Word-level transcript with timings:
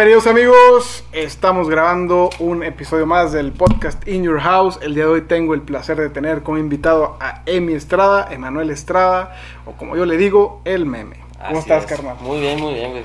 Bienvenidos 0.00 0.26
amigos, 0.28 1.04
estamos 1.12 1.68
grabando 1.68 2.30
un 2.38 2.62
episodio 2.62 3.04
más 3.04 3.32
del 3.32 3.52
podcast 3.52 4.08
In 4.08 4.22
Your 4.22 4.40
House. 4.40 4.78
El 4.80 4.94
día 4.94 5.04
de 5.04 5.10
hoy 5.10 5.20
tengo 5.20 5.52
el 5.52 5.60
placer 5.60 5.98
de 5.98 6.08
tener 6.08 6.42
como 6.42 6.56
invitado 6.56 7.18
a 7.20 7.42
Emi 7.44 7.74
Estrada, 7.74 8.26
Emanuel 8.32 8.70
Estrada, 8.70 9.36
o 9.66 9.72
como 9.72 9.96
yo 9.98 10.06
le 10.06 10.16
digo, 10.16 10.62
el 10.64 10.86
meme. 10.86 11.16
¿Cómo 11.34 11.48
Así 11.50 11.58
estás, 11.58 11.84
es. 11.84 11.90
carnal? 11.90 12.16
Muy 12.22 12.40
bien, 12.40 12.58
muy 12.58 12.72
bien, 12.72 12.92
güey. 12.92 13.02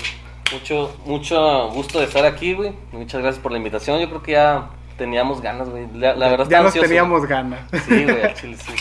Mucho, 0.54 0.96
mucho 1.04 1.68
gusto 1.68 1.98
de 1.98 2.06
estar 2.06 2.24
aquí, 2.24 2.54
güey. 2.54 2.72
Muchas 2.92 3.20
gracias 3.20 3.42
por 3.42 3.52
la 3.52 3.58
invitación. 3.58 4.00
Yo 4.00 4.08
creo 4.08 4.22
que 4.22 4.32
ya 4.32 4.70
teníamos 4.96 5.42
ganas, 5.42 5.68
güey. 5.68 5.86
La, 5.92 6.16
la 6.16 6.30
verdad 6.30 6.48
ya 6.48 6.60
nos 6.60 6.68
ansioso. 6.68 6.88
teníamos 6.88 7.26
ganas. 7.26 7.60
Sí, 7.86 8.04
güey, 8.04 8.34
chile, 8.40 8.56
sí. 8.56 8.72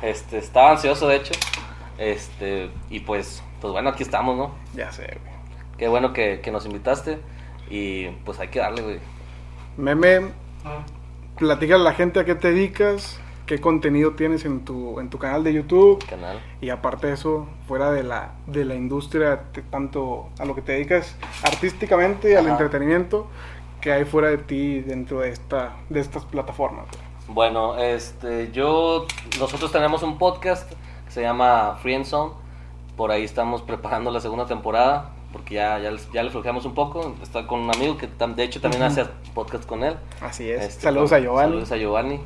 Este, 0.00 0.38
estaba 0.38 0.70
ansioso, 0.70 1.08
de 1.08 1.16
hecho. 1.16 1.34
Este, 1.98 2.70
y 2.88 3.00
pues, 3.00 3.42
pues 3.60 3.70
bueno, 3.70 3.90
aquí 3.90 4.02
estamos, 4.02 4.34
¿no? 4.34 4.54
ya 4.74 4.90
sé, 4.92 5.02
güey. 5.02 5.34
Qué 5.76 5.88
bueno 5.88 6.14
que, 6.14 6.40
que 6.40 6.50
nos 6.50 6.64
invitaste. 6.64 7.18
Y 7.70 8.08
pues 8.24 8.38
hay 8.40 8.48
que 8.48 8.58
darle, 8.58 8.82
güey. 8.82 8.98
Meme, 9.76 10.32
platica 11.38 11.76
a 11.76 11.78
la 11.78 11.94
gente 11.94 12.20
a 12.20 12.24
qué 12.24 12.34
te 12.34 12.48
dedicas, 12.52 13.18
qué 13.46 13.60
contenido 13.60 14.12
tienes 14.12 14.44
en 14.44 14.64
tu, 14.64 15.00
en 15.00 15.08
tu 15.08 15.18
canal 15.18 15.44
de 15.44 15.52
YouTube. 15.52 16.04
Canal. 16.08 16.40
Y 16.60 16.70
aparte 16.70 17.06
de 17.06 17.14
eso, 17.14 17.46
fuera 17.66 17.90
de 17.92 18.02
la, 18.02 18.32
de 18.46 18.64
la 18.64 18.74
industria, 18.74 19.44
te- 19.52 19.62
tanto 19.62 20.28
a 20.38 20.44
lo 20.44 20.54
que 20.54 20.62
te 20.62 20.72
dedicas 20.72 21.16
artísticamente 21.44 22.30
y 22.32 22.34
al 22.34 22.44
Ajá. 22.46 22.52
entretenimiento, 22.52 23.26
que 23.80 23.92
hay 23.92 24.04
fuera 24.04 24.28
de 24.28 24.38
ti 24.38 24.80
dentro 24.80 25.20
de, 25.20 25.30
esta, 25.30 25.76
de 25.88 26.00
estas 26.00 26.24
plataformas. 26.24 26.86
Bueno, 27.28 27.78
este, 27.78 28.50
yo, 28.52 29.06
nosotros 29.38 29.70
tenemos 29.72 30.02
un 30.02 30.18
podcast 30.18 30.70
que 31.06 31.10
se 31.12 31.22
llama 31.22 31.78
Free 31.80 31.94
and 31.94 32.04
Zone. 32.04 32.32
Por 32.96 33.10
ahí 33.12 33.24
estamos 33.24 33.62
preparando 33.62 34.10
la 34.10 34.20
segunda 34.20 34.46
temporada, 34.46 35.12
porque 35.32 35.54
ya, 35.54 35.78
ya, 35.78 35.92
ya 36.12 36.22
le 36.22 36.30
flojeamos 36.30 36.64
un 36.64 36.74
poco. 36.74 37.14
Estoy 37.22 37.46
con 37.46 37.60
un 37.60 37.74
amigo 37.74 37.96
que 37.96 38.06
de 38.08 38.42
hecho 38.44 38.60
también 38.60 38.82
hace 38.82 39.04
podcast 39.34 39.64
con 39.66 39.84
él. 39.84 39.96
Así 40.20 40.50
es. 40.50 40.62
Este, 40.62 40.82
Saludos 40.82 41.10
con- 41.10 41.18
a 41.18 41.20
Giovanni. 41.22 41.50
Saludos 41.50 41.72
a 41.72 41.76
Giovanni. 41.76 42.20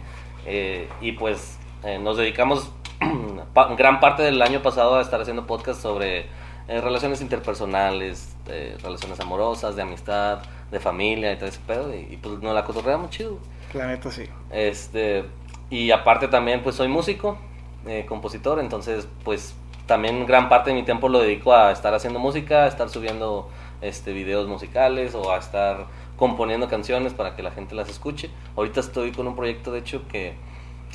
Eh, 0.47 0.89
y 1.01 1.13
pues 1.13 1.59
eh, 1.85 1.99
nos 1.99 2.17
dedicamos 2.17 2.71
pa- 3.55 3.75
gran 3.75 4.01
parte 4.01 4.23
del 4.23 4.41
año 4.43 4.63
pasado 4.63 4.97
a 4.97 5.03
estar 5.03 5.21
haciendo 5.21 5.47
podcast 5.47 5.81
sobre 5.81 6.27
eh, 6.69 6.81
relaciones 6.81 7.21
interpersonales, 7.21 8.37
eh, 8.49 8.77
relaciones 8.83 9.21
amorosas, 9.21 9.77
de 9.77 9.83
amistad, 9.83 10.41
de 10.71 10.81
familia 10.81 11.33
y 11.33 11.37
todo 11.37 11.49
ese 11.49 11.61
pedo. 11.67 11.95
Y, 11.95 12.01
y, 12.11 12.17
pues 12.23 12.39
nos 12.41 12.55
la 12.55 12.65
cotorreamos 12.65 13.11
chido. 13.11 13.39
La 13.75 13.87
neta 13.87 14.11
sí. 14.11 14.25
Este, 14.51 15.25
y 15.71 15.91
aparte 15.91 16.29
también 16.29 16.63
pues 16.63 16.77
soy 16.77 16.89
músico, 16.89 17.39
eh, 17.87 18.07
compositor, 18.09 18.61
entonces 18.61 19.09
pues 19.25 19.55
también 19.87 20.27
gran 20.27 20.49
parte 20.49 20.71
de 20.71 20.77
mi 20.77 20.83
tiempo 20.83 21.09
lo 21.09 21.19
dedico 21.21 21.53
a 21.55 21.71
estar 21.73 21.93
haciendo 21.95 22.19
música, 22.19 22.65
a 22.65 22.67
estar 22.69 22.89
subiendo 22.89 23.49
este, 23.83 24.13
videos 24.13 24.49
musicales 24.49 25.15
o 25.15 25.31
a 25.33 25.39
estar 25.39 25.87
componiendo 26.17 26.69
canciones 26.69 27.13
para 27.13 27.35
que 27.37 27.43
la 27.43 27.51
gente 27.51 27.75
las 27.75 27.89
escuche. 27.89 28.31
Ahorita 28.57 28.81
estoy 28.81 29.13
con 29.13 29.27
un 29.27 29.37
proyecto 29.37 29.73
de 29.73 29.81
hecho 29.81 30.07
que 30.09 30.35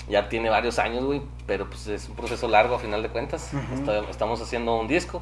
ya 0.07 0.29
tiene 0.29 0.49
varios 0.49 0.79
años, 0.79 1.03
güey, 1.03 1.21
pero 1.45 1.69
pues 1.69 1.85
es 1.87 2.07
un 2.09 2.15
proceso 2.15 2.47
largo 2.47 2.75
a 2.75 2.79
final 2.79 3.03
de 3.03 3.09
cuentas. 3.09 3.51
Está- 3.73 3.99
estamos 4.09 4.41
haciendo 4.41 4.75
un 4.79 4.87
disco 4.87 5.21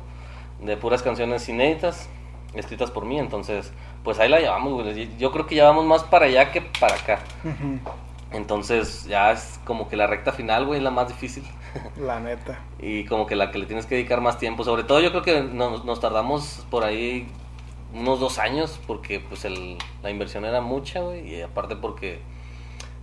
de 0.62 0.78
puras 0.78 1.02
canciones 1.04 1.48
inéditas, 1.50 2.08
escritas 2.54 2.90
por 2.92 3.06
mí, 3.06 3.20
entonces 3.20 3.72
pues 4.04 4.20
ahí 4.20 4.30
la 4.30 4.40
llevamos, 4.40 4.74
güey. 4.82 5.18
Yo 5.18 5.32
creo 5.32 5.46
que 5.48 5.56
llevamos 5.56 5.84
más 5.86 6.04
para 6.04 6.28
allá 6.28 6.52
que 6.52 6.62
para 6.62 6.96
acá. 6.96 7.20
Entonces 8.32 9.06
ya 9.06 9.32
es 9.32 9.60
como 9.66 9.88
que 9.90 9.96
la 9.96 10.06
recta 10.08 10.32
final, 10.32 10.66
güey, 10.66 10.78
es 10.80 10.84
la 10.84 10.92
más 10.92 11.08
difícil. 11.08 11.44
La 12.00 12.20
neta. 12.20 12.60
Y 12.80 13.06
como 13.06 13.26
que 13.26 13.36
la 13.36 13.52
que 13.52 13.60
le 13.60 13.66
tienes 13.66 13.86
que 13.86 13.96
dedicar 13.96 14.22
más 14.22 14.38
tiempo. 14.38 14.64
Sobre 14.64 14.84
todo 14.84 15.00
yo 15.00 15.12
creo 15.12 15.24
que 15.24 15.42
nos, 15.42 15.86
nos 15.86 16.00
tardamos 16.00 16.66
por 16.70 16.84
ahí 16.84 17.28
unos 17.94 18.20
dos 18.20 18.40
años 18.40 18.80
porque 18.86 19.20
pues 19.20 19.46
el, 19.46 19.78
la 20.04 20.10
inversión 20.10 20.46
era 20.46 20.62
mucha, 20.62 21.02
güey. 21.02 21.36
Y 21.36 21.42
aparte 21.42 21.76
porque 21.76 22.20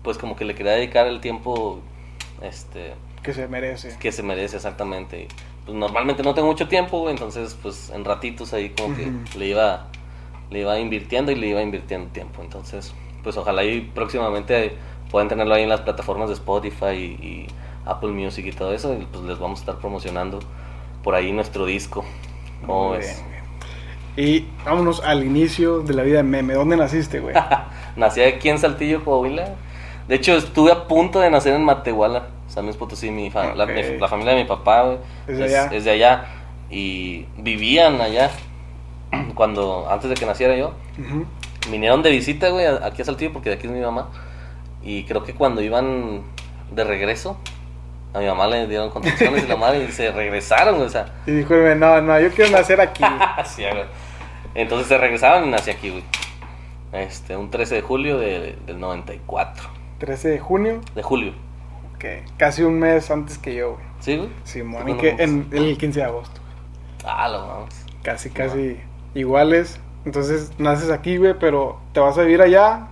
pues 0.03 0.19
como 0.19 0.37
que 0.37 0.45
le 0.45 0.55
quería 0.55 0.73
dedicar 0.73 1.07
el 1.07 1.21
tiempo 1.21 1.81
este 2.43 2.95
Que 3.23 3.33
se 3.33 3.49
merece. 3.49 3.97
que 3.99 4.13
se 4.13 4.23
merece 4.23 4.57
exactamente. 4.57 5.23
Y, 5.23 5.29
pues 5.65 5.77
normalmente 5.77 6.23
no 6.23 6.35
tengo 6.35 6.49
mucho 6.49 6.69
tiempo, 6.69 7.01
güey, 7.01 7.13
entonces 7.13 7.57
pues 7.63 7.91
en 7.91 8.05
ratitos 8.05 8.53
ahí 8.53 8.71
como 8.71 8.95
que 8.95 9.11
le 9.39 9.47
iba 9.47 9.89
le 10.51 10.61
iba 10.61 10.79
invirtiendo 10.79 11.33
y 11.33 11.37
le 11.37 11.49
iba 11.49 11.63
invirtiendo 11.63 12.11
tiempo. 12.11 12.43
Entonces, 12.43 12.93
pues 13.23 13.37
ojalá 13.37 13.65
y 13.65 13.81
próximamente 13.81 14.77
puedan 15.11 15.29
tenerlo 15.29 15.55
ahí 15.55 15.63
en 15.63 15.69
las 15.69 15.81
plataformas 15.81 16.29
de 16.29 16.35
Spotify 16.35 16.93
y, 16.93 17.27
y 17.27 17.47
Apple 17.87 18.11
Music 18.11 18.47
y 18.47 18.53
todo 18.53 18.73
eso 18.75 18.95
y 18.95 19.07
pues 19.07 19.25
les 19.25 19.39
vamos 19.39 19.61
a 19.61 19.63
estar 19.63 19.77
promocionando 19.79 20.41
por 21.03 21.15
ahí 21.15 21.33
nuestro 21.33 21.67
disco. 21.67 22.05
¿Cómo 22.67 22.89
Muy 22.91 22.99
ves? 22.99 23.23
bien. 23.27 23.35
Y 24.17 24.47
vámonos 24.65 25.03
al 25.03 25.25
inicio 25.25 25.81
de 25.81 25.93
la 25.95 26.03
vida 26.03 26.19
de 26.19 26.23
meme. 26.23 26.55
¿Dónde 26.55 26.77
naciste, 26.77 27.21
güey? 27.21 27.35
Nací 27.97 28.23
aquí 28.23 28.49
en 28.49 28.59
Saltillo, 28.59 29.05
Coahuila. 29.05 29.55
De 30.09 30.15
hecho, 30.15 30.37
estuve 30.37 30.71
a 30.71 30.87
punto 30.87 31.19
de 31.21 31.31
nacer 31.31 31.55
en 31.55 31.65
Matehuala, 31.65 32.29
San 32.47 32.65
Luis 32.67 32.77
Potosí. 32.77 33.11
Mi 33.11 33.31
fa- 33.31 33.55
la, 33.55 33.65
Ok. 33.65 33.71
mi- 33.75 33.99
la 33.99 34.07
familia 34.09 34.35
de 34.35 34.43
mi 34.43 34.49
papá, 34.49 34.83
güey, 34.85 34.99
Es 35.27 35.39
de 35.39 35.47
es, 35.47 35.55
allá. 35.55 35.77
es 35.77 35.85
de 35.85 35.91
allá. 35.91 36.25
Y 36.71 37.27
vivían 37.39 38.01
allá 38.01 38.31
cuando, 39.35 39.89
antes 39.91 40.11
de 40.11 40.15
que 40.17 40.27
naciera 40.27 40.57
yo. 40.57 40.75
Ujú. 40.99 41.25
Vinieron 41.71 42.03
de 42.03 42.11
visita, 42.11 42.51
güey, 42.51 42.67
aquí 42.67 43.03
a 43.03 43.05
Saltillo, 43.05 43.33
porque 43.33 43.49
de 43.51 43.57
aquí 43.57 43.67
es 43.67 43.73
mi 43.73 43.81
mamá. 43.81 44.09
Y 44.83 45.05
creo 45.05 45.25
que 45.25 45.35
cuando 45.35 45.63
iban 45.63 46.23
de 46.71 46.85
regreso, 46.85 47.39
a 48.15 48.19
mi 48.21 48.27
mamá 48.27 48.47
le 48.47 48.67
dieron 48.69 48.91
contracciones 48.91 49.45
y 49.45 49.49
la 49.49 49.57
madre 49.57 49.85
y 49.85 49.93
se 49.93 50.11
regresaron, 50.13 50.81
o 50.81 50.89
sea. 50.89 51.07
Y 51.27 51.33
dijo, 51.33 51.55
no, 51.55 52.01
no, 52.01 52.21
yo 52.21 52.31
quiero 52.31 52.51
nacer 52.53 52.81
aquí. 52.81 53.03
Güey. 53.59 53.85
Entonces 54.55 54.87
se 54.89 54.97
regresaron 54.99 55.49
y 55.49 55.51
nací 55.51 55.71
aquí, 55.71 55.91
güey. 55.91 56.05
Este, 56.93 57.37
un 57.37 57.51
13 57.51 57.75
de 57.77 57.83
julio 57.83 58.19
de- 58.19 58.57
del 58.67 58.79
94. 58.79 59.69
13 59.99 60.29
de 60.29 60.39
junio, 60.39 60.81
De 60.95 61.03
julio. 61.03 61.33
que 61.99 62.23
casi 62.37 62.63
un 62.63 62.79
mes 62.79 63.11
antes 63.11 63.37
que 63.39 63.55
yo, 63.55 63.73
güey. 63.75 63.85
¿Sí, 64.01 64.17
güey? 64.17 64.29
¿Tú 64.29 64.59
y 64.59 64.63
cuándo 64.73 64.97
que 64.99 65.09
en 65.23 65.49
el 65.53 65.77
15 65.77 65.99
de 66.01 66.05
agosto. 66.07 66.41
Ah, 67.05 67.29
lo 67.29 67.47
vamos. 67.47 67.75
Casi, 68.03 68.31
casi 68.31 68.79
iguales. 69.15 69.81
Entonces, 70.05 70.53
naces 70.59 70.91
aquí, 70.91 71.17
güey, 71.17 71.35
pero 71.39 71.81
¿te 71.93 72.01
vas 72.01 72.17
a 72.19 72.23
vivir 72.23 72.43
allá? 72.43 72.87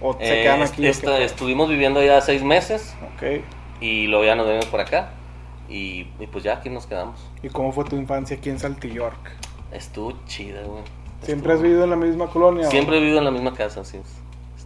¿O 0.00 0.14
se 0.14 0.40
Eh, 0.40 0.42
quedan 0.42 0.62
aquí? 0.62 0.86
esta- 0.86 1.18
estuvimos 1.18 1.68
viviendo 1.68 2.02
ya 2.02 2.20
seis 2.20 2.42
meses 2.42 2.96
Ok. 3.16 3.42
Y 3.86 4.06
luego 4.06 4.24
ya 4.24 4.34
nos 4.34 4.46
venimos 4.46 4.66
por 4.66 4.80
acá. 4.80 5.10
Y, 5.68 6.06
y 6.20 6.26
pues 6.30 6.44
ya 6.44 6.54
aquí 6.54 6.68
nos 6.70 6.86
quedamos. 6.86 7.18
¿Y 7.42 7.48
cómo 7.48 7.72
fue 7.72 7.84
tu 7.84 7.96
infancia 7.96 8.36
aquí 8.36 8.50
en 8.50 8.58
Saltillo? 8.58 8.94
York? 8.94 9.30
Estuvo 9.72 10.12
chida, 10.26 10.62
güey. 10.62 10.82
¿Siempre 11.22 11.54
has 11.54 11.62
vivido 11.62 11.84
en 11.84 11.90
la 11.90 11.96
misma 11.96 12.26
colonia? 12.28 12.68
Siempre 12.70 12.98
he 12.98 13.00
vivido 13.00 13.18
en 13.18 13.24
la 13.24 13.30
misma 13.30 13.54
casa, 13.54 13.80
es. 13.80 13.94
Es 13.94 14.04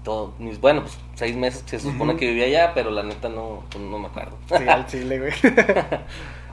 todo. 0.03 0.35
mis- 0.39 0.61
bueno, 0.61 0.83
pues 0.83 0.99
seis 1.15 1.37
meses 1.37 1.63
se 1.67 1.79
supone 1.79 2.17
que 2.17 2.27
vivía 2.29 2.47
allá, 2.47 2.73
pero 2.75 2.91
la 2.91 3.03
neta 3.05 3.29
no, 3.29 3.63
pues, 3.71 3.83
no 3.83 3.99
me 3.99 4.07
acuerdo. 4.09 4.37
Sí, 4.49 4.69
al 4.69 4.87
chile, 4.89 5.19
güey. 5.21 5.33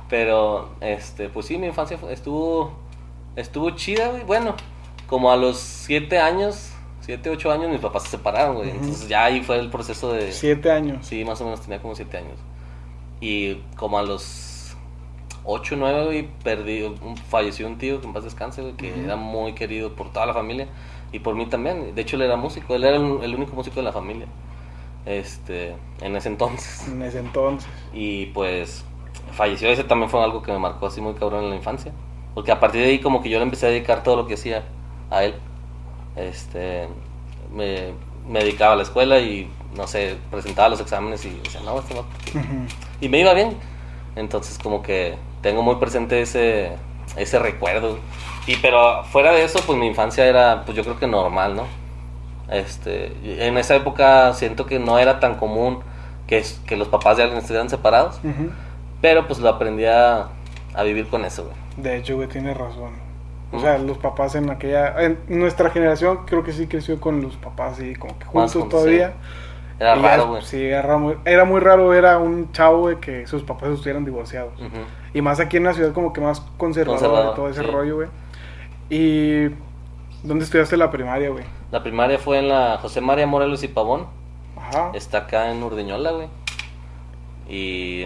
Pero, 0.10 0.70
este, 0.82 1.30
pues 1.30 1.48
sí, 1.48 1.58
mi 1.58 1.66
infancia 1.68 1.98
estuvo, 2.12 2.74
estuvo 3.36 3.72
chida, 3.72 4.10
güey. 4.10 4.24
Bueno, 4.24 4.54
como 5.08 5.32
a 5.32 5.36
los 5.36 5.58
siete 5.58 6.20
años, 6.20 6.72
siete, 7.02 7.30
ocho 7.32 7.52
años, 7.52 7.70
mis 7.72 7.80
papás 7.80 8.04
se 8.04 8.10
separaron, 8.10 8.56
güey. 8.58 8.70
Entonces 8.70 9.08
ya 9.08 9.26
ahí 9.26 9.42
fue 9.42 9.58
el 9.60 9.70
proceso 9.72 10.14
de... 10.14 10.32
Siete 10.32 10.72
años. 10.72 11.06
Sí, 11.08 11.26
más 11.26 11.42
o 11.42 11.46
menos 11.46 11.62
tenía 11.62 11.82
como 11.82 11.96
siete 11.96 12.18
años. 12.18 12.38
Y 13.22 13.56
como 13.76 13.98
a 13.98 14.04
los 14.04 14.76
ocho, 15.44 15.76
nueve, 15.78 16.06
güey, 16.06 16.30
perdí, 16.44 16.82
un- 16.84 17.18
falleció 17.18 17.68
un 17.68 17.78
tío 17.78 18.02
que 18.02 18.08
en 18.08 18.14
paz 18.14 18.24
descanse, 18.24 18.62
güey, 18.62 18.74
que 18.76 18.92
Ujú. 18.92 19.02
era 19.02 19.16
muy 19.16 19.54
querido 19.54 19.94
por 19.94 20.12
toda 20.12 20.26
la 20.26 20.34
familia 20.34 20.68
y 21.12 21.20
por 21.20 21.36
mí 21.36 21.46
también. 21.46 21.96
De 21.96 22.02
hecho, 22.02 22.16
él 22.18 22.24
era 22.24 22.36
músico, 22.36 22.76
él 22.76 22.84
era 22.84 22.98
el, 22.98 23.24
el 23.24 23.36
único 23.36 23.56
músico 23.56 23.78
de 23.78 23.84
la 23.84 23.92
familia. 23.92 24.28
Este, 25.06 25.76
en 26.02 26.16
ese 26.16 26.30
entonces. 26.30 26.88
En 26.88 27.02
ese 27.04 27.20
entonces. 27.20 27.70
Y 27.94 28.28
pues 28.28 28.84
falleció, 29.32 29.70
ese 29.70 29.84
también 29.84 30.10
fue 30.10 30.22
algo 30.24 30.42
que 30.42 30.52
me 30.52 30.60
marcó 30.60 30.88
así 30.88 31.00
muy 31.02 31.14
cabrón 31.14 31.44
en 31.44 31.50
la 31.52 31.56
infancia. 31.56 31.92
Porque 32.34 32.52
a 32.52 32.60
partir 32.60 32.82
de 32.82 32.88
ahí 32.88 33.00
como 33.00 33.22
que 33.22 33.30
yo 33.30 33.38
le 33.38 33.44
empecé 33.44 33.68
a 33.68 33.70
dedicar 33.70 34.04
todo 34.04 34.16
lo 34.16 34.28
que 34.28 34.34
hacía 34.34 34.64
a 35.12 35.24
él. 35.24 35.36
Este, 36.16 36.88
me, 37.54 37.94
me 38.28 38.40
dedicaba 38.40 38.74
a 38.74 38.76
la 38.78 38.84
escuela 38.84 39.20
y, 39.20 39.48
no 39.76 39.88
sé, 39.88 40.18
presentaba 40.32 40.70
los 40.70 40.80
exámenes 40.80 41.26
y 41.26 41.30
decía, 41.44 41.62
no, 41.64 41.80
este 41.80 41.94
vato". 41.94 42.08
Ujú. 42.34 42.68
Y 43.02 43.10
me 43.10 43.20
iba 43.20 43.34
bien. 43.34 43.58
Entonces 44.16 44.58
como 44.58 44.82
que 44.82 45.18
tengo 45.42 45.62
muy 45.62 45.76
presente 45.76 46.22
ese, 46.22 46.72
ese 47.18 47.40
recuerdo. 47.40 48.00
Y 48.48 48.56
pero 48.58 49.04
fuera 49.06 49.32
de 49.32 49.44
eso, 49.44 49.60
pues 49.66 49.78
mi 49.78 49.88
infancia 49.88 50.26
era, 50.26 50.64
pues 50.66 50.78
yo 50.78 50.84
creo 50.84 51.00
que 51.00 51.08
normal, 51.08 51.56
¿no? 51.56 51.64
Este, 52.50 53.12
en 53.48 53.58
esa 53.58 53.76
época 53.76 54.34
siento 54.34 54.66
que 54.68 54.78
no 54.78 55.00
era 55.00 55.20
tan 55.20 55.36
común 55.36 55.80
que, 56.28 56.44
que 56.66 56.78
los 56.78 56.88
papás 56.88 57.18
de 57.18 57.24
alguien 57.24 57.40
estuvieran 57.40 57.70
separados. 57.70 58.20
Pero 59.02 59.28
pues 59.28 59.40
lo 59.40 59.50
aprendí 59.50 59.86
a, 59.86 60.30
a 60.74 60.84
vivir 60.84 61.08
con 61.08 61.26
eso, 61.26 61.44
güey. 61.44 61.56
De 61.78 61.98
hecho, 61.98 62.16
güey, 62.16 62.28
tienes 62.28 62.56
razón. 62.56 62.94
O 63.52 63.60
sea, 63.60 63.78
los 63.78 63.98
papás 63.98 64.36
en 64.36 64.50
aquella... 64.50 65.02
En 65.02 65.20
nuestra 65.28 65.70
generación 65.70 66.26
creo 66.26 66.44
que 66.44 66.52
sí 66.52 66.68
creció 66.68 67.00
con 67.00 67.22
los 67.22 67.36
papás 67.36 67.80
y 67.80 67.96
como 67.96 68.18
que 68.18 68.26
juntos, 68.26 68.70
todavía. 68.70 69.14
Era 69.80 69.98
Y 69.98 70.02
raro, 70.02 70.28
güey. 70.28 70.42
Sí, 70.44 70.64
era 70.64 70.98
muy, 70.98 71.18
era 71.26 71.44
muy 71.46 71.60
raro 71.60 71.90
ver 71.90 72.06
a 72.06 72.18
un 72.18 72.52
chavo, 72.52 72.82
güey, 72.82 73.00
que 73.00 73.28
sus 73.28 73.44
papás 73.44 73.70
estuvieran 73.70 74.06
divorciados. 74.06 74.54
Y 75.14 75.22
más 75.22 75.40
aquí 75.40 75.58
en 75.58 75.66
la 75.66 75.74
ciudad 75.74 75.94
como 75.94 76.14
que 76.14 76.22
más 76.22 76.40
conservador, 76.58 77.00
Conservador, 77.00 77.34
y 77.34 77.36
todo 77.36 77.50
ese 77.50 77.62
sí. 77.62 77.68
rollo, 77.68 77.96
güey. 77.96 78.08
Y 78.90 79.50
¿Dónde 80.26 80.44
estudiaste 80.44 80.76
la 80.76 80.90
primaria, 80.90 81.30
güey? 81.30 81.44
La 81.72 81.84
primaria 81.84 82.18
fue 82.18 82.40
en 82.40 82.48
la 82.50 82.80
José 82.82 83.00
María 83.00 83.28
Morelos 83.28 83.62
y 83.64 83.68
Pavón. 83.68 84.08
Ajá. 84.58 84.90
Está 84.96 85.20
acá 85.20 85.52
en 85.52 85.62
Urdiñola, 85.62 86.12
güey. 86.14 86.28
Y 87.48 88.06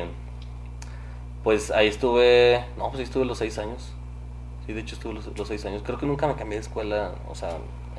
pues 1.45 1.71
ahí 1.71 1.87
estuve, 1.87 2.65
no, 2.77 2.87
pues 2.87 2.97
ahí 2.97 3.03
estuve 3.03 3.23
los 3.23 3.37
seis 3.37 3.57
años. 3.57 3.93
Sí, 4.65 4.73
de 4.73 4.81
hecho 4.81 4.95
estuve 4.95 5.13
los, 5.13 5.27
los 5.37 5.47
seis 5.47 5.65
años. 5.65 5.81
Creo 5.85 5.97
que 5.97 6.05
nunca 6.05 6.27
me 6.27 6.35
cambié 6.35 6.57
de 6.57 6.63
escuela, 6.63 7.11
o 7.29 7.35
sea, 7.35 7.51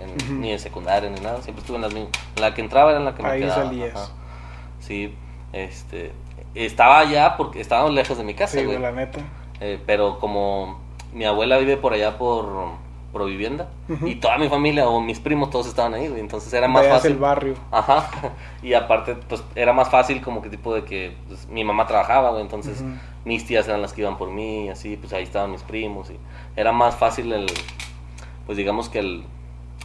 en- 0.03 0.41
ni 0.41 0.53
en 0.53 0.59
secundaria 0.59 1.09
ni 1.11 1.21
nada. 1.21 1.41
Siempre 1.43 1.61
estuve 1.61 1.77
en 1.77 1.83
las 1.83 1.93
mismas. 1.95 2.13
La 2.37 2.55
que 2.55 2.61
entraba 2.61 2.91
era 2.91 2.99
en 3.01 3.05
la 3.07 3.15
que 3.15 3.23
me 3.23 3.29
Ahí 3.29 3.41
quedaba. 3.41 3.65
salías. 3.65 3.95
ajá. 3.97 4.09
Sí, 4.81 5.15
este, 5.53 6.13
estaba 6.55 6.99
allá 7.01 7.37
porque 7.37 7.61
estábamos 7.61 7.93
lejos 7.93 8.17
de 8.19 8.25
mi 8.25 8.35
casa, 8.35 8.59
Sí, 8.59 8.65
güey. 8.65 8.79
la 8.79 8.93
neta. 8.93 9.21
Eh, 9.61 9.79
pero 9.87 10.19
como 10.19 10.79
mi 11.13 11.25
abuela 11.25 11.59
vive 11.59 11.77
por 11.77 11.93
allá 11.93 12.17
por 12.19 12.91
Provivienda 13.13 13.69
Ujú. 13.89 14.07
y 14.07 14.15
toda 14.15 14.39
mi 14.39 14.49
familia 14.49 14.89
o 14.89 15.01
mis 15.01 15.19
primos 15.19 15.51
todos 15.51 15.67
estaban 15.67 15.95
ahí, 15.95 16.07
güey. 16.07 16.21
Entonces 16.21 16.53
era 16.53 16.69
más 16.69 16.87
fácil. 16.87 17.11
el 17.13 17.19
barrio. 17.19 17.55
Ajá. 17.73 18.09
Y 18.63 18.75
aparte, 18.75 19.17
pues 19.17 19.43
era 19.57 19.73
más 19.73 19.89
fácil 19.91 20.23
como 20.23 20.41
que 20.43 20.49
tipo 20.49 20.73
de 20.73 20.85
que 20.85 21.17
pues, 21.27 21.49
mi 21.49 21.65
mamá 21.65 21.89
trabajaba, 21.89 22.31
güey. 22.31 22.43
Entonces 22.43 22.85
mis 23.25 23.45
tías 23.47 23.67
eran 23.67 23.83
las 23.83 23.93
que 23.95 24.03
iban 24.03 24.17
por 24.17 24.31
mí 24.31 24.67
y 24.67 24.69
así, 24.69 24.97
pues 24.97 25.13
ahí 25.13 25.25
estaban 25.25 25.51
mis 25.51 25.63
primos. 25.65 26.09
Y 26.11 26.19
era 26.55 26.71
más 26.71 26.95
fácil 26.95 27.33
el, 27.33 27.47
pues 28.47 28.57
digamos 28.57 28.89
que 28.89 29.01
el, 29.01 29.25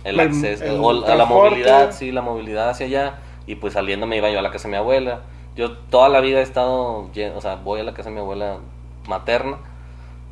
el 0.06 0.20
El- 0.20 0.28
acceso, 0.30 0.64
el 0.64 0.80
o 0.82 0.94
la 0.94 1.26
movilidad, 1.26 1.92
sí, 1.92 2.12
la 2.14 2.22
movilidad 2.22 2.70
hacia 2.70 2.86
allá. 2.86 3.16
Y 3.48 3.56
pues 3.56 3.74
saliendo 3.74 4.08
me 4.08 4.16
iba 4.18 4.30
yo 4.30 4.40
a 4.40 4.42
la 4.42 4.52
casa 4.52 4.68
de 4.68 4.72
mi 4.72 4.78
abuela. 4.78 5.22
Yo 5.56 5.74
toda 5.78 6.08
la 6.10 6.20
vida 6.22 6.40
he 6.40 6.44
estado, 6.44 7.10
o 7.36 7.42
sea, 7.42 7.56
voy 7.58 7.82
a 7.82 7.84
la 7.84 7.94
casa 7.94 8.10
de 8.10 8.16
mi 8.16 8.22
abuela 8.22 8.58
materna 9.08 9.58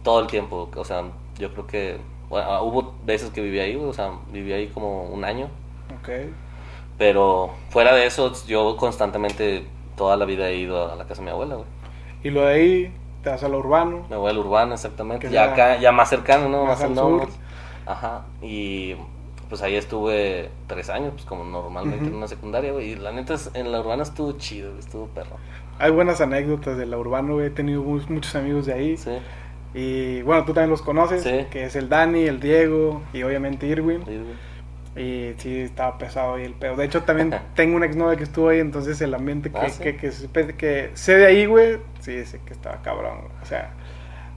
todo 0.03 0.19
el 0.21 0.27
tiempo. 0.27 0.69
O 0.75 0.85
sea, 0.85 1.03
yo 1.37 1.51
creo 1.53 1.67
que 1.67 1.97
bueno, 2.29 2.63
hubo 2.63 2.93
veces 3.05 3.29
que 3.29 3.41
viví 3.41 3.59
ahí, 3.59 3.75
o 3.75 3.93
sea, 3.93 4.11
viví 4.31 4.51
ahí 4.53 4.67
como 4.67 5.03
un 5.03 5.23
año. 5.25 5.47
Ok. 5.99 6.09
Pero 6.97 7.51
fuera 7.69 7.93
de 7.95 8.05
eso, 8.05 8.31
yo 8.47 8.77
constantemente 8.77 9.65
toda 9.97 10.15
la 10.17 10.25
vida 10.25 10.49
he 10.49 10.55
ido 10.57 10.91
a 10.91 10.95
la 10.95 11.05
casa 11.05 11.21
de 11.21 11.25
mi 11.25 11.31
abuela, 11.31 11.55
güey. 11.55 11.67
Y 12.23 12.29
lo 12.29 12.41
de 12.45 12.53
ahí, 12.53 12.93
te 13.23 13.29
vas 13.29 13.43
a 13.43 13.49
lo 13.49 13.59
urbano. 13.59 14.05
Mi 14.09 14.15
abuela 14.15 14.39
urbana, 14.39 14.75
exactamente. 14.75 15.27
Que 15.27 15.33
Ya 15.33 15.43
sea 15.45 15.53
acá, 15.53 15.77
ya 15.79 15.91
más 15.91 16.09
cercano, 16.09 16.49
¿no? 16.49 16.65
más 16.65 16.81
al 16.81 16.93
no, 16.95 17.01
sur. 17.01 17.17
más- 17.27 17.39
Ajá. 17.85 18.21
Y 18.41 18.95
pues 19.53 19.61
ahí 19.61 19.75
estuve 19.75 20.50
tres 20.65 20.89
años, 20.89 21.11
pues 21.13 21.25
como 21.25 21.44
normalmente 21.45 22.07
en 22.07 22.15
una 22.15 22.27
secundaria, 22.27 22.71
güey. 22.71 22.94
Y 22.94 22.95
la 22.95 23.11
neta, 23.11 23.35
es- 23.35 23.51
en 23.53 23.71
la 23.71 23.81
urbana 23.81 24.01
estuvo 24.01 24.31
chido, 24.31 24.69
güey, 24.71 24.79
estuvo 24.79 25.05
perro. 25.09 25.38
Hay 25.77 25.91
buenas 25.91 26.21
anécdotas 26.21 26.75
de 26.75 26.88
la 26.88 26.97
urbano, 26.97 27.33
güey. 27.35 27.45
He 27.45 27.50
tenido 27.51 27.83
mu- 27.83 28.01
muchos 28.09 28.33
amigos 28.35 28.65
de 28.65 28.73
ahí. 28.73 28.97
Sí, 28.97 29.11
Y 29.75 30.23
bueno, 30.23 30.44
tú 30.44 30.53
también 30.55 30.71
los 30.71 30.81
conoces. 30.81 31.21
Sí. 31.21 31.45
Que 31.51 31.65
es 31.65 31.75
el 31.75 31.88
Dani, 31.88 32.21
el 32.23 32.39
Diego 32.39 33.03
y 33.13 33.21
obviamente 33.21 33.67
Irwin. 33.67 34.01
güey. 34.01 34.19
Y 34.95 35.35
sí, 35.38 35.59
estaba 35.61 35.99
pesado 35.99 36.33
ahí 36.33 36.45
el 36.45 36.53
pedo. 36.56 36.75
De 36.75 36.85
hecho, 36.85 37.03
también 37.03 37.31
tengo 37.56 37.75
una 37.75 37.85
exnovia 37.85 38.17
que 38.17 38.23
estuvo 38.23 38.49
ahí, 38.49 38.59
entonces 38.59 38.99
el 39.01 39.13
ambiente 39.13 39.51
que, 39.51 39.57
Ah, 39.59 39.69
¿sí? 39.69 39.83
que, 39.83 39.97
que, 39.97 40.11
supe- 40.11 40.56
que 40.56 40.89
sé 40.95 41.15
de 41.17 41.27
ahí, 41.27 41.45
güey, 41.45 41.77
sí, 41.99 42.25
sé 42.25 42.39
que 42.44 42.53
estaba 42.53 42.81
cabrón. 42.81 43.17
güey. 43.21 43.31
O 43.44 43.45
sea, 43.45 43.71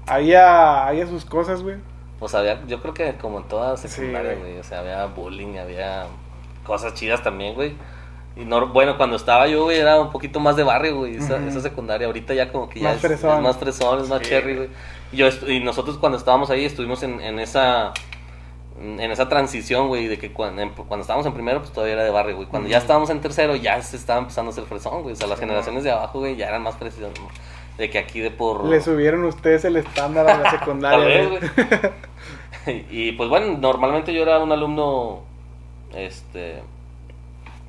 había, 0.07 0.87
había 0.87 1.07
sus 1.07 1.25
cosas, 1.25 1.63
güey. 1.63 1.77
Pues 2.19 2.35
había, 2.35 2.65
yo 2.67 2.81
creo 2.81 2.95
que 2.95 3.15
como 3.17 3.39
en 3.39 3.45
toda 3.49 3.77
secundaria, 3.77 4.33
güey. 4.35 4.51
güey. 4.53 4.59
O 4.59 4.65
sea, 4.65 4.81
había 4.81 5.05
bullying, 5.07 5.59
había 5.59 6.07
cosas 6.65 6.95
chidas 6.95 7.23
también, 7.23 7.55
güey. 7.55 7.75
Y 8.37 8.45
no, 8.45 8.67
bueno, 8.69 8.97
cuando 8.99 9.17
estaba 9.17 9.47
yo, 9.47 9.65
güey, 9.65 9.79
era 9.79 9.99
un 10.01 10.11
poquito 10.11 10.41
más 10.41 10.57
de 10.57 10.63
barrio, 10.63 10.97
güey, 10.99 11.17
esa, 11.17 11.39
secundaria. 11.61 12.07
Ahorita 12.07 12.35
ya 12.35 12.53
como 12.53 12.69
que 12.69 12.81
ya 12.81 12.89
Más 12.89 12.97
es, 12.99 13.05
es 13.05 13.21
fresón. 13.21 13.43
más 13.43 13.57
fresón, 13.57 14.01
es 14.03 14.09
más 14.09 14.21
Sí, 14.21 14.29
cherry, 14.29 14.57
güey. 14.57 14.69
Y, 15.13 15.17
yo 15.19 15.29
y 15.47 15.61
nosotros 15.61 15.97
cuando 15.99 16.19
estábamos 16.19 16.51
ahí 16.51 16.65
estuvimos 16.65 17.03
en, 17.03 17.21
en 17.21 17.39
esa 17.39 17.93
en 18.79 19.01
esa 19.11 19.27
transición, 19.27 19.89
güey, 19.89 20.07
de 20.07 20.19
que 20.19 20.35
cuando, 20.35 20.61
en- 20.61 20.69
cuando 20.69 21.01
estábamos 21.01 21.25
en 21.27 21.33
primero, 21.33 21.61
pues 21.61 21.73
todavía 21.73 21.95
era 21.95 22.05
de 22.05 22.11
barrio, 22.11 22.37
güey. 22.37 22.47
Cuando 22.47 22.69
ya 22.69 22.77
estábamos 22.77 23.09
en 23.09 23.23
tercero, 23.23 23.57
ya 23.57 23.81
se 23.81 23.97
estaba 23.97 24.19
empezando 24.21 24.51
a 24.51 24.53
hacer 24.53 24.65
fresón, 24.65 25.03
güey. 25.03 25.15
O 25.15 25.17
sea, 25.17 25.27
las 25.29 25.41
generaciones 25.41 25.83
de 25.83 25.93
abajo, 25.93 26.19
güey, 26.19 26.37
ya 26.37 26.49
eran 26.49 26.63
más 26.63 26.77
fresas, 26.77 27.01
¿no? 27.01 27.29
De 27.79 27.91
que 27.91 27.99
aquí 27.99 28.21
de 28.21 28.31
por... 28.31 28.65
Le 28.65 28.81
subieron 28.81 29.25
ustedes 29.25 29.65
el 29.67 29.77
estándar 29.77 30.29
a 30.29 30.39
la 30.39 30.51
secundaria. 30.59 30.99
Tal 30.99 31.07
vez, 31.07 31.53
güey. 32.67 32.85
y 32.91 33.13
pues 33.13 33.29
bueno, 33.29 33.59
normalmente 33.59 34.13
yo 34.15 34.23
era 34.23 34.39
un 34.39 34.51
alumno, 34.51 35.21
este, 35.95 36.63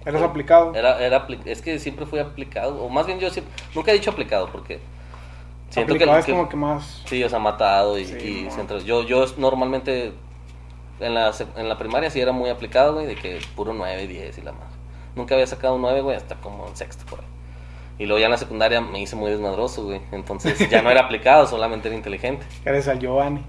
Eres 0.06 0.21
aplicado. 0.21 0.74
era, 0.74 1.00
era, 1.06 1.27
es 1.45 1.62
que 1.62 1.77
siempre 1.80 2.06
fui 2.06 2.19
aplicado, 2.19 2.81
o 2.81 2.89
más 2.89 3.06
bien 3.06 3.19
yo 3.19 3.30
siempre, 3.30 3.54
nunca 3.75 3.92
he 3.92 3.95
dicho 3.95 4.12
aplicado 4.12 4.48
porque 4.50 4.80
siento 5.69 5.94
que, 5.95 6.04
aplicado 6.06 6.19
es 6.19 6.25
que- 6.25 6.31
como 6.31 6.48
que 6.50 6.56
más. 6.56 7.03
sí, 7.06 7.21
o 7.24 7.30
sea, 7.30 7.39
matado 7.39 7.98
y, 8.00 8.06
Sí, 8.06 8.48
yo, 8.86 9.03
yo 9.03 9.25
normalmente 9.38 10.13
en 11.01 11.13
la, 11.13 11.31
en 11.57 11.68
la 11.69 11.77
primaria 11.77 12.10
sí 12.10 12.21
era 12.21 12.31
muy 12.31 12.50
aplicado, 12.50 12.94
güey, 12.94 13.06
de 13.06 13.15
que 13.15 13.39
puro 13.56 13.74
9, 13.74 14.07
10 14.07 14.38
y 14.38 14.42
la 14.42 14.53
más. 14.53 14.69
Nunca 15.15 15.36
había 15.36 15.45
sacado 15.48 15.75
un 15.75 15.81
9, 15.81 16.01
güey, 16.01 16.15
hasta 16.15 16.36
como 16.36 16.68
en 16.68 16.75
sexto 16.77 17.06
por 17.06 17.19
ahí. 17.19 17.25
Y 17.99 18.05
luego 18.05 18.19
ya 18.19 18.25
en 18.25 18.31
la 18.31 18.38
secundaria 18.38 18.79
me 18.81 19.01
hice 19.01 19.15
muy 19.15 19.31
desmadroso, 19.31 19.83
güey. 19.85 20.01
Entonces 20.11 20.69
ya 20.69 20.81
no 20.81 20.91
era 20.91 21.01
aplicado, 21.01 21.47
solamente 21.47 21.88
era 21.88 21.97
inteligente. 21.97 22.45
Eres 22.65 22.88
al 22.88 22.99
Giovanni. 22.99 23.41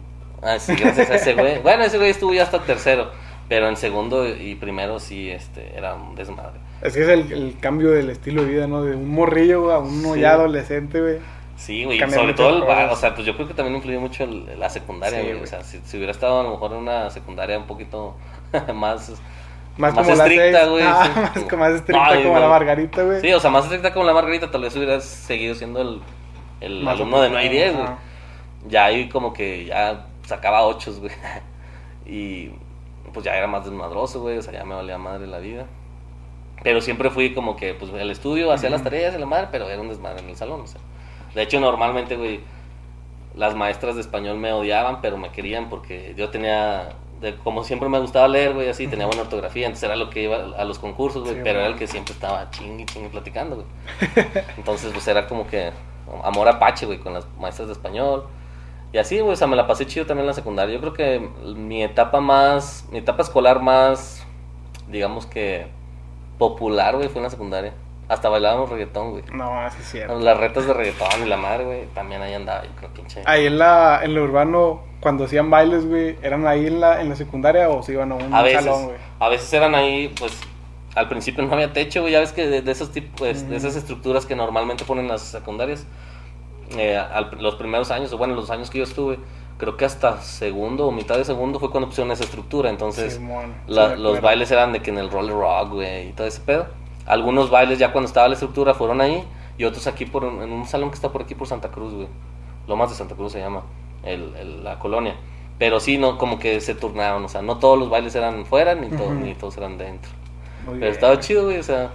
Ah, 0.43 0.59
sí, 0.59 0.75
gracias 0.75 1.11
a 1.11 1.17
ese 1.17 1.35
güey. 1.35 1.59
Bueno, 1.63 1.85
ese 1.85 1.99
güey 1.99 2.11
estuvo 2.11 2.33
ya 2.33 2.45
hasta 2.45 2.61
tercero. 2.61 3.11
Pero 3.49 3.67
en 3.69 3.77
segundo 3.77 4.29
y 4.29 4.55
primero 4.57 4.99
sí, 5.01 5.31
este, 5.31 5.75
era 5.77 5.95
un 5.95 6.15
desmadre. 6.15 6.61
Es 6.83 6.93
que 6.95 7.03
es 7.03 7.09
el, 7.09 7.33
el 7.33 7.57
cambio 7.59 7.91
del 7.91 8.11
estilo 8.11 8.43
de 8.45 8.51
vida, 8.51 8.67
¿no? 8.67 8.83
De 8.85 8.95
un 8.95 9.09
morrillo 9.09 9.63
güey, 9.63 9.75
a 9.75 9.79
uno 9.79 10.15
Sí. 10.15 10.21
ya 10.21 10.33
adolescente, 10.33 11.01
güey. 11.01 11.17
Sí, 11.57 11.85
güey. 11.85 11.99
Cambian 11.99 12.21
Sobre 12.21 12.35
todo 12.35 12.51
el. 12.57 12.91
O 12.91 12.97
sea, 12.97 13.15
pues 13.15 13.27
yo 13.27 13.35
creo 13.35 13.49
que 13.49 13.55
también 13.55 13.77
influyó 13.77 14.01
mucho 14.01 14.25
el- 14.25 14.61
la 14.61 14.69
secundaria, 14.71 15.19
Sí, 15.19 15.25
güey. 15.25 15.33
güey. 15.39 15.45
O 15.45 15.47
sea, 15.47 15.65
si, 15.65 15.81
si 15.85 15.97
hubiera 15.97 16.13
estado 16.13 16.41
a 16.41 16.43
lo 16.45 16.51
mejor 16.51 16.73
en 16.73 16.79
una 16.79 17.09
secundaria 17.11 17.59
un 17.59 17.67
poquito 17.67 18.17
más. 18.75 19.13
Más, 19.79 19.95
Más 19.95 20.07
como 20.07 20.23
estricta, 20.23 20.67
güey, 20.67 20.85
Ah, 20.87 21.05
sí. 21.15 21.21
más, 21.41 21.51
como 21.51 21.63
más 21.65 21.73
estricta 21.75 22.15
No, 22.15 22.23
como 22.23 22.35
no. 22.35 22.41
la 22.41 22.49
Margarita, 22.49 23.03
güey. 23.05 23.21
Sí, 23.21 23.33
o 23.33 23.41
sea, 23.41 23.51
más 23.51 23.65
estricta 23.65 23.93
como 23.93 24.05
la 24.05 24.13
Margarita, 24.13 24.51
tal 24.51 24.63
vez 24.63 24.75
hubieras 24.77 25.05
seguido 25.05 25.55
siendo 25.55 25.81
el, 25.81 26.01
el 26.61 26.83
Más 26.83 26.97
alumno 26.97 27.21
de 27.23 27.31
9 27.31 27.45
y 27.45 27.47
aplicado, 27.47 27.73
10, 27.73 27.87
güey. 27.87 27.99
Ya 28.69 28.85
ahí 28.87 29.09
como 29.09 29.33
que 29.33 29.65
ya 29.67 30.07
sacaba 30.27 30.63
8, 30.67 30.95
güey. 31.01 31.13
Y 32.11 32.51
pues 33.13 33.25
ya 33.25 33.35
era 33.37 33.47
más 33.47 33.65
desmadroso, 33.65 34.21
güey. 34.21 34.39
O 34.39 34.43
sea, 34.43 34.53
ya 34.53 34.65
me 34.65 34.75
valía 34.75 34.99
madre 34.99 35.27
la 35.27 35.39
vida. 35.39 35.67
Pero 36.63 36.81
siempre 36.81 37.11
fui 37.11 37.35
como 37.35 37.55
que, 37.55 37.75
pues, 37.75 37.93
el 37.93 38.11
estudio, 38.11 38.51
hacía 38.51 38.69
las 38.71 38.83
tareas 38.83 39.15
y 39.15 39.19
la 39.19 39.27
madre, 39.27 39.49
pero 39.53 39.69
era 39.71 39.81
un 39.81 39.89
desmadre 39.89 40.21
en 40.23 40.29
el 40.31 40.37
salón, 40.37 40.63
o 40.63 40.67
sea. 40.67 40.81
De 41.35 41.43
hecho, 41.43 41.61
normalmente, 41.61 42.17
güey, 42.17 42.41
las 43.37 43.55
maestras 43.55 43.95
de 43.95 44.01
español 44.01 44.39
me 44.39 44.53
odiaban, 44.53 45.01
pero 45.01 45.19
me 45.19 45.31
querían 45.31 45.69
porque 45.69 46.15
yo 46.17 46.31
tenía, 46.31 46.89
de- 47.21 47.37
como 47.37 47.65
siempre 47.65 47.89
me 47.89 47.99
gustaba 47.99 48.29
leer, 48.29 48.55
güey, 48.55 48.69
así, 48.69 48.87
tenía 48.87 49.07
buena 49.07 49.23
ortografía, 49.23 49.67
entonces 49.67 49.85
era 49.85 49.97
lo 49.97 50.11
que 50.11 50.23
iba 50.23 50.37
a 50.37 50.65
los 50.65 50.79
concursos, 50.79 51.23
güey, 51.23 51.35
Sí, 51.37 51.41
pero 51.43 51.59
era 51.61 51.69
el 51.69 51.77
que 51.77 51.87
siempre 51.87 52.13
estaba 52.15 52.51
chingui, 52.51 52.85
chingui 52.87 53.09
platicando, 53.09 53.57
güey. 53.57 53.67
Entonces, 54.57 54.93
pues 54.93 55.07
era 55.09 55.27
como 55.27 55.47
que 55.47 55.73
amor 56.25 56.49
apache, 56.49 56.87
güey, 56.87 56.99
con 56.99 57.15
las 57.15 57.27
maestras 57.39 57.69
de 57.69 57.73
español. 57.75 58.27
Y 58.93 58.99
así, 58.99 59.19
güey, 59.21 59.33
o 59.35 59.37
sea, 59.37 59.47
me 59.47 59.57
la 59.57 59.67
pasé 59.67 59.87
chido 59.87 60.07
también 60.07 60.23
en 60.25 60.29
la 60.29 60.35
secundaria. 60.35 60.75
Yo 60.75 60.81
creo 60.81 60.93
que 60.95 61.29
mi 61.55 61.83
etapa 61.83 62.21
más, 62.21 62.87
mi 62.91 62.99
etapa 62.99 63.23
escolar 63.23 63.61
más, 63.61 64.25
digamos 64.89 65.27
que 65.27 65.67
popular, 66.39 66.97
güey, 66.97 67.09
fue 67.09 67.19
en 67.19 67.25
la 67.25 67.31
secundaria. 67.31 67.75
Hasta 68.09 68.31
bailábamos 68.31 68.71
reggaetón, 68.71 69.11
güey. 69.11 69.25
No, 69.33 69.61
así 69.61 69.79
es 69.83 69.91
cierto. 69.91 70.19
Las 70.19 70.39
retas 70.39 70.67
de 70.67 70.73
reggaetón 70.73 71.23
y 71.27 71.29
la 71.29 71.37
madre, 71.37 71.65
güey, 71.65 71.87
también 71.95 72.23
ahí 72.23 72.33
andaba, 72.33 72.63
yo 72.65 72.71
creo, 72.77 72.91
pinche. 72.95 73.23
Ahí 73.27 73.45
en 73.47 73.59
la, 73.59 74.01
en 74.03 74.15
lo 74.15 74.23
urbano, 74.25 74.81
cuando 75.01 75.25
hacían 75.25 75.51
bailes, 75.51 75.87
güey, 75.87 76.17
¿eran 76.23 76.47
ahí 76.47 76.67
en 76.67 76.81
la, 76.81 77.01
en 77.01 77.09
la 77.09 77.17
secundaria 77.17 77.69
o 77.69 77.83
se 77.83 77.93
iban 77.93 78.11
a 78.13 78.17
un 78.17 78.35
A 78.35 78.43
veces, 78.43 78.65
salón, 78.65 78.85
güey? 78.87 78.97
a 79.21 79.29
veces 79.29 79.53
eran 79.53 79.75
ahí, 79.75 80.13
pues, 80.19 80.33
al 80.95 81.09
principio 81.09 81.45
no 81.45 81.53
había 81.53 81.73
techo, 81.73 82.01
güey, 82.01 82.13
ya 82.13 82.21
ves 82.21 82.33
que 82.33 82.47
de, 82.49 82.63
de 82.63 82.73
esos 82.73 82.91
tipos, 82.91 83.13
pues, 83.17 83.49
de 83.49 83.57
esas 83.57 83.77
estructuras 83.77 84.27
que 84.27 84.35
normalmente 84.35 84.85
ponen 84.85 85.07
las 85.09 85.23
secundarias, 85.23 85.87
eh, 86.77 86.97
al- 86.99 87.31
los 87.41 87.55
primeros 87.55 87.91
años, 87.91 88.13
o 88.13 88.19
bueno, 88.19 88.35
los 88.35 88.51
años 88.51 88.71
que 88.71 88.79
yo 88.79 88.85
estuve, 88.85 89.19
creo 89.57 89.77
que 89.77 89.85
hasta 89.85 90.21
segundo 90.21 90.87
o 90.87 90.93
mitad 90.93 91.17
de 91.17 91.25
segundo 91.25 91.59
fue 91.61 91.71
cuando 91.71 91.89
pusieron 91.89 92.11
esa 92.13 92.25
estructura, 92.25 92.69
entonces 92.71 93.15
Simón, 93.15 93.55
la- 93.67 93.95
sí 93.97 94.03
los 94.03 94.21
bailes 94.21 94.51
eran 94.51 94.73
de 94.73 94.81
que 94.83 94.91
en 94.91 94.99
el 94.99 95.11
roller 95.11 95.35
rock, 95.35 95.71
güey, 95.75 96.09
y 96.09 96.13
todo 96.13 96.27
ese 96.27 96.41
pedo. 96.41 96.67
Algunos 97.07 97.51
bailes 97.51 97.79
ya 97.79 97.91
cuando 97.93 98.07
estaba 98.09 98.29
la 98.29 98.35
estructura 98.35 98.75
fueron 98.75 99.01
ahí 99.01 99.25
y 99.57 99.65
otros 99.65 99.87
aquí 99.87 100.05
por 100.05 100.25
en 100.25 100.53
un 100.53 100.67
salón 100.67 100.91
que 100.91 100.97
está 100.97 101.11
por 101.11 101.23
aquí 101.23 101.35
por 101.35 101.47
Santa 101.49 101.69
Cruz, 101.71 101.95
güey. 101.95 102.09
Lomas 102.67 102.91
de 102.91 102.97
Santa 102.97 103.15
Cruz 103.15 103.33
se 103.33 103.39
llama, 103.41 103.63
el, 104.09 104.35
el- 104.37 104.65
la 104.65 104.79
colonia. 104.79 105.15
Pero 105.59 105.81
sí, 105.81 105.99
no, 105.99 106.19
como 106.19 106.39
que 106.39 106.61
se 106.61 106.75
turnaron, 106.75 107.25
o 107.25 107.29
sea, 107.29 107.43
no 107.43 107.59
todos 107.59 107.79
los 107.79 107.91
bailes 107.91 108.15
eran 108.15 108.47
fuera 108.47 108.75
ni, 108.75 108.89
to- 108.89 109.05
Ujú. 109.05 109.15
ni 109.15 109.35
todos 109.35 109.57
eran 109.57 109.77
dentro. 109.79 110.11
Muy 110.65 110.75
Pero 110.75 110.79
bien. 110.81 110.93
estaba 110.93 111.19
chido, 111.21 111.45
güey, 111.47 111.59
o 111.59 111.63
sea, 111.63 111.91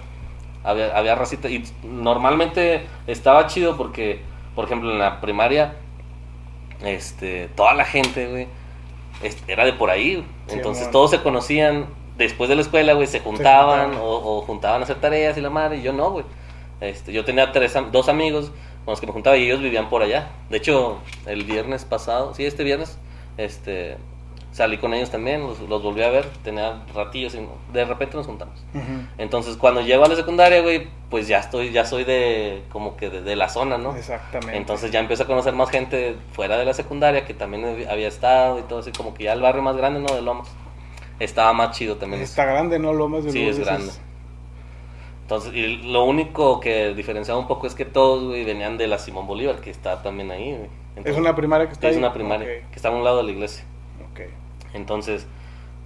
había, 0.62 0.96
había 0.96 1.14
racita. 1.14 1.48
Y 1.48 1.64
normalmente 1.82 2.86
estaba 3.06 3.46
chido 3.46 3.76
porque, 3.76 4.20
por 4.54 4.66
ejemplo, 4.66 4.90
en 4.92 4.98
la 4.98 5.20
primaria, 5.20 5.76
este, 6.82 7.48
toda 7.56 7.74
la 7.74 7.84
gente, 7.84 8.26
güey, 8.28 8.46
era 9.48 9.64
de 9.64 9.72
por 9.72 9.90
ahí. 9.90 10.24
Sí, 10.48 10.54
Entonces 10.56 10.90
todos 10.90 11.10
se 11.10 11.22
conocían 11.22 11.86
después 12.18 12.48
de 12.50 12.56
la 12.56 12.62
escuela, 12.62 12.92
güey, 12.94 13.06
se 13.06 13.20
juntaban 13.20 13.86
juntaban. 13.92 14.06
o, 14.06 14.38
o 14.38 14.40
juntaban 14.42 14.80
a 14.80 14.84
hacer 14.84 14.96
tareas 15.00 15.36
y 15.38 15.40
la 15.40 15.50
madre, 15.50 15.78
y 15.78 15.82
yo 15.82 15.92
no, 15.92 16.10
güey. 16.10 16.24
Este, 16.80 17.12
yo 17.12 17.24
tenía 17.24 17.50
tres, 17.52 17.74
dos 17.92 18.08
amigos 18.08 18.52
con 18.84 18.92
los 18.92 19.00
que 19.00 19.06
me 19.06 19.12
juntaba 19.12 19.36
y 19.36 19.44
ellos 19.44 19.60
vivían 19.60 19.88
por 19.88 20.02
allá. 20.02 20.28
De 20.50 20.58
hecho, 20.58 20.98
el 21.26 21.44
viernes 21.44 21.84
pasado, 21.84 22.34
sí, 22.34 22.44
este 22.44 22.64
viernes, 22.64 22.98
este, 23.38 23.96
salí 24.52 24.78
con 24.78 24.92
ellos 24.94 25.10
también, 25.10 25.40
los, 25.42 25.58
los 25.60 25.82
volví 25.82 26.02
a 26.02 26.10
ver, 26.10 26.26
tenía 26.44 26.82
ratillos 26.94 27.34
y 27.34 27.40
de 27.72 27.84
repente 27.84 28.16
nos 28.16 28.26
juntamos. 28.26 28.62
Entonces, 29.18 29.56
cuando 29.56 29.80
llego 29.80 30.04
a 30.04 30.08
la 30.08 30.16
secundaria, 30.16 30.60
güey, 30.62 30.86
pues 31.10 31.26
ya 31.28 31.38
estoy, 31.38 31.70
ya 31.72 31.84
soy 31.84 32.04
de, 32.04 32.62
como 32.70 32.96
que 32.96 33.08
de, 33.10 33.22
de 33.22 33.36
la 33.36 33.48
zona, 33.48 33.78
¿no? 33.78 33.96
Exactamente. 33.96 34.56
Entonces 34.56 34.90
ya 34.90 35.00
empiezo 35.00 35.22
a 35.22 35.26
conocer 35.26 35.54
más 35.54 35.70
gente 35.70 36.16
fuera 36.32 36.56
de 36.58 36.64
la 36.64 36.74
secundaria 36.74 37.24
que 37.24 37.34
también 37.34 37.64
hab- 37.64 37.88
había 37.90 38.08
estado 38.08 38.58
y 38.58 38.62
todo 38.62 38.80
así, 38.80 38.92
como 38.92 39.14
que 39.14 39.24
ya 39.24 39.32
el 39.32 39.40
barrio 39.40 39.62
más 39.62 39.76
grande, 39.76 40.00
¿no? 40.00 40.14
De 40.14 40.22
Lomas. 40.22 40.48
Estaba 41.20 41.52
más 41.52 41.76
chido 41.76 41.96
también. 41.96 42.20
eso. 42.22 42.30
Está 42.32 42.44
grande, 42.44 42.78
¿no? 42.80 42.92
Lomas 42.92 43.24
de 43.24 43.30
Sí, 43.32 43.46
es 43.46 43.58
grande. 43.60 43.92
Entonces, 45.24 45.54
y 45.54 45.78
lo 45.78 46.04
único 46.04 46.60
que 46.60 46.92
diferenciaba 46.94 47.40
un 47.40 47.48
poco 47.48 47.66
es 47.66 47.74
que 47.74 47.86
todos, 47.86 48.24
güey, 48.24 48.44
venían 48.44 48.76
de 48.76 48.86
la 48.86 48.98
Simón 48.98 49.26
Bolívar, 49.26 49.56
que 49.62 49.70
está 49.70 50.02
también 50.02 50.30
ahí, 50.30 50.54
güey. 50.54 50.68
Es 51.02 51.16
una 51.16 51.34
primaria 51.34 51.66
que 51.66 51.72
está 51.72 51.88
es 51.88 51.94
ahí. 51.94 51.98
una 51.98 52.12
primaria, 52.12 52.46
que 52.46 52.76
está 52.76 52.88
a 52.88 52.92
un 52.92 53.02
lado 53.04 53.16
de 53.18 53.22
la 53.24 53.30
iglesia. 53.30 53.64
ok. 54.12 54.20
Entonces, 54.74 55.26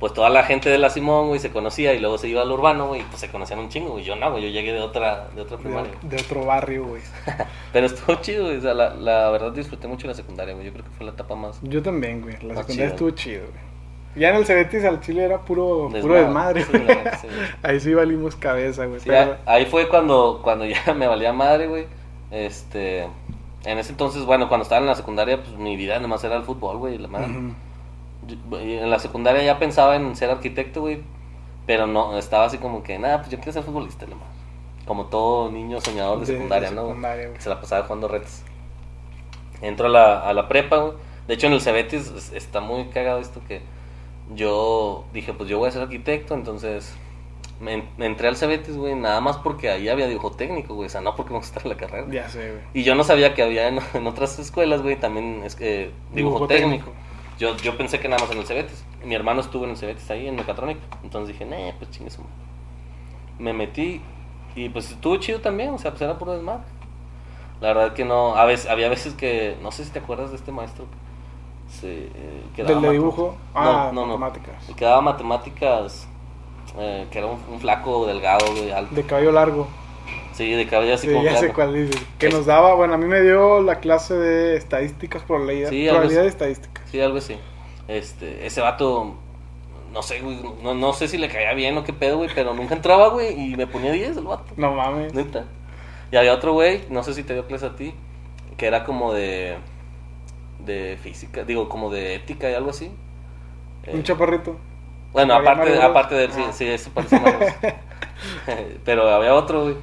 pues 0.00 0.12
toda 0.12 0.28
la 0.28 0.42
gente 0.42 0.70
de 0.70 0.78
la 0.78 0.90
Simón, 0.90 1.28
güey, 1.28 1.38
se 1.38 1.50
conocía 1.50 1.94
y 1.94 2.00
luego 2.00 2.18
se 2.18 2.28
iba 2.28 2.42
al 2.42 2.50
urbano, 2.50 2.88
güey, 2.88 3.02
y 3.02 3.04
pues 3.04 3.20
se 3.20 3.30
conocían 3.30 3.60
un 3.60 3.68
chingo, 3.68 3.90
güey. 3.90 4.04
Yo 4.04 4.16
no, 4.16 4.30
güey, 4.32 4.42
yo 4.42 4.48
llegué 4.48 4.72
de 4.72 4.80
otra, 4.80 5.28
de 5.34 5.42
otra 5.42 5.56
primaria. 5.56 5.92
De, 6.02 6.16
de 6.16 6.22
otro 6.22 6.44
barrio, 6.44 6.86
güey. 6.86 7.02
Pero 7.72 7.86
estuvo 7.86 8.16
chido, 8.16 8.46
güey. 8.46 8.56
O 8.58 8.60
sea, 8.60 8.74
la, 8.74 8.94
la 8.94 9.30
verdad 9.30 9.52
disfruté 9.52 9.86
mucho 9.86 10.08
la 10.08 10.14
secundaria, 10.14 10.54
güey. 10.54 10.66
Yo 10.66 10.72
creo 10.72 10.84
que 10.84 10.90
fue 10.90 11.06
la 11.06 11.12
etapa 11.12 11.36
más. 11.36 11.60
Yo 11.62 11.80
también, 11.82 12.22
güey. 12.22 12.34
La 12.42 12.56
secundaria 12.56 12.66
chido. 12.66 12.86
estuvo 12.86 13.10
chido, 13.10 13.42
güey. 13.46 13.67
Ya 14.16 14.30
en 14.30 14.36
el 14.36 14.46
Cebetis 14.46 14.84
al 14.84 15.00
Chile 15.00 15.24
era 15.24 15.38
puro 15.42 15.88
desmadre. 15.92 16.00
Puro 16.02 16.14
Desmadre, 16.14 16.64
sí, 16.64 16.72
güey. 16.72 16.86
la 16.86 16.94
güey. 16.94 17.46
Ahí 17.62 17.80
sí 17.80 17.94
valimos 17.94 18.34
cabeza, 18.36 18.86
güey. 18.86 19.00
Sí, 19.00 19.08
pero- 19.08 19.36
ahí 19.46 19.66
fue 19.66 19.88
cuando, 19.88 20.40
cuando 20.42 20.64
ya 20.64 20.82
me 20.96 21.06
valía 21.06 21.32
madre, 21.32 21.66
güey. 21.68 21.86
Este. 22.30 23.08
En 23.64 23.78
ese 23.78 23.90
entonces, 23.92 24.24
bueno, 24.24 24.48
cuando 24.48 24.62
estaba 24.62 24.80
en 24.80 24.86
la 24.86 24.94
secundaria, 24.94 25.42
pues 25.42 25.56
mi 25.56 25.76
vida 25.76 25.98
nomás 26.00 26.22
era 26.24 26.36
el 26.36 26.42
fútbol, 26.42 26.78
güey, 26.78 26.98
la 26.98 27.08
madre. 27.08 27.28
Yo- 28.26 28.58
En 28.58 28.90
la 28.90 28.98
secundaria 28.98 29.42
ya 29.42 29.58
pensaba 29.58 29.96
en 29.96 30.14
ser 30.16 30.30
arquitecto, 30.30 30.80
güey. 30.80 31.02
Pero 31.66 31.86
no, 31.86 32.16
estaba 32.18 32.44
así 32.46 32.58
como 32.58 32.82
que, 32.82 32.98
nada, 32.98 33.18
pues 33.18 33.30
yo 33.30 33.36
quiero 33.38 33.52
ser 33.52 33.62
futbolista, 33.62 34.06
nomás. 34.06 34.26
Como 34.86 35.06
todo 35.06 35.50
niño 35.52 35.80
soñador 35.82 36.20
de, 36.20 36.26
De- 36.26 36.32
secundaria, 36.32 36.70
de 36.70 36.74
¿no? 36.74 36.80
güey? 36.82 36.92
secundaria, 36.94 37.24
güey. 37.26 37.36
Que 37.36 37.42
se 37.42 37.48
la 37.50 37.60
pasaba 37.60 37.82
jugando 37.84 38.08
retos. 38.08 38.42
Entro 39.60 39.86
a 39.86 39.90
la, 39.90 40.20
a 40.20 40.32
la 40.32 40.48
prepa, 40.48 40.76
güey. 40.78 40.92
De 41.26 41.34
hecho, 41.34 41.46
en 41.46 41.52
el 41.52 41.60
Cebetis 41.60 42.10
es- 42.10 42.32
está 42.32 42.60
muy 42.60 42.86
cagado 42.86 43.18
esto 43.20 43.40
que 43.46 43.60
yo 44.34 45.04
dije, 45.12 45.32
pues 45.32 45.48
yo 45.48 45.58
voy 45.58 45.68
a 45.68 45.72
ser 45.72 45.82
arquitecto, 45.82 46.34
entonces 46.34 46.94
me, 47.60 47.84
me 47.96 48.06
entré 48.06 48.28
al 48.28 48.36
Cebetis, 48.36 48.76
güey, 48.76 48.94
nada 48.94 49.20
más 49.20 49.38
porque 49.38 49.70
ahí 49.70 49.88
había 49.88 50.06
dibujo 50.06 50.30
técnico, 50.32 50.74
güey, 50.74 50.86
o 50.86 50.90
sea, 50.90 51.00
no 51.00 51.16
porque 51.16 51.32
me 51.32 51.38
gustara 51.38 51.68
la 51.68 51.76
carrera. 51.76 52.06
Ya 52.10 52.28
sé, 52.28 52.50
güey. 52.50 52.62
Y 52.74 52.82
yo 52.84 52.94
no 52.94 53.04
sabía 53.04 53.34
que 53.34 53.42
había 53.42 53.68
en, 53.68 53.78
en 53.94 54.06
otras 54.06 54.38
escuelas, 54.38 54.82
güey, 54.82 54.96
también 54.96 55.42
es 55.44 55.56
que 55.56 55.90
dibujo, 56.12 56.46
Dibujo 56.46 56.46
técnico. 56.46 56.84
técnico. 56.86 56.92
Yo, 57.38 57.56
yo 57.58 57.76
pensé 57.76 58.00
que 58.00 58.08
nada 58.08 58.22
más 58.22 58.32
en 58.32 58.38
el 58.38 58.46
Cebetis. 58.46 58.84
Mi 59.04 59.14
hermano 59.14 59.40
estuvo 59.40 59.62
en 59.64 59.70
el 59.70 59.76
Cebetis 59.76 60.10
ahí, 60.10 60.26
en 60.26 60.34
mecatrónica. 60.34 60.80
Entonces 61.04 61.28
dije, 61.38 61.44
nah, 61.48 61.70
pues 61.78 61.88
chingue 61.92 62.10
su 62.10 62.20
madre". 62.22 62.34
Me 63.38 63.52
metí 63.52 64.00
y 64.56 64.68
pues 64.70 64.90
estuvo 64.90 65.16
chido 65.18 65.40
también, 65.40 65.70
o 65.70 65.78
sea, 65.78 65.92
pues 65.92 66.02
era 66.02 66.18
puro 66.18 66.32
desmadre. 66.32 66.64
La 67.60 67.68
verdad 67.68 67.92
que 67.94 68.04
no, 68.04 68.34
a 68.34 68.44
veces, 68.44 68.68
había 68.68 68.88
veces 68.88 69.14
que, 69.14 69.56
no 69.62 69.70
sé 69.70 69.84
si 69.84 69.90
te 69.92 70.00
acuerdas 70.00 70.30
de 70.30 70.36
este 70.36 70.50
maestro 70.50 70.86
se, 71.68 72.06
eh, 72.06 72.42
¿Del 72.56 72.80
de 72.80 72.90
dibujo? 72.90 73.36
Ah, 73.54 73.90
no, 73.92 74.06
no, 74.06 74.16
matemáticas. 74.18 74.68
El 74.68 74.74
que 74.76 74.84
daba 74.84 75.00
matemáticas, 75.00 76.08
eh, 76.78 77.06
que 77.10 77.18
era 77.18 77.26
un, 77.28 77.38
un 77.50 77.60
flaco, 77.60 78.06
delgado, 78.06 78.50
güey, 78.52 78.70
alto. 78.70 78.94
De 78.94 79.02
cabello 79.04 79.32
largo. 79.32 79.66
Sí, 80.32 80.50
de 80.52 80.66
cabello 80.66 80.94
así 80.94 81.08
Sí, 81.08 81.12
como 81.12 81.24
ya 81.24 81.36
sé 81.36 81.52
cuál 81.52 81.74
dices. 81.74 82.00
Que 82.18 82.28
Es- 82.28 82.34
nos 82.34 82.46
daba, 82.46 82.74
bueno, 82.74 82.94
a 82.94 82.96
mí 82.98 83.06
me 83.06 83.20
dio 83.22 83.60
la 83.60 83.80
clase 83.80 84.14
de 84.14 84.56
estadísticas, 84.56 85.22
probabilidad, 85.22 85.70
Sí, 85.70 85.86
probabilidad 85.88 86.22
de 86.22 86.28
estadísticas. 86.28 86.84
Sí, 86.90 87.00
algo 87.00 87.18
así. 87.18 87.36
Este, 87.88 88.46
ese 88.46 88.60
vato, 88.60 89.14
no 89.92 90.02
sé, 90.02 90.20
güey, 90.20 90.38
no, 90.62 90.74
no 90.74 90.92
sé 90.92 91.08
si 91.08 91.18
le 91.18 91.28
caía 91.28 91.54
bien 91.54 91.76
o 91.76 91.82
qué 91.84 91.92
pedo, 91.92 92.18
güey, 92.18 92.30
pero 92.34 92.54
nunca 92.54 92.74
entraba, 92.74 93.08
güey, 93.08 93.52
y 93.52 93.56
me 93.56 93.66
ponía 93.66 93.90
10 93.92 94.16
el 94.18 94.24
vato. 94.24 94.44
No 94.56 94.72
mames. 94.74 95.12
Neta. 95.12 95.44
Y 96.12 96.16
había 96.16 96.32
otro 96.34 96.52
güey, 96.52 96.82
no 96.88 97.02
sé 97.02 97.14
si 97.14 97.24
te 97.24 97.34
dio 97.34 97.46
clase 97.46 97.66
a 97.66 97.76
ti, 97.76 97.92
que 98.56 98.66
era 98.66 98.84
como 98.84 99.12
de, 99.12 99.56
de 100.58 100.98
física, 101.02 101.44
digo, 101.44 101.68
como 101.68 101.90
de 101.90 102.14
ética 102.14 102.50
y 102.50 102.54
algo 102.54 102.70
así. 102.70 102.90
Eh, 103.84 103.92
Un 103.94 104.02
chaparrito. 104.02 104.56
bueno, 105.12 105.34
¿Había 105.34 105.50
aparte, 105.52 105.70
Mario 105.70 105.80
Bros? 105.80 105.90
aparte 105.90 106.14
de 106.14 106.24
él, 106.24 106.32
sí, 106.32 106.42
Ah. 106.46 106.52
sí, 106.52 106.66
eso 106.66 106.90
parece 106.92 107.18
Bros. 107.18 107.34
Pero 108.84 109.08
había 109.08 109.34
otro, 109.34 109.62
güey, 109.64 109.76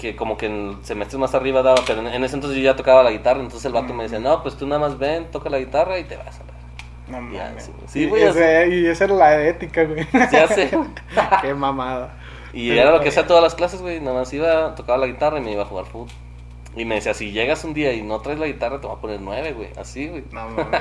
que 0.00 0.16
como 0.16 0.36
que 0.38 0.46
en 0.46 0.78
semestres 0.82 1.18
más 1.20 1.34
arriba 1.34 1.62
daba, 1.62 1.82
pero 1.86 2.00
en, 2.00 2.06
en 2.06 2.24
ese 2.24 2.34
entonces 2.36 2.58
yo 2.58 2.64
ya 2.64 2.74
tocaba 2.76 3.02
la 3.02 3.10
guitarra, 3.10 3.40
entonces 3.40 3.64
el 3.66 3.72
vato 3.72 3.92
me 3.92 4.04
decía, 4.04 4.18
no, 4.18 4.42
pues 4.42 4.56
tú 4.56 4.66
nada 4.66 4.80
más 4.80 4.98
ven, 4.98 5.30
toca 5.30 5.50
la 5.50 5.58
guitarra 5.58 5.98
y 5.98 6.04
te 6.04 6.16
vas 6.16 6.40
a 6.40 6.44
ver. 6.44 6.54
No 7.08 7.20
mames. 7.20 7.64
sí, 7.64 7.72
sí, 7.86 8.10
y, 8.10 8.22
ese- 8.22 8.68
y 8.68 8.86
esa 8.86 9.04
era 9.04 9.14
la 9.14 9.42
ética, 9.46 9.84
güey. 9.84 10.06
Ya 10.32 10.48
sé. 10.48 10.70
Qué 11.42 11.54
mamada. 11.54 12.14
Y 12.54 12.70
era 12.76 12.90
lo 12.92 13.00
que 13.00 13.10
hacía 13.10 13.26
todas 13.26 13.42
las 13.42 13.54
clases, 13.54 13.80
güey. 13.82 14.00
Nada 14.00 14.20
más 14.20 14.32
iba, 14.32 14.74
tocaba 14.74 14.98
la 14.98 15.06
guitarra 15.06 15.38
y 15.38 15.42
me 15.42 15.52
iba 15.52 15.62
a 15.62 15.66
jugar 15.66 15.84
fútbol. 15.84 16.08
Y 16.78 16.84
me 16.84 16.94
decía, 16.94 17.12
si 17.12 17.32
llegas 17.32 17.64
un 17.64 17.74
día 17.74 17.92
y 17.92 18.02
no 18.02 18.20
traes 18.20 18.38
la 18.38 18.46
guitarra, 18.46 18.80
te 18.80 18.86
voy 18.86 18.96
a 18.96 19.00
poner 19.00 19.20
nueve, 19.20 19.52
güey. 19.52 19.68
Así, 19.76 20.06
güey. 20.08 20.22
No 20.30 20.48
mames. 20.48 20.80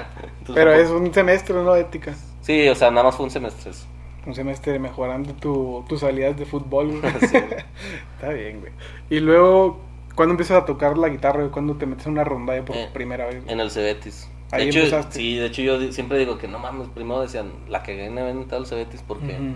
Pero 0.53 0.71
no, 0.71 0.77
es 0.77 0.89
un 0.89 1.13
semestre, 1.13 1.55
¿no? 1.55 1.75
Ética. 1.75 2.13
Sí, 2.41 2.67
o 2.69 2.75
sea, 2.75 2.91
nada 2.91 3.03
más 3.07 3.15
fue 3.15 3.25
un 3.25 3.31
semestre 3.31 3.71
eso. 3.71 3.85
Un 4.25 4.35
semestre 4.35 4.77
mejorando 4.79 5.33
tu, 5.33 5.83
tus 5.89 6.01
salidas 6.01 6.37
de 6.37 6.45
fútbol, 6.45 6.99
güey. 7.01 7.13
Sí, 7.21 7.27
güey. 7.39 7.43
Está 8.15 8.29
bien, 8.29 8.59
güey. 8.59 8.71
Y 9.09 9.19
luego, 9.21 9.79
¿cuándo 10.15 10.33
empiezas 10.33 10.61
a 10.61 10.65
tocar 10.65 10.97
la 10.97 11.09
guitarra? 11.09 11.39
güey? 11.39 11.51
¿Cuándo 11.51 11.75
te 11.75 11.85
metes 11.85 12.05
en 12.05 12.11
una 12.13 12.23
rondalla 12.23 12.63
por 12.63 12.75
Eh, 12.75 12.89
primera 12.93 13.25
vez? 13.25 13.41
güey? 13.41 13.53
En 13.53 13.59
el 13.59 13.71
Cebetis. 13.71 14.29
De 14.51 14.57
Ahí 14.57 14.69
hecho, 14.69 14.79
empezaste. 14.79 15.15
sí, 15.17 15.35
de 15.37 15.45
hecho 15.47 15.61
yo 15.61 15.91
siempre 15.91 16.17
digo 16.19 16.37
que 16.37 16.47
no 16.47 16.59
mames, 16.59 16.87
primero 16.89 17.19
decían, 17.21 17.51
la 17.67 17.83
que 17.83 18.05
en 18.05 18.17
haber 18.17 18.31
entrado 18.35 18.63
al 18.63 18.67
Cebetis 18.69 19.01
porque, 19.05 19.33
Ujú. 19.33 19.55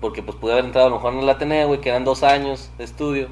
porque 0.00 0.22
pues 0.22 0.36
pude 0.38 0.52
haber 0.52 0.64
entrado 0.64 0.86
a 0.86 0.90
lo 0.90 0.96
mejor 0.96 1.12
en 1.14 1.18
el 1.20 1.28
Ateneo, 1.28 1.66
güey, 1.68 1.80
que 1.82 1.90
eran 1.90 2.04
dos 2.04 2.22
años 2.22 2.70
de 2.78 2.84
estudio. 2.84 3.28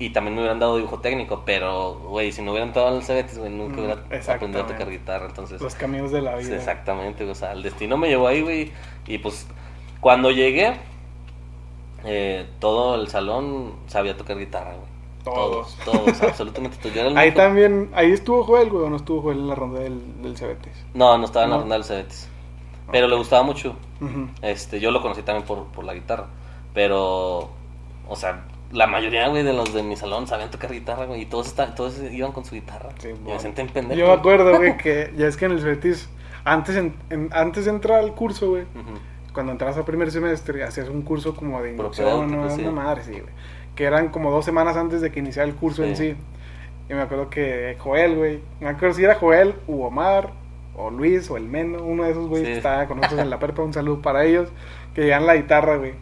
Y 0.00 0.10
también 0.10 0.34
me 0.34 0.40
hubieran 0.40 0.58
dado 0.58 0.76
dibujo 0.76 0.98
técnico, 0.98 1.42
pero, 1.44 1.92
güey, 2.08 2.32
si 2.32 2.40
no 2.42 2.50
hubiera 2.50 2.66
entrado 2.66 2.88
en 2.88 2.94
el 2.96 3.02
Cebetis, 3.04 3.38
güey, 3.38 3.50
nunca 3.52 3.76
Mm, 3.76 3.78
hubiera 3.80 4.32
aprendido 4.34 4.62
a 4.64 4.66
tocar 4.66 4.90
guitarra, 4.90 5.26
entonces... 5.26 5.60
Los 5.60 5.74
caminos 5.76 6.10
de 6.10 6.22
la 6.22 6.38
Sí, 6.40 6.46
vida. 6.46 6.56
exactamente, 6.56 7.22
o 7.30 7.34
sea, 7.34 7.52
el 7.52 7.62
destino 7.62 7.96
me 7.98 8.08
llevó 8.08 8.26
ahí, 8.26 8.40
güey. 8.40 8.72
Y 9.06 9.18
pues, 9.18 9.46
cuando 10.00 10.30
llegué, 10.32 10.72
eh, 12.04 12.46
todo 12.58 12.94
el 12.94 13.08
salón 13.08 13.74
sabía 13.88 14.16
tocar 14.16 14.38
guitarra, 14.38 14.72
güey. 14.74 14.88
Todos. 15.22 15.76
Todos, 15.84 16.02
todos, 16.06 16.22
absolutamente 16.30 16.78
todos. 16.78 16.94
Yo 16.94 17.00
era 17.02 17.10
el 17.10 17.18
Ahí 17.18 17.28
único- 17.28 17.42
también, 17.42 17.90
ahí 17.94 18.10
estuvo 18.10 18.42
Joel, 18.44 18.70
güey, 18.70 18.84
o 18.84 18.90
no 18.90 18.96
estuvo 18.96 19.20
Joel 19.20 19.38
en 19.40 19.48
la 19.48 19.54
ronda 19.54 19.80
del, 19.80 20.22
del 20.22 20.36
Cebetis. 20.36 20.72
No, 20.94 21.18
no 21.18 21.26
estaba 21.26 21.44
en 21.44 21.50
la 21.50 21.58
ronda 21.58 21.74
del 21.74 21.84
Cebetis. 21.84 22.26
Pero 22.90 23.06
le 23.06 23.16
gustaba 23.16 23.42
mucho. 23.42 23.76
Este, 24.40 24.80
yo 24.80 24.90
lo 24.90 25.02
conocí 25.02 25.22
también 25.22 25.46
por, 25.46 25.66
por 25.66 25.84
la 25.84 25.92
guitarra. 25.94 26.26
Pero, 26.72 27.50
o 28.08 28.16
sea, 28.16 28.44
la 28.72 28.86
mayoría, 28.86 29.28
güey, 29.28 29.42
de 29.42 29.52
los 29.52 29.72
de 29.74 29.82
mi 29.82 29.96
salón 29.96 30.26
sabían 30.26 30.50
tocar 30.50 30.70
guitarra, 30.72 31.06
güey. 31.06 31.22
Y 31.22 31.26
todos, 31.26 31.48
estaban, 31.48 31.74
todos 31.74 32.00
iban 32.10 32.32
con 32.32 32.44
su 32.44 32.54
guitarra. 32.54 32.90
Sí, 32.98 33.08
y 33.08 33.12
bueno. 33.12 33.30
me 33.34 33.40
senté 33.40 33.62
en 33.62 33.68
pendejo. 33.68 33.98
Yo 34.00 34.06
me 34.06 34.12
acuerdo, 34.12 34.56
güey, 34.56 34.76
que 34.82 35.12
ya 35.16 35.26
es 35.26 35.36
que 35.36 35.46
en 35.46 35.52
el 35.52 35.60
Cebetis, 35.60 36.08
antes, 36.44 36.76
en- 36.76 36.94
en- 37.10 37.30
antes 37.32 37.64
de 37.64 37.70
entrar 37.72 37.98
al 37.98 38.14
curso, 38.14 38.50
güey, 38.50 38.64
cuando 39.32 39.52
entras 39.52 39.76
al 39.76 39.84
primer 39.84 40.10
semestre, 40.10 40.62
hacías 40.64 40.88
un 40.88 41.02
curso 41.02 41.34
como 41.36 41.62
de 41.62 41.70
inducción, 41.70 42.30
¿no? 42.30 42.50
sí. 42.50 42.62
una 42.62 42.70
madre, 42.72 43.02
sí, 43.04 43.12
güey. 43.12 43.32
Que 43.74 43.84
eran 43.84 44.08
como 44.08 44.30
dos 44.30 44.44
semanas 44.44 44.76
antes 44.76 45.00
de 45.00 45.10
que 45.10 45.20
iniciara 45.20 45.48
el 45.48 45.54
curso 45.54 45.84
en 45.84 45.96
Sí. 45.96 46.14
Y 46.88 46.94
me 46.94 47.02
acuerdo 47.02 47.30
que 47.30 47.76
Joel, 47.78 48.16
güey, 48.16 48.40
me 48.60 48.68
acuerdo 48.68 48.94
si 48.96 49.04
era 49.04 49.14
Joel 49.14 49.54
u 49.68 49.82
Omar, 49.84 50.30
o 50.76 50.90
Luis, 50.90 51.30
o 51.30 51.36
el 51.36 51.44
Meno, 51.44 51.82
uno 51.84 52.02
de 52.04 52.10
esos, 52.10 52.26
güey, 52.28 52.42
que 52.42 52.56
estaba 52.56 52.86
con 52.86 52.96
nosotros 52.98 53.20
en 53.20 53.30
la 53.30 53.38
prepa, 53.40 53.62
un 53.62 53.72
saludo 53.72 54.02
para 54.02 54.24
ellos, 54.24 54.48
que 54.94 55.02
llegan 55.02 55.24
la 55.26 55.36
guitarra, 55.36 55.76
güey. 55.76 55.92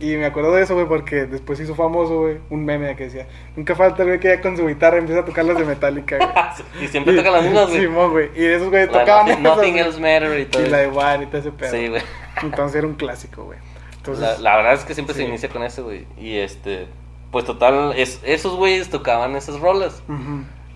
Y 0.00 0.16
me 0.16 0.24
acuerdo 0.24 0.54
de 0.54 0.62
eso, 0.62 0.74
güey, 0.74 0.86
porque 0.86 1.26
después 1.26 1.60
hizo 1.60 1.74
famoso, 1.74 2.20
güey, 2.20 2.38
un 2.48 2.64
meme 2.64 2.96
que 2.96 3.04
decía, 3.04 3.26
nunca 3.54 3.74
falta 3.76 4.02
el 4.02 4.08
güey 4.08 4.20
que 4.20 4.28
ya 4.28 4.40
con 4.40 4.56
su 4.56 4.66
guitarra 4.66 4.96
empieza 4.96 5.20
a 5.20 5.24
tocar 5.26 5.44
las 5.44 5.58
de 5.58 5.64
Metallica, 5.64 6.16
güey. 6.16 6.30
y 6.84 6.88
siempre 6.88 7.14
tocan 7.14 7.34
las 7.34 7.44
mismas, 7.44 7.68
güey. 7.68 7.80
Simón, 7.82 8.10
güey. 8.10 8.30
Y 8.34 8.44
esos 8.46 8.70
de 8.70 8.86
tocaban 8.86 9.26
nothing, 9.26 9.44
esas, 9.44 9.56
nothing 9.56 9.72
güey. 9.72 9.84
else 9.84 10.00
matter 10.00 10.40
y 10.40 10.44
todo. 10.46 10.66
Y 10.66 10.70
la 10.70 10.78
de 10.78 10.86
One 10.86 11.24
y 11.24 11.26
todo 11.26 11.38
ese 11.38 11.52
pedo. 11.52 11.70
Sí, 11.70 11.88
güey. 11.88 12.02
Entonces 12.42 12.76
era 12.76 12.86
un 12.86 12.94
clásico, 12.94 13.44
güey. 13.44 13.58
Entonces, 13.96 14.22
La, 14.22 14.38
la 14.38 14.56
verdad 14.56 14.72
es 14.72 14.84
que 14.86 14.94
siempre 14.94 15.14
se 15.14 15.22
inicia 15.24 15.50
con 15.50 15.62
ese, 15.62 15.82
güey. 15.82 16.06
Y 16.18 16.38
este, 16.38 16.86
pues 17.30 17.44
total, 17.44 17.92
es, 17.96 18.20
esos 18.24 18.56
güeyes 18.56 18.88
tocaban 18.90 19.36
esas 19.36 19.60
rolas. 19.60 20.02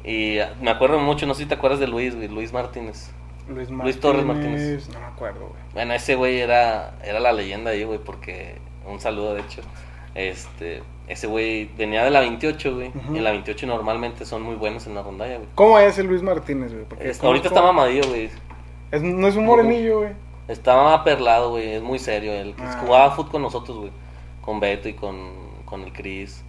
Y 0.04 0.36
me 0.60 0.70
acuerdo 0.70 0.98
mucho, 0.98 1.26
no 1.26 1.34
sé 1.34 1.44
si 1.44 1.48
te 1.48 1.54
acuerdas 1.54 1.80
de 1.80 1.88
Luis, 1.88 2.14
güey, 2.14 2.28
Luis 2.28 2.52
Martínez. 2.52 3.10
Luis, 3.48 3.70
Luis 3.70 3.98
Torres 4.00 4.24
Martínez. 4.24 4.88
No 4.90 5.00
me 5.00 5.06
acuerdo, 5.06 5.48
güey. 5.48 5.62
Bueno, 5.72 5.94
ese 5.94 6.14
güey 6.14 6.40
era, 6.40 6.94
era 7.02 7.20
la 7.20 7.32
leyenda 7.32 7.70
ahí, 7.70 7.84
güey, 7.84 7.98
porque, 7.98 8.58
un 8.86 9.00
saludo 9.00 9.34
de 9.34 9.40
hecho, 9.40 9.62
este, 10.14 10.82
ese 11.08 11.26
güey 11.26 11.66
venía 11.76 12.04
de 12.04 12.10
la 12.10 12.20
28, 12.20 12.74
güey. 12.74 12.92
Y 13.12 13.18
en 13.18 13.24
la 13.24 13.30
28 13.32 13.66
normalmente 13.66 14.24
son 14.24 14.42
muy 14.42 14.54
buenos 14.56 14.86
en 14.86 14.94
la 14.94 15.02
rondalla, 15.02 15.36
güey. 15.36 15.48
¿Cómo 15.54 15.78
es 15.78 15.98
el 15.98 16.06
Luis 16.06 16.22
Martínez, 16.22 16.72
güey? 16.72 16.84
Porque 16.84 17.10
Es- 17.10 17.22
ahorita 17.22 17.48
está 17.48 17.62
mamadillo, 17.62 18.08
güey. 18.08 18.30
Es- 18.90 19.02
no 19.02 19.26
es 19.26 19.36
un 19.36 19.44
morenillo, 19.46 19.98
güey. 20.00 20.12
Estaba 20.48 21.02
perlado, 21.04 21.50
güey, 21.50 21.74
es 21.74 21.82
muy 21.82 21.98
serio. 21.98 22.32
Él 22.32 22.54
Ah. 22.58 22.78
jugaba 22.84 23.10
fútbol 23.12 23.30
con 23.32 23.42
nosotros, 23.42 23.78
güey. 23.78 23.90
Con 24.42 24.60
Beto 24.60 24.88
y 24.88 24.94
con, 24.94 25.32
con 25.64 25.82
el 25.82 25.92
Cris. 25.92 26.44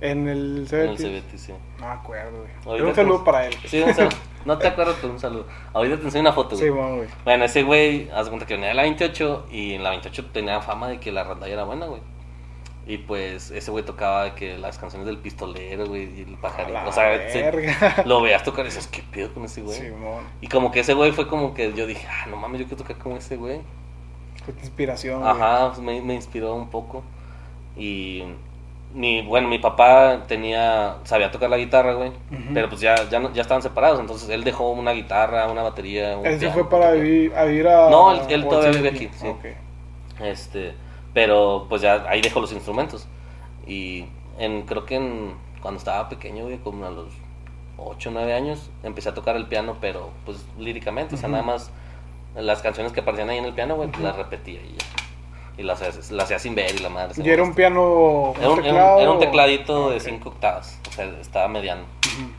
En 0.00 0.28
el 0.28 0.66
En 0.70 0.88
el. 0.90 0.98
Cebetis, 0.98 1.40
sí. 1.40 1.52
No 1.78 1.86
me 1.86 1.92
acuerdo, 1.92 2.38
güey. 2.38 2.50
Pero 2.78 2.88
un 2.88 2.94
saludo 2.94 3.18
te- 3.18 3.24
para 3.24 3.46
él. 3.46 3.54
Sí, 3.66 3.80
un 3.82 3.94
saludo. 3.94 4.16
No 4.46 4.56
te 4.56 4.68
acuerdas, 4.68 4.96
pero 5.02 5.12
un 5.12 5.18
saludo. 5.20 5.46
Ahorita 5.74 5.98
te 5.98 6.04
enseño 6.04 6.22
una 6.22 6.32
foto, 6.32 6.56
güey. 6.56 6.62
Sí, 6.62 6.70
bueno, 6.70 6.96
güey. 6.96 7.08
Bueno, 7.24 7.44
ese 7.44 7.62
güey, 7.62 8.08
haz 8.10 8.28
cuenta 8.28 8.46
que 8.46 8.54
venía 8.54 8.68
de 8.70 8.74
la 8.74 8.82
28 8.84 9.48
y 9.50 9.74
en 9.74 9.82
la 9.82 9.90
28 9.90 10.30
tenía 10.32 10.62
fama 10.62 10.88
de 10.88 10.98
que 10.98 11.12
la 11.12 11.24
rondalla 11.24 11.52
era 11.52 11.64
buena, 11.64 11.84
güey. 11.84 12.00
Y 12.86 12.96
pues 12.96 13.50
ese 13.50 13.70
güey 13.70 13.84
tocaba 13.84 14.34
que 14.34 14.56
las 14.56 14.78
canciones 14.78 15.06
del 15.06 15.18
pistolero, 15.18 15.84
güey, 15.86 16.04
y 16.18 16.22
el 16.22 16.38
pajarito. 16.38 16.72
la 16.72 16.88
O 16.88 16.92
sea, 16.92 17.30
se- 17.30 18.02
lo 18.06 18.22
veías 18.22 18.42
tocar 18.42 18.64
y 18.64 18.68
dices, 18.68 18.86
¿qué 18.86 19.02
pedo 19.12 19.30
con 19.34 19.44
ese 19.44 19.60
güey? 19.60 19.78
Simón. 19.78 20.24
Y 20.40 20.46
como 20.48 20.70
que 20.72 20.80
ese 20.80 20.94
güey 20.94 21.12
fue 21.12 21.28
como 21.28 21.52
que 21.52 21.74
yo 21.74 21.86
dije, 21.86 22.06
ah, 22.10 22.24
no 22.30 22.36
mames, 22.38 22.62
yo 22.62 22.66
quiero 22.66 22.82
tocar 22.82 22.96
como 22.96 23.18
ese 23.18 23.36
güey. 23.36 23.60
Fue 24.42 24.54
tu 24.54 24.60
inspiración. 24.60 25.20
güey. 25.20 25.30
Ajá, 25.32 25.68
pues, 25.68 25.80
me, 25.80 26.00
me 26.00 26.14
inspiró 26.14 26.54
un 26.54 26.70
poco. 26.70 27.02
Y 27.76 28.24
mi, 28.92 29.22
bueno, 29.22 29.48
mi 29.48 29.58
papá 29.58 30.24
tenía, 30.26 30.96
sabía 31.04 31.30
tocar 31.30 31.48
la 31.50 31.56
guitarra, 31.58 31.94
güey. 31.94 32.12
Pero 32.52 32.68
pues 32.68 32.80
ya, 32.80 33.08
ya, 33.08 33.20
no- 33.20 33.32
ya 33.32 33.42
estaban 33.42 33.62
separados, 33.62 34.00
entonces 34.00 34.28
él 34.30 34.42
dejó 34.44 34.70
una 34.70 34.92
guitarra, 34.92 35.48
una 35.50 35.62
batería. 35.62 36.16
un 36.16 36.26
Él 36.26 36.34
se 36.34 36.38
piano, 36.40 36.54
fue 36.54 36.68
para 36.68 36.92
vivir, 36.92 37.32
a 37.34 37.44
vivir 37.44 37.68
a. 37.68 37.88
No, 37.90 38.12
él- 38.28 38.48
todavía 38.48 38.70
vive 38.72 38.88
aquí, 38.88 39.08
sí. 39.14 39.26
Ok. 39.28 39.44
Este, 40.20 40.74
pero 41.14 41.66
pues 41.68 41.82
ya 41.82 42.04
ahí 42.08 42.20
dejó 42.20 42.40
los 42.40 42.52
instrumentos. 42.52 43.06
Y 43.66 44.06
en, 44.38 44.62
creo 44.62 44.84
que 44.86 44.96
en, 44.96 45.34
cuando 45.62 45.78
estaba 45.78 46.08
pequeño, 46.08 46.44
güey, 46.44 46.58
como 46.58 46.84
a 46.86 46.90
los 46.90 47.12
8 47.78 48.10
o 48.10 48.12
9 48.12 48.34
años, 48.34 48.70
empecé 48.82 49.08
a 49.08 49.14
tocar 49.14 49.36
el 49.36 49.46
piano, 49.46 49.76
pero 49.80 50.10
pues 50.26 50.44
líricamente, 50.58 51.14
o 51.14 51.18
sea, 51.18 51.28
nada 51.28 51.42
más 51.42 51.70
las 52.34 52.60
canciones 52.62 52.92
que 52.92 53.00
aparecían 53.00 53.30
ahí 53.30 53.38
en 53.38 53.44
el 53.44 53.54
piano, 53.54 53.76
güey, 53.76 53.88
pues, 53.88 54.02
las 54.02 54.16
repetía 54.16 54.60
y 54.60 54.76
ya. 54.76 54.84
Y 55.60 55.62
las, 55.62 55.82
hacía- 55.82 56.38
sin 56.38 56.54
ver 56.54 56.74
y 56.74 56.78
la 56.78 56.88
madre. 56.88 57.22
Y 57.22 57.28
era 57.28 57.42
un 57.42 57.52
piano. 57.54 58.32
Era 58.40 58.48
un, 58.50 58.62
teclado 58.62 58.98
era 59.00 59.10
un 59.10 59.16
o- 59.18 59.20
tecladito 59.20 59.90
de 59.90 59.96
ok. 59.96 60.02
5 60.02 60.28
octavas, 60.30 60.78
o 60.88 60.92
sea, 60.92 61.04
estaba 61.20 61.48
mediano. 61.48 61.82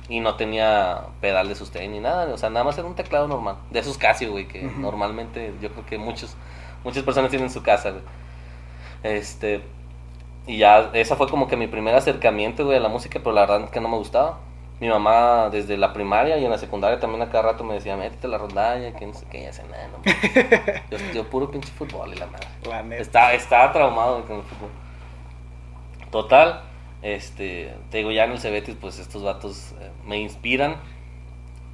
Y 0.10 0.20
no 0.22 0.36
tenía 0.36 1.02
pedal 1.22 1.48
de 1.48 1.56
sustain 1.56 1.92
ni 1.92 2.00
nada, 2.00 2.34
o 2.34 2.38
sea, 2.38 2.50
nada 2.50 2.64
más 2.66 2.78
era 2.78 2.88
un 2.88 2.96
teclado 2.96 3.28
normal. 3.28 3.58
De 3.70 3.80
esos 3.80 3.98
Casio, 3.98 4.32
güey, 4.32 4.48
que 4.48 4.64
normalmente 4.64 5.54
yo 5.62 5.70
creo 5.72 5.86
que 5.86 5.98
muchos, 5.98 6.36
muchas 6.84 7.04
personas 7.04 7.30
tienen 7.30 7.48
en 7.48 7.54
su 7.54 7.62
casa, 7.64 7.92
güey. 7.92 8.04
Este, 9.04 9.62
y 10.48 10.58
ya, 10.58 10.90
esa 10.94 11.16
fue 11.16 11.28
como 11.30 11.48
que 11.48 11.58
mi 11.58 11.68
primer 11.68 11.96
acercamiento, 11.96 12.66
güey, 12.66 12.78
a 12.78 12.82
la 12.82 12.90
música, 12.90 13.20
pero 13.24 13.34
la 13.34 13.42
verdad 13.42 13.62
es 13.66 13.70
que 13.72 13.80
no 13.82 13.88
me 13.90 13.98
gustaba. 13.98 14.40
Mi 14.82 14.90
mamá 14.90 15.50
desde 15.52 15.78
la 15.78 15.94
primaria 15.94 16.38
y 16.40 16.44
en 16.44 16.50
la 16.50 16.58
secundaria 16.58 17.00
también 17.00 17.22
a 17.22 17.30
cada 17.30 17.52
rato 17.52 17.64
me 17.64 17.76
decía, 17.76 17.96
métete 17.96 18.28
la 18.28 18.40
rondalla, 18.40 18.94
que 18.94 19.06
no 19.06 19.14
sé 19.14 19.28
qué, 19.30 19.42
y 19.42 19.44
ya 19.44 19.64
nada, 19.66 19.88
no. 19.88 20.02
yo, 20.98 21.14
yo 21.14 21.30
puro 21.30 21.52
pinche 21.52 21.70
fútbol 21.70 22.12
y 22.14 22.18
la 22.18 22.26
madre. 22.26 22.48
La 22.68 22.82
neta. 22.82 23.02
Estaba, 23.02 23.34
estaba 23.34 23.72
traumado 23.72 24.26
con 24.26 24.38
el 24.38 24.44
fútbol. 24.44 24.72
Total, 26.10 26.64
este, 27.04 27.76
te 27.92 28.00
digo, 28.00 28.12
ya 28.12 28.26
en 28.26 28.32
el 28.32 28.40
Cebetis, 28.40 28.76
pues 28.76 28.98
estos 28.98 29.24
vatos 29.24 29.74
eh, 29.80 29.92
me 30.06 30.20
inspiran. 30.20 30.78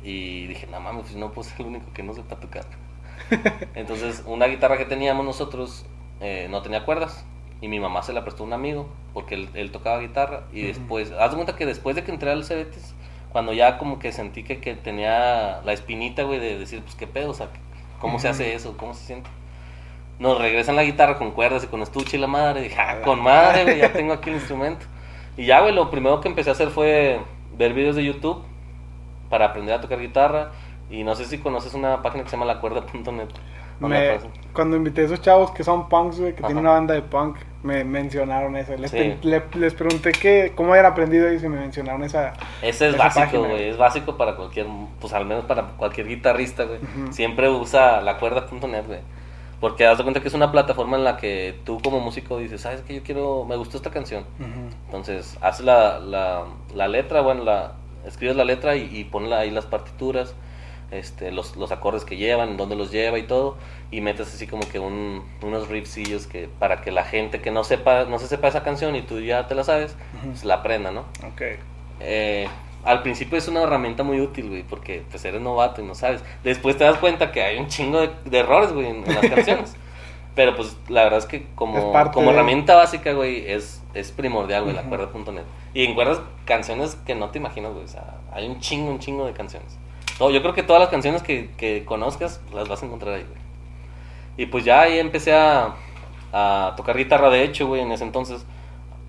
Y 0.04 0.48
dije, 0.48 0.68
no 0.68 0.80
mames, 0.80 1.04
pues 1.04 1.16
no 1.16 1.32
puedo 1.32 1.48
ser 1.48 1.62
el 1.62 1.68
único 1.68 1.92
que 1.94 2.04
no 2.04 2.14
sepa 2.14 2.36
tocar. 2.36 2.66
Entonces, 3.76 4.24
una 4.26 4.48
guitarra 4.48 4.78
que 4.78 4.86
teníamos 4.86 5.26
nosotros 5.26 5.86
eh, 6.20 6.48
no 6.50 6.62
tenía 6.62 6.86
cuerdas. 6.86 7.26
Y 7.60 7.68
mi 7.68 7.80
mamá 7.80 8.04
se 8.04 8.14
la 8.14 8.24
prestó 8.24 8.44
a 8.44 8.48
un 8.48 8.54
amigo, 8.54 8.88
porque 9.14 9.34
él, 9.34 9.50
él 9.56 9.72
tocaba 9.72 10.00
guitarra. 10.00 10.44
Y 10.54 10.62
después, 10.62 11.12
haz 11.12 11.32
de 11.32 11.36
cuenta 11.36 11.56
que 11.56 11.66
después 11.66 11.96
de 11.96 12.04
que 12.04 12.12
entré 12.12 12.30
al 12.30 12.46
Cebetis, 12.46 12.94
cuando 13.32 13.54
ya 13.54 13.78
como 13.78 14.00
que 14.00 14.12
sentí 14.12 14.44
que, 14.44 14.60
que 14.60 14.76
tenía 14.76 15.62
la 15.64 15.74
espinita, 15.74 16.24
güey, 16.24 16.40
de 16.40 16.58
decir, 16.58 16.82
pues 16.82 16.96
qué 16.96 17.08
pedo, 17.08 17.32
o 17.32 17.34
sea, 17.34 17.50
¿cómo 18.00 18.20
se 18.20 18.28
Ujú. 18.28 18.34
hace 18.36 18.54
eso? 18.56 18.76
¿Cómo 18.78 18.94
se 18.94 19.06
siente? 19.06 19.30
Nos 20.20 20.40
regresan 20.40 20.76
la 20.76 20.84
guitarra 20.84 21.18
con 21.18 21.32
cuerdas 21.32 21.64
y 21.64 21.68
con 21.68 21.82
estuche 21.82 22.18
y 22.18 22.20
la 22.20 22.28
madre. 22.28 22.62
Dije, 22.62 22.80
A 22.80 22.92
ah, 22.92 23.02
con 23.02 23.22
madre, 23.22 23.64
güey, 23.64 23.78
ya 23.78 23.94
tengo 23.94 24.14
aquí 24.14 24.30
el 24.30 24.38
instrumento. 24.38 24.86
Y 25.36 25.46
ya, 25.46 25.62
güey, 25.62 25.74
lo 25.74 25.92
primero 25.92 26.20
que 26.22 26.28
empecé 26.28 26.50
a 26.50 26.54
hacer 26.54 26.70
fue 26.70 27.20
ver 27.56 27.74
videos 27.74 27.96
de 27.96 28.04
YouTube 28.04 28.44
para 29.30 29.46
aprender 29.46 29.76
a 29.76 29.82
tocar 29.82 30.00
guitarra. 30.00 30.52
Y 30.90 31.04
no 31.04 31.16
sé 31.16 31.26
si 31.26 31.38
conoces 31.38 31.74
una 31.76 32.02
página 32.02 32.24
que 32.24 32.30
se 32.30 32.36
llama 32.36 32.46
lacuerda.net. 32.46 33.28
No 33.80 33.88
me 33.88 34.18
cuando 34.54 34.76
invité 34.76 35.02
a 35.02 35.06
esos 35.06 35.22
chavos 35.22 35.52
que 35.52 35.64
son 35.64 35.88
punks, 35.88 36.20
güey, 36.20 36.34
que 36.34 36.40
Ajá. 36.40 36.48
tienen 36.48 36.64
una 36.64 36.72
banda 36.72 36.96
de 36.96 37.04
punk, 37.04 37.38
me 37.68 37.84
mencionaron 37.84 38.56
eso. 38.56 38.76
Les, 38.78 38.90
Sí. 38.92 38.98
pe- 38.98 39.18
le- 39.22 39.44
les 39.60 39.74
pregunté 39.74 40.12
que, 40.12 40.54
cómo 40.56 40.72
habían 40.72 40.86
aprendido 40.88 41.32
y 41.32 41.40
se 41.40 41.50
me 41.50 41.58
mencionaron 41.60 42.04
esa. 42.04 42.34
Ese 42.62 42.88
es 42.90 42.96
esa 42.96 43.04
básico, 43.04 43.44
güey. 43.44 43.70
Es 43.70 43.78
básico 43.78 44.18
para 44.18 44.36
cualquier, 44.36 44.66
pues 45.00 45.14
al 45.14 45.26
menos 45.26 45.46
para 45.46 45.64
cualquier 45.78 46.08
guitarrista, 46.08 46.64
güey. 46.64 46.80
Siempre 47.12 47.50
usa 47.50 48.02
lacuerda.net, 48.02 48.86
güey. 48.88 49.00
Porque 49.60 49.86
de 49.88 49.96
cuenta 50.04 50.22
que 50.22 50.28
es 50.28 50.34
una 50.36 50.52
plataforma 50.52 50.98
en 50.98 51.04
la 51.04 51.18
que 51.18 51.60
tú 51.66 51.80
como 51.84 52.00
músico 52.00 52.38
dices, 52.38 52.62
¿sabes 52.62 52.82
que 52.82 52.94
Yo 52.96 53.02
quiero, 53.04 53.44
me 53.46 53.56
gustó 53.56 53.78
esta 53.78 53.90
canción. 53.92 54.24
Entonces, 54.86 55.38
haces 55.42 55.66
la, 55.66 56.00
la, 56.00 56.44
la 56.76 56.88
letra, 56.88 57.22
bueno, 57.22 57.44
la, 57.44 57.74
escribes 58.06 58.36
la 58.36 58.46
letra 58.46 58.76
y, 58.76 58.88
y 58.96 59.04
ponle 59.04 59.36
ahí 59.36 59.50
las 59.52 59.66
partituras, 59.66 60.34
este, 60.92 61.32
los, 61.32 61.56
los 61.58 61.72
acordes 61.72 62.06
que 62.06 62.16
llevan, 62.18 62.56
dónde 62.58 62.76
los 62.76 62.92
lleva 62.92 63.18
y 63.20 63.24
todo, 63.24 63.58
y 63.92 64.02
metes 64.02 64.34
así 64.34 64.48
como 64.48 64.68
que 64.70 64.80
un, 64.80 65.24
unos 65.42 65.68
riffsillos 65.68 66.28
que, 66.28 66.48
para 66.60 66.82
que 66.82 66.92
la 66.92 67.04
gente 67.04 67.42
que 67.42 67.52
no 67.52 67.64
sepa, 67.64 68.06
no 68.06 68.20
se 68.20 68.28
sepa 68.28 68.48
esa 68.48 68.64
canción 68.64 68.96
y 68.96 69.02
tú 69.02 69.20
ya 69.20 69.48
te 69.48 69.56
la 69.56 69.64
sabes, 69.64 69.96
Ujú. 70.20 70.30
pues 70.32 70.46
la 70.46 70.56
aprenda, 70.56 70.92
¿no? 70.92 71.02
Ok. 71.28 71.42
Eh, 72.00 72.48
al 72.86 73.02
principio 73.02 73.38
es 73.38 73.48
una 73.48 73.64
herramienta 73.64 74.04
muy 74.04 74.22
útil, 74.22 74.50
güey, 74.50 74.64
porque 74.64 75.04
pues 75.10 75.26
eres 75.26 75.42
novato 75.42 75.82
y 75.82 75.86
no 75.86 75.94
sabes. 75.96 76.24
Después 76.44 76.78
te 76.78 76.84
das 76.86 76.98
cuenta 76.98 77.32
que 77.32 77.42
hay 77.44 77.58
un 77.58 77.68
chingo 77.68 78.00
de, 78.00 78.10
de 78.26 78.38
errores, 78.40 78.72
güey, 78.72 78.88
en, 78.88 78.98
en 79.06 79.16
las 79.16 79.28
canciones. 79.28 79.76
Pero 80.36 80.56
pues 80.56 80.78
la 80.88 81.04
verdad 81.04 81.18
es 81.20 81.26
que 81.26 81.38
Es 81.38 81.44
como, 81.56 81.92
parte 81.92 82.14
como 82.14 82.28
de- 82.30 82.36
herramienta 82.36 82.76
básica, 82.76 83.12
güey, 83.14 83.50
es, 83.52 83.82
es 83.96 84.12
primordial, 84.12 84.64
güey, 84.64 84.76
la 84.76 84.82
Ujú. 84.82 84.90
cuerda.net. 84.90 85.42
Y 85.74 85.84
encuentras 85.86 86.22
canciones 86.46 86.96
que 86.96 87.16
no 87.16 87.30
te 87.32 87.40
imaginas, 87.40 87.74
güey. 87.74 87.84
O 87.86 87.88
sea, 87.88 88.18
hay 88.32 88.48
un 88.48 88.60
chingo, 88.60 88.92
un 88.92 89.00
chingo 89.00 89.26
de 89.26 89.34
canciones. 89.34 89.76
No, 90.20 90.30
yo 90.32 90.42
creo 90.42 90.54
que 90.54 90.64
todas 90.64 90.80
las 90.82 90.90
canciones 90.90 91.22
que, 91.22 91.50
que 91.58 91.86
conozcas 91.86 92.42
las 92.54 92.68
vas 92.68 92.82
a 92.82 92.86
encontrar 92.86 93.16
ahí, 93.16 93.24
güey. 93.24 93.40
Y 94.38 94.46
pues 94.48 94.64
ya 94.66 94.82
ahí 94.82 95.00
empecé 95.00 95.34
a, 95.36 95.76
a 96.34 96.74
tocar 96.78 96.98
guitarra, 96.98 97.30
de 97.30 97.44
hecho, 97.44 97.68
güey, 97.68 97.82
en 97.82 97.92
ese 97.92 98.04
entonces. 98.04 98.46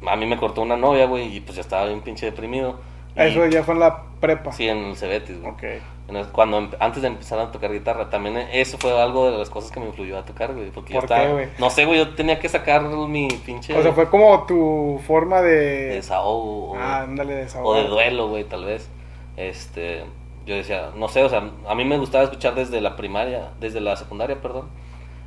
A 0.07 0.17
mí 0.17 0.27
me 0.27 0.37
cortó 0.37 0.63
una 0.63 0.77
novia, 0.77 1.07
güey, 1.07 1.35
y 1.37 1.41
pues 1.41 1.57
ya 1.57 1.61
estaba 1.63 1.87
bien 1.87 2.01
pinche 2.03 2.27
deprimido. 2.27 2.77
Eso 3.17 3.45
ya 3.47 3.65
fue 3.65 3.75
en 3.75 3.81
la 3.81 4.03
prepa. 4.21 4.53
Sí, 4.53 4.69
en 4.69 4.79
el 4.85 4.97
Cebetis, 4.97 5.41
güey. 5.41 5.53
Ok. 5.53 5.63
En 6.09 6.17
el- 6.17 6.29
Cuando, 6.29 6.57
em- 6.59 6.71
antes 6.79 7.03
de 7.03 7.09
empezar 7.09 7.39
a 7.41 7.51
tocar 7.51 7.73
guitarra, 7.73 8.09
también 8.09 8.37
eso 8.53 8.79
fue 8.79 8.99
algo 8.99 9.31
de 9.31 9.37
las 9.39 9.51
cosas 9.51 9.71
que 9.73 9.81
me 9.81 9.87
influyó 9.87 10.17
a 10.19 10.25
tocar, 10.25 10.55
güey. 10.55 10.71
Porque 10.71 10.95
yo 10.95 11.01
¿Por 11.01 11.09
qué, 11.09 11.29
güey? 11.33 11.49
no 11.59 11.69
sé, 11.69 11.85
güey, 11.85 11.99
yo 11.99 12.15
tenía 12.15 12.39
que 12.39 12.49
sacar 12.49 12.83
mi 12.83 13.27
pinche 13.45 13.77
O 13.77 13.83
sea, 13.83 13.93
fue 13.93 14.09
como 14.09 14.45
tu 14.47 15.01
forma 15.07 15.43
de. 15.43 15.95
desahogo 15.97 16.73
o, 16.73 16.77
Ah, 16.79 17.01
ándale, 17.03 17.35
de 17.35 17.49
o 17.61 17.75
de 17.75 17.85
duelo, 17.89 18.29
güey, 18.29 18.45
tal 18.45 18.65
vez. 18.65 18.89
Este, 19.37 20.05
yo 20.49 20.55
decía, 20.57 20.91
no 20.97 21.09
sé, 21.09 21.23
o 21.23 21.29
sea, 21.29 21.51
a 21.69 21.75
mí 21.75 21.85
me 21.85 21.99
gustaba 21.99 22.25
escuchar 22.25 22.55
desde 22.55 22.81
la 22.81 22.97
primaria, 22.97 23.51
desde 23.61 23.81
la 23.81 23.95
secundaria, 23.97 24.41
perdón. 24.41 24.69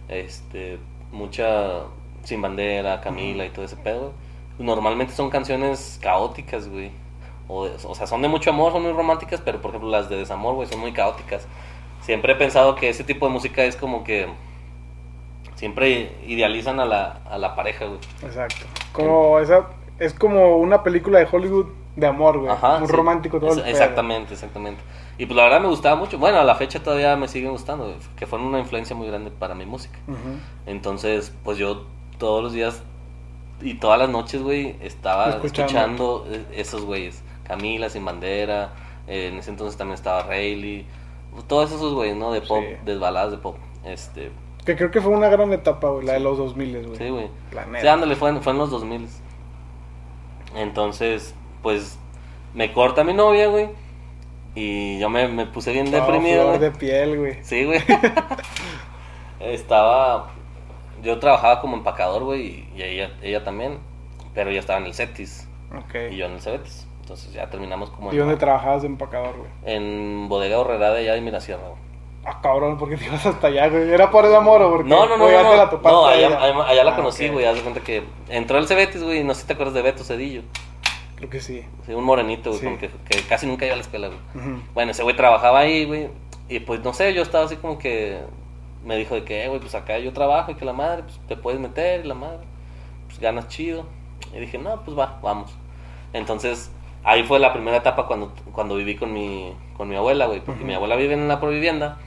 Este, 0.09 0.79
mucha 1.11 1.83
Sin 2.23 2.41
Bandera, 2.41 2.99
Camila 3.01 3.45
y 3.45 3.49
todo 3.49 3.63
ese 3.63 3.75
pedo. 3.77 4.13
Normalmente 4.59 5.13
son 5.13 5.29
canciones 5.29 5.99
caóticas, 6.01 6.67
güey. 6.67 6.91
O, 7.47 7.67
o 7.87 7.95
sea, 7.95 8.07
son 8.07 8.21
de 8.21 8.27
mucho 8.27 8.49
amor, 8.49 8.71
son 8.71 8.81
muy 8.83 8.91
románticas, 8.93 9.41
pero 9.41 9.61
por 9.61 9.69
ejemplo 9.69 9.89
las 9.89 10.09
de 10.09 10.17
desamor, 10.17 10.55
güey, 10.55 10.67
son 10.67 10.79
muy 10.79 10.91
caóticas. 10.91 11.47
Siempre 12.01 12.33
he 12.33 12.35
pensado 12.35 12.75
que 12.75 12.89
ese 12.89 13.03
tipo 13.03 13.27
de 13.27 13.31
música 13.33 13.63
es 13.63 13.75
como 13.75 14.03
que 14.03 14.27
siempre 15.55 16.11
idealizan 16.25 16.79
a 16.79 16.85
la, 16.85 17.19
a 17.29 17.37
la 17.37 17.55
pareja, 17.55 17.85
güey. 17.85 17.99
Exacto. 18.23 18.65
Como 18.93 19.39
esa. 19.39 19.67
Es 19.99 20.13
como 20.13 20.57
una 20.57 20.81
película 20.83 21.19
de 21.19 21.27
Hollywood 21.31 21.67
de 21.95 22.07
amor, 22.07 22.39
güey. 22.39 22.51
Ajá, 22.51 22.79
Muy 22.79 22.87
sí. 22.87 22.93
romántico 22.93 23.39
todo 23.39 23.51
Es- 23.51 23.57
el. 23.57 23.67
Exactamente, 23.67 24.33
exactamente. 24.33 24.81
Y 25.21 25.27
pues 25.27 25.37
la 25.37 25.43
verdad 25.43 25.61
me 25.61 25.67
gustaba 25.67 25.95
mucho. 25.95 26.17
Bueno, 26.17 26.39
a 26.39 26.43
la 26.43 26.55
fecha 26.55 26.81
todavía 26.81 27.15
me 27.15 27.27
siguen 27.27 27.51
gustando, 27.51 27.95
que 28.15 28.25
fueron 28.25 28.47
una 28.47 28.57
influencia 28.57 28.95
muy 28.95 29.05
grande 29.07 29.29
para 29.29 29.53
mi 29.53 29.67
música. 29.67 29.99
Entonces, 30.65 31.31
pues 31.43 31.59
yo 31.59 31.83
todos 32.17 32.41
los 32.41 32.53
días 32.53 32.81
y 33.61 33.75
todas 33.75 33.99
las 33.99 34.09
noches, 34.09 34.41
güey, 34.41 34.77
estaba 34.81 35.29
Escuchando. 35.29 35.61
escuchando, 35.67 36.25
eh, 36.31 36.45
esos 36.55 36.85
güeyes. 36.85 37.21
Camila, 37.43 37.89
Sin 37.91 38.03
Bandera, 38.03 38.73
eh, 39.07 39.27
en 39.31 39.37
ese 39.37 39.51
entonces 39.51 39.77
también 39.77 39.93
estaba 39.93 40.23
Rayleigh, 40.23 40.85
todos 41.47 41.71
esos 41.71 41.93
güeyes, 41.93 42.15
¿no? 42.17 42.31
De 42.31 42.41
pop, 42.41 42.63
Sí. 42.67 42.75
de 42.83 42.97
baladas 42.97 43.29
de 43.31 43.37
pop. 43.37 43.57
Este, 43.85 44.31
Que 44.65 44.75
creo 44.75 44.89
que 44.89 45.01
fue 45.01 45.11
una 45.11 45.29
gran 45.29 45.53
etapa, 45.53 45.89
güey, 45.89 46.03
la 46.07 46.13
de 46.13 46.21
los 46.21 46.39
2000, 46.39 46.83
güey. 46.87 46.97
sí, 46.97 47.09
güey. 47.09 47.29
Sí, 47.79 47.87
ándale, 47.87 48.15
fue 48.15 48.29
en, 48.31 48.41
fue 48.41 48.53
en 48.53 48.57
los 48.57 48.71
2000. 48.71 49.07
Entonces, 50.55 51.35
pues, 51.61 51.97
me 52.55 52.73
corta 52.73 53.03
mi 53.03 53.13
novia, 53.13 53.47
güey. 53.47 53.69
Y 54.55 54.99
yo 54.99 55.09
me, 55.09 55.27
me 55.29 55.45
puse 55.45 55.71
bien 55.71 55.89
deprimido, 55.91 56.43
flor 56.49 56.59
de 56.59 56.71
piel, 56.71 57.17
güey. 57.17 57.37
Sí, 57.43 57.63
güey. 57.65 57.79
estaba. 59.39 60.29
Yo 61.01 61.17
trabajaba 61.19 61.61
como 61.61 61.77
empacador, 61.77 62.23
güey, 62.23 62.65
y 62.75 62.81
ella, 62.83 63.11
ella 63.21 63.43
también. 63.43 63.79
Pero 64.33 64.49
ella 64.49 64.59
estaba 64.59 64.79
en 64.79 64.85
el 64.85 64.93
Cetis 64.93 65.47
Ok. 65.77 65.95
y 66.11 66.17
yo 66.17 66.25
en 66.27 66.33
el 66.33 66.41
Cebetis. 66.41 66.87
Entonces 67.01 67.33
ya 67.33 67.49
terminamos 67.49 67.89
como 67.89 68.13
¿Y 68.13 68.17
dónde 68.17 68.37
trabajabas 68.37 68.83
de 68.83 68.87
empacador, 68.87 69.35
güey? 69.35 69.49
en 69.65 70.29
Bodega 70.29 70.59
Horrera 70.59 70.91
de 70.91 70.99
allá 70.99 71.13
de 71.15 71.21
Mirasierra, 71.21 71.63
güey. 71.67 71.81
Ah, 72.23 72.39
cabrón, 72.41 72.77
¿por 72.77 72.87
qué 72.87 72.95
te 72.97 73.05
ibas 73.05 73.25
hasta 73.25 73.47
allá, 73.47 73.67
güey? 73.67 73.91
¿Era 73.91 74.11
por 74.11 74.23
el 74.25 74.33
amor 74.35 74.61
o 74.61 74.69
porque 74.71 74.87
No, 74.87 75.07
no, 75.07 75.17
no, 75.17 75.25
no, 75.25 75.25
te 75.25 75.33
la 75.57 75.65
no, 75.65 75.79
no, 75.81 76.05
allá, 76.05 76.27
allá- 76.27 76.67
allá 76.67 76.83
la 76.83 76.91
Ah, 76.91 76.95
conocí, 76.95 77.25
ok. 77.27 77.33
güey, 77.33 77.45
haz 77.45 77.55
de 77.55 77.61
cuenta 77.61 77.81
que 77.81 78.03
entró 78.29 78.59
el 78.59 78.67
Cebetis, 78.67 79.03
güey, 79.03 79.19
y 79.19 79.23
no 79.23 79.33
sé 79.33 79.41
si 79.41 79.47
te 79.47 79.53
acuerdas 79.53 79.73
de 79.73 79.81
Beto 79.81 80.03
Cedillo. 80.03 80.43
Creo 81.21 81.29
que 81.29 81.39
sí. 81.39 81.63
Sí, 81.85 81.93
un 81.93 82.03
morenito, 82.03 82.49
güey, 82.49 82.59
Sí. 82.59 82.65
como 82.65 82.77
que, 82.79 82.89
que 82.89 83.21
casi 83.27 83.45
nunca 83.47 83.65
iba 83.65 83.73
a 83.73 83.77
la 83.77 83.83
escuela, 83.83 84.07
güey. 84.07 84.19
Bueno, 84.73 84.91
ese 84.91 85.03
güey 85.03 85.15
trabajaba 85.15 85.59
ahí, 85.59 85.85
güey. 85.85 86.09
Y 86.49 86.59
pues 86.61 86.83
no 86.83 86.93
sé, 86.93 87.13
yo 87.13 87.21
estaba 87.21 87.45
así 87.45 87.55
como 87.57 87.77
que. 87.77 88.19
Me 88.83 88.97
dijo 88.97 89.13
de 89.13 89.23
que, 89.23 89.43
"Eh, 89.45 89.47
güey, 89.47 89.59
pues 89.59 89.75
acá 89.75 89.99
yo 89.99 90.11
trabajo 90.11 90.51
y 90.51 90.55
que 90.55 90.65
la 90.65 90.73
madre, 90.73 91.03
pues 91.03 91.19
te 91.27 91.37
puedes 91.37 91.59
meter 91.59 92.03
y 92.03 92.07
la 92.07 92.15
madre, 92.15 92.39
pues 93.07 93.19
ganas 93.19 93.47
chido. 93.47 93.85
Y 94.35 94.39
dije, 94.39 94.57
no, 94.57 94.81
pues 94.83 94.97
va, 94.97 95.19
vamos. 95.21 95.53
Entonces, 96.13 96.71
ahí 97.03 97.23
fue 97.23 97.37
la 97.39 97.53
primera 97.53 97.77
etapa 97.77 98.07
cuando, 98.07 98.33
cuando 98.51 98.75
viví 98.75 98.95
con 98.95 99.13
mi, 99.13 99.53
con 99.77 99.87
mi 99.87 99.95
abuela, 99.95 100.25
güey. 100.25 100.39
Porque 100.41 100.63
mi 100.63 100.73
abuela 100.73 100.95
vive 100.95 101.13
en 101.13 101.27
la 101.27 101.39
provivienda. 101.39 101.99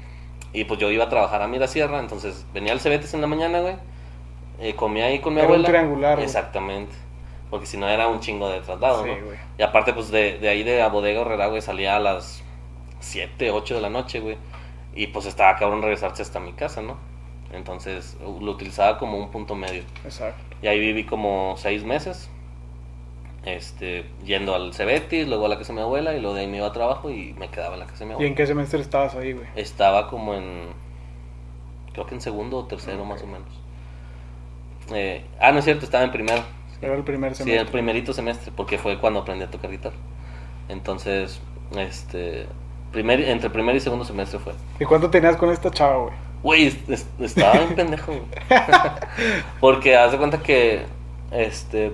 Y 0.53 0.65
pues 0.65 0.79
yo 0.81 0.91
iba 0.91 1.05
a 1.05 1.09
trabajar 1.09 1.43
a 1.43 1.47
Mirasierra. 1.49 2.01
Entonces 2.01 2.45
venía 2.53 2.73
al 2.73 2.81
Cebetis 2.81 3.15
en 3.15 3.21
la 3.21 3.27
mañana, 3.29 3.61
güey. 3.61 3.77
eh, 4.61 4.75
comía 4.75 5.07
ahí 5.07 5.19
con 5.21 5.35
mi 5.35 5.41
Era 5.41 5.49
un 5.49 5.55
abuela. 5.55 5.69
triangular, 5.69 6.15
güey. 6.17 6.25
Exactamente. 6.27 6.95
Porque 7.51 7.67
si 7.67 7.77
no 7.77 7.89
era 7.89 8.09
un 8.09 8.21
chingo 8.21 8.49
de 8.49 8.61
traslado, 8.61 9.05
Sí, 9.05 9.11
¿no? 9.11 9.27
güey. 9.27 9.39
Y 9.59 9.63
aparte, 9.63 9.93
pues 9.93 10.11
de, 10.11 10.39
de 10.39 10.49
ahí 10.49 10.63
de 10.63 10.79
la 10.79 10.89
bodega 10.89 11.21
Herrera, 11.21 11.47
güey, 11.47 11.61
salía 11.63 11.97
a 11.97 12.01
las 12.01 12.43
7, 13.01 13.51
8 13.51 13.75
de 13.77 13.81
la 13.81 13.91
noche, 13.91 14.21
güey. 14.21 14.37
Y 14.95 15.09
pues 15.09 15.27
estaba 15.27 15.57
cabrón 15.57 15.83
regresarse 15.83 16.23
hasta 16.23 16.41
mi 16.41 16.53
casa, 16.53 16.81
¿no? 16.83 16.97
Entonces 17.53 18.17
lo 18.21 18.51
utilizaba 18.53 18.99
como 18.99 19.19
un 19.19 19.31
punto 19.31 19.55
medio. 19.55 19.83
Exacto. 20.05 20.43
Y 20.63 20.67
ahí 20.67 20.79
viví 20.81 21.05
como 21.05 21.55
6 21.57 21.85
meses. 21.85 22.31
Este, 23.45 24.07
yendo 24.25 24.55
al 24.55 24.73
Cebetis, 24.73 25.29
luego 25.29 25.45
a 25.45 25.49
la 25.51 25.59
casa 25.59 25.73
de 25.75 25.77
mi 25.77 25.83
abuela, 25.83 26.15
y 26.15 26.21
luego 26.21 26.35
de 26.35 26.41
ahí 26.43 26.47
me 26.47 26.57
iba 26.57 26.67
a 26.67 26.73
trabajo 26.73 27.11
y 27.11 27.35
me 27.35 27.49
quedaba 27.49 27.75
en 27.75 27.81
la 27.81 27.87
casa 27.87 27.99
de 28.01 28.05
mi 28.07 28.11
¿Y 28.11 28.15
abuela. 28.15 28.29
en 28.31 28.35
qué 28.37 28.47
semestre 28.47 28.81
estabas 28.81 29.15
ahí, 29.15 29.35
güey? 29.35 29.47
Estaba 29.55 30.09
como 30.09 30.35
en. 30.35 30.69
Creo 31.93 32.07
que 32.07 32.15
en 32.15 32.21
segundo 32.23 32.59
o 32.59 32.65
tercero, 32.65 33.05
más 33.05 33.23
o 33.23 33.27
menos. 33.27 33.49
Eh, 34.93 35.25
ah, 35.41 35.53
no 35.53 35.59
es 35.59 35.65
cierto, 35.67 35.85
estaba 35.85 36.05
en 36.05 36.11
primero. 36.11 36.43
Era 36.85 36.95
el 36.95 37.03
primer 37.05 37.33
Sí, 37.35 37.39
semestre. 37.45 37.61
el 37.63 37.69
primerito 37.69 38.13
semestre, 38.13 38.53
porque 38.55 38.79
fue 38.79 38.99
cuando 38.99 39.21
aprendí 39.21 39.45
a 39.45 39.51
tocar 39.51 39.71
guitarra. 39.71 39.97
Entonces, 40.69 41.41
este, 41.77 42.47
primer, 42.93 43.21
entre 43.21 43.51
primer 43.51 43.75
y 43.77 43.81
segundo 43.81 44.05
semestre 44.05 44.39
fue. 44.39 44.53
¿Y 44.81 44.85
cuánto 44.85 45.11
tenías 45.11 45.37
con 45.37 45.51
esta 45.51 45.71
chava, 45.71 45.97
güey? 45.97 46.15
Güey, 46.43 46.67
es- 46.67 46.89
es- 46.89 47.07
estaba 47.21 47.53
bien 47.55 47.75
pendejo. 47.75 48.13
güey. 48.13 48.23
porque 49.61 49.97
haz 49.97 50.13
de 50.13 50.19
cuenta 50.19 50.39
que, 50.43 50.85
este, 51.31 51.93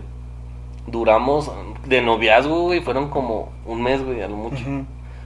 duramos 0.86 1.50
de 1.86 2.02
noviazgo, 2.02 2.62
güey, 2.62 2.80
fueron 2.80 3.08
como 3.10 3.50
un 3.66 3.82
mes, 3.82 4.04
güey, 4.04 4.22
a 4.22 4.28
lo 4.28 4.36
mucho. 4.36 4.64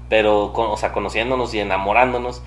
Pero, 0.09 0.53
con- 0.53 0.71
o 0.71 0.77
sea, 0.77 0.93
conociéndonos 0.93 1.55
y 1.55 1.61
enamorándonos, 1.61 2.43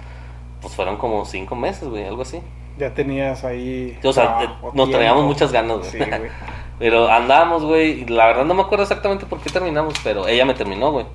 pues 0.62 0.74
fueron 0.76 0.98
como 0.98 1.26
cinco 1.26 1.56
meses, 1.56 1.88
güey, 1.88 2.06
algo 2.06 2.22
así. 2.22 2.40
Ya 2.78 2.94
tenías 2.94 3.44
ahí. 3.44 3.98
O 4.04 4.14
sea, 4.14 4.60
nos 4.74 4.92
traíamos 4.92 5.24
muchas 5.26 5.52
ganas, 5.52 5.80
güey. 5.80 5.90
Sí, 5.90 5.98
güey. 5.98 6.30
Pero 6.80 7.10
andamos, 7.10 7.64
güey, 7.64 8.02
y 8.02 8.06
la 8.06 8.28
verdad 8.28 8.46
no 8.46 8.54
me 8.54 8.62
acuerdo 8.62 8.84
exactamente 8.84 9.26
por 9.26 9.40
qué 9.40 9.50
terminamos, 9.50 9.96
pero 10.04 10.28
ella 10.28 10.46
me 10.46 10.54
terminó, 10.54 10.92
güey. 10.92 11.06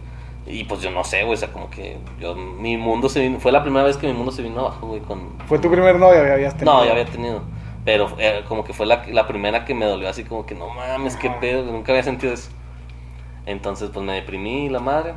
Y 0.46 0.64
pues 0.64 0.81
yo 0.81 0.90
no 0.90 1.05
sé, 1.05 1.22
güey, 1.22 1.35
o 1.35 1.37
sea, 1.37 1.53
como 1.53 1.70
que 1.70 1.98
yo, 2.20 2.35
mi 2.35 2.77
mundo 2.77 3.09
se 3.09 3.20
vino, 3.20 3.38
fue 3.38 3.53
la 3.53 3.62
primera 3.62 3.85
vez 3.85 3.96
que 3.96 4.09
mi 4.09 4.12
mundo 4.12 4.33
se 4.33 4.42
vino 4.42 4.61
abajo, 4.61 4.88
güey, 4.88 5.01
con... 5.01 5.31
¿Fue 5.46 5.59
tu 5.61 5.70
primer 5.70 5.98
novia 6.01 6.25
que 6.25 6.33
habías 6.33 6.57
tenido? 6.57 6.75
No, 6.75 6.85
ya 6.85 6.90
había 6.90 7.05
tenido, 7.05 7.42
pero 7.85 8.09
eh, 8.18 8.42
como 8.48 8.64
que 8.64 8.72
fue 8.72 8.87
la, 8.87 9.05
la 9.09 9.29
primera 9.29 9.64
que 9.64 9.72
me 9.75 9.87
dolió 9.87 10.09
así 10.09 10.25
como 10.25 10.44
que 10.44 10.57
no 10.57 10.68
mames, 10.68 11.16
qué 11.16 11.31
pedo, 11.31 11.62
nunca 11.70 11.92
había 11.92 12.03
sentido 12.03 12.33
eso. 12.33 12.51
Entonces 13.46 13.90
pues 13.92 14.05
me 14.05 14.14
deprimí, 14.14 14.68
la 14.68 14.81
madre. 14.81 15.14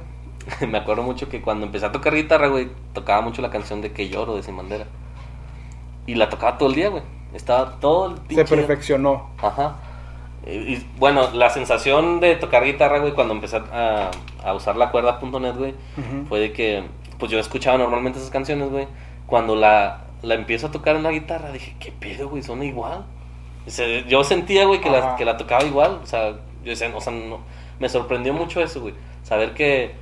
me 0.68 0.78
acuerdo 0.78 1.02
mucho 1.04 1.28
que 1.28 1.42
cuando 1.42 1.66
empecé 1.66 1.88
a 1.88 1.92
tocar 1.92 2.14
guitarra, 2.14 2.48
güey, 2.48 2.70
tocaba 2.94 3.22
mucho 3.22 3.42
la 3.42 3.50
canción 3.50 3.82
de 3.82 3.92
Que 3.92 4.10
lloro 4.10 4.36
de 4.36 4.44
Sin 4.44 4.56
Bandera. 4.56 4.86
Y 6.06 6.16
la 6.16 6.30
tocaba 6.30 6.58
todo 6.58 6.70
el 6.70 6.76
día, 6.76 6.90
güey. 6.90 7.02
Estaba 7.34 7.80
todo 7.80 8.12
el 8.12 8.18
Se 8.18 8.36
día. 8.36 8.46
perfeccionó. 8.46 9.30
Ajá. 9.42 9.78
Y, 10.46 10.52
y, 10.52 10.88
bueno, 10.98 11.32
la 11.34 11.50
sensación 11.50 12.20
de 12.20 12.36
tocar 12.36 12.64
guitarra, 12.64 13.00
güey, 13.00 13.14
cuando 13.14 13.34
empecé 13.34 13.58
a, 13.58 14.12
a 14.44 14.54
usar 14.54 14.76
la 14.76 14.92
cuerda 14.92 15.20
.net, 15.40 15.56
güey, 15.56 15.72
Ujú. 15.98 16.26
fue 16.28 16.40
de 16.40 16.54
que, 16.54 16.84
pues 17.18 17.32
yo 17.32 17.40
escuchaba 17.40 17.78
normalmente 17.78 18.20
esas 18.20 18.30
canciones, 18.32 18.70
güey. 18.70 18.88
Cuando 19.26 19.56
la, 19.56 20.06
la 20.22 20.36
empiezo 20.36 20.68
a 20.68 20.72
tocar 20.72 20.96
en 20.96 21.04
la 21.04 21.12
guitarra, 21.12 21.52
dije, 21.52 21.76
¿qué 21.80 21.92
pedo, 21.92 22.30
güey? 22.30 22.44
Suena 22.44 22.66
igual. 22.66 23.06
Yo 24.08 24.24
sentía, 24.24 24.66
güey, 24.66 24.80
que 24.80 24.90
la, 24.92 25.16
que 25.16 25.26
la 25.26 25.38
tocaba 25.38 25.64
igual. 25.64 26.00
O 26.04 26.06
sea, 26.06 26.30
yo 26.64 26.70
decía, 26.70 26.92
o 26.94 27.02
sea, 27.02 27.12
no, 27.12 27.40
me 27.80 27.90
sorprendió 27.90 28.34
mucho 28.34 28.62
eso, 28.62 28.82
güey. 28.82 28.94
Saber 29.24 29.54
que, 29.56 29.96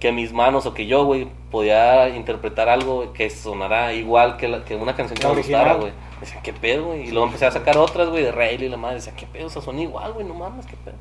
que 0.00 0.10
mis 0.12 0.32
manos 0.32 0.66
o 0.66 0.74
que 0.74 0.86
yo, 0.86 1.04
güey, 1.04 1.28
podía 1.50 2.08
interpretar 2.08 2.68
algo 2.68 3.12
que 3.12 3.28
sonara 3.30 3.92
igual 3.92 4.36
que, 4.38 4.48
la- 4.48 4.64
que 4.64 4.74
una 4.74 4.96
canción 4.96 5.16
que 5.18 5.22
La 5.24 5.28
me 5.30 5.36
gustara, 5.36 5.74
güey. 5.74 5.92
Decía, 6.20 6.40
¿qué 6.42 6.52
pedo, 6.52 6.86
güey? 6.86 7.08
Y 7.08 7.10
luego 7.12 7.26
empecé 7.26 7.46
a 7.46 7.50
sacar 7.50 7.76
otras, 7.78 8.08
güey, 8.08 8.24
de 8.24 8.32
Rayleigh 8.32 8.66
y 8.66 8.68
la 8.70 8.76
madre. 8.78 8.96
Decía, 8.96 9.14
¿qué 9.16 9.26
pedo? 9.26 9.46
O 9.46 9.50
sea, 9.50 9.62
son 9.62 9.78
igual, 9.78 10.12
güey, 10.14 10.26
no 10.26 10.34
mames, 10.34 10.66
¿qué 10.66 10.76
pedo? 10.76 10.96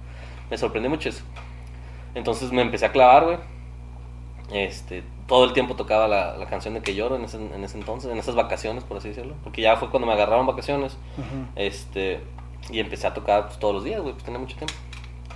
Me 0.52 0.58
sorprendió 0.58 0.90
mucho 0.90 1.10
eso. 1.10 1.24
Entonces 2.14 2.52
me 2.52 2.62
empecé 2.62 2.86
a 2.86 2.92
clavar, 2.92 3.24
güey. 3.26 3.38
Este, 4.52 5.04
todo 5.28 5.46
el 5.46 5.54
tiempo 5.54 5.76
tocaba 5.76 6.08
la, 6.08 6.36
la 6.36 6.48
canción 6.48 6.74
de 6.74 6.82
Que 6.82 6.96
lloro 6.96 7.16
en 7.16 7.24
ese, 7.24 7.38
en 7.38 7.64
ese 7.64 7.78
entonces, 7.78 8.12
en 8.12 8.18
esas 8.18 8.36
vacaciones, 8.36 8.84
por 8.84 8.98
así 8.98 9.10
decirlo. 9.10 9.36
Porque 9.44 9.62
ya 9.62 9.76
fue 9.78 9.90
cuando 9.90 10.08
me 10.08 10.14
agarraron 10.14 10.46
vacaciones. 10.48 10.98
Este, 11.56 12.22
y 12.72 12.80
empecé 12.80 13.08
a 13.08 13.14
tocar 13.14 13.46
pues, 13.48 13.60
todos 13.60 13.76
los 13.76 13.84
días, 13.84 14.02
güey, 14.02 14.14
pues 14.14 14.24
tenía 14.26 14.40
mucho 14.40 14.58
tiempo. 14.58 14.74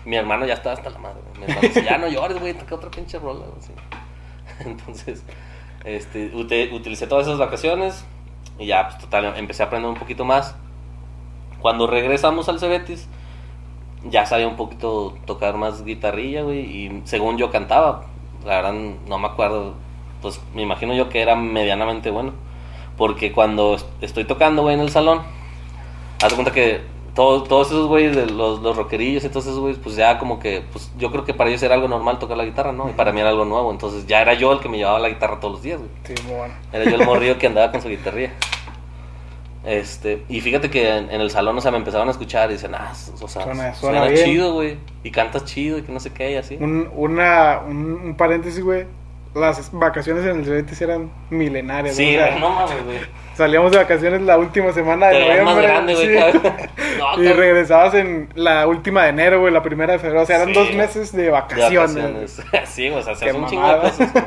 Mi 0.06 0.16
hermano 0.18 0.46
ya 0.46 0.54
estaba 0.56 0.76
hasta 0.76 0.90
la 0.90 1.00
madre, 1.00 1.22
güey. 1.22 1.38
Mi 1.40 1.44
hermano 1.46 1.62
dice, 1.62 1.84
ya 1.84 1.98
no 1.98 2.08
llores, 2.08 2.40
güey, 2.40 2.54
toca 2.54 2.76
otra 2.76 2.92
pinche 2.92 3.20
rola, 3.20 3.46
güey, 3.46 3.58
así. 3.60 3.72
Entonces, 4.70 5.24
este, 5.84 6.32
ute- 6.34 6.72
utilicé 6.74 7.08
todas 7.08 7.26
esas 7.28 7.40
vacaciones 7.40 8.06
y 8.60 8.66
ya, 8.68 8.88
pues 8.90 9.00
total, 9.00 9.34
empecé 9.38 9.64
a 9.64 9.68
aprender 9.68 9.90
un 9.90 9.98
poquito 9.98 10.26
más. 10.26 10.56
Cuando 11.62 11.88
regresamos 11.88 12.50
al 12.50 12.60
Cebetis, 12.60 13.08
ya 14.04 14.26
sabía 14.26 14.48
un 14.48 14.58
poquito 14.58 15.18
tocar 15.26 15.56
más 15.56 15.86
guitarrilla, 15.86 16.42
güey, 16.44 16.60
y 16.60 17.02
según 17.06 17.38
yo 17.38 17.50
cantaba, 17.52 18.04
la 18.46 18.56
verdad 18.58 18.74
no 19.08 19.18
me 19.18 19.28
acuerdo, 19.28 19.76
pues 20.22 20.42
me 20.54 20.62
imagino 20.62 20.94
yo 20.94 21.08
que 21.08 21.22
era 21.22 21.36
medianamente 21.38 22.12
bueno, 22.12 22.34
porque 22.98 23.32
cuando 23.32 23.76
est- 23.76 23.88
estoy 24.02 24.26
tocando, 24.26 24.62
güey, 24.64 24.76
en 24.76 24.82
el 24.82 24.90
salón, 24.90 25.22
haz 26.22 26.30
de 26.30 26.36
cuenta 26.36 26.52
que 26.52 26.82
todos, 27.16 27.48
todos 27.48 27.68
esos 27.68 27.88
güeyes, 27.88 28.16
de 28.16 28.26
los, 28.28 28.62
los 28.62 28.76
rockerillos 28.76 29.24
y 29.24 29.30
todos 29.30 29.46
esos 29.46 29.60
güeyes, 29.60 29.80
pues 29.82 29.96
ya 29.96 30.18
como 30.18 30.40
que, 30.40 30.64
pues 30.72 30.92
yo 30.98 31.12
creo 31.12 31.26
que 31.26 31.34
para 31.34 31.50
ellos 31.50 31.62
era 31.64 31.76
algo 31.76 31.88
normal 31.88 32.18
tocar 32.20 32.38
la 32.38 32.46
guitarra, 32.46 32.72
¿no? 32.72 32.90
Y 32.90 32.94
para 32.94 33.12
mí 33.12 33.20
era 33.20 33.30
algo 33.30 33.46
nuevo, 33.46 33.72
entonces 33.72 34.08
ya 34.08 34.22
era 34.22 34.34
yo 34.34 34.52
el 34.52 34.60
que 34.60 34.70
me 34.70 34.78
llevaba 34.78 34.98
la 35.00 35.10
guitarra 35.10 35.40
todos 35.40 35.54
los 35.56 35.62
días, 35.64 35.80
güey. 35.80 35.92
Sí, 36.04 36.16
muy 36.28 36.36
bueno. 36.36 36.54
Era 36.72 36.84
yo 36.86 36.96
el 36.96 37.06
morrillo 37.06 37.38
que 37.38 37.48
andaba 37.48 37.72
con 37.72 37.82
su 37.82 37.90
guitarrilla. 37.90 38.32
Este, 39.66 40.26
y 40.28 40.42
fíjate 40.42 40.70
que 40.70 40.90
en, 40.90 41.10
en 41.10 41.22
el 41.22 41.30
salón, 41.32 41.58
o 41.58 41.62
sea, 41.62 41.72
me 41.72 41.78
empezaron 41.78 42.10
a 42.10 42.12
escuchar 42.12 42.50
y 42.50 42.54
dicen, 42.54 42.76
ah, 42.76 42.92
o 42.92 43.28
sea, 43.28 43.44
Suena- 43.44 43.54
suena, 43.54 43.76
suena 43.76 44.06
bien". 44.08 44.26
chido, 44.26 44.54
güey. 44.54 44.78
Y 45.04 45.12
cantas 45.12 45.46
chido 45.46 45.78
y 45.78 45.84
que 45.84 45.92
no 45.94 46.02
sé 46.02 46.12
qué, 46.12 46.32
y 46.34 46.36
así. 46.36 46.58
Un, 46.60 46.90
una, 46.94 47.62
un, 47.66 47.94
un 48.04 48.16
paréntesis, 48.18 48.62
güey. 48.62 48.86
Las 49.36 49.72
vacaciones 49.72 50.26
en 50.26 50.40
el 50.40 50.46
Cebetis 50.46 50.80
eran 50.82 51.12
milenarias. 51.32 51.96
Sí, 51.96 52.16
¿no? 52.16 52.24
O 52.24 52.28
sea, 52.28 52.40
no 52.40 52.50
mames, 52.52 52.86
güey. 52.86 52.98
Salíamos 53.36 53.72
de 53.72 53.78
vacaciones 53.80 54.22
la 54.22 54.38
última 54.38 54.72
semana 54.74 55.08
de 55.08 55.14
Te 55.16 55.28
noviembre. 55.28 55.64
grande, 55.64 55.94
güey. 55.96 56.08
sí. 56.08 56.14
cabrón. 56.16 56.54
No, 57.18 57.24
y 57.24 57.34
regresabas 57.34 57.96
en 57.96 58.30
la 58.36 58.68
última 58.68 59.04
de 59.04 59.10
enero, 59.10 59.40
güey, 59.40 59.52
la 59.52 59.64
primera 59.64 59.94
de 59.94 60.00
febrero. 60.00 60.22
O 60.22 60.26
sea, 60.26 60.36
eran 60.38 60.50
Sí. 60.50 60.54
dos 60.54 60.74
meses 60.76 61.12
de 61.12 61.24
De 61.24 61.30
vacaciones. 61.32 61.96
vacaciones. 61.96 62.42
Sí, 62.70 62.90
güey, 62.90 63.02
o 63.02 63.04
sea, 63.04 63.14
hacías 63.14 63.36
un 63.36 63.48
chingo 63.48 63.68
de 63.68 63.80
cosas. 63.82 64.12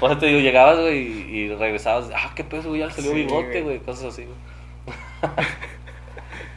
O 0.00 0.08
sea, 0.08 0.18
te 0.18 0.26
digo, 0.26 0.40
llegabas, 0.40 0.80
güey, 0.80 0.98
y, 0.98 1.54
regresabas. 1.54 2.10
Ah, 2.14 2.32
qué 2.34 2.42
peso, 2.42 2.70
güey, 2.70 2.80
ya 2.80 2.90
salió 2.90 3.12
Sí, 3.12 3.16
bigote, 3.16 3.62
güey. 3.62 3.78
cosas 3.78 4.06
así, 4.12 4.24
güey. 4.24 5.36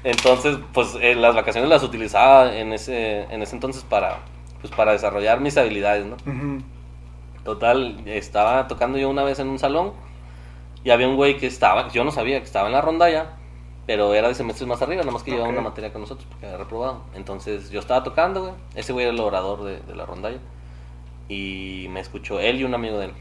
Entonces, 0.03 0.57
pues 0.73 0.95
eh, 1.01 1.15
las 1.15 1.35
vacaciones 1.35 1.69
las 1.69 1.83
utilizaba 1.83 2.55
en 2.55 2.73
ese, 2.73 3.23
en 3.23 3.41
ese 3.41 3.55
entonces 3.55 3.83
para, 3.83 4.17
pues, 4.61 4.73
para 4.73 4.93
desarrollar 4.93 5.39
mis 5.39 5.57
habilidades, 5.57 6.05
¿no? 6.05 6.15
Ujú. 6.15 6.61
Total, 7.47 8.03
estaba 8.07 8.67
tocando 8.67 8.97
yo 8.97 9.09
una 9.09 9.23
vez 9.23 9.39
en 9.39 9.47
un 9.47 9.57
salón 9.57 9.93
y 10.83 10.89
había 10.89 11.07
un 11.07 11.15
güey 11.15 11.37
que 11.37 11.47
estaba, 11.47 11.87
yo 11.87 12.03
no 12.03 12.11
sabía 12.11 12.39
que 12.39 12.43
estaba 12.43 12.67
en 12.67 12.73
la 12.73 12.81
rondalla, 12.81 13.37
pero 13.85 14.13
era 14.13 14.27
de 14.27 14.35
semestres 14.35 14.67
más 14.67 14.81
arriba, 14.81 15.03
nada 15.03 15.13
más 15.13 15.23
que 15.23 15.31
llevaba 15.31 15.47
una 15.47 15.61
materia 15.61 15.93
con 15.93 16.01
nosotros 16.01 16.27
porque 16.29 16.45
había 16.45 16.57
reprobado. 16.57 17.03
Entonces 17.15 17.69
yo 17.69 17.79
estaba 17.79 18.03
tocando, 18.03 18.41
güey, 18.41 18.53
ese 18.75 18.91
güey 18.91 19.05
era 19.05 19.13
el 19.13 19.19
orador 19.21 19.63
de, 19.63 19.79
de 19.79 19.95
la 19.95 20.05
rondalla 20.05 20.39
y 21.29 21.87
me 21.89 22.01
escuchó 22.01 22.41
él 22.41 22.59
y 22.59 22.65
un 22.65 22.73
amigo 22.73 22.99
de 22.99 23.05
él. 23.05 23.13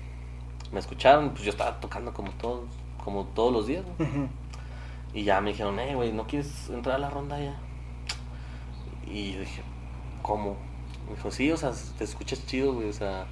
Me 0.72 0.80
escucharon, 0.80 1.30
pues 1.30 1.44
yo 1.44 1.50
estaba 1.50 1.78
tocando 1.78 2.12
como 2.12 2.32
todos, 2.32 2.64
como 3.04 3.26
todos 3.26 3.52
los 3.52 3.68
días. 3.68 3.84
Y 5.14 5.22
ya 5.22 5.40
me 5.40 5.50
dijeron, 5.50 5.78
eh, 5.78 5.94
güey, 5.94 6.10
¿no 6.10 6.26
quieres 6.26 6.68
entrar 6.68 6.96
a 6.96 6.98
la 6.98 7.10
rondalla? 7.10 7.54
Y 9.06 9.34
yo 9.34 9.38
dije, 9.38 9.62
¿cómo? 10.20 10.56
Me 11.08 11.14
dijo, 11.14 11.30
sí, 11.30 11.52
o 11.52 11.56
sea, 11.56 11.70
te 11.96 12.02
escuchas 12.02 12.44
chido, 12.44 12.74
güey, 12.74 12.88
o 12.88 12.92
sea, 12.92 13.26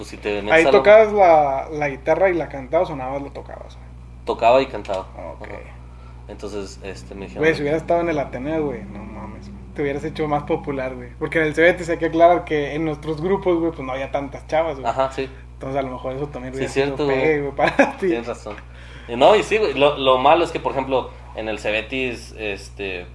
pues 0.00 0.08
si 0.08 0.16
te 0.16 0.40
metes 0.40 0.52
Ahí 0.52 0.62
a 0.62 0.64
lo- 0.64 0.70
tocabas 0.78 1.12
la, 1.12 1.68
la 1.70 1.90
guitarra 1.90 2.30
y 2.30 2.34
la 2.34 2.48
cantabas 2.48 2.88
o 2.88 2.96
nada 2.96 3.10
más 3.12 3.20
lo 3.20 3.30
tocabas. 3.32 3.76
tocaba 4.24 4.62
y 4.62 4.66
cantaba. 4.66 5.00
Ok. 5.38 5.42
Ajá. 5.48 5.58
Entonces, 6.28 6.80
este, 6.82 7.14
me 7.14 7.22
dijeron... 7.26 7.42
Güey, 7.44 7.54
si 7.54 7.60
hubieras 7.60 7.82
estado 7.82 8.00
en 8.00 8.08
el 8.08 8.18
Ateneo, 8.18 8.64
güey, 8.66 8.82
no 8.84 9.02
mames, 9.04 9.50
güey. 9.50 9.60
Te 9.74 9.82
hubieras 9.82 10.02
hecho 10.04 10.26
más 10.26 10.44
popular, 10.44 10.94
güey. 10.94 11.10
Porque 11.18 11.38
en 11.38 11.44
el 11.44 11.54
Cebetis 11.54 11.90
hay 11.90 11.98
que 11.98 12.06
aclarar 12.06 12.44
que 12.44 12.74
en 12.74 12.84
nuestros 12.86 13.20
grupos, 13.20 13.58
güey, 13.58 13.72
pues 13.72 13.84
no 13.84 13.92
había 13.92 14.10
tantas 14.10 14.46
chavas, 14.46 14.76
güey. 14.78 14.88
Ajá, 14.88 15.12
sí, 15.12 15.28
Entonces 15.54 15.78
a 15.78 15.82
lo 15.82 15.90
mejor 15.90 16.14
eso 16.14 16.28
también 16.28 16.54
Sí, 16.54 16.58
hubiera 16.60 16.72
cierto, 16.72 16.96
sido 16.96 17.06
güey. 17.08 17.20
pegue, 17.20 17.40
güey, 17.42 17.54
para 17.56 17.96
ti. 17.98 18.06
tienes 18.06 18.26
razón. 18.26 18.56
Y 19.08 19.16
no, 19.16 19.34
y 19.36 19.42
sí, 19.42 19.58
güey, 19.58 19.74
lo, 19.74 19.98
lo 19.98 20.16
malo 20.18 20.44
es 20.44 20.52
que, 20.52 20.60
por 20.60 20.72
ejemplo, 20.72 21.10
en 21.34 21.48
el 21.48 21.58
Cebetis, 21.58 22.34
este, 22.38 23.06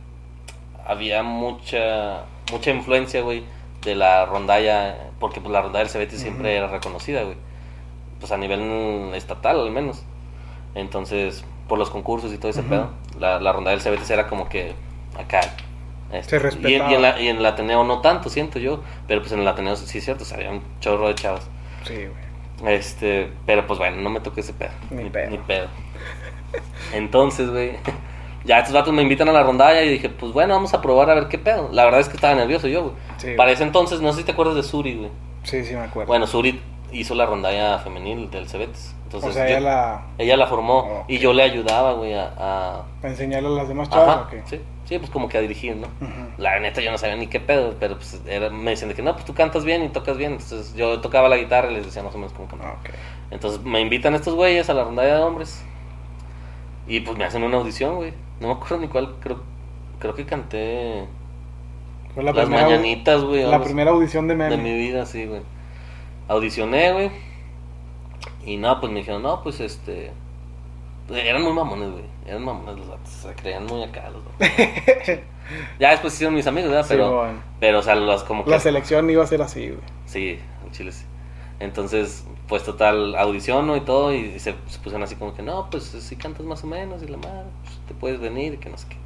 había 0.86 1.24
mucha, 1.24 2.26
mucha 2.52 2.72
influencia, 2.72 3.22
güey, 3.22 3.44
de 3.86 3.96
la 3.96 4.26
rondalla, 4.26 4.98
porque 5.20 5.40
pues 5.40 5.54
la 5.54 5.62
rondalla 5.62 5.84
del 5.84 5.90
Cebetis 5.92 6.20
siempre 6.20 6.58
era 6.58 6.68
reconocida, 6.68 7.24
güey. 7.24 7.38
Pues 8.20 8.32
a 8.32 8.38
nivel 8.38 9.14
estatal 9.14 9.60
al 9.60 9.72
menos. 9.72 10.04
Entonces, 10.74 11.46
por 11.70 11.80
los 11.80 11.90
concursos 11.90 12.34
y 12.34 12.38
todo 12.38 12.50
ese 12.50 12.64
pedo, 12.64 12.90
la, 13.20 13.40
la 13.40 13.54
rondalla 13.54 13.76
del 13.76 13.82
Cebetis 13.82 14.10
era 14.10 14.28
como 14.28 14.50
que 14.50 14.74
acá. 15.18 15.42
este, 16.12 16.40
Se 16.52 16.60
y, 16.60 16.74
y 16.74 16.76
en 16.76 17.02
la, 17.02 17.22
y 17.22 17.28
en 17.30 17.38
el 17.38 17.46
Ateneo 17.46 17.84
no 17.84 18.02
tanto, 18.02 18.30
siento 18.30 18.60
yo, 18.60 18.82
pero 19.08 19.22
pues 19.22 19.32
en 19.32 19.40
el 19.40 19.48
Ateneo 19.48 19.76
sí 19.76 19.98
es 19.98 20.04
cierto, 20.04 20.24
o 20.24 20.28
sea, 20.28 20.38
había 20.38 20.52
un 20.52 20.62
chorro 20.82 21.08
de 21.08 21.16
chavas. 21.16 21.48
Sí, 21.84 21.94
güey. 21.94 22.74
Este, 22.76 23.32
pero 23.46 23.68
pues 23.68 23.80
bueno, 23.80 23.98
no 23.98 24.10
me 24.10 24.20
toqué 24.20 24.42
ese 24.42 24.54
pedo. 24.54 24.72
Ni 24.90 25.10
pedo. 25.10 25.30
Ni 25.30 25.38
pedo. 25.38 25.68
Entonces, 26.94 27.50
güey, 27.50 27.78
ya 28.46 28.60
estos 28.60 28.74
vatos 28.74 28.94
me 28.94 29.02
invitan 29.02 29.28
a 29.30 29.32
la 29.32 29.44
rondalla 29.44 29.82
y 29.84 29.90
dije, 29.90 30.10
pues 30.10 30.32
bueno, 30.32 30.54
vamos 30.56 30.74
a 30.74 30.82
probar 30.82 31.10
a 31.10 31.16
ver 31.16 31.28
qué 31.28 31.38
pedo. 31.38 31.70
La 31.72 31.84
verdad 31.86 32.00
es 32.00 32.08
que 32.10 32.16
estaba 32.16 32.36
nervioso 32.36 32.68
yo, 32.68 32.84
güey. 32.84 32.94
Sí. 33.18 33.34
Para 33.36 33.52
ese 33.52 33.64
entonces, 33.64 34.02
no 34.02 34.12
sé 34.14 34.20
si 34.20 34.26
te 34.26 34.32
acuerdas 34.32 34.56
de 34.56 34.64
Suri, 34.64 34.96
güey. 34.96 35.10
Sí, 35.44 35.64
sí, 35.66 35.74
me 35.76 35.82
acuerdo. 35.82 36.08
Bueno, 36.08 36.28
Suri 36.28 36.62
hizo 36.92 37.14
la 37.16 37.26
rondalla 37.26 37.80
femenil 37.80 38.30
del 38.32 38.48
Cebetis. 38.48 38.94
Entonces, 39.06 39.30
o 39.32 39.34
sea, 39.34 39.44
yo- 39.48 39.58
ella 39.58 39.60
la. 39.60 40.02
ella 40.18 40.38
la 40.38 40.48
formó 40.48 40.80
Ok. 41.02 41.06
y 41.10 41.20
yo 41.20 41.32
le 41.34 41.44
ayudaba, 41.44 41.94
güey, 41.94 42.14
a... 42.16 42.34
a- 42.38 42.84
¿A 43.04 43.08
enseñarle 43.08 43.48
a 43.50 43.52
las 43.52 43.68
demás 43.68 43.90
chavas 43.90 44.10
Ajá, 44.10 44.22
o 44.24 44.30
qué? 44.30 44.42
sí, 44.46 44.60
sí, 44.86 44.98
pues 45.00 45.10
como 45.12 45.30
que 45.30 45.38
a 45.38 45.42
dirigir, 45.42 45.76
¿no? 45.76 45.88
La 46.38 46.60
neta 46.60 46.82
yo 46.82 46.92
no 46.92 46.98
sabía 46.98 47.16
ni 47.16 47.28
qué 47.28 47.40
pedo, 47.40 47.76
pero 47.80 47.96
pues 47.98 48.20
era- 48.28 48.50
me 48.50 48.72
decían 48.72 48.90
de 48.90 48.96
que 48.96 49.02
no, 49.04 49.14
pues 49.14 49.24
tú 49.26 49.34
cantas 49.34 49.64
bien 49.64 49.84
y 49.84 49.90
tocas 49.90 50.18
bien. 50.18 50.34
Entonces 50.34 50.74
yo 50.76 51.00
tocaba 51.02 51.30
la 51.30 51.38
guitarra 51.38 51.72
y 51.72 51.76
les 51.76 51.86
decía 51.86 52.02
más 52.04 52.14
o 52.16 52.18
menos 52.18 52.34
cómo 52.34 52.48
cantar. 52.48 52.72
Ok. 52.74 52.90
Entonces 53.32 53.62
me 53.64 53.80
invitan 53.80 54.16
estos 54.16 54.34
güeyes 54.36 54.70
a 54.70 54.74
la 54.74 54.84
rondalla 54.84 55.18
de 55.18 55.24
hombres. 55.24 55.64
Y 56.88 57.00
pues 57.02 57.18
me 57.18 57.26
hacen 57.26 57.44
una 57.44 57.58
audición, 57.58 57.96
güey. 57.96 58.14
No 58.40 58.48
me 58.48 58.54
acuerdo 58.54 58.78
ni 58.78 58.88
cuál, 58.88 59.16
creo, 59.20 59.42
creo 60.00 60.14
que 60.14 60.26
canté 60.26 61.06
Fue 62.14 62.24
la 62.24 62.32
las 62.32 62.46
primera, 62.46 62.68
mañanitas, 62.68 63.24
güey. 63.24 63.44
la 63.44 63.62
primera 63.64 63.92
audición 63.92 64.28
de 64.28 64.36
de 64.36 64.50
meme. 64.50 64.58
mi 64.58 64.74
vida, 64.78 65.06
sí, 65.06 65.26
güey. 65.26 65.42
Audicioné, 66.28 66.92
güey. 66.94 67.12
Y 68.46 68.58
no, 68.58 68.80
pues 68.80 68.92
me 68.92 69.00
dijeron, 69.00 69.24
no, 69.24 69.42
pues 69.42 69.60
este. 69.60 70.12
Eran 71.10 71.44
muy 71.44 71.54
mamones, 71.54 71.92
güey. 71.92 72.04
Eran 72.26 72.44
mamones 72.44 72.78
los 72.78 72.88
datos. 72.88 73.10
Se 73.10 73.34
creían 73.34 73.66
muy 73.66 73.84
acá 73.84 74.10
los. 74.10 74.24
Ya 75.80 75.92
después 75.92 76.14
hicieron 76.16 76.34
mis 76.34 76.48
amigos, 76.48 76.72
¿verdad? 76.72 76.88
Pero, 76.90 77.08
Simón. 77.08 77.42
pero 77.60 77.80
o 77.80 77.82
sea, 77.84 77.94
los 77.96 78.24
como 78.24 78.44
que. 78.44 78.50
La 78.50 78.60
selección 78.60 79.08
iba 79.10 79.24
a 79.24 79.28
ser 79.28 79.44
así, 79.44 79.68
güey. 79.68 79.82
Sí, 80.08 80.40
en 80.66 80.72
Chile 80.72 80.92
sí. 80.92 81.06
Entonces, 81.60 82.26
pues 82.48 82.64
total, 82.64 83.16
audiciono 83.16 83.76
y 83.76 83.82
todo, 83.82 84.14
y 84.14 84.40
se, 84.40 84.54
se 84.68 84.78
pusieron 84.80 85.04
así 85.04 85.16
como 85.16 85.34
que, 85.34 85.42
no, 85.42 85.68
pues 85.72 85.84
si 85.86 86.16
cantas 86.16 86.46
más 86.46 86.64
o 86.64 86.68
menos, 86.68 87.02
y 87.04 87.08
la 87.08 87.18
madre, 87.18 87.46
pues, 87.64 87.80
te 87.88 87.94
puedes 87.94 88.20
venir, 88.20 88.60
que 88.60 88.70
no 88.70 88.78
sé 88.78 88.88
qué. 88.90 88.98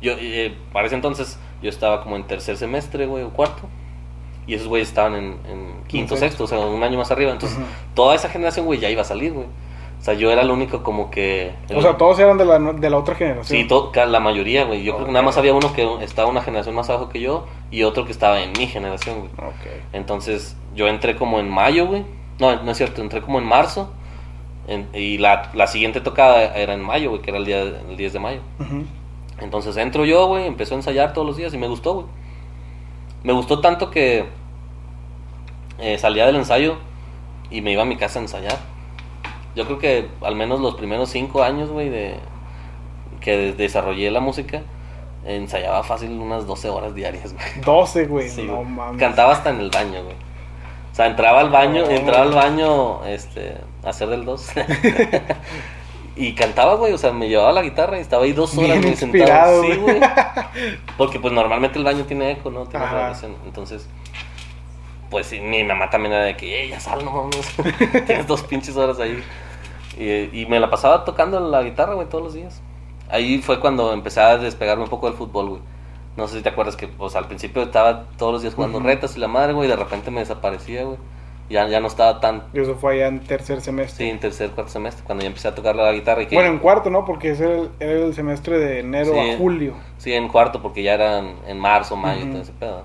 Yo, 0.00 0.12
eh, 0.18 0.54
para 0.72 0.86
ese 0.86 0.94
entonces, 0.96 1.38
yo 1.62 1.68
estaba 1.70 2.02
como 2.02 2.16
en 2.16 2.24
tercer 2.26 2.56
semestre, 2.56 3.06
güey, 3.06 3.24
o 3.24 3.30
cuarto, 3.30 3.62
y 4.46 4.54
esos 4.54 4.68
güeyes 4.68 4.88
estaban 4.88 5.14
en, 5.14 5.24
en 5.48 5.84
quinto, 5.88 6.16
sexto, 6.16 6.44
o 6.44 6.46
sea, 6.46 6.58
un 6.58 6.82
año 6.82 6.98
más 6.98 7.10
arriba. 7.10 7.32
Entonces, 7.32 7.56
Ujú. 7.58 7.66
toda 7.94 8.14
esa 8.14 8.28
generación, 8.28 8.66
güey, 8.66 8.78
ya 8.78 8.90
iba 8.90 9.00
a 9.00 9.04
salir, 9.04 9.32
güey. 9.32 9.46
O 9.98 10.04
sea, 10.04 10.12
yo 10.12 10.30
era 10.30 10.42
el 10.42 10.50
único 10.50 10.82
como 10.82 11.10
que... 11.10 11.54
O 11.74 11.80
sea, 11.80 11.96
todos 11.96 12.18
eran 12.18 12.36
de 12.36 12.44
la, 12.44 12.58
de 12.58 12.90
la 12.90 12.98
otra 12.98 13.14
generación. 13.14 13.58
Sí, 13.62 13.66
to- 13.66 13.90
ca- 13.90 14.04
la 14.04 14.20
mayoría, 14.20 14.64
güey. 14.66 14.82
Yo 14.84 14.94
creo 14.96 15.06
que 15.06 15.12
nada 15.12 15.24
más 15.24 15.38
había 15.38 15.54
uno 15.54 15.72
que 15.72 15.88
estaba 16.04 16.28
una 16.28 16.42
generación 16.42 16.74
más 16.74 16.90
abajo 16.90 17.08
que 17.08 17.20
yo, 17.20 17.46
y 17.70 17.84
otro 17.84 18.04
que 18.04 18.12
estaba 18.12 18.42
en 18.42 18.52
mi 18.52 18.66
generación, 18.66 19.20
güey. 19.20 19.30
Ok. 19.38 19.66
Entonces 19.94 20.56
yo 20.74 20.88
entré 20.88 21.16
como 21.16 21.40
en 21.40 21.48
mayo, 21.48 21.86
güey. 21.86 22.04
No, 22.38 22.62
no 22.62 22.70
es 22.70 22.76
cierto, 22.76 23.00
entré 23.02 23.20
como 23.22 23.38
en 23.38 23.44
marzo. 23.46 23.92
en- 24.66 24.88
y 24.94 25.18
la, 25.18 25.50
la 25.54 25.66
siguiente 25.66 26.00
tocada 26.00 26.56
era 26.56 26.72
en 26.74 26.80
mayo, 26.82 27.10
güey, 27.10 27.22
que 27.22 27.30
era 27.30 27.38
el, 27.38 27.44
día, 27.44 27.60
el 27.62 27.96
10 27.96 28.12
de 28.14 28.18
mayo. 28.18 28.40
Entonces 29.40 29.76
entro 29.76 30.04
yo, 30.04 30.26
güey, 30.26 30.46
empezó 30.46 30.74
a 30.74 30.78
ensayar 30.78 31.12
todos 31.12 31.26
los 31.26 31.36
días 31.36 31.52
y 31.54 31.58
me 31.58 31.68
gustó, 31.68 31.94
güey. 31.94 32.06
Me 33.24 33.32
gustó 33.32 33.60
tanto 33.60 33.90
que 33.90 34.24
eh, 35.78 35.98
salía 35.98 36.26
del 36.26 36.36
ensayo 36.36 36.76
y 37.50 37.60
me 37.60 37.72
iba 37.72 37.82
a 37.82 37.86
mi 37.86 37.96
casa 37.96 38.18
a 38.18 38.22
ensayar. 38.22 38.58
Yo 39.54 39.66
creo 39.66 39.78
que 39.78 40.08
al 40.22 40.34
menos 40.34 40.60
los 40.60 40.74
primeros 40.74 41.10
cinco 41.10 41.42
años, 41.42 41.70
güey, 41.70 41.88
de 41.90 42.16
que 43.20 43.36
de- 43.36 43.52
desarrollé 43.52 44.10
la 44.10 44.20
música, 44.20 44.62
ensayaba 45.26 45.82
fácil 45.82 46.10
unas 46.12 46.46
12 46.46 46.68
horas 46.68 46.94
diarias, 46.94 47.32
güey. 47.34 47.60
12, 47.64 48.06
güey. 48.06 48.28
Sí, 48.28 48.42
no 48.44 48.62
mames. 48.62 48.98
Cantaba 49.00 49.32
hasta 49.32 49.50
en 49.50 49.60
el 49.60 49.70
baño, 49.70 50.02
güey. 50.04 50.16
O 50.94 50.96
sea, 50.96 51.06
entraba 51.08 51.40
al 51.40 51.50
baño, 51.50 51.90
entraba 51.90 52.22
al 52.22 52.30
baño, 52.30 53.04
este, 53.04 53.56
a 53.82 53.88
hacer 53.88 54.10
del 54.10 54.24
dos. 54.24 54.52
y 56.14 56.34
cantaba, 56.36 56.76
güey, 56.76 56.92
o 56.92 56.98
sea, 56.98 57.10
me 57.10 57.28
llevaba 57.28 57.50
la 57.50 57.62
guitarra 57.62 57.98
y 57.98 58.00
estaba 58.00 58.22
ahí 58.22 58.32
dos 58.32 58.56
horas, 58.56 58.80
Bien 58.80 58.96
sentado. 58.96 59.64
Sí, 59.64 59.74
güey. 59.74 60.00
Porque 60.96 61.18
pues 61.18 61.34
normalmente 61.34 61.80
el 61.80 61.84
baño 61.84 62.04
tiene 62.04 62.30
eco, 62.30 62.52
¿no? 62.52 62.66
Tiene 62.66 62.86
grabación. 62.86 63.34
Entonces, 63.44 63.88
pues 65.10 65.26
sí, 65.26 65.40
mi 65.40 65.64
mamá 65.64 65.90
también 65.90 66.12
era 66.14 66.26
de 66.26 66.36
que, 66.36 66.62
¡eh, 66.62 66.68
ya 66.68 66.78
sal, 66.78 67.04
no 67.04 67.10
mames! 67.10 67.56
Tienes 68.06 68.28
dos 68.28 68.44
pinches 68.44 68.76
horas 68.76 69.00
ahí. 69.00 69.20
Y, 69.98 70.42
y 70.42 70.46
me 70.46 70.60
la 70.60 70.70
pasaba 70.70 71.04
tocando 71.04 71.40
la 71.40 71.64
guitarra, 71.64 71.94
güey, 71.94 72.08
todos 72.08 72.22
los 72.22 72.34
días. 72.34 72.62
Ahí 73.10 73.38
fue 73.38 73.58
cuando 73.58 73.92
empecé 73.92 74.20
a 74.20 74.38
despegarme 74.38 74.84
un 74.84 74.90
poco 74.90 75.08
del 75.08 75.16
fútbol, 75.16 75.48
güey. 75.48 75.60
No 76.16 76.28
sé 76.28 76.36
si 76.38 76.42
te 76.42 76.48
acuerdas 76.50 76.76
que, 76.76 76.86
pues 76.88 77.16
al 77.16 77.26
principio 77.26 77.62
estaba 77.62 78.04
todos 78.16 78.32
los 78.32 78.42
días 78.42 78.54
jugando 78.54 78.78
retas 78.80 79.16
y 79.16 79.20
la 79.20 79.28
madre, 79.28 79.52
güey, 79.52 79.66
y 79.66 79.70
de 79.70 79.76
repente 79.76 80.10
me 80.10 80.20
desaparecía, 80.20 80.84
güey. 80.84 80.98
Ya, 81.50 81.68
ya 81.68 81.78
no 81.80 81.88
estaba 81.88 82.20
tan, 82.20 82.44
Y 82.54 82.60
eso 82.60 82.74
fue 82.76 82.94
allá 82.94 83.08
en 83.08 83.20
tercer 83.20 83.60
semestre. 83.60 84.04
sí, 84.06 84.10
en 84.10 84.18
tercer, 84.18 84.50
cuarto 84.52 84.72
semestre, 84.72 85.04
cuando 85.04 85.22
ya 85.24 85.28
empecé 85.28 85.48
a 85.48 85.54
tocar 85.54 85.76
la 85.76 85.92
guitarra. 85.92 86.22
Y 86.22 86.26
que, 86.26 86.36
Bueno, 86.36 86.50
en 86.50 86.58
cuarto, 86.58 86.88
¿no? 86.88 87.04
Porque 87.04 87.32
ese 87.32 87.44
era 87.44 87.54
el, 87.56 87.70
era 87.80 87.92
el 88.06 88.14
semestre 88.14 88.58
de 88.58 88.80
enero 88.80 89.12
Sí. 89.12 89.18
a 89.18 89.36
julio. 89.36 89.74
Sí, 89.98 90.14
en 90.14 90.28
cuarto, 90.28 90.62
porque 90.62 90.82
ya 90.82 90.94
eran 90.94 91.34
en 91.46 91.58
marzo, 91.58 91.96
mayo, 91.96 92.22
Ujú. 92.22 92.32
todo 92.32 92.42
ese 92.42 92.52
pedo. 92.52 92.82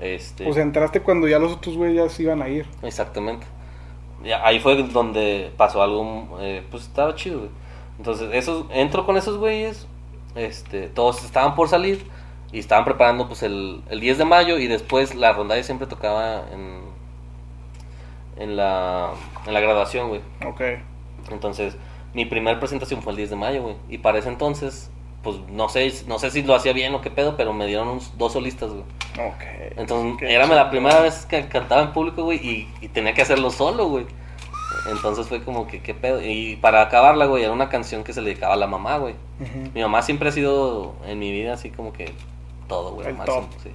Este, 0.00 0.48
O 0.48 0.52
sea, 0.52 0.62
entraste 0.62 1.00
cuando 1.00 1.28
ya 1.28 1.38
los 1.38 1.52
otros 1.52 1.76
güeyes 1.76 1.96
ya 1.96 2.08
se 2.08 2.22
iban 2.22 2.42
a 2.42 2.48
ir. 2.48 2.66
Exactamente. 2.82 3.46
Ahí 4.42 4.58
fue 4.58 4.82
donde 4.82 5.52
pasó 5.56 5.82
algo, 5.82 6.38
eh, 6.40 6.64
pues 6.70 6.84
estaba 6.84 7.14
chido, 7.14 7.38
güey. 7.38 7.50
Entonces, 7.98 8.30
esos, 8.32 8.64
entro 8.70 9.06
con 9.06 9.16
esos 9.16 9.36
güeyes, 9.38 9.86
este, 10.34 10.88
todos 10.88 11.22
estaban 11.24 11.54
por 11.54 11.68
salir 11.68 12.04
y 12.52 12.58
estaban 12.58 12.84
preparando 12.84 13.26
pues 13.28 13.42
el, 13.42 13.82
el 13.90 14.00
10 14.00 14.18
de 14.18 14.24
mayo 14.24 14.58
y 14.58 14.66
después 14.66 15.14
la 15.14 15.32
rondalla 15.32 15.62
siempre 15.62 15.86
tocaba 15.86 16.44
en, 16.52 16.80
en, 18.36 18.56
la, 18.56 19.10
en 19.46 19.54
la 19.54 19.60
graduación, 19.60 20.08
güey. 20.08 20.20
Ok. 20.46 20.60
Entonces, 21.30 21.76
mi 22.14 22.24
primer 22.24 22.58
presentación 22.58 23.02
fue 23.02 23.12
el 23.12 23.16
10 23.18 23.30
de 23.30 23.36
mayo, 23.36 23.62
güey. 23.62 23.76
Y 23.88 23.98
para 23.98 24.18
ese 24.18 24.28
entonces, 24.28 24.90
pues 25.22 25.36
no 25.48 25.68
sé, 25.68 25.92
no 26.06 26.18
sé 26.18 26.30
si 26.30 26.42
lo 26.42 26.54
hacía 26.54 26.72
bien 26.72 26.94
o 26.94 27.00
qué 27.00 27.10
pedo, 27.10 27.36
pero 27.36 27.52
me 27.52 27.66
dieron 27.66 27.88
uns- 27.88 28.10
dos 28.16 28.32
solistas, 28.32 28.70
güey. 28.70 28.82
Ok. 29.28 29.42
Entonces, 29.76 30.16
Qué 30.18 30.32
era 30.34 30.46
la 30.46 30.54
chingón. 30.54 30.70
primera 30.70 31.00
vez 31.00 31.26
que 31.26 31.46
cantaba 31.48 31.82
en 31.82 31.92
público, 31.92 32.24
güey, 32.24 32.38
y, 32.38 32.68
y 32.80 32.88
tenía 32.88 33.12
que 33.14 33.22
hacerlo 33.22 33.50
solo, 33.50 33.86
güey. 33.88 34.06
Entonces 34.90 35.26
fue 35.28 35.42
como 35.44 35.66
que, 35.66 35.82
¿qué 35.82 35.94
pedo? 35.94 36.22
Y 36.24 36.56
para 36.56 36.80
acabarla, 36.80 37.26
güey, 37.26 37.42
era 37.42 37.52
una 37.52 37.68
canción 37.68 38.02
que 38.04 38.12
se 38.12 38.22
le 38.22 38.30
dedicaba 38.30 38.54
a 38.54 38.56
la 38.56 38.66
mamá, 38.68 38.96
güey. 38.98 39.14
Mi 39.74 39.82
mamá 39.82 40.00
siempre 40.02 40.28
ha 40.28 40.32
sido 40.32 40.94
en 41.06 41.18
mi 41.18 41.30
vida 41.32 41.54
así 41.54 41.70
como 41.70 41.92
que 41.92 42.12
todo, 42.70 42.92
güey, 42.94 43.06
El 43.08 43.12
lo 43.12 43.18
máximo, 43.18 43.40
top. 43.42 43.50
sí. 43.62 43.70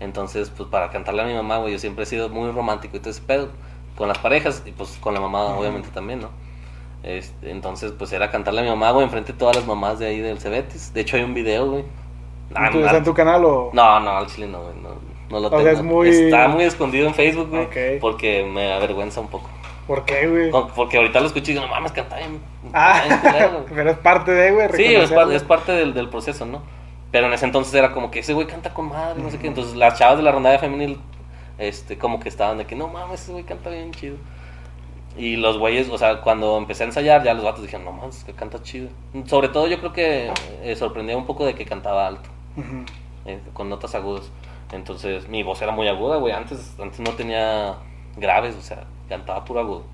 Entonces, 0.00 0.50
pues 0.56 0.68
para 0.68 0.90
cantarle 0.90 1.22
a 1.22 1.24
mi 1.26 1.34
mamá, 1.34 1.58
güey, 1.58 1.72
yo 1.72 1.78
siempre 1.78 2.02
he 2.02 2.06
sido 2.06 2.28
muy 2.28 2.50
romántico 2.50 2.96
y 2.96 3.00
todo 3.00 3.10
ese 3.10 3.22
pedo. 3.22 3.48
Con 3.96 4.08
las 4.08 4.18
parejas 4.18 4.62
y 4.66 4.72
pues 4.72 4.98
con 5.00 5.14
la 5.14 5.20
mamá, 5.20 5.44
obviamente 5.56 5.88
también, 5.90 6.20
¿no? 6.20 6.30
Este, 7.04 7.50
entonces, 7.50 7.92
pues 7.96 8.12
era 8.12 8.30
cantarle 8.30 8.60
a 8.60 8.64
mi 8.64 8.70
mamá, 8.70 8.90
güey, 8.90 9.04
enfrente 9.04 9.32
de 9.32 9.38
todas 9.38 9.54
las 9.54 9.66
mamás 9.66 9.98
de 10.00 10.06
ahí 10.06 10.18
del 10.18 10.40
Cebetis. 10.40 10.92
De 10.92 11.02
hecho, 11.02 11.16
hay 11.16 11.22
un 11.22 11.32
video, 11.34 11.70
güey. 11.70 11.84
Ah, 12.54 12.70
¿Tú- 12.72 12.78
no, 12.80 12.86
¿Está 12.86 12.98
en 12.98 13.04
tu 13.04 13.14
canal 13.14 13.44
o...? 13.44 13.70
no, 13.72 14.00
no, 14.00 14.10
al 14.16 14.26
chile 14.26 14.48
no, 14.48 14.62
güey. 14.62 14.74
No, 14.82 14.88
no 15.30 15.40
lo 15.40 15.46
O 15.46 15.50
sea, 15.50 15.58
tengo. 15.58 15.70
es 15.70 15.82
muy- 15.82 16.08
Está 16.08 16.48
muy 16.48 16.64
escondido 16.64 17.06
en 17.06 17.14
Facebook, 17.14 17.50
güey. 17.50 18.00
Porque 18.00 18.44
me 18.44 18.72
avergüenza 18.72 19.20
un 19.20 19.28
poco. 19.28 19.48
¿Por 19.86 20.04
qué, 20.06 20.26
güey? 20.26 20.50
No, 20.50 20.66
Porque 20.68 20.96
ahorita 20.96 21.20
lo 21.20 21.26
escucho 21.26 21.50
y 21.50 21.54
digo, 21.54 21.66
no 21.66 21.70
mames, 21.70 21.92
canta 21.92 22.16
bien. 22.16 22.40
Ah, 22.72 23.02
canta 23.06 23.32
bien 23.32 23.32
culero, 23.32 23.50
güey". 23.62 23.64
pero 23.76 23.90
es 23.90 23.98
parte 23.98 24.30
de, 24.32 24.50
güey, 24.52 24.68
Sí, 24.72 24.94
es, 24.94 25.42
parte 25.44 25.72
del, 25.72 25.92
del 25.94 26.08
proceso, 26.08 26.46
¿no? 26.46 26.62
Pero 27.14 27.28
en 27.28 27.32
ese 27.32 27.44
entonces 27.44 27.72
era 27.74 27.92
como 27.92 28.10
que 28.10 28.18
ese 28.18 28.32
güey 28.32 28.48
canta 28.48 28.74
con 28.74 28.88
madre, 28.88 29.22
no 29.22 29.30
sé 29.30 29.38
qué. 29.38 29.46
Entonces 29.46 29.76
las 29.76 29.96
chavas 29.96 30.16
de 30.16 30.24
la 30.24 30.32
rondalla 30.32 30.58
femenil, 30.58 30.98
este, 31.58 31.96
como 31.96 32.18
que 32.18 32.28
estaban 32.28 32.58
de 32.58 32.66
que 32.66 32.74
no 32.74 32.88
mames, 32.88 33.22
ese 33.22 33.30
güey 33.30 33.44
canta 33.44 33.70
bien 33.70 33.92
chido. 33.92 34.16
Y 35.16 35.36
los 35.36 35.56
güeyes, 35.56 35.88
o 35.90 35.96
sea, 35.96 36.22
cuando 36.22 36.58
empecé 36.58 36.82
a 36.82 36.86
ensayar, 36.86 37.22
ya 37.22 37.32
los 37.32 37.44
vatos 37.44 37.62
dijeron, 37.62 37.84
no 37.84 37.92
mames, 37.92 38.24
que 38.24 38.32
canta 38.32 38.60
chido. 38.64 38.88
Sobre 39.26 39.48
todo 39.48 39.68
yo 39.68 39.78
creo 39.78 39.92
que 39.92 40.32
eh, 40.64 40.74
sorprendía 40.74 41.16
un 41.16 41.24
poco 41.24 41.46
de 41.46 41.54
que 41.54 41.64
cantaba 41.64 42.08
alto 42.08 42.28
eh, 43.26 43.38
con 43.52 43.68
notas 43.68 43.94
agudas. 43.94 44.32
Entonces 44.72 45.28
mi 45.28 45.44
voz 45.44 45.62
era 45.62 45.70
muy 45.70 45.86
aguda, 45.86 46.16
güey. 46.16 46.32
Antes, 46.34 46.74
antes 46.80 46.98
no 46.98 47.12
tenía 47.12 47.76
graves, 48.16 48.56
o 48.56 48.60
sea, 48.60 48.86
cantaba 49.08 49.44
puro 49.44 49.60
agudo. 49.60 49.84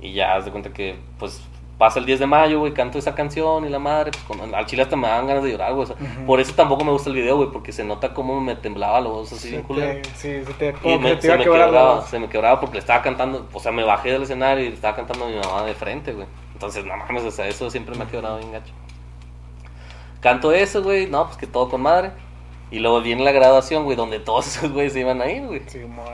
Y 0.00 0.12
ya 0.12 0.34
haz 0.34 0.44
de 0.44 0.50
cuenta 0.50 0.72
que, 0.72 0.96
pues, 1.20 1.40
pasa 1.82 1.98
el 1.98 2.06
10 2.06 2.20
de 2.20 2.26
mayo, 2.28 2.60
güey, 2.60 2.72
canto 2.72 2.96
esa 2.96 3.12
canción 3.16 3.64
y 3.66 3.68
la 3.68 3.80
madre, 3.80 4.12
pues, 4.12 4.22
con, 4.40 4.54
al 4.54 4.66
chile 4.66 4.82
hasta 4.84 4.94
me 4.94 5.08
dan 5.08 5.26
ganas 5.26 5.42
de 5.42 5.50
llorar, 5.50 5.72
güey. 5.74 5.82
o 5.82 5.86
sea, 5.86 5.96
Ujú. 5.96 6.26
Por 6.26 6.38
eso 6.38 6.54
tampoco 6.54 6.84
me 6.84 6.92
gusta 6.92 7.10
el 7.10 7.16
video, 7.16 7.36
güey, 7.38 7.48
porque 7.50 7.72
se 7.72 7.82
nota 7.82 8.14
cómo 8.14 8.40
me 8.40 8.54
temblaba 8.54 9.00
la 9.00 9.08
voz 9.08 9.32
así 9.32 9.40
Sí, 9.46 9.50
bien 9.50 9.62
culero. 9.64 10.00
sí, 10.14 10.44
se 10.44 10.52
te, 10.54 10.74
Y 10.84 10.96
me- 10.98 11.16
te 11.16 11.22
se, 11.22 11.36
me 11.36 11.42
quebraba, 11.42 12.02
se 12.06 12.20
me 12.20 12.28
quebraba 12.28 12.60
porque 12.60 12.74
le 12.74 12.78
estaba 12.78 13.02
cantando, 13.02 13.48
o 13.52 13.58
sea, 13.58 13.72
me 13.72 13.82
bajé 13.82 14.12
del 14.12 14.22
escenario 14.22 14.64
y 14.64 14.68
le 14.68 14.74
estaba 14.74 14.94
cantando 14.94 15.24
a 15.24 15.28
mi 15.28 15.34
mamá 15.34 15.64
de 15.64 15.74
frente, 15.74 16.12
güey. 16.12 16.28
Entonces, 16.52 16.84
no 16.86 16.96
mames, 16.96 17.24
o 17.24 17.30
sea, 17.32 17.48
eso 17.48 17.68
siempre 17.68 17.96
me 17.96 18.04
ha 18.04 18.06
quebrado 18.06 18.38
bien 18.38 18.52
gacho. 18.52 18.72
Canto 20.20 20.52
eso, 20.52 20.82
güey, 20.82 21.08
no, 21.08 21.24
pues 21.26 21.36
que 21.36 21.46
todo 21.46 21.68
con 21.68 21.82
madre. 21.82 22.12
Y 22.70 22.78
luego 22.78 23.00
viene 23.00 23.24
la 23.24 23.32
graduación, 23.32 23.84
güey, 23.84 23.96
donde 23.96 24.20
todos 24.20 24.46
esos 24.56 24.70
güeyes 24.70 24.92
se 24.92 25.00
iban 25.00 25.20
a 25.20 25.28
ir, 25.30 25.46
güey. 25.46 25.62
Simón. 25.66 26.06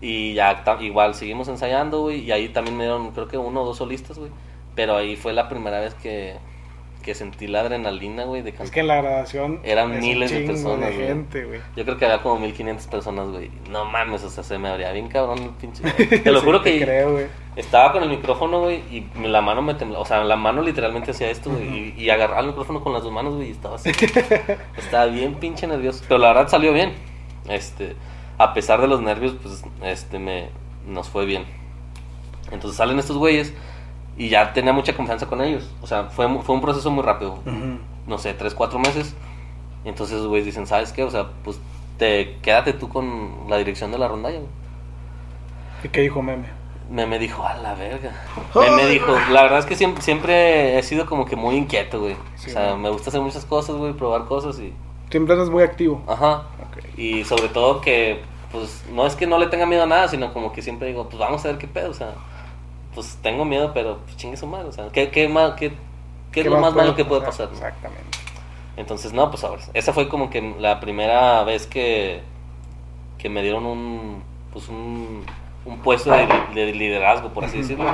Y 0.00 0.32
ya 0.34 0.62
igual 0.80 1.14
seguimos 1.14 1.48
ensayando, 1.48 2.02
güey. 2.02 2.20
Y 2.20 2.32
ahí 2.32 2.48
también 2.48 2.76
me 2.76 2.84
dieron, 2.84 3.10
creo 3.10 3.28
que 3.28 3.36
uno 3.36 3.62
o 3.62 3.66
dos 3.66 3.78
solistas, 3.78 4.18
güey. 4.18 4.30
Pero 4.74 4.96
ahí 4.96 5.16
fue 5.16 5.32
la 5.32 5.48
primera 5.48 5.80
vez 5.80 5.94
que, 5.94 6.36
que 7.02 7.14
sentí 7.14 7.46
la 7.46 7.60
adrenalina, 7.60 8.24
güey, 8.24 8.42
de 8.42 8.50
Es 8.50 8.56
cantar. 8.56 8.74
que 8.74 8.80
en 8.80 8.86
la 8.88 8.96
graduación. 9.02 9.60
Eran 9.64 9.92
es 9.94 10.00
miles 10.00 10.30
de 10.30 10.40
personas, 10.42 10.90
de 10.90 10.94
güey. 10.96 11.06
gente, 11.08 11.44
güey. 11.44 11.60
Yo 11.76 11.84
creo 11.84 11.98
que 11.98 12.04
había 12.04 12.22
como 12.22 12.38
1500 12.40 12.86
personas, 12.86 13.28
güey. 13.28 13.50
No 13.70 13.84
mames, 13.84 14.22
o 14.24 14.30
sea, 14.30 14.44
se 14.44 14.58
me 14.58 14.68
abría 14.68 14.92
bien 14.92 15.08
cabrón 15.08 15.38
el 15.42 15.50
pinche. 15.50 15.82
Te 16.20 16.30
lo 16.30 16.40
Sí, 16.40 16.44
juro 16.46 16.60
te 16.62 16.78
que 16.78 16.84
creo, 16.84 17.12
güey. 17.12 17.26
estaba 17.56 17.92
con 17.92 18.02
el 18.04 18.10
micrófono, 18.10 18.60
güey, 18.60 18.82
y 18.90 19.06
la 19.26 19.40
mano 19.40 19.60
me 19.62 19.74
temblaba. 19.74 20.02
O 20.02 20.06
sea, 20.06 20.22
la 20.24 20.36
mano 20.36 20.62
literalmente 20.62 21.10
hacía 21.10 21.30
esto, 21.30 21.50
güey. 21.50 21.94
y, 21.98 22.02
y 22.02 22.10
agarraba 22.10 22.40
el 22.40 22.46
micrófono 22.48 22.80
con 22.82 22.92
las 22.92 23.02
dos 23.02 23.12
manos, 23.12 23.34
güey, 23.34 23.48
y 23.48 23.52
estaba 23.52 23.76
así. 23.76 23.90
estaba 24.78 25.06
bien 25.06 25.34
pinche 25.34 25.66
nervioso. 25.66 26.04
Pero 26.08 26.18
la 26.18 26.28
verdad 26.28 26.48
salió 26.48 26.72
bien. 26.72 26.92
Este, 27.48 27.96
a 28.38 28.54
pesar 28.54 28.80
de 28.80 28.86
los 28.88 29.00
nervios, 29.02 29.34
pues, 29.42 29.62
este, 29.82 30.18
me, 30.18 30.48
nos 30.86 31.08
fue 31.08 31.24
bien. 31.26 31.44
Entonces 32.52 32.76
salen 32.76 32.98
estos 32.98 33.16
güeyes 33.16 33.52
y 34.16 34.28
ya 34.28 34.52
tenía 34.52 34.72
mucha 34.72 34.94
confianza 34.94 35.26
con 35.26 35.40
ellos. 35.40 35.70
O 35.82 35.86
sea, 35.86 36.04
fue, 36.04 36.28
fue 36.42 36.54
un 36.54 36.60
proceso 36.60 36.90
muy 36.90 37.02
rápido. 37.02 37.34
Ujú. 37.46 37.78
No 38.06 38.18
sé, 38.18 38.34
tres, 38.34 38.54
cuatro 38.54 38.78
meses. 38.78 39.14
Entonces 39.84 40.18
los 40.18 40.28
güeyes 40.28 40.46
dicen, 40.46 40.66
¿sabes 40.66 40.92
qué? 40.92 41.04
O 41.04 41.10
sea, 41.10 41.28
pues, 41.44 41.58
te, 41.98 42.36
quédate 42.42 42.72
tú 42.72 42.88
con 42.88 43.48
la 43.48 43.56
dirección 43.56 43.92
de 43.92 43.98
la 43.98 44.08
rondalla, 44.08 44.38
güey. 44.38 44.50
¿Y 45.84 45.88
qué 45.88 46.02
dijo 46.02 46.22
Meme? 46.22 46.48
Me, 46.90 47.06
me 47.06 47.18
dijo, 47.18 47.46
a 47.46 47.54
la 47.54 47.74
verga. 47.74 48.12
Me, 48.54 48.70
me 48.72 48.86
dijo, 48.86 49.16
la 49.30 49.42
verdad 49.42 49.60
es 49.60 49.66
que 49.66 49.76
siempre, 49.76 50.02
siempre 50.02 50.78
he 50.78 50.82
sido 50.82 51.06
como 51.06 51.24
que 51.24 51.36
muy 51.36 51.54
inquieto, 51.54 52.00
güey. 52.00 52.16
Sí, 52.34 52.50
o 52.50 52.52
sea, 52.52 52.70
¿no? 52.70 52.78
me 52.78 52.90
gusta 52.90 53.10
hacer 53.10 53.20
muchas 53.20 53.44
cosas, 53.44 53.76
güey, 53.76 53.92
probar 53.92 54.24
cosas 54.24 54.58
y... 54.58 54.72
Siempre 55.08 55.34
andas 55.34 55.50
muy 55.50 55.62
activo. 55.62 56.02
Ajá. 56.06 56.48
Ok. 56.68 56.98
Y 56.98 57.24
sobre 57.24 57.48
todo 57.48 57.80
que, 57.80 58.22
pues, 58.50 58.84
no 58.92 59.06
es 59.06 59.14
que 59.14 59.26
no 59.26 59.38
le 59.38 59.46
tenga 59.46 59.66
miedo 59.66 59.84
a 59.84 59.86
nada, 59.86 60.08
sino 60.08 60.32
como 60.32 60.52
que 60.52 60.62
siempre 60.62 60.88
digo, 60.88 61.08
pues 61.08 61.18
vamos 61.18 61.44
a 61.44 61.48
ver 61.48 61.58
qué 61.58 61.68
pedo, 61.68 61.90
o 61.90 61.94
sea, 61.94 62.14
pues 62.94 63.18
tengo 63.22 63.44
miedo, 63.44 63.72
pero 63.74 63.98
pues 63.98 64.16
chingue 64.16 64.36
su 64.36 64.46
madre, 64.46 64.68
o 64.68 64.72
sea, 64.72 64.88
¿qué, 64.90 65.10
qué, 65.10 65.28
ma- 65.28 65.54
qué, 65.56 65.72
qué 66.32 66.40
es 66.40 66.46
lo 66.46 66.58
más 66.58 66.74
malo 66.74 66.94
que 66.94 67.04
puede 67.04 67.22
pasar? 67.22 67.48
no? 67.48 67.54
Exactamente. 67.54 68.18
Entonces, 68.76 69.12
no, 69.12 69.30
pues 69.30 69.44
ahora, 69.44 69.62
esa 69.74 69.92
fue 69.92 70.08
como 70.08 70.30
que 70.30 70.54
la 70.58 70.80
primera 70.80 71.44
vez 71.44 71.66
que, 71.66 72.22
que 73.18 73.28
me 73.28 73.42
dieron 73.42 73.66
un, 73.66 74.22
pues 74.52 74.68
un, 74.68 75.24
un 75.66 75.78
puesto 75.80 76.10
de, 76.12 76.26
de 76.54 76.72
liderazgo, 76.72 77.28
por 77.30 77.44
así 77.44 77.58
decirlo. 77.58 77.84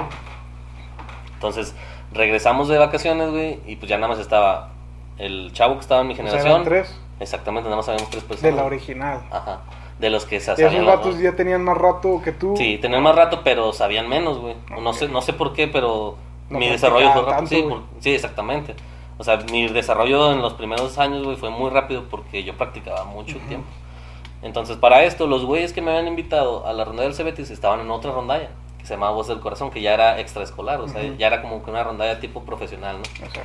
Entonces, 1.34 1.74
regresamos 2.12 2.68
de 2.68 2.78
vacaciones, 2.78 3.30
güey, 3.30 3.60
y 3.66 3.76
pues 3.76 3.88
ya 3.88 3.96
nada 3.96 4.08
más 4.08 4.18
estaba 4.18 4.70
el 5.18 5.52
chavo 5.52 5.74
que 5.74 5.80
estaba 5.80 6.00
en 6.02 6.06
mi 6.08 6.12
O 6.14 6.16
sea, 6.16 6.24
generación. 6.26 6.52
eran 6.52 6.64
tres 6.64 7.00
Exactamente, 7.18 7.64
nada 7.64 7.76
más 7.76 7.88
habíamos 7.88 8.10
tres 8.10 8.24
personas. 8.24 8.54
de 8.54 8.60
la 8.60 8.66
original. 8.66 9.22
Ajá. 9.30 9.60
De 9.98 10.10
los 10.10 10.26
que 10.26 10.40
se 10.40 10.52
Y 10.58 10.62
esos 10.64 10.84
vatos 10.84 11.18
ya 11.18 11.34
tenían 11.34 11.64
más 11.64 11.76
rato 11.76 12.20
que 12.22 12.32
tú. 12.32 12.54
Sí, 12.56 12.78
tenían 12.78 13.02
más 13.02 13.16
rato, 13.16 13.40
pero 13.42 13.72
sabían 13.72 14.08
menos, 14.08 14.38
güey. 14.38 14.54
No 14.80 14.92
sé, 14.92 15.08
no 15.08 15.22
sé 15.22 15.32
por 15.32 15.52
qué, 15.54 15.68
pero 15.68 16.16
No 16.50 16.58
mi 16.58 16.68
desarrollo 16.68 17.10
fue 17.12 17.22
rápido. 17.22 17.46
Sí, 17.48 17.62
por- 17.62 17.82
sí, 18.00 18.10
exactamente. 18.14 18.74
O 19.18 19.24
sea, 19.24 19.38
mi 19.50 19.68
desarrollo 19.68 20.32
en 20.32 20.42
los 20.42 20.52
primeros 20.52 20.98
años, 20.98 21.24
güey, 21.24 21.36
fue 21.36 21.48
muy 21.48 21.70
rápido 21.70 22.04
porque 22.10 22.44
yo 22.44 22.54
practicaba 22.58 23.04
mucho 23.04 23.38
tiempo. 23.48 23.66
Entonces, 24.42 24.76
para 24.76 25.02
esto, 25.04 25.26
los 25.26 25.46
güeyes 25.46 25.72
que 25.72 25.80
me 25.80 25.90
habían 25.90 26.08
invitado 26.08 26.66
a 26.66 26.74
la 26.74 26.84
rondalla 26.84 27.08
del 27.08 27.16
Cebetis 27.16 27.50
estaban 27.50 27.80
en 27.80 27.90
otra 27.90 28.12
rondalla, 28.12 28.50
que 28.78 28.84
se 28.84 28.92
llamaba 28.94 29.12
Voz 29.12 29.28
del 29.28 29.40
Corazón, 29.40 29.70
que 29.70 29.80
ya 29.80 29.94
era 29.94 30.20
extraescolar, 30.20 30.80
o 30.82 30.88
sea, 30.88 31.02
ya 31.16 31.26
era 31.28 31.40
como 31.40 31.64
que 31.64 31.70
una 31.70 31.82
rondalla 31.82 32.20
tipo 32.20 32.42
profesional, 32.44 32.96
¿no? 32.98 33.26
O 33.26 33.30
sea, 33.30 33.44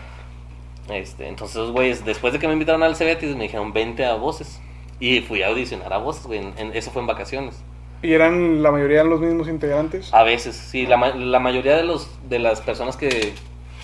Este, 0.97 1.27
entonces 1.29 1.55
los 1.55 1.71
güeyes, 1.71 2.03
después 2.03 2.33
de 2.33 2.39
que 2.39 2.47
me 2.47 2.53
invitaron 2.53 2.83
al 2.83 2.97
Cebetis, 2.97 3.33
me 3.37 3.43
dijeron, 3.43 3.71
vente 3.71 4.05
a 4.05 4.15
Voces. 4.15 4.61
Y 5.01 5.19
fui 5.21 5.43
a 5.43 5.47
audicionar 5.49 5.91
a 5.91 5.97
Voces, 5.97 6.25
güey. 6.27 6.39
en- 6.39 6.53
en- 6.57 6.73
eso 6.75 6.91
fue 6.91 7.01
en 7.01 7.07
vacaciones. 7.07 7.61
¿Y 8.03 8.13
eran 8.13 8.63
la 8.63 8.71
mayoría 8.71 9.03
los 9.03 9.19
mismos 9.19 9.47
integrantes? 9.49 10.13
A 10.13 10.23
veces, 10.23 10.55
sí, 10.55 10.87
la, 10.87 10.95
la 11.15 11.39
mayoría 11.39 11.75
de 11.75 11.83
los 11.83 12.09
de 12.29 12.39
las 12.39 12.61
personas 12.61 12.95
que, 12.97 13.33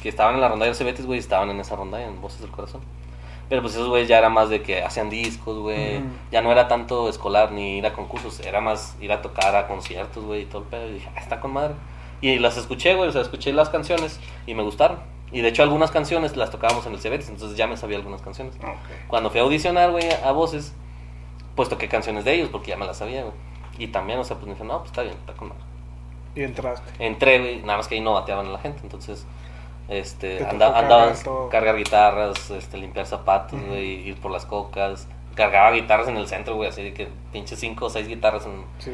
que 0.02 0.10
estaban 0.10 0.36
en 0.36 0.42
la 0.42 0.48
rondalla 0.48 0.70
del 0.72 0.76
Cebetis, 0.78 1.06
güey, 1.06 1.20
estaban 1.20 1.50
en 1.50 1.60
esa 1.60 1.76
rondalla, 1.76 2.08
en 2.08 2.22
Voces 2.22 2.40
del 2.42 2.52
Corazón. 2.52 2.82
Pero 3.50 3.62
pues 3.62 3.76
esos 3.76 3.88
güeyes 3.88 4.08
ya 4.10 4.18
era 4.18 4.30
más 4.30 4.50
de 4.50 4.62
que 4.62 4.82
hacían 4.84 5.10
discos, 5.10 5.58
güey. 5.60 6.02
Ya 6.32 6.42
no 6.42 6.52
era 6.52 6.68
tanto 6.68 7.08
escolar 7.10 7.52
ni 7.52 7.78
ir 7.78 7.86
a 7.86 7.94
concursos, 7.94 8.40
era 8.42 8.60
más 8.60 8.96
ir 9.00 9.12
a 9.12 9.22
tocar 9.22 9.56
a 9.56 9.68
conciertos, 9.68 10.24
güey, 10.26 10.42
y 10.42 10.46
todo 10.46 10.64
el 10.64 10.68
pedo. 10.68 10.88
Y 10.90 10.94
dije, 10.96 11.10
ah, 11.16 11.20
está 11.20 11.40
con 11.40 11.54
madre. 11.54 11.74
Y 12.20 12.40
las 12.40 12.58
escuché, 12.58 12.96
güey, 12.96 13.08
o 13.10 13.12
sea, 13.12 13.22
escuché 13.22 13.54
las 13.54 13.70
canciones 13.70 14.20
y 14.48 14.54
me 14.54 14.64
gustaron. 14.64 14.98
Y 15.32 15.42
de 15.42 15.48
hecho 15.50 15.64
algunas 15.64 15.92
canciones 15.92 16.36
las 16.36 16.52
tocábamos 16.52 16.86
en 16.88 16.94
el 16.94 17.00
Cebetis, 17.00 17.30
entonces 17.30 17.58
ya 17.58 17.68
me 17.68 17.78
sabía 17.78 17.98
algunas 17.98 18.22
canciones. 18.22 18.56
Ok. 18.56 19.08
Cuando 19.08 19.30
fui 19.30 19.40
a 19.40 19.44
audicionar, 19.44 19.92
güey, 19.92 20.06
a 20.26 20.32
voces, 20.32 20.74
pues 21.58 21.68
toqué 21.68 21.90
canciones 21.90 22.24
de 22.24 22.36
ellos 22.36 22.48
porque 22.50 22.70
ya 22.70 22.78
me 22.78 22.86
las 22.86 22.98
sabía, 22.98 23.24
güey. 23.24 23.34
Y 23.78 23.88
también, 23.88 24.20
o 24.20 24.24
sea, 24.24 24.38
pues 24.38 24.48
me 24.48 24.54
dije, 24.54 24.64
no, 24.64 24.78
pues 24.80 24.92
está 24.92 25.02
bien, 25.02 25.16
está 25.16 25.34
con 25.34 25.50
madre. 25.50 25.62
Y 26.36 26.44
entraste. 26.44 26.90
Entré, 27.06 27.40
güey, 27.40 27.62
nada 27.64 27.78
más 27.78 27.88
que 27.90 27.96
ahí 27.96 28.02
no 28.02 28.14
bateaban 28.14 28.48
a 28.48 28.52
la 28.52 28.60
gente, 28.60 28.80
entonces, 28.84 29.26
este, 29.90 30.46
anda, 30.46 30.72
cargar 30.72 30.84
andaba 30.84 31.14
todo. 31.24 31.50
cargar 31.50 31.76
guitarras, 31.78 32.50
este, 32.52 32.78
limpiar 32.78 33.06
zapatos, 33.06 33.60
Ujú. 33.60 33.68
güey, 33.70 34.08
ir 34.08 34.16
por 34.18 34.32
las 34.32 34.46
cocas. 34.46 35.08
Cargaba 35.36 35.72
guitarras 35.72 36.08
en 36.08 36.18
el 36.18 36.28
centro, 36.28 36.56
güey, 36.56 36.70
así 36.70 36.82
de 36.84 36.94
que 36.94 37.08
pinche 37.32 37.56
cinco 37.56 37.86
o 37.86 37.90
seis 37.90 38.08
guitarras 38.08 38.46
en, 38.46 38.64
Sí, 38.80 38.92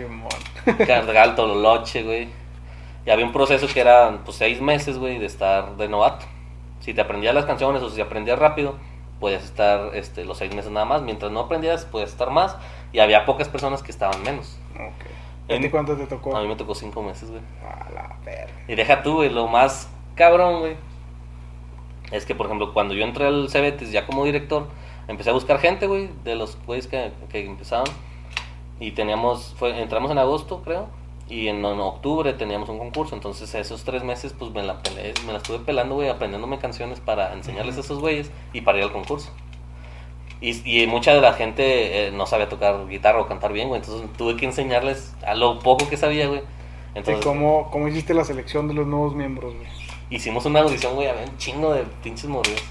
cargar 0.87 1.29
el 1.29 1.35
tololoche, 1.35 2.03
güey. 2.03 2.27
Y 3.05 3.09
había 3.09 3.25
un 3.25 3.31
proceso 3.33 3.67
que 3.67 3.79
era, 3.81 4.19
pues, 4.25 4.37
seis 4.37 4.61
meses, 4.61 4.97
güey, 4.97 5.19
de 5.19 5.25
estar 5.25 5.75
de 5.77 5.87
novato. 5.89 6.25
Si 6.79 6.93
te 6.93 7.01
aprendías 7.01 7.33
las 7.35 7.45
canciones 7.45 7.81
o 7.81 7.89
si 7.89 7.99
aprendías 8.01 8.39
rápido, 8.39 8.75
podías 9.23 9.45
estar 9.45 9.95
este, 9.95 10.25
los 10.25 10.37
seis 10.37 10.53
meses 10.53 10.69
nada 10.69 10.85
más. 10.85 11.01
Mientras 11.01 11.31
no 11.31 11.39
aprendías, 11.39 11.85
podías 11.85 12.09
estar 12.09 12.29
más. 12.29 12.57
Y 12.91 12.99
había 12.99 13.25
pocas 13.25 13.47
personas 13.47 13.81
que 13.81 13.89
estaban 13.89 14.21
menos. 14.21 14.59
Ok. 14.75 15.05
¿Y 15.47 15.53
a 15.53 15.61
ti 15.61 15.69
cuánto 15.69 15.95
te 15.95 16.07
tocó? 16.07 16.35
A 16.35 16.41
mí 16.41 16.47
me 16.49 16.57
tocó 16.57 16.75
cinco 16.75 17.01
meses, 17.01 17.29
güey. 17.31 17.41
A 17.65 17.89
la 17.91 18.17
verga. 18.25 18.51
Y 18.67 18.75
deja 18.75 19.01
tú, 19.01 19.13
güey, 19.13 19.29
lo 19.29 19.47
más 19.47 19.87
cabrón, 20.15 20.59
güey. 20.59 20.75
Es 22.11 22.25
que, 22.25 22.35
por 22.35 22.47
ejemplo, 22.47 22.73
cuando 22.73 22.95
yo 22.95 23.05
entré 23.05 23.25
al 23.27 23.49
Cebetis 23.49 23.93
ya 23.93 24.05
como 24.05 24.25
director, 24.25 24.67
empecé 25.07 25.29
a 25.29 25.33
buscar 25.33 25.57
gente, 25.59 25.87
güey, 25.87 26.09
de 26.25 26.35
los 26.35 26.57
güeyes 26.65 26.87
que, 26.87 27.13
que 27.29 27.45
empezaban. 27.45 27.87
Y 28.81 28.91
teníamos, 28.91 29.55
fue, 29.57 29.81
entramos 29.81 30.11
en 30.11 30.17
agosto, 30.17 30.63
creo. 30.65 30.89
Y 31.29 31.47
en, 31.47 31.57
en 31.57 31.79
octubre 31.79 32.33
teníamos 32.33 32.69
un 32.69 32.77
concurso. 32.77 33.15
Entonces, 33.15 33.53
esos 33.55 33.83
tres 33.83 34.03
meses, 34.03 34.33
pues 34.37 34.51
me 34.51 34.61
la, 34.63 34.81
pelé, 34.81 35.13
me 35.25 35.31
la 35.31 35.37
estuve 35.37 35.59
pelando, 35.59 35.95
güey, 35.95 36.09
aprendiéndome 36.09 36.59
canciones 36.59 36.99
para 36.99 37.33
enseñarles 37.33 37.77
a 37.77 37.79
esos 37.79 37.99
güeyes 37.99 38.31
y 38.51 38.61
para 38.61 38.77
ir 38.79 38.83
al 38.83 38.91
concurso. 38.91 39.31
Y, 40.41 40.81
y 40.83 40.85
mucha 40.87 41.13
de 41.13 41.21
la 41.21 41.33
gente 41.33 42.07
eh, 42.07 42.11
no 42.11 42.25
sabía 42.25 42.49
tocar 42.49 42.87
guitarra 42.87 43.21
o 43.21 43.27
cantar 43.27 43.53
bien, 43.53 43.69
güey. 43.69 43.81
Entonces, 43.81 44.07
tuve 44.17 44.35
que 44.35 44.45
enseñarles 44.45 45.15
a 45.25 45.35
lo 45.35 45.59
poco 45.59 45.87
que 45.89 45.97
sabía, 45.97 46.27
güey. 46.27 46.41
¿Y 46.93 46.97
Entonces, 46.99 47.23
cómo, 47.23 47.69
cómo 47.71 47.87
hiciste 47.87 48.13
la 48.13 48.25
selección 48.25 48.67
de 48.67 48.73
los 48.73 48.85
nuevos 48.85 49.15
miembros, 49.15 49.55
güey? 49.55 49.67
Hicimos 50.09 50.45
una 50.45 50.59
audición, 50.59 50.95
güey, 50.95 51.07
había 51.07 51.23
un 51.23 51.37
chingo 51.37 51.73
de 51.73 51.83
pinches 52.03 52.29
morridos. 52.29 52.63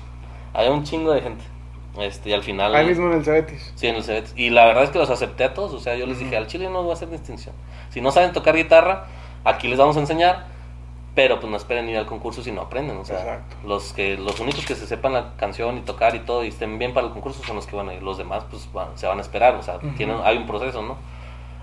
Había 0.52 0.70
un 0.70 0.84
chingo 0.84 1.12
de 1.12 1.22
gente. 1.22 1.44
Este, 1.98 2.30
y 2.30 2.32
al 2.32 2.42
final. 2.42 2.74
Ahí 2.74 2.86
mismo 2.86 3.06
en 3.08 3.14
el 3.18 3.24
Cebetis. 3.24 3.72
Sí, 3.74 3.86
en 3.86 3.96
el 3.96 4.04
Cebetis. 4.04 4.32
Y 4.36 4.50
la 4.50 4.64
verdad 4.64 4.84
es 4.84 4.90
que 4.90 4.98
los 4.98 5.10
acepté 5.10 5.44
a 5.44 5.52
todos. 5.54 5.72
O 5.74 5.80
sea, 5.80 5.94
yo 5.96 6.06
les 6.06 6.18
dije, 6.18 6.36
al 6.36 6.46
chile 6.46 6.68
no 6.70 6.82
voy 6.82 6.90
a 6.90 6.94
hacer 6.94 7.10
distinción. 7.10 7.54
Si 7.90 8.00
no 8.00 8.10
saben 8.10 8.32
tocar 8.32 8.56
guitarra, 8.56 9.06
aquí 9.44 9.68
les 9.68 9.78
vamos 9.78 9.96
a 9.96 10.00
enseñar. 10.00 10.46
Pero 11.14 11.38
pues 11.40 11.50
no 11.50 11.58
esperen 11.58 11.86
ir 11.90 11.98
al 11.98 12.06
concurso 12.06 12.42
si 12.42 12.50
no 12.52 12.62
aprenden. 12.62 12.96
O 12.96 13.04
sea, 13.04 13.18
Exacto. 13.20 13.56
los 13.66 13.92
que 13.92 14.16
los 14.16 14.40
únicos 14.40 14.64
que 14.64 14.74
se 14.74 14.86
sepan 14.86 15.12
la 15.12 15.32
canción 15.36 15.76
y 15.76 15.82
tocar 15.82 16.14
y 16.14 16.20
todo 16.20 16.42
y 16.42 16.48
estén 16.48 16.78
bien 16.78 16.94
para 16.94 17.06
el 17.08 17.12
concurso 17.12 17.42
son 17.44 17.56
los 17.56 17.66
que 17.66 17.76
van 17.76 17.90
a 17.90 17.94
ir. 17.94 18.02
Los 18.02 18.16
demás, 18.16 18.44
pues 18.48 18.66
van- 18.72 18.96
se 18.96 19.06
van 19.06 19.18
a 19.18 19.20
esperar. 19.20 19.54
O 19.56 19.62
sea, 19.62 19.78
tienen, 19.98 20.16
hay 20.24 20.38
un 20.38 20.46
proceso, 20.46 20.80
¿no? 20.80 20.96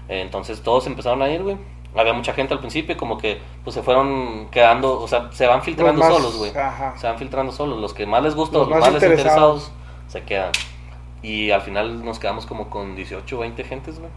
Eh, 0.07 0.21
Entonces 0.21 0.61
todos 0.61 0.85
empezaron 0.85 1.23
a 1.23 1.29
ir, 1.29 1.41
güey. 1.41 1.57
Había 1.95 2.13
mucha 2.13 2.33
gente 2.33 2.53
al 2.53 2.59
principio 2.59 2.93
y 2.93 2.97
como 2.99 3.17
que 3.17 3.41
pues 3.63 3.73
se 3.73 3.81
fueron 3.81 4.49
quedando, 4.51 5.01
o 5.01 5.07
sea, 5.07 5.29
se 5.31 5.47
van 5.47 5.63
filtrando 5.63 5.99
más- 5.99 6.13
solos, 6.13 6.37
güey. 6.37 6.51
Se 6.97 7.07
van 7.07 7.17
filtrando 7.17 7.51
solos. 7.51 7.79
Los 7.79 7.95
que 7.95 8.05
más 8.05 8.21
les 8.21 8.35
gusta, 8.35 8.59
Los 8.59 8.67
los, 8.69 8.77
más 8.77 8.91
más, 8.91 9.01
les 9.01 9.09
interesados. 9.09 9.71
Se 10.09 10.23
quedan. 10.23 10.51
Y 11.21 11.51
al 11.51 11.61
final 11.61 12.03
nos 12.03 12.19
quedamos 12.19 12.45
como 12.45 12.69
con 12.69 12.95
18 12.95 13.37
o 13.37 13.39
20 13.39 13.63
gentes, 13.63 13.99
güey. 13.99 14.11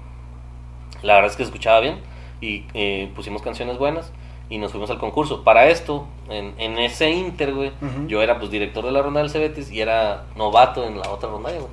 La 1.03 1.15
verdad 1.15 1.31
es 1.31 1.37
que 1.37 1.45
se 1.45 1.49
escuchaba 1.49 1.81
bien 1.81 2.01
y 2.41 2.65
eh, 2.75 3.11
pusimos 3.15 3.43
canciones 3.43 3.79
buenas 3.79 4.13
y 4.49 4.59
nos 4.59 4.73
fuimos 4.73 4.91
al 4.91 4.99
concurso. 4.99 5.45
Para 5.45 5.69
esto, 5.69 6.07
en, 6.29 6.55
en 6.59 6.79
ese 6.79 7.11
inter, 7.11 7.55
güey, 7.55 7.73
yo 8.07 8.23
era 8.23 8.39
pues 8.39 8.51
director 8.51 8.85
de 8.85 8.93
la 8.93 9.03
ronda 9.03 9.21
del 9.21 9.31
Cebetis 9.31 9.71
y 9.71 9.81
era 9.81 10.25
novato 10.37 10.85
en 10.85 10.99
la 10.99 11.11
otra 11.11 11.31
ronda, 11.31 11.51
güey. 11.51 11.67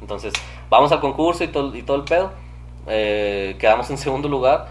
Entonces, 0.00 0.32
vamos 0.70 0.92
al 0.92 1.00
concurso 1.00 1.44
y 1.44 1.48
todo, 1.48 1.74
y 1.74 1.82
todo 1.82 1.96
el 1.96 2.04
pedo. 2.04 2.32
Eh, 2.86 3.56
quedamos 3.58 3.90
en 3.90 3.98
segundo 3.98 4.28
lugar 4.28 4.68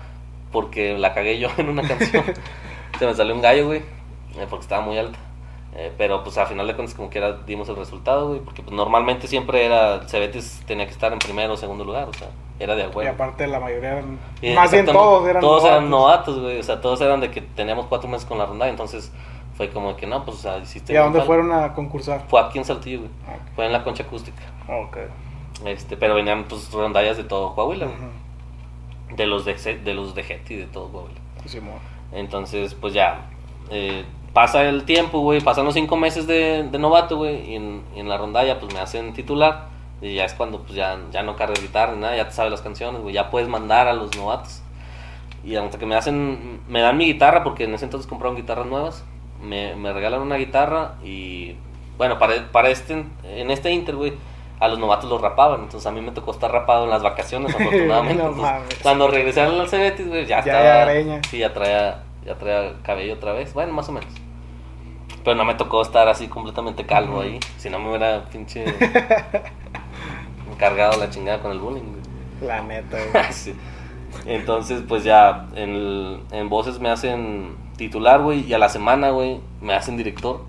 porque 0.52 0.97
la 0.97 1.14
cagué 1.14 1.38
yo 1.39 1.50
en 1.58 1.70
una 1.70 1.88
canción. 1.88 2.24
Se 3.00 3.06
me 3.06 3.14
salió 3.14 3.36
un 3.36 3.41
gallo, 3.41 3.68
güey, 3.68 3.80
eh, 3.80 4.47
porque 4.50 4.64
estaba 4.64 4.82
muy 4.82 4.97
alta. 4.97 5.20
Eh, 5.78 5.92
pero 5.98 6.24
pues 6.24 6.38
a 6.38 6.46
final 6.46 6.66
de 6.68 6.74
cuentas 6.74 6.96
como 6.96 7.10
que 7.10 7.18
era, 7.18 7.34
dimos 7.46 7.68
el 7.68 7.76
resultado, 7.76 8.30
güey, 8.30 8.40
porque 8.40 8.62
pues 8.64 8.74
normalmente 8.74 9.28
siempre 9.28 9.66
era, 9.66 10.08
Cebetis 10.08 10.64
tenía 10.66 10.86
que 10.86 10.94
estar 10.94 11.12
en 11.12 11.20
primero 11.20 11.54
o 11.54 11.58
segundo 11.58 11.84
lugar, 11.84 12.08
o 12.08 12.14
sea, 12.14 12.30
era 12.60 12.76
de 12.76 12.84
a 12.84 13.04
Y 13.04 13.08
aparte 13.08 13.46
la 13.46 13.60
mayoría 13.60 13.92
eran... 13.92 14.18
Y 14.42 14.54
más 14.54 14.72
bien 14.72 14.86
todos 14.86 15.28
eran 15.28 15.42
Todos 15.42 15.66
eran 15.66 15.90
novatos. 15.90 16.28
novatos, 16.38 16.40
güey, 16.44 16.60
o 16.60 16.64
sea, 16.64 16.80
todos 16.80 17.02
eran 17.02 17.20
de 17.20 17.30
que 17.30 17.42
teníamos 17.42 17.88
cuatro 17.88 18.08
meses 18.08 18.26
con 18.26 18.38
la 18.38 18.46
ronda, 18.46 18.70
entonces 18.70 19.12
fue 19.58 19.70
como 19.70 19.98
que 19.98 20.08
no, 20.08 20.24
pues 20.24 20.38
o 20.38 20.40
sea, 20.42 20.58
hiciste 20.60 20.94
¿Y 20.94 20.96
a 20.96 21.02
dónde 21.02 21.20
tal. 21.20 21.28
fueron 21.28 21.52
a 21.52 21.74
concursar? 21.74 22.24
Fue 22.30 22.40
aquí 22.40 22.58
en 22.58 22.64
Saltillo, 22.64 23.00
güey, 23.00 23.12
Ok. 23.28 23.42
fue 23.56 23.66
en 23.66 23.74
la 23.74 23.84
concha 23.84 24.04
acústica. 24.04 24.42
Ok. 24.70 24.98
Este, 25.66 25.98
pero 25.98 26.16
venían 26.16 26.46
pues 26.46 26.72
rondallas 26.72 27.18
de 27.18 27.26
todo 27.26 27.54
Coahuila, 27.54 27.86
güey. 27.88 27.98
Ujú. 27.98 29.16
de 29.18 29.26
los 29.28 29.44
de 29.44 29.54
de 29.84 29.94
los 29.94 30.16
de 30.16 30.24
Getty, 30.24 30.56
de 30.56 30.66
todo 30.68 30.88
Coahuila. 30.90 31.20
Simón. 31.46 31.76
Entonces, 32.14 32.74
pues 32.76 32.94
ya, 32.94 33.26
eh, 33.70 34.04
pasa 34.36 34.62
el 34.68 34.84
tiempo, 34.84 35.22
güey, 35.22 35.40
pasan 35.42 35.66
los 35.66 35.74
cinco 35.74 35.96
meses 35.96 36.28
de, 36.28 36.68
de 36.70 36.78
novato, 36.78 37.16
güey, 37.18 37.50
y 37.52 37.56
en, 37.56 37.82
y 37.96 38.02
en 38.02 38.10
la 38.10 38.18
rondalla, 38.18 38.60
pues 38.60 38.72
me 38.74 38.80
hacen 38.82 39.14
titular, 39.14 39.70
y 40.02 40.14
ya 40.14 40.26
es 40.26 40.34
cuando, 40.34 40.60
pues 40.60 40.74
ya, 40.74 41.00
ya 41.12 41.24
no 41.24 41.36
cargas 41.38 41.62
guitarra 41.62 41.94
ni 41.94 42.02
nada, 42.02 42.16
ya 42.18 42.28
te 42.28 42.34
sabes 42.34 42.52
las 42.52 42.62
canciones, 42.62 43.02
güey, 43.02 43.16
ya 43.16 43.32
puedes 43.32 43.48
mandar 43.48 43.88
a 43.88 43.94
los 43.94 44.16
novatos. 44.18 44.62
Y 45.44 45.56
hasta 45.56 45.80
que 45.80 45.86
me 45.86 45.96
hacen, 45.96 46.60
me 46.68 46.82
dan 46.82 46.98
mi 46.98 47.06
guitarra, 47.06 47.44
porque 47.44 47.64
en 47.64 47.74
ese 47.76 47.86
entonces 47.86 48.08
compraron 48.10 48.36
guitarras 48.36 48.66
nuevas, 48.68 49.04
me, 49.42 49.76
me 49.78 49.94
regalan 49.94 50.20
una 50.22 50.36
guitarra, 50.36 50.96
y 51.04 51.56
bueno, 51.98 52.20
para, 52.20 52.52
para 52.52 52.70
este, 52.70 53.06
en 53.24 53.52
este 53.52 53.72
inter, 53.72 53.96
güey, 53.96 54.14
a 54.60 54.68
los 54.68 54.80
novatos 54.80 55.10
los 55.10 55.22
rapaban, 55.22 55.62
entonces 55.62 55.86
a 55.88 55.92
mí 55.92 56.02
me 56.02 56.12
tocó 56.12 56.32
estar 56.32 56.52
rapado 56.52 56.84
en 56.84 56.90
las 56.90 57.04
vacaciones, 57.04 57.56
afortunadamente. 57.56 58.22
No 58.22 58.30
Entonces, 58.30 58.52
mames. 58.54 58.80
cuando 58.84 59.08
regresaron 59.08 59.60
al 59.62 59.70
Cebetis, 59.70 60.08
güey, 60.08 60.26
ya, 60.26 60.44
Ya 60.44 60.52
estaba. 60.60 60.86
greña. 60.92 61.22
Sí, 61.30 61.38
ya 61.40 61.54
traía, 61.54 62.04
ya 62.26 62.36
traía 62.36 62.74
cabello 62.84 63.14
otra 63.14 63.32
vez. 63.34 63.54
Bueno, 63.54 63.72
más 63.74 63.88
o 63.90 63.92
menos. 63.92 64.10
Pero 65.26 65.36
no 65.36 65.44
me 65.44 65.56
tocó 65.56 65.82
estar 65.82 66.08
así 66.08 66.28
completamente 66.30 66.86
calvo 66.86 67.20
ahí. 67.20 67.40
Si 67.58 67.70
no 67.70 67.80
me 67.80 67.90
hubiera 67.90 68.24
pinche. 68.26 68.64
cargado 70.58 70.98
la 71.00 71.10
chingada 71.10 71.42
con 71.42 71.52
el 71.52 71.60
bullying. 71.60 71.84
La 72.42 72.62
neta, 72.62 72.98
güey. 73.12 73.26
Sí. 73.32 73.54
Entonces, 74.26 74.84
pues 74.88 75.04
ya 75.04 75.48
en, 75.56 75.70
el- 75.72 76.20
en 76.32 76.48
voces 76.50 76.80
me 76.80 76.90
hacen 76.90 77.56
titular, 77.78 78.22
güey. 78.22 78.42
Y 78.48 78.54
a 78.54 78.58
la 78.58 78.70
semana, 78.70 79.10
güey, 79.10 79.40
me 79.62 79.74
hacen 79.74 79.98
director. 79.98 80.44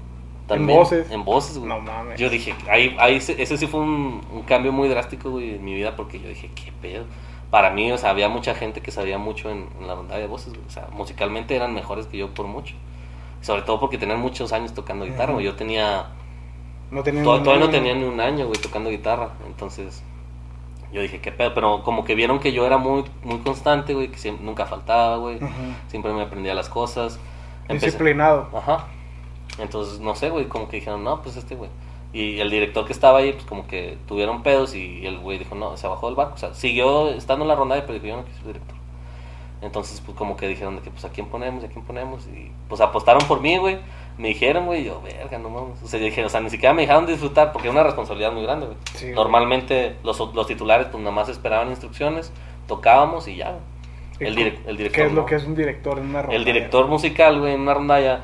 También, 0.47 0.79
voces? 0.79 1.11
En 1.11 1.24
voces, 1.24 1.59
güey. 1.59 1.68
No 1.68 1.81
mames. 1.81 2.20
Yo 2.20 2.31
dije, 2.31 2.55
ahí, 2.70 2.95
ahí 3.01 3.16
ese, 3.16 3.57
sí 3.57 3.66
fue 3.66 3.81
un, 3.81 4.20
un 4.33 4.43
cambio 4.43 4.70
muy 4.72 4.89
drástico, 4.89 5.31
güey, 5.31 5.57
en 5.57 5.64
mi 5.64 5.74
vida, 5.74 5.97
porque 5.97 6.20
yo 6.20 6.29
dije, 6.29 6.51
¿qué 6.55 6.70
pedo? 6.81 7.05
Para 7.51 7.70
mí, 7.70 7.91
o 7.91 7.99
sea, 7.99 8.11
había 8.11 8.29
mucha 8.29 8.55
gente 8.55 8.81
que 8.81 8.93
sabía 8.93 9.18
mucho 9.18 9.51
en, 9.51 9.66
en 9.81 9.89
la 9.89 9.97
rondalla 9.97 10.20
de 10.20 10.29
voces, 10.29 10.53
güey. 10.53 10.64
O 10.66 10.70
sea, 10.70 10.87
musicalmente 10.93 11.57
eran 11.57 11.74
mejores 11.74 12.07
que 12.07 12.18
yo 12.18 12.33
por 12.33 12.47
mucho. 12.47 12.74
Sobre 13.41 13.62
todo 13.62 13.78
porque 13.80 13.99
tenían 13.99 14.20
muchos 14.20 14.53
años 14.53 14.72
tocando 14.74 15.05
guitarra, 15.05 15.32
güey. 15.34 15.45
Yo 15.45 15.55
tenía 15.55 16.07
No 16.91 17.03
tenía 17.03 17.22
To- 17.24 17.39
ni 17.39 17.45
Todavía 17.45 17.64
no 17.66 17.70
tenía 17.70 17.95
ni 17.95 18.05
un 18.05 18.20
año, 18.20 18.47
güey, 18.47 18.61
tocando 18.61 18.91
guitarra. 18.91 19.30
Entonces, 19.47 20.03
yo 20.93 21.01
dije, 21.03 21.20
qué 21.20 21.32
pedo. 21.32 21.53
Pero 21.55 21.82
como 21.82 22.05
que 22.05 22.14
vieron 22.14 22.39
que 22.41 22.53
yo 22.53 22.66
era 22.66 22.78
muy, 22.78 23.05
muy 23.24 23.39
constante, 23.39 23.95
güey, 23.95 24.09
que 24.09 24.18
siempre, 24.18 24.45
nunca 24.45 24.66
faltaba, 24.66 25.16
güey. 25.16 25.39
Siempre 25.89 26.12
me 26.12 26.22
aprendía 26.22 26.55
las 26.55 26.68
cosas. 26.68 27.18
Empecé- 27.68 27.87
Disciplinado. 27.87 28.49
Ajá. 28.55 28.87
Entonces, 29.59 30.01
no 30.01 30.14
sé, 30.14 30.30
güey, 30.30 30.47
como 30.47 30.68
que 30.68 30.76
dijeron, 30.76 31.03
no, 31.05 31.22
pues 31.22 31.37
este, 31.37 31.55
güey. 31.55 31.70
Y 32.12 32.39
el 32.41 32.51
director 32.51 32.87
que 32.87 32.93
estaba 32.93 33.18
ahí, 33.18 33.32
pues 33.32 33.45
como 33.47 33.66
que 33.66 33.99
tuvieron 34.07 34.43
pedos 34.43 34.74
y 34.74 35.05
el 35.07 35.18
güey 35.18 35.39
dijo, 35.39 35.55
no, 35.55 35.76
se 35.76 35.87
bajó 35.89 36.07
del 36.07 36.14
barco. 36.16 36.34
O 36.34 36.39
sea, 36.39 36.55
siguió 36.55 37.09
estando 37.11 37.45
en 37.45 37.49
la 37.49 37.57
ronda, 37.57 37.74
pero 37.80 37.95
dijo, 37.95 38.07
yo 38.07 38.16
no 38.16 38.22
quiero 38.22 38.39
ser 38.39 38.47
director. 38.47 38.76
Entonces, 39.66 40.00
pues 40.00 40.16
como 40.16 40.36
que 40.36 40.48
dijeron 40.48 40.76
de 40.76 40.82
que, 40.82 40.90
pues, 40.90 41.04
¿a 41.04 41.10
quién 41.10 41.26
ponemos? 41.26 41.62
¿A 41.64 41.68
quién 41.68 41.84
ponemos? 41.84 42.26
Y 42.28 42.50
pues 42.68 42.80
apostaron 42.80 43.20
por 43.28 43.40
mí, 43.40 43.58
güey. 43.58 43.78
Me 44.16 44.28
dijeron, 44.28 44.64
güey, 44.64 44.84
yo, 44.84 45.02
verga, 45.02 45.38
no 45.38 45.50
mames. 45.50 45.82
O 45.82 45.88
sea, 45.88 45.98
yo 46.00 46.06
dije, 46.06 46.24
o 46.24 46.28
sea, 46.30 46.40
ni 46.40 46.48
siquiera 46.48 46.72
me 46.72 46.82
dejaron 46.82 47.04
disfrutar 47.04 47.52
porque 47.52 47.68
era 47.68 47.72
una 47.72 47.82
responsabilidad 47.82 48.32
muy 48.32 48.42
grande, 48.44 48.66
güey. 48.66 48.78
Sí. 48.94 49.10
Normalmente 49.12 49.96
los, 50.04 50.18
los 50.34 50.46
titulares, 50.46 50.86
pues 50.90 51.02
nada 51.02 51.14
más 51.14 51.28
esperaban 51.28 51.68
instrucciones, 51.68 52.32
tocábamos 52.66 53.28
y 53.28 53.36
ya, 53.36 53.50
güey. 53.50 53.60
¿Y 54.18 54.24
El, 54.24 54.36
direc- 54.36 54.58
el 54.66 54.76
director. 54.78 55.02
¿Qué 55.02 55.06
es 55.08 55.12
lo 55.12 55.20
no. 55.22 55.26
que 55.26 55.34
es 55.34 55.44
un 55.44 55.54
director 55.54 55.98
en 55.98 56.06
una 56.06 56.22
ronda? 56.22 56.36
El 56.36 56.44
director 56.46 56.86
musical, 56.88 57.38
güey, 57.40 57.52
en 57.54 57.60
una 57.60 57.74
rondalla 57.74 58.20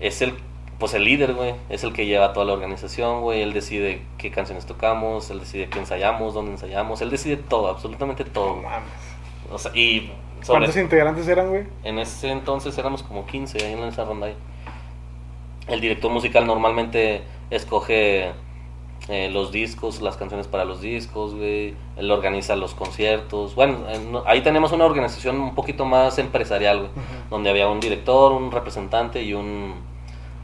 es 0.00 0.20
el, 0.22 0.34
pues 0.80 0.94
el 0.94 1.04
líder, 1.04 1.34
güey. 1.34 1.54
Es 1.68 1.84
el 1.84 1.92
que 1.92 2.06
lleva 2.06 2.32
toda 2.32 2.44
la 2.46 2.54
organización, 2.54 3.20
güey. 3.20 3.42
Él 3.42 3.52
decide 3.52 4.02
qué 4.16 4.32
canciones 4.32 4.66
tocamos, 4.66 5.30
él 5.30 5.38
decide 5.38 5.68
qué 5.68 5.78
ensayamos, 5.78 6.34
dónde 6.34 6.50
ensayamos. 6.52 7.00
Él 7.02 7.10
decide 7.10 7.36
todo, 7.36 7.68
absolutamente 7.68 8.24
todo. 8.24 8.56
No 8.56 8.62
mames. 8.62 8.88
O 9.52 9.58
sea, 9.58 9.70
y 9.76 10.10
¿Cuántos 10.46 10.76
integrantes 10.76 11.26
eran, 11.28 11.48
güey? 11.48 11.64
en 11.84 11.98
ese 11.98 12.30
entonces 12.30 12.76
éramos 12.78 13.02
como 13.02 13.26
15 13.26 13.64
ahí 13.64 13.72
en 13.72 13.82
esa 13.84 14.04
rondalla. 14.04 14.34
El 15.66 15.80
director 15.80 16.10
musical 16.10 16.46
normalmente 16.46 17.22
escoge 17.50 18.32
eh, 19.08 19.30
los 19.30 19.52
discos, 19.52 20.00
las 20.00 20.16
canciones 20.16 20.46
para 20.46 20.64
los 20.64 20.80
discos, 20.80 21.34
güey. 21.34 21.74
Él 21.96 22.10
organiza 22.10 22.56
los 22.56 22.74
conciertos. 22.74 23.54
Bueno, 23.54 23.78
no- 24.10 24.22
ahí 24.26 24.40
tenemos 24.42 24.72
una 24.72 24.84
organización 24.86 25.40
un 25.40 25.54
poquito 25.54 25.84
más 25.84 26.18
empresarial, 26.18 26.78
güey 26.78 26.90
donde 27.30 27.50
había 27.50 27.68
un 27.68 27.80
director, 27.80 28.32
un 28.32 28.50
representante 28.50 29.22
y 29.22 29.34
un 29.34 29.74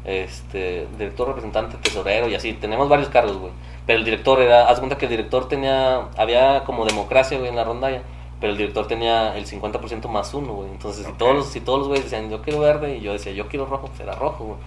este 0.05 0.87
director, 0.99 1.29
representante, 1.29 1.79
tesorero 1.79 2.29
y 2.29 2.35
así. 2.35 2.53
Tenemos 2.53 2.89
varios 2.91 3.09
cargos, 3.09 3.39
güey. 3.39 3.53
Pero 3.87 3.99
el 3.99 4.05
director 4.05 4.41
era, 4.43 4.69
haz 4.69 4.79
cuenta 4.79 4.99
que 4.99 5.07
el 5.07 5.11
director 5.11 5.49
tenía, 5.49 6.09
había 6.19 6.65
como 6.65 6.85
democracia, 6.85 7.39
güey, 7.39 7.49
en 7.49 7.57
la 7.57 7.65
rondalla. 7.65 8.03
Pero 8.45 8.53
el 8.53 8.59
director 8.59 8.87
tenía 8.87 9.35
el 9.39 9.47
50% 9.47 10.07
más 10.11 10.35
uno, 10.35 10.53
güey. 10.53 10.69
Entonces, 10.69 11.07
si 11.07 11.13
todos 11.13 11.35
los, 11.35 11.47
si 11.47 11.63
todos 11.63 11.79
los 11.79 11.89
güeyes 11.89 12.11
decían, 12.11 12.29
yo 12.29 12.43
quiero 12.43 12.61
verde, 12.61 12.99
y 12.99 13.01
yo 13.01 13.15
decía, 13.15 13.33
yo 13.33 13.49
quiero 13.49 13.65
rojo, 13.65 13.87
pues 13.87 14.01
era 14.01 14.13
rojo, 14.17 14.45
güey. 14.45 14.59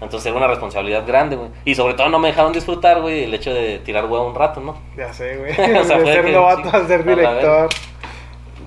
Entonces 0.00 0.26
era 0.26 0.36
una 0.36 0.48
responsabilidad 0.48 1.06
grande, 1.06 1.36
güey. 1.36 1.50
Y 1.64 1.76
sobre 1.76 1.94
todo 1.94 2.08
no 2.08 2.18
me 2.18 2.26
dejaron 2.26 2.52
disfrutar, 2.52 3.02
güey, 3.02 3.22
el 3.22 3.32
hecho 3.32 3.54
de 3.54 3.78
tirar 3.78 4.06
huevo 4.06 4.26
un 4.26 4.34
rato, 4.34 4.60
¿no? 4.60 4.76
Ya 4.96 5.12
sé, 5.12 5.36
güey. 5.36 5.52
O 5.78 5.84
sea, 5.84 5.98
de 5.98 6.06
ser 6.06 6.28
novato 6.28 6.76
a 6.76 6.88
ser 6.88 7.04
director. 7.04 7.68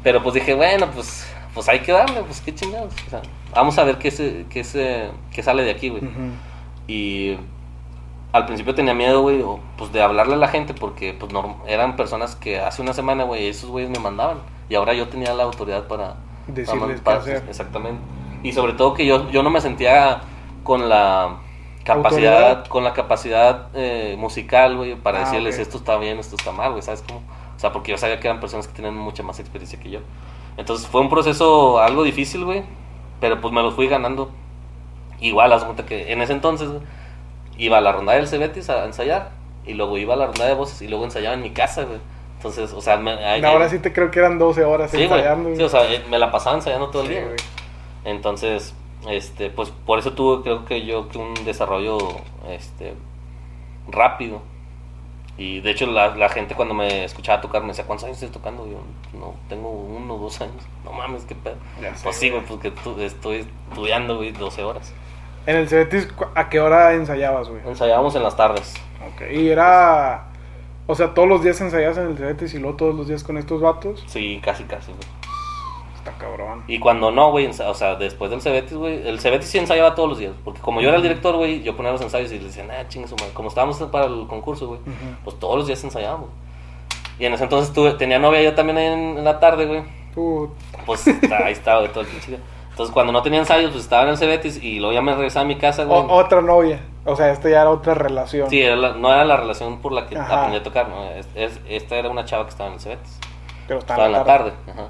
Pero 0.02 0.24
pues 0.24 0.36
dije, 0.36 0.54
bueno, 0.54 0.88
pues, 0.96 1.30
pues 1.54 1.68
hay 1.68 1.80
que 1.80 1.92
darle, 1.92 2.22
pues 2.22 2.40
qué 2.40 2.56
chingados. 2.56 2.94
O 3.06 3.10
sea, 3.10 3.22
vamos 3.54 3.78
a 3.78 3.84
ver 3.84 3.98
qué, 3.98 4.12
se, 4.12 4.46
qué, 4.50 4.64
se, 4.64 5.10
qué 5.30 5.44
sale 5.44 5.64
de 5.64 5.72
aquí, 5.72 5.90
güey. 5.90 6.06
Ujú. 6.06 6.32
Y 6.88 7.36
al 8.34 8.46
principio 8.46 8.76
tenía 8.76 8.94
miedo, 8.94 9.22
güey, 9.22 9.44
pues 9.78 9.92
de 9.92 10.02
hablarle 10.02 10.34
a 10.36 10.38
la 10.38 10.48
gente 10.48 10.74
porque 10.74 11.14
pues 11.14 11.32
eran 11.66 11.96
personas 11.96 12.36
que 12.36 12.60
hace 12.60 12.82
una 12.82 12.94
semana, 12.94 13.24
güey, 13.24 13.48
esos 13.48 13.70
güeyes 13.70 13.90
me 13.90 14.00
mandaban. 14.00 14.40
Y 14.70 14.76
ahora 14.76 14.94
yo 14.94 15.08
tenía 15.08 15.34
la 15.34 15.44
autoridad 15.44 15.88
para... 15.88 16.16
Decirles 16.48 17.02
para- 17.02 17.20
para-. 17.22 17.38
Exactamente. 17.38 18.02
Y 18.44 18.52
sobre 18.54 18.74
todo 18.74 18.94
que 18.94 19.06
yo, 19.06 19.30
yo 19.32 19.44
no 19.44 19.50
me 19.50 19.62
sentía 19.62 20.22
con 20.64 20.90
la 20.90 21.38
capacidad, 21.84 22.34
¿Autoridad? 22.34 22.68
con 22.68 22.84
la 22.84 22.94
capacidad 22.94 23.68
eh, 23.74 24.16
musical, 24.20 24.76
güey, 24.78 24.96
para 24.96 25.20
Ah, 25.20 25.22
decirles 25.26 25.58
esto 25.58 25.78
está 25.78 25.98
bien, 25.98 26.20
esto 26.20 26.36
está 26.36 26.52
mal, 26.52 26.72
güey, 26.72 26.82
¿sabes 26.84 27.04
cómo? 27.08 27.22
O 27.56 27.60
sea, 27.60 27.72
porque 27.72 27.92
yo 27.92 27.98
sabía 27.98 28.20
que 28.20 28.28
eran 28.28 28.40
personas 28.42 28.68
que 28.68 28.74
tenían 28.74 28.96
mucha 28.96 29.24
más 29.24 29.40
experiencia 29.40 29.80
que 29.80 29.90
yo. 29.90 30.00
Entonces 30.58 30.86
fue 30.88 31.02
un 31.02 31.10
proceso 31.10 31.80
algo 31.80 32.04
difícil, 32.04 32.44
güey, 32.46 32.64
pero 33.22 33.40
pues 33.42 33.54
me 33.54 33.62
lo 33.64 33.72
fui 33.72 33.88
ganando. 33.88 34.30
Igual, 35.20 35.52
haz 35.54 35.64
cuenta 35.64 35.86
que 35.86 36.12
en 36.12 36.22
ese 36.22 36.34
entonces 36.34 36.70
iba 37.58 37.78
a 37.78 37.82
la 37.82 37.92
ronda 37.92 38.14
del 38.14 38.28
Cebetis 38.28 38.70
a 38.70 38.86
ensayar 38.86 39.32
y 39.66 39.74
luego 39.74 39.98
iba 39.98 40.14
a 40.14 40.18
la 40.18 40.26
ronda 40.28 40.46
de 40.46 40.54
voces 40.54 40.82
y 40.82 40.88
luego 40.88 41.04
ensayaba 41.06 41.36
en 41.36 41.42
mi 41.42 41.52
casa, 41.52 41.84
güey. 41.84 42.00
Entonces, 42.38 42.72
o 42.74 42.82
sea, 42.82 42.98
me, 42.98 43.14
Ahora 43.46 43.68
sí 43.68 43.80
te 43.80 43.92
creo 43.92 44.12
que 44.12 44.20
eran 44.20 44.38
12 44.38 44.64
horas 44.64 44.92
Sí, 44.92 44.98
güey. 44.98 45.06
ensayando. 45.10 45.56
Sí, 45.56 45.64
o 45.64 45.70
sea, 45.70 45.92
eh, 45.92 46.04
me 46.10 46.20
la 46.20 46.32
pasaba 46.32 46.56
ensayando 46.56 46.90
todo 46.90 47.02
el 47.02 47.08
Sí, 47.08 47.14
día. 47.16 47.24
güey. 47.26 47.36
Entonces, 48.06 48.74
este, 49.10 49.50
pues 49.50 49.70
por 49.86 49.98
eso 50.00 50.14
tuve, 50.14 50.44
creo 50.44 50.66
que 50.66 50.86
yo, 50.86 51.10
que 51.10 51.18
un 51.18 51.34
desarrollo, 51.46 51.98
este, 52.50 52.94
rápido. 53.88 54.42
Y 55.40 55.60
de 55.62 55.72
hecho, 55.72 55.86
la, 55.86 56.16
la 56.16 56.30
gente 56.30 56.56
cuando 56.56 56.74
me 56.74 57.04
escuchaba 57.04 57.42
tocar 57.42 57.62
me 57.62 57.70
decía, 57.70 57.86
¿cuántos 57.86 58.06
años 58.06 58.18
estás 58.18 58.32
tocando? 58.32 58.66
Y 58.68 58.72
yo, 58.72 58.80
no, 59.20 59.36
tengo 59.50 59.70
uno 59.70 60.16
o 60.16 60.18
dos 60.18 60.42
años. 60.42 60.64
No 60.84 60.92
mames, 60.92 61.26
qué 61.26 61.36
pedo. 61.36 61.56
Ya 61.82 61.96
sé, 61.96 62.04
Pues 62.04 62.16
sí, 62.16 62.30
güey, 62.30 62.44
porque 62.46 62.72
estoy 63.06 63.46
estudiando, 63.72 64.18
güey, 64.18 64.32
12 64.32 64.64
horas. 64.64 64.94
En 65.48 65.56
el 65.56 65.68
Cebetis, 65.68 66.06
¿cu- 66.12 66.26
¿a 66.36 66.50
qué 66.50 66.60
hora 66.60 66.94
ensayabas, 66.94 67.50
güey? 67.50 67.62
Ensayábamos 67.66 68.16
en 68.16 68.22
las 68.24 68.36
tardes. 68.38 68.76
Ok. 69.14 69.24
Y 69.32 69.50
era. 69.50 70.26
O 70.86 70.94
sea, 70.96 71.14
todos 71.14 71.28
los 71.28 71.44
días 71.44 71.60
ensayabas 71.62 71.98
en 71.98 72.08
el 72.08 72.18
Cebetis 72.18 72.54
y 72.54 72.60
luego 72.60 72.78
todos 72.78 72.94
los 72.96 73.08
días 73.08 73.24
con 73.24 73.38
estos 73.38 73.60
vatos. 73.62 74.04
Sí, 74.08 74.40
casi, 74.44 74.64
casi, 74.66 74.92
güey. 74.92 75.04
Está 75.98 76.12
cabrón. 76.18 76.64
Y 76.68 76.80
cuando 76.80 77.12
no, 77.12 77.32
güey, 77.32 77.48
o 77.48 77.74
sea, 77.74 77.96
después 77.96 78.30
del 78.32 78.42
Cebetis, 78.42 78.74
güey, 78.78 79.06
el 79.08 79.20
Cebetis 79.20 79.50
sí 79.50 79.58
ensayaba 79.58 79.96
todos 79.96 80.08
los 80.10 80.18
días. 80.20 80.34
Porque 80.46 80.62
como 80.62 80.80
yo 80.82 80.88
era 80.90 80.98
el 80.98 81.04
director, 81.04 81.36
güey, 81.36 81.64
yo 81.64 81.76
ponía 81.76 81.92
los 81.92 82.02
ensayos 82.02 82.32
y 82.32 82.36
les 82.40 82.56
decía, 82.56 82.66
ah, 82.80 82.88
chingue 82.88 83.08
su 83.08 83.16
madre. 83.16 83.32
Como 83.34 83.50
estábamos 83.50 83.78
para 83.92 84.06
el 84.06 84.28
concurso, 84.28 84.68
güey, 84.68 84.80
pues 85.24 85.38
todos 85.40 85.58
los 85.58 85.68
días 85.68 85.84
ensayábamos. 85.84 86.30
Y 87.20 87.26
en 87.26 87.34
ese 87.34 87.44
entonces 87.44 87.74
tuve, 87.74 87.94
tenía 87.94 88.20
novia 88.20 88.42
yo 88.44 88.54
también 88.54 88.78
en, 88.78 89.18
en 89.18 89.24
la 89.26 89.40
tarde, 89.40 89.66
güey. 89.66 89.84
Put- 90.16 90.52
Pues 90.86 91.08
ahí 91.08 91.52
estaba, 91.54 91.80
güey, 91.80 91.92
todo 91.92 92.02
el 92.02 92.08
pinche. 92.08 92.38
Entonces 92.78 92.94
cuando 92.94 93.12
no 93.12 93.24
tenía 93.24 93.40
ensayos, 93.40 93.72
pues 93.72 93.86
estaba 93.86 94.04
en 94.04 94.10
el 94.10 94.18
Cebetis 94.20 94.62
y 94.62 94.78
luego 94.78 94.94
ya 94.94 95.02
me 95.02 95.12
regresaba 95.16 95.46
a 95.46 95.48
mi 95.48 95.56
casa, 95.56 95.86
güey. 95.86 95.98
O- 96.00 96.12
otra 96.14 96.44
novia. 96.44 96.80
O 97.06 97.16
sea, 97.16 97.32
esta 97.32 97.50
ya 97.50 97.62
era 97.62 97.72
otra 97.72 97.96
relación. 97.96 98.48
Sí, 98.52 98.62
era 98.62 98.76
la- 98.76 98.94
no 98.94 99.12
era 99.12 99.26
la 99.26 99.36
relación 99.36 99.80
por 99.82 99.94
la 99.94 100.06
que 100.06 100.16
Ajá. 100.16 100.38
aprendí 100.42 100.58
a 100.60 100.64
tocar, 100.64 100.88
¿no? 100.88 101.10
Es- 101.10 101.28
es- 101.34 101.60
esta 101.68 101.96
era 101.96 102.08
una 102.10 102.24
chava 102.26 102.44
que 102.44 102.52
estaba 102.52 102.68
en 102.70 102.76
el 102.76 102.80
Cebetis. 102.80 103.20
Pero 103.68 103.80
Estaba 103.80 104.06
en 104.06 104.12
la 104.12 104.24
tarde. 104.24 104.52
Ajá. 104.72 104.90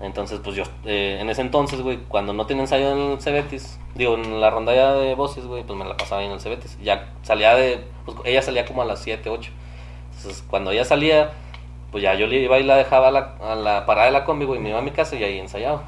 Entonces, 0.00 0.40
pues 0.42 0.56
yo, 0.56 0.64
eh, 0.86 1.18
en 1.20 1.28
ese 1.28 1.42
entonces, 1.42 1.82
güey, 1.82 1.98
cuando 2.08 2.32
no 2.32 2.46
tenía 2.46 2.62
ensayo 2.62 2.90
en 2.92 3.12
el 3.12 3.20
Cebetis, 3.20 3.78
digo, 3.94 4.14
en 4.14 4.40
la 4.40 4.48
rondalla 4.48 4.94
de 4.94 5.14
voces, 5.14 5.44
güey, 5.46 5.62
pues 5.62 5.78
me 5.78 5.84
la 5.84 5.98
pasaba 5.98 6.22
ahí 6.22 6.26
en 6.26 6.32
el 6.32 6.40
Cebetis. 6.40 6.78
Ya 6.82 7.12
salía 7.20 7.54
de, 7.54 7.84
pues 8.06 8.16
ella 8.24 8.40
salía 8.40 8.64
como 8.64 8.80
a 8.80 8.86
las 8.86 9.00
7, 9.00 9.28
8. 9.28 9.50
Entonces, 10.16 10.42
cuando 10.48 10.70
ella 10.70 10.86
salía, 10.86 11.32
pues 11.92 12.02
ya 12.02 12.14
yo 12.14 12.26
le 12.26 12.36
iba 12.36 12.58
y 12.58 12.62
la 12.62 12.76
dejaba 12.76 13.08
a 13.08 13.10
la, 13.10 13.34
a 13.42 13.54
la 13.56 13.84
parada 13.84 14.06
de 14.06 14.12
la 14.12 14.24
combi, 14.24 14.46
güey, 14.46 14.58
me 14.58 14.70
iba 14.70 14.78
a 14.78 14.82
mi 14.82 14.90
casa 14.90 15.16
y 15.16 15.22
ahí 15.22 15.38
ensayaba. 15.38 15.82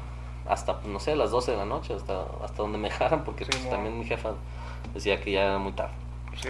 Hasta, 0.49 0.79
no 0.85 0.99
sé, 0.99 1.15
las 1.15 1.31
12 1.31 1.51
de 1.51 1.57
la 1.57 1.65
noche, 1.65 1.93
hasta, 1.93 2.23
hasta 2.43 2.57
donde 2.61 2.77
me 2.77 2.89
dejaran, 2.89 3.23
porque 3.23 3.43
Sí, 3.45 3.51
pues, 3.51 3.69
también 3.69 3.97
mi 3.99 4.05
jefa 4.05 4.31
decía 4.93 5.19
que 5.21 5.31
ya 5.31 5.43
era 5.43 5.57
muy 5.57 5.73
tarde. 5.73 5.93
Sí. 6.41 6.49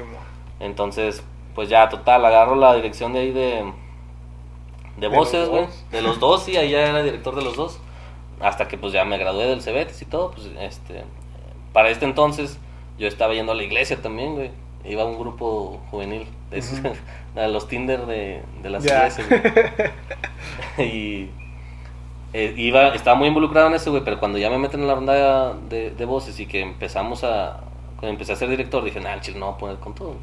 Entonces, 0.60 1.24
pues 1.56 1.70
ya, 1.70 1.90
total, 1.90 2.24
agarro 2.26 2.56
la 2.56 2.74
dirección 2.76 3.14
de 3.14 3.20
ahí 3.20 3.32
de, 3.32 3.72
de 4.98 5.08
voces, 5.08 5.50
güey. 5.50 5.68
De 5.92 6.02
los 6.02 6.20
dos, 6.20 6.44
sí, 6.44 6.56
ahí 6.58 6.72
ya 6.72 6.82
era 6.90 7.02
director 7.04 7.36
de 7.36 7.44
los 7.44 7.56
dos. 7.56 7.80
Hasta 8.40 8.68
que 8.68 8.78
pues 8.78 8.94
ya 8.94 9.04
me 9.06 9.18
gradué 9.18 9.46
del 9.48 9.62
Cebetis 9.64 10.02
y 10.02 10.06
todo, 10.06 10.32
pues 10.32 10.48
este... 10.60 11.04
Para 11.74 11.90
este 11.90 12.06
entonces 12.06 12.60
yo 13.00 13.08
estaba 13.08 13.34
yendo 13.34 13.52
a 13.52 13.56
la 13.56 13.64
iglesia 13.64 14.00
también, 14.02 14.36
güey. 14.36 14.52
Iba 14.86 15.04
a 15.04 15.06
un 15.06 15.18
grupo 15.20 15.82
juvenil, 15.92 16.28
de, 16.52 16.60
esos- 16.60 16.80
a 17.36 17.48
los 17.48 17.68
Tinder 17.68 18.06
de, 18.06 18.44
de 18.62 18.70
las 18.70 18.84
Ya. 18.84 19.08
iglesias, 19.08 19.28
y 20.78 21.30
eh, 22.38 22.54
iba, 22.56 22.90
estaba 22.90 23.18
muy 23.18 23.30
involucrado 23.30 23.68
en 23.68 23.74
eso, 23.74 23.90
güey, 23.90 24.04
pero 24.04 24.20
cuando 24.20 24.38
ya 24.38 24.52
me 24.52 24.60
meten 24.60 24.82
en 24.82 24.88
la 24.88 24.94
ronda 24.94 25.56
de, 25.56 25.90
de 25.90 26.06
voces 26.06 26.40
y 26.40 26.46
que 26.46 26.62
empezamos 26.62 27.24
a, 27.24 27.62
cuando 27.96 28.10
empecé 28.10 28.34
a 28.34 28.36
ser 28.36 28.48
director, 28.48 28.84
dije, 28.84 29.00
nah, 29.00 29.20
chile 29.20 29.40
no 29.40 29.48
voy 29.48 29.56
a 29.56 29.58
poner 29.58 29.78
con 29.78 29.96
todo. 29.96 30.16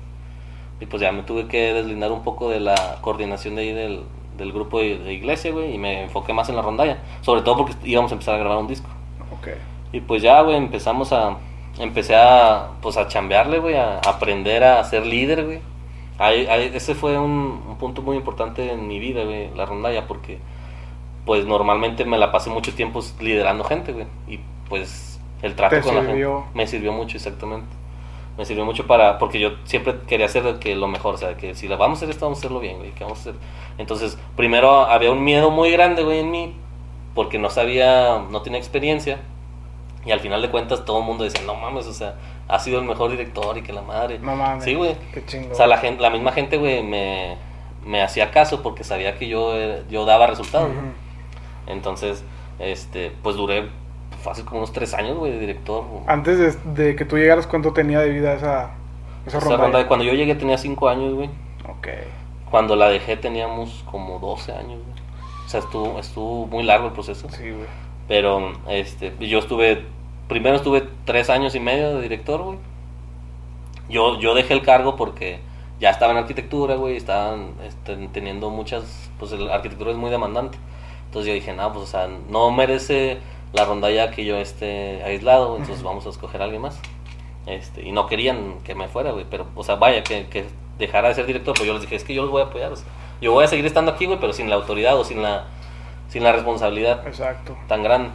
Y 0.81 0.87
pues 0.87 1.03
ya 1.03 1.11
me 1.11 1.23
tuve 1.23 1.49
que 1.49 1.73
deslindar 1.73 2.13
un 2.13 2.23
poco 2.23 2.51
de 2.51 2.61
la 2.61 2.99
coordinación 3.01 3.57
de 3.57 3.63
ahí 3.63 3.73
del, 3.73 4.05
del 4.39 4.53
grupo 4.53 4.79
de, 4.79 4.99
de 4.99 5.13
iglesia, 5.13 5.51
güey, 5.51 5.75
y 5.75 5.79
me 5.79 6.05
enfoqué 6.05 6.33
más 6.33 6.49
en 6.49 6.55
la 6.55 6.63
rondalla, 6.63 6.99
sobre 7.21 7.43
todo 7.43 7.57
porque 7.59 7.75
íbamos 7.83 8.13
a 8.13 8.15
empezar 8.15 8.37
a 8.37 8.39
grabar 8.39 8.59
un 8.59 8.69
disco. 8.69 8.89
Ok. 9.37 9.49
Y 9.93 10.01
pues 10.01 10.23
ya, 10.23 10.41
güey, 10.43 10.57
empezamos 10.57 11.13
a, 11.13 11.37
empecé 11.81 12.15
a, 12.15 12.69
pues 12.81 12.97
a 12.97 13.09
chambearle, 13.09 13.59
güey, 13.59 13.75
a 13.75 13.99
aprender 13.99 14.63
a 14.63 14.85
ser 14.85 15.05
líder, 15.05 15.45
güey. 15.45 15.59
Ese 16.75 16.95
fue 16.95 17.19
un, 17.19 17.61
un 17.69 17.77
punto 17.77 18.03
muy 18.03 18.17
importante 18.17 18.73
en 18.73 18.87
mi 18.87 19.01
vida, 19.01 19.25
güey, 19.25 19.53
la 19.57 19.67
rondalla, 19.67 20.07
porque 20.07 20.39
pues 21.25 21.47
normalmente 21.47 22.05
me 22.05 22.19
la 22.19 22.31
pasé 22.31 22.51
mucho 22.51 22.75
tiempo 22.75 23.01
liderando 23.21 23.65
gente, 23.65 23.93
güey. 23.93 24.07
Y 24.29 24.41
pues 24.69 25.21
el 25.43 25.55
trato 25.55 25.77
Te 25.77 25.83
con 25.83 25.95
la 25.95 26.03
gente 26.03 26.27
me 26.55 26.67
sirvió 26.67 26.93
mucho, 26.93 27.17
exactamente. 27.17 27.69
Me 28.37 28.45
sirvió 28.45 28.65
mucho 28.65 28.87
para, 28.87 29.19
porque 29.19 29.39
yo 29.39 29.53
siempre 29.65 29.95
quería 30.07 30.27
hacer 30.27 30.59
que 30.59 30.75
lo 30.75 30.89
mejor, 30.89 31.15
o 31.15 31.19
sea, 31.19 31.37
que 31.37 31.55
si 31.55 31.69
la 31.69 31.77
vamos 31.77 31.99
a 31.99 31.99
hacer 32.01 32.11
esto, 32.11 32.27
vamos 32.27 32.39
a 32.39 32.41
hacerlo 32.41 32.61
bien, 32.61 32.79
güey, 32.79 32.91
que 32.91 33.05
vamos 33.05 33.19
a 33.19 33.21
hacer. 33.23 33.35
Entonces, 33.79 34.19
primero 34.37 34.87
había 34.87 35.13
un 35.13 35.23
miedo 35.23 35.51
muy 35.51 35.71
grande, 35.71 36.03
güey, 36.03 36.19
en 36.19 36.31
mí, 36.31 36.55
porque 37.15 37.39
no 37.39 37.49
sabía, 37.49 38.25
no 38.31 38.43
tenía 38.43 38.59
experiencia. 38.59 39.21
Y 40.05 40.11
al 40.11 40.21
final 40.21 40.43
de 40.43 40.51
cuentas 40.51 40.85
todo 40.85 40.99
el 40.99 41.05
mundo 41.05 41.25
decía, 41.25 41.41
no 41.47 41.55
mames, 41.55 41.87
o 41.87 41.93
sea, 41.93 42.17
ha 42.49 42.59
sido 42.59 42.79
el 42.81 42.85
mejor 42.85 43.11
director 43.11 43.57
y 43.57 43.63
que 43.63 43.73
la 43.73 43.83
madre. 43.83 44.19
No 44.19 44.35
mames. 44.35 44.65
Sí, 44.65 44.75
güey. 44.75 44.97
Qué 45.15 45.25
chingo. 45.25 45.53
O 45.53 45.55
sea, 45.55 45.67
la, 45.67 45.79
gente, 45.79 46.03
la 46.03 46.11
misma 46.11 46.33
gente, 46.33 46.59
güey, 46.59 46.83
me, 46.83 47.37
me 47.87 48.03
hacía 48.03 48.31
caso 48.31 48.63
porque 48.63 48.85
sabía 48.85 49.17
que 49.17 49.29
yo, 49.29 49.57
eh, 49.57 49.85
yo 49.89 50.05
daba 50.05 50.27
resultados. 50.27 50.71
¿no? 50.71 51.04
Entonces, 51.67 52.25
este, 52.59 53.13
pues 53.23 53.37
duré 53.37 53.69
fácil 54.23 54.45
como 54.45 54.59
unos 54.59 54.73
tres 54.73 54.95
años, 54.95 55.17
güey, 55.19 55.33
de 55.33 55.39
director. 55.39 55.85
Antes 56.07 56.39
de, 56.39 56.85
de 56.85 56.97
que 56.97 57.05
tú 57.05 57.17
llegaras, 57.17 57.47
¿cuánto 57.47 57.73
tenía 57.73 58.01
de 58.01 58.11
vida 58.11 58.35
esa, 58.35 58.71
esa, 59.27 59.39
Esa 59.39 59.41
ronda? 59.41 59.57
ronda 59.57 59.79
de 59.79 59.87
cuando 59.87 60.05
yo 60.05 60.15
llegué 60.15 60.35
tenía 60.35 60.59
cinco 60.59 60.89
años, 60.89 61.15
güey. 61.15 61.29
Ok. 61.69 61.89
Cuando 62.51 62.77
la 62.77 62.89
dejé 62.89 63.17
teníamos 63.17 63.85
como 63.91 64.19
12 64.19 64.53
años, 64.53 64.81
güey. 64.85 65.05
O 65.45 65.49
sea, 65.49 65.61
estuvo, 65.61 65.99
estuvo 65.99 66.47
muy 66.47 66.63
largo 66.63 66.87
el 66.87 66.93
proceso. 66.93 67.29
Sí, 67.31 67.51
güey. 67.51 67.67
Pero, 68.09 68.53
este, 68.69 69.13
yo 69.21 69.39
estuve, 69.39 69.85
primero 70.29 70.57
estuve 70.57 70.87
tres 71.05 71.31
años 71.31 71.55
y 71.55 71.61
medio 71.61 71.97
de 71.97 72.03
director, 72.03 72.43
güey. 72.43 72.59
Yo, 73.89 74.19
yo 74.19 74.35
dejé 74.35 74.55
el 74.55 74.63
cargo 74.63 74.97
porque 74.97 75.41
ya 75.81 75.91
estaba 75.91 76.13
en 76.13 76.19
arquitectura, 76.19 76.77
güey, 76.77 76.97
estaban 76.97 77.55
este, 77.67 77.97
teniendo 78.13 78.51
muchas, 78.51 79.11
pues 79.19 79.33
la 79.33 79.55
arquitectura 79.55 79.91
es 79.91 79.97
muy 79.97 80.11
demandante. 80.11 80.57
Entonces 81.15 81.29
yo 81.29 81.35
dije, 81.35 81.53
no, 81.53 81.73
pues, 81.73 81.85
o 81.85 81.87
sea, 81.87 82.09
no 82.29 82.51
merece 82.51 83.19
la 83.53 83.65
rondalla 83.65 84.11
que 84.11 84.25
yo 84.25 84.37
esté 84.37 85.01
aislado, 85.05 85.57
entonces 85.57 85.85
vamos 85.85 86.05
a 86.07 86.09
escoger 86.09 86.41
a 86.41 86.47
alguien 86.47 86.63
más. 86.63 86.81
Este, 87.47 87.83
y 87.83 87.93
no 87.93 88.09
querían 88.09 88.59
que 88.65 88.75
me 88.75 88.89
fuera, 88.89 89.13
güey, 89.13 89.25
pero, 89.31 89.47
o 89.55 89.63
sea, 89.63 89.77
vaya, 89.77 90.03
que, 90.03 90.27
que 90.27 90.45
dejara 90.77 91.11
de 91.11 91.15
ser 91.15 91.27
director, 91.27 91.55
pues 91.55 91.69
yo 91.69 91.73
les 91.75 91.83
dije, 91.83 91.95
es 91.95 92.03
que 92.03 92.15
yo 92.15 92.23
los 92.23 92.33
voy 92.33 92.43
a 92.43 92.47
apoyar, 92.47 92.73
o 92.73 92.75
sea, 92.75 92.89
yo 93.21 93.31
voy 93.31 93.45
a 93.45 93.47
seguir 93.47 93.65
estando 93.65 93.93
aquí, 93.93 94.07
güey, 94.07 94.19
pero 94.19 94.33
sin 94.33 94.51
la 94.51 94.57
autoridad 94.57 94.99
o 94.99 95.05
sin 95.05 95.23
la, 95.23 95.45
sin 96.09 96.25
la 96.25 96.33
responsabilidad 96.33 97.07
Exacto. 97.07 97.57
tan 97.69 97.85
grande. 97.85 98.11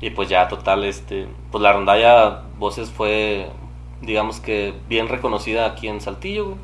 Y 0.00 0.10
pues 0.10 0.28
ya, 0.28 0.46
total, 0.46 0.84
este, 0.84 1.26
pues 1.50 1.60
la 1.60 1.72
rondalla 1.72 2.42
Voces 2.56 2.88
fue, 2.88 3.48
digamos 4.00 4.38
que 4.38 4.74
bien 4.88 5.08
reconocida 5.08 5.66
aquí 5.66 5.88
en 5.88 6.00
Saltillo, 6.00 6.44
güey. 6.44 6.58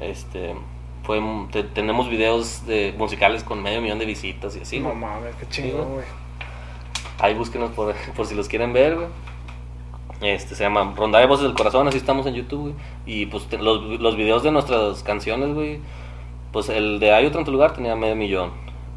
Este, 0.00 0.56
fue, 1.04 1.20
te- 1.52 1.62
tenemos 1.64 2.08
videos 2.08 2.66
de 2.66 2.94
musicales 2.98 3.44
con 3.44 3.62
medio 3.62 3.80
millón 3.80 3.98
de 3.98 4.06
visitas 4.06 4.56
y 4.56 4.60
así, 4.60 4.80
no 4.80 4.94
mames, 4.94 5.34
qué 5.36 5.46
chingo, 5.48 5.84
güey. 5.84 6.04
Ahí 7.20 7.34
búsquenos 7.34 7.70
por, 7.70 7.94
por 8.16 8.26
si 8.26 8.34
los 8.34 8.48
quieren 8.48 8.72
ver, 8.72 8.96
güey. 8.96 9.06
Este, 10.20 10.54
se 10.54 10.64
llama 10.64 10.94
Rondalla 10.96 11.26
Voces 11.26 11.44
del 11.44 11.54
Corazón, 11.54 11.86
así 11.88 11.98
estamos 11.98 12.26
en 12.26 12.34
YouTube, 12.34 12.60
güey. 12.60 12.74
Y 13.06 13.26
pues 13.26 13.46
te- 13.46 13.58
los, 13.58 13.82
los 14.00 14.16
videos 14.16 14.42
de 14.42 14.50
nuestras 14.50 15.02
canciones, 15.02 15.54
güey. 15.54 15.80
Pues 16.52 16.68
el 16.68 17.00
de 17.00 17.12
Hay 17.12 17.26
otro 17.26 17.40
en 17.40 17.44
tu 17.44 17.52
lugar 17.52 17.74
tenía 17.74 17.94
medio 17.96 18.16
millón. 18.16 18.50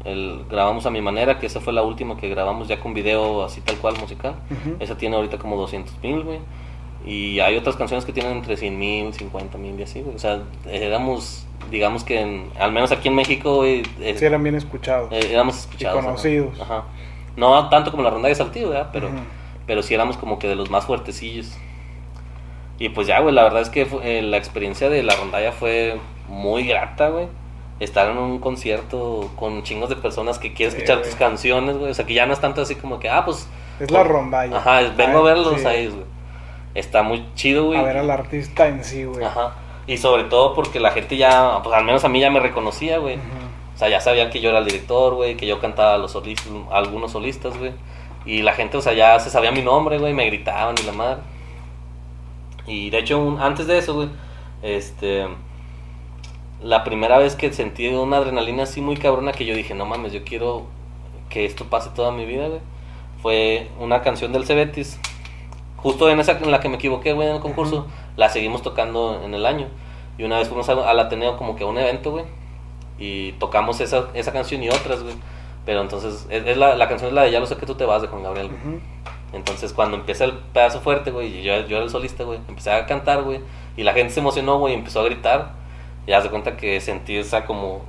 El 0.04 0.44
grabamos 0.48 0.86
a 0.86 0.90
mi 0.90 1.02
manera, 1.02 1.38
que 1.38 1.46
esa 1.46 1.60
fue 1.60 1.72
la 1.72 1.82
última 1.82 2.16
que 2.16 2.28
grabamos 2.28 2.68
ya 2.68 2.78
con 2.80 2.94
video 2.94 3.42
así 3.44 3.60
tal 3.60 3.76
cual 3.76 3.98
musical. 3.98 4.36
Ujú. 4.50 4.76
Esa 4.80 4.96
tiene 4.96 5.16
ahorita 5.16 5.38
como 5.38 5.56
200 5.56 5.92
mil, 6.02 6.22
güey. 6.22 6.38
Y 7.06 7.40
hay 7.40 7.56
otras 7.56 7.76
canciones 7.76 8.04
que 8.04 8.12
tienen 8.12 8.32
entre 8.32 8.56
100 8.56 8.78
mil, 8.78 9.14
50 9.14 9.56
mil 9.58 9.78
y 9.78 9.82
así, 9.82 10.02
güey. 10.02 10.16
O 10.16 10.18
sea, 10.18 10.42
éramos, 10.70 11.46
digamos 11.70 12.04
que 12.04 12.20
en- 12.20 12.50
al 12.58 12.72
menos 12.72 12.92
aquí 12.92 13.08
en 13.08 13.14
México, 13.14 13.56
güey, 13.56 13.82
es- 14.00 14.18
Sí, 14.18 14.24
eran 14.26 14.42
bien 14.42 14.54
escuchados. 14.56 15.10
eh, 15.12 15.28
éramos 15.32 15.58
escuchados. 15.60 15.98
ajá. 15.98 16.06
conocidos. 16.06 16.60
Ajá. 16.60 16.84
No 17.36 17.68
tanto 17.68 17.90
como 17.92 18.02
la 18.02 18.10
ronda 18.10 18.28
de 18.28 18.34
Saltillo, 18.34 18.70
¿verdad? 18.70 18.90
Pero, 18.92 19.10
pero 19.66 19.82
sí 19.82 19.94
éramos 19.94 20.16
como 20.16 20.38
que 20.38 20.48
de 20.48 20.56
los 20.56 20.70
más 20.70 20.86
fuertecillos. 20.86 21.56
Y 22.80 22.90
pues 22.90 23.06
ya, 23.06 23.20
güey, 23.20 23.34
la 23.34 23.42
verdad 23.44 23.62
es 23.62 23.70
que 23.70 23.86
fue- 23.86 24.18
eh, 24.18 24.22
la 24.22 24.36
experiencia 24.36 24.88
de 24.90 25.02
la 25.02 25.14
rondalla 25.16 25.52
fue 25.52 25.98
muy 26.28 26.64
grata, 26.66 27.08
güey. 27.08 27.26
Estar 27.80 28.10
en 28.10 28.18
un 28.18 28.38
concierto 28.40 29.30
con 29.36 29.62
chingos 29.62 29.88
de 29.88 29.96
personas 29.96 30.38
que 30.38 30.52
quieren 30.52 30.72
Sí, 30.72 30.78
escuchar 30.78 30.98
güey. 30.98 31.10
tus 31.10 31.18
canciones, 31.18 31.76
güey. 31.76 31.90
O 31.90 31.94
sea, 31.94 32.04
que 32.06 32.14
ya 32.14 32.26
no 32.26 32.32
es 32.32 32.40
tanto 32.40 32.60
así 32.60 32.74
como 32.74 32.98
que, 32.98 33.08
ah, 33.08 33.24
pues... 33.24 33.48
Es 33.78 33.90
la 33.92 34.02
rondalla. 34.02 34.56
Ajá, 34.56 34.80
vengo 34.96 35.18
a 35.20 35.22
verlos 35.22 35.60
sí. 35.60 35.66
a 35.66 35.74
ellos, 35.74 35.94
güey. 35.94 36.06
Está 36.74 37.02
muy 37.02 37.24
chido, 37.34 37.66
güey. 37.66 37.78
A 37.78 37.82
ver 37.82 37.96
al 37.98 38.10
artista 38.10 38.68
en 38.68 38.84
sí, 38.84 39.04
güey. 39.04 39.24
Ajá. 39.24 39.54
Y 39.86 39.96
sobre 39.96 40.24
todo 40.24 40.54
porque 40.54 40.80
la 40.80 40.90
gente 40.90 41.16
ya, 41.16 41.60
pues 41.62 41.74
al 41.74 41.84
menos 41.84 42.04
a 42.04 42.08
mí 42.08 42.20
ya 42.20 42.30
me 42.30 42.40
reconocía, 42.40 42.98
güey. 42.98 43.16
O 43.16 43.78
sea, 43.78 43.88
ya 43.88 44.00
sabían 44.00 44.28
que 44.30 44.40
yo 44.40 44.50
era 44.50 44.58
el 44.58 44.64
director, 44.64 45.14
güey, 45.14 45.36
que 45.36 45.46
yo 45.46 45.60
cantaba 45.60 45.94
a 45.94 45.98
los 45.98 46.12
solistas, 46.12 46.52
algunos 46.70 47.12
solistas, 47.12 47.56
güey. 47.56 47.72
Y 48.26 48.42
la 48.42 48.52
gente, 48.52 48.76
o 48.76 48.82
sea, 48.82 48.92
ya 48.92 49.18
se 49.20 49.30
sabía 49.30 49.50
mi 49.52 49.62
nombre, 49.62 49.98
güey, 49.98 50.12
me 50.12 50.26
gritaban 50.26 50.74
y 50.80 50.84
la 50.84 50.92
madre. 50.92 51.20
Y 52.66 52.90
de 52.90 52.98
hecho, 52.98 53.18
un- 53.18 53.40
antes 53.40 53.66
de 53.66 53.78
eso, 53.78 53.94
güey, 53.94 54.08
este. 54.62 55.26
La 56.62 56.82
primera 56.82 57.18
vez 57.18 57.36
que 57.36 57.52
sentí 57.52 57.86
una 57.88 58.16
adrenalina 58.16 58.64
así 58.64 58.80
muy 58.80 58.96
cabrona 58.96 59.30
que 59.32 59.44
yo 59.44 59.54
dije, 59.54 59.74
no 59.74 59.86
mames, 59.86 60.12
yo 60.12 60.24
quiero 60.24 60.66
que 61.30 61.44
esto 61.44 61.64
pase 61.66 61.90
toda 61.94 62.10
mi 62.10 62.26
vida, 62.26 62.48
güey. 62.48 62.60
Fue 63.22 63.68
una 63.78 64.02
canción 64.02 64.32
del 64.32 64.44
Cebetis. 64.44 64.98
Justo 65.78 66.10
en 66.10 66.20
esa 66.20 66.32
en 66.32 66.50
la 66.50 66.60
que 66.60 66.68
me 66.68 66.76
equivoqué, 66.76 67.12
güey, 67.12 67.28
en 67.28 67.36
el 67.36 67.40
concurso, 67.40 67.86
la 68.16 68.28
seguimos 68.28 68.62
tocando 68.62 69.20
en 69.24 69.32
el 69.34 69.46
año. 69.46 69.68
Y 70.18 70.24
una 70.24 70.38
vez 70.38 70.48
fuimos 70.48 70.68
a- 70.68 70.90
al 70.90 70.98
Ateneo 71.00 71.36
como 71.36 71.54
que 71.56 71.64
a 71.64 71.66
un 71.66 71.78
evento, 71.78 72.10
güey. 72.10 72.24
Y 72.98 73.32
tocamos 73.32 73.80
esa, 73.80 74.08
esa 74.14 74.32
canción 74.32 74.62
y 74.62 74.68
otras, 74.68 75.02
güey. 75.02 75.14
Pero 75.64 75.80
entonces, 75.82 76.26
es, 76.30 76.46
es 76.46 76.56
la, 76.56 76.74
la 76.76 76.88
canción 76.88 77.08
es 77.08 77.14
la 77.14 77.22
de 77.22 77.30
Ya 77.30 77.40
lo 77.40 77.46
sé 77.46 77.56
que 77.56 77.66
tú 77.66 77.74
te 77.76 77.84
vas 77.84 78.02
de 78.02 78.08
Juan 78.08 78.22
Gabriel. 78.24 78.48
güey. 78.48 78.80
Entonces, 79.32 79.72
cuando 79.72 79.96
empieza 79.98 80.24
el 80.24 80.32
pedazo 80.32 80.80
fuerte, 80.80 81.10
güey, 81.10 81.40
y 81.40 81.42
yo, 81.42 81.60
yo 81.66 81.76
era 81.76 81.84
el 81.84 81.90
solista, 81.90 82.24
güey, 82.24 82.40
empecé 82.48 82.72
a 82.72 82.86
cantar, 82.86 83.22
güey, 83.22 83.40
y 83.76 83.82
la 83.82 83.92
gente 83.92 84.12
se 84.14 84.20
emocionó, 84.20 84.58
güey, 84.58 84.72
y 84.74 84.76
empezó 84.78 85.00
a 85.00 85.04
gritar. 85.04 85.52
Y 86.06 86.12
haz 86.12 86.24
de 86.24 86.30
cuenta 86.30 86.56
que 86.56 86.80
sentí 86.80 87.16
esa 87.18 87.44
como 87.44 87.82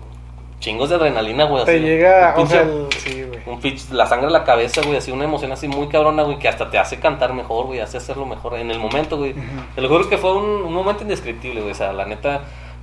chingos 0.59 0.89
de 0.89 0.95
adrenalina, 0.95 1.45
güey. 1.45 1.63
Te 1.65 1.71
así, 1.75 1.79
llega, 1.81 2.33
un 2.37 2.43
o 2.43 2.47
sea, 2.47 2.61
el- 2.61 2.87
sí, 2.97 3.23
güey. 3.23 3.39
un 3.45 3.61
pinche- 3.61 3.91
la 3.91 4.05
sangre 4.05 4.27
en 4.27 4.33
la 4.33 4.43
cabeza, 4.43 4.81
güey, 4.83 4.97
así 4.97 5.11
una 5.11 5.23
emoción 5.25 5.51
así 5.51 5.67
muy 5.67 5.87
cabrona, 5.87 6.23
güey, 6.23 6.37
que 6.39 6.47
hasta 6.49 6.69
te 6.69 6.77
hace 6.77 6.99
cantar 6.99 7.33
mejor, 7.33 7.65
güey, 7.67 7.79
hace 7.79 7.97
hacerlo 7.97 8.25
mejor 8.25 8.57
en 8.57 8.69
el 8.71 8.79
momento, 8.79 9.17
güey. 9.17 9.31
Ujú. 9.31 9.41
Te 9.75 9.81
lo 9.81 9.87
juro 9.89 10.09
que 10.09 10.17
fue 10.17 10.35
un, 10.35 10.45
un 10.63 10.73
momento 10.73 11.03
indescriptible, 11.03 11.61
güey, 11.61 11.71
o 11.71 11.75
sea, 11.75 11.93
la 11.93 12.05
neta 12.05 12.41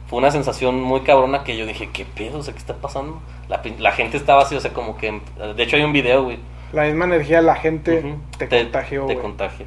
fue 0.08 0.18
una 0.20 0.30
sensación 0.30 0.80
muy 0.80 1.00
cabrona 1.00 1.42
que 1.44 1.56
yo 1.56 1.66
dije, 1.66 1.90
¿qué 1.92 2.04
pedo? 2.06 2.38
O 2.38 2.42
sea, 2.42 2.54
¿qué 2.54 2.58
está 2.60 2.74
pasando? 2.74 3.20
La, 3.48 3.92
gente 3.92 4.16
estaba 4.16 4.42
así, 4.42 4.54
o 4.54 4.60
sea, 4.60 4.72
como 4.72 4.96
que, 4.96 5.20
de 5.56 5.62
hecho 5.62 5.76
hay 5.76 5.82
un 5.82 5.92
video, 5.92 6.22
güey. 6.24 6.38
La 6.72 6.84
misma 6.84 7.04
energía 7.04 7.42
la 7.42 7.56
gente 7.56 7.98
Ujú. 7.98 8.16
te, 8.38 8.48
contagió, 8.48 9.00
Te 9.06 9.14
güey. 9.14 9.18
contagia. 9.18 9.66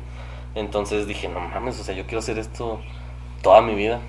Entonces 0.56 1.08
dije, 1.08 1.28
no 1.30 1.40
mames, 1.40 1.80
o 1.80 1.84
sea, 1.84 1.94
yo 1.94 2.04
quiero 2.06 2.20
hacer 2.20 2.40
esto 2.40 2.80
toda 3.42 3.62
mi 3.62 3.76
vida. 3.76 4.00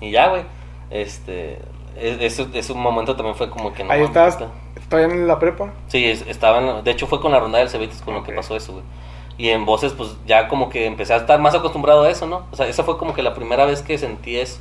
Y 0.00 0.10
ya, 0.10 0.28
güey, 0.28 0.42
este, 0.90 1.58
es- 2.00 2.20
eso, 2.20 2.48
ese 2.52 2.74
momento 2.74 3.16
también 3.16 3.34
fue 3.36 3.48
como 3.50 3.72
que 3.72 3.84
no 3.84 3.92
Ahí 3.92 4.02
estabas, 4.02 4.38
todavía 4.88 5.14
en 5.14 5.26
la 5.26 5.38
prepa. 5.38 5.72
Sí, 5.88 6.04
es- 6.04 6.26
estaba 6.26 6.58
en 6.58 6.66
la- 6.66 6.82
de 6.82 6.90
hecho 6.90 7.06
fue 7.06 7.20
con 7.20 7.32
la 7.32 7.40
ronda 7.40 7.58
del 7.58 7.68
Cebetis 7.68 8.02
con 8.02 8.14
lo 8.14 8.22
que 8.22 8.32
pasó 8.32 8.56
eso, 8.56 8.72
güey. 8.72 8.84
Y 9.38 9.50
en 9.50 9.66
voces, 9.66 9.92
pues 9.92 10.16
ya 10.26 10.48
como 10.48 10.70
que 10.70 10.86
empecé 10.86 11.12
a 11.12 11.18
estar 11.18 11.38
más 11.40 11.54
acostumbrado 11.54 12.04
a 12.04 12.10
eso, 12.10 12.26
¿no? 12.26 12.46
O 12.52 12.56
sea, 12.56 12.66
esa 12.68 12.84
fue 12.84 12.96
como 12.96 13.12
que 13.12 13.22
la 13.22 13.34
primera 13.34 13.66
vez 13.66 13.82
que 13.82 13.98
sentí 13.98 14.36
eso. 14.38 14.60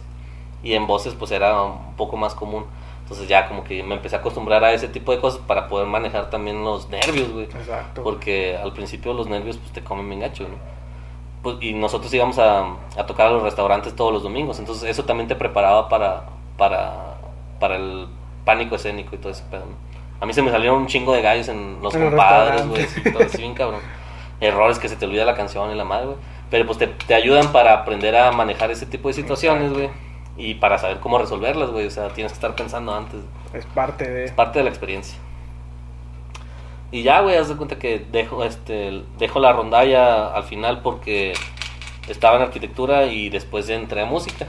Y 0.64 0.74
en 0.74 0.86
voces, 0.88 1.14
pues 1.14 1.32
era 1.32 1.62
un 1.64 1.96
poco 1.96 2.18
más 2.18 2.34
común. 2.36 2.66
Entonces 3.04 3.28
ya 3.28 3.48
como 3.48 3.64
que 3.64 3.84
me 3.84 3.94
empecé 3.96 4.16
a 4.16 4.20
acostumbrar 4.20 4.64
a 4.64 4.74
ese 4.74 4.88
tipo 4.88 5.12
de 5.12 5.20
cosas 5.20 5.40
para 5.46 5.68
poder 5.68 5.86
manejar 5.88 6.30
también 6.32 6.64
los 6.64 6.90
nervios, 6.90 7.32
güey. 7.32 7.46
Exacto. 7.46 8.04
Porque 8.04 8.58
al 8.58 8.74
principio 8.74 9.14
los 9.14 9.28
nervios, 9.28 9.58
pues 9.58 9.72
te 9.72 9.84
comen 9.84 10.08
bien 10.10 10.22
gacho, 10.22 10.44
¿no? 10.44 10.56
pues, 11.44 11.58
y 11.62 11.74
nosotros 11.74 12.12
íbamos 12.12 12.40
a, 12.40 12.66
a 12.98 13.06
tocar 13.06 13.28
a 13.28 13.30
los 13.30 13.44
restaurantes 13.44 13.96
todos 13.96 14.12
los 14.12 14.24
domingos. 14.24 14.58
Entonces 14.58 14.90
eso 14.90 15.04
también 15.06 15.28
te 15.28 15.36
preparaba 15.36 15.88
para, 15.88 16.24
para, 16.58 17.15
para 17.60 17.76
el 17.76 18.08
pánico 18.44 18.76
escénico 18.76 19.16
y 19.16 19.18
todo 19.18 19.32
ese 19.32 19.44
pedo. 19.50 19.66
¿no? 19.66 19.86
A 20.20 20.26
mí 20.26 20.34
se 20.34 20.42
me 20.42 20.52
salieron 20.52 20.80
un 20.80 20.88
chingo 20.88 21.14
de 21.14 21.22
gallos 21.22 21.48
en 21.50 21.82
los 21.82 21.94
En 21.94 22.10
compadres, 22.10 22.68
güey, 22.68 22.86
sí, 22.86 23.02
todo 23.12 23.24
así 23.24 23.38
bien 23.38 23.54
cabrón. 23.54 23.82
Errores 24.40 24.80
que 24.80 24.90
se 24.90 24.96
te 24.96 25.06
olvida 25.06 25.26
la 25.26 25.36
canción 25.36 25.72
y 25.72 25.76
la 25.76 25.84
madre, 25.84 26.06
güey. 26.08 26.18
Pero 26.50 26.66
pues 26.66 26.78
te, 26.78 26.88
te 26.88 27.14
ayudan 27.14 27.52
para 27.52 27.74
aprender 27.74 28.16
a 28.16 28.32
manejar 28.32 28.72
ese 28.72 28.86
tipo 28.86 29.08
de 29.08 29.14
situaciones, 29.14 29.74
güey. 29.74 29.90
Y 30.38 30.56
para 30.56 30.78
saber 30.78 31.00
cómo 31.00 31.18
resolverlas, 31.18 31.70
güey. 31.70 31.88
O 31.88 31.92
sea, 31.92 32.10
tienes 32.10 32.32
que 32.34 32.38
estar 32.38 32.56
pensando 32.56 32.94
antes. 32.94 33.22
Es 33.54 33.66
parte 33.66 34.10
de. 34.10 34.26
Es 34.26 34.32
parte 34.32 34.60
de 34.60 34.64
la 34.64 34.70
experiencia. 34.70 35.18
Y 36.92 37.04
ya, 37.04 37.22
güey, 37.22 37.36
haz 37.36 37.50
de 37.50 37.56
cuenta 37.56 37.78
que 37.78 38.06
dejo, 38.12 38.44
este, 38.44 39.04
dejo 39.18 39.40
la 39.40 39.52
rondalla 39.52 40.28
al 40.28 40.44
final 40.44 40.82
porque 40.82 41.34
estaba 42.08 42.38
en 42.38 42.44
arquitectura 42.44 43.06
y 43.06 43.30
después 43.30 43.70
entré 43.70 44.02
a 44.02 44.06
música. 44.06 44.48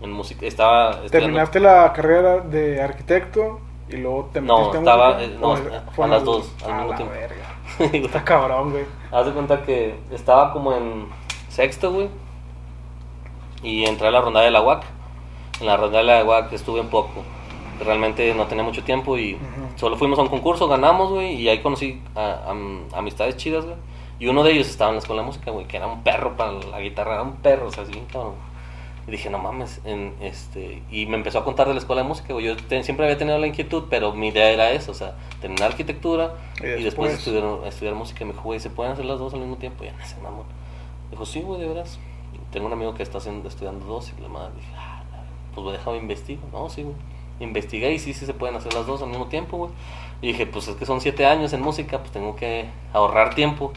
En 0.00 0.12
música, 0.12 0.46
estaba... 0.46 1.02
Terminaste 1.10 1.58
la 1.60 1.92
carrera 1.92 2.38
de 2.40 2.80
arquitecto 2.80 3.60
y 3.88 3.96
luego 3.96 4.30
te 4.32 4.40
No, 4.40 4.58
metiste 4.58 4.78
estaba, 4.78 5.14
música, 5.14 5.24
eh, 5.32 5.36
no, 5.40 5.48
¿o 5.48 6.02
a 6.02 6.04
en 6.04 6.10
las 6.10 6.24
dos, 6.24 6.52
al 6.64 6.74
mismo 6.74 6.90
la 6.90 6.96
tiempo. 6.96 7.14
verga. 7.14 7.54
Está 8.06 8.24
cabrón, 8.24 8.70
güey. 8.70 8.84
Haz 9.10 9.26
de 9.26 9.32
cuenta 9.32 9.62
que 9.62 9.98
estaba 10.12 10.52
como 10.52 10.72
en 10.72 11.06
sexto, 11.48 11.92
güey. 11.92 12.08
Y 13.62 13.84
entré 13.86 14.08
a 14.08 14.10
la 14.10 14.20
rondalla 14.20 14.44
de 14.46 14.50
la 14.52 14.62
UAC. 14.62 14.84
En 15.60 15.66
la 15.66 15.76
rondalla 15.76 16.14
de 16.14 16.22
la 16.24 16.28
UAC 16.28 16.52
estuve 16.52 16.80
un 16.80 16.88
poco. 16.88 17.24
Realmente 17.84 18.32
no 18.34 18.46
tenía 18.46 18.64
mucho 18.64 18.82
tiempo 18.84 19.16
y 19.18 19.38
solo 19.76 19.96
fuimos 19.96 20.18
a 20.18 20.22
un 20.22 20.28
concurso, 20.28 20.68
ganamos, 20.68 21.10
güey. 21.10 21.34
Y 21.34 21.48
ahí 21.48 21.60
conocí 21.60 22.00
a, 22.14 22.50
a- 22.52 22.98
amistades 22.98 23.36
chidas, 23.36 23.64
güey. 23.64 23.76
Y 24.20 24.26
uno 24.26 24.42
de 24.42 24.52
ellos 24.52 24.68
estaba 24.68 24.90
en 24.90 24.96
la 24.96 25.00
escuela 25.00 25.22
de 25.22 25.26
música, 25.26 25.50
güey, 25.52 25.66
que 25.66 25.76
era 25.76 25.86
un 25.86 26.02
perro 26.02 26.36
para 26.36 26.52
la 26.52 26.80
guitarra, 26.80 27.14
era 27.14 27.22
un 27.22 27.36
perro, 27.36 27.68
o 27.68 27.70
sea, 27.70 27.84
así 27.84 27.92
cabrón. 28.12 28.34
Y 29.08 29.10
dije, 29.10 29.30
no 29.30 29.38
mames, 29.38 29.80
en, 29.84 30.12
este, 30.20 30.82
y 30.90 31.06
me 31.06 31.16
empezó 31.16 31.38
a 31.38 31.44
contar 31.44 31.66
de 31.66 31.72
la 31.72 31.80
escuela 31.80 32.02
de 32.02 32.08
música, 32.08 32.34
güey. 32.34 32.44
Yo 32.44 32.56
te- 32.58 32.82
siempre 32.84 33.06
había 33.06 33.16
tenido 33.16 33.38
la 33.38 33.46
inquietud, 33.46 33.84
pero 33.88 34.12
mi 34.12 34.28
idea 34.28 34.50
era 34.50 34.70
eso, 34.70 34.92
o 34.92 34.94
sea, 34.94 35.14
terminar 35.40 35.70
arquitectura 35.70 36.34
Y 36.60 36.66
y 36.66 36.82
después, 36.84 37.12
después- 37.12 37.18
estudiar, 37.18 37.66
estudiar 37.66 37.94
música. 37.94 38.22
Y 38.22 38.26
me 38.26 38.32
dijo, 38.32 38.44
güey, 38.44 38.60
¿se 38.60 38.68
pueden 38.70 38.92
hacer 38.92 39.06
las 39.06 39.18
dos 39.18 39.32
al 39.32 39.40
mismo 39.40 39.56
tiempo? 39.56 39.82
Y 39.82 39.86
ya, 39.86 39.94
ese 40.04 40.16
mamón. 40.20 40.44
Dijo, 41.10 41.24
sí, 41.24 41.40
güey, 41.40 41.58
de 41.60 41.68
veras. 41.68 41.98
Y 42.34 42.52
tengo 42.52 42.66
un 42.66 42.72
amigo 42.74 42.92
que 42.94 43.02
está 43.02 43.16
haciendo, 43.18 43.48
estudiando 43.48 43.86
dos 43.86 44.12
y 44.16 44.20
la 44.20 44.28
madre 44.28 44.52
dije, 44.56 44.72
ah, 44.76 45.02
pues 45.54 45.64
voy 45.64 45.74
a 45.74 45.78
dejar 45.78 45.96
investigo. 45.96 46.42
No, 46.52 46.68
sí, 46.68 46.82
güey. 46.82 46.94
Investigué 47.40 47.92
y 47.94 47.98
sí, 47.98 48.12
sí 48.12 48.26
se 48.26 48.34
pueden 48.34 48.56
hacer 48.56 48.74
las 48.74 48.86
dos 48.86 49.00
al 49.00 49.08
mismo 49.08 49.26
tiempo, 49.28 49.56
güey. 49.56 49.70
Y 50.20 50.26
dije, 50.28 50.44
pues 50.46 50.68
es 50.68 50.76
que 50.76 50.84
son 50.84 51.00
siete 51.00 51.24
años 51.24 51.52
en 51.54 51.62
música, 51.62 51.98
pues 52.00 52.10
tengo 52.10 52.36
que 52.36 52.66
ahorrar 52.92 53.34
tiempo. 53.34 53.72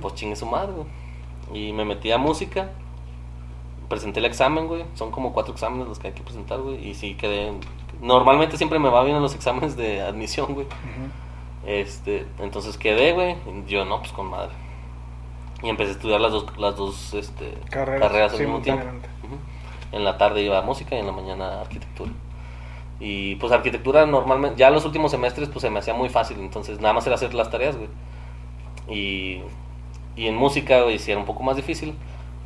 Pues 0.00 0.14
chingue 0.14 0.34
su 0.34 0.46
madre, 0.46 0.72
güey. 0.72 1.68
Y 1.68 1.72
me 1.72 1.84
metí 1.84 2.10
a 2.10 2.18
música. 2.18 2.70
Presenté 3.92 4.20
el 4.20 4.24
examen, 4.24 4.68
güey. 4.68 4.86
Son 4.94 5.10
como 5.10 5.34
cuatro 5.34 5.52
exámenes 5.52 5.86
los 5.86 5.98
que 5.98 6.06
hay 6.06 6.14
que 6.14 6.22
presentar, 6.22 6.58
güey. 6.62 6.88
Y 6.88 6.94
sí 6.94 7.14
quedé. 7.14 7.52
Normalmente 8.00 8.56
siempre 8.56 8.78
me 8.78 8.88
va 8.88 9.04
bien 9.04 9.16
en 9.16 9.22
los 9.22 9.34
exámenes 9.34 9.76
de 9.76 10.00
admisión, 10.00 10.54
güey. 10.54 10.66
Este, 11.66 12.26
entonces 12.38 12.78
quedé, 12.78 13.12
güey. 13.12 13.36
Yo 13.66 13.84
no, 13.84 13.98
pues 13.98 14.12
con 14.12 14.30
madre. 14.30 14.52
Y 15.62 15.68
empecé 15.68 15.90
a 15.90 15.92
estudiar 15.92 16.22
las 16.22 16.32
dos, 16.32 16.46
las 16.56 16.74
dos 16.74 17.12
este, 17.12 17.52
Carreras, 17.68 18.32
al 18.32 18.38
mismo 18.40 18.60
tiempo. 18.62 18.86
En 19.92 20.04
la 20.04 20.16
tarde 20.16 20.40
iba 20.40 20.56
a 20.56 20.62
música 20.62 20.96
y 20.96 21.00
en 21.00 21.06
la 21.06 21.12
mañana 21.12 21.60
arquitectura. 21.60 22.12
Y 22.98 23.34
pues 23.34 23.52
arquitectura 23.52 24.06
normalmente, 24.06 24.56
ya 24.56 24.70
los 24.70 24.86
últimos 24.86 25.10
semestres 25.10 25.50
pues 25.50 25.60
se 25.60 25.68
me 25.68 25.80
hacía 25.80 25.92
muy 25.92 26.08
fácil, 26.08 26.40
entonces 26.40 26.80
nada 26.80 26.94
más 26.94 27.04
era 27.04 27.16
hacer 27.16 27.34
las 27.34 27.50
tareas, 27.50 27.76
güey. 27.76 27.90
Y, 28.88 29.42
y 30.16 30.28
en 30.28 30.34
música, 30.34 30.80
güey, 30.80 30.98
sí 30.98 31.10
era 31.10 31.20
un 31.20 31.26
poco 31.26 31.42
más 31.42 31.56
difícil, 31.56 31.94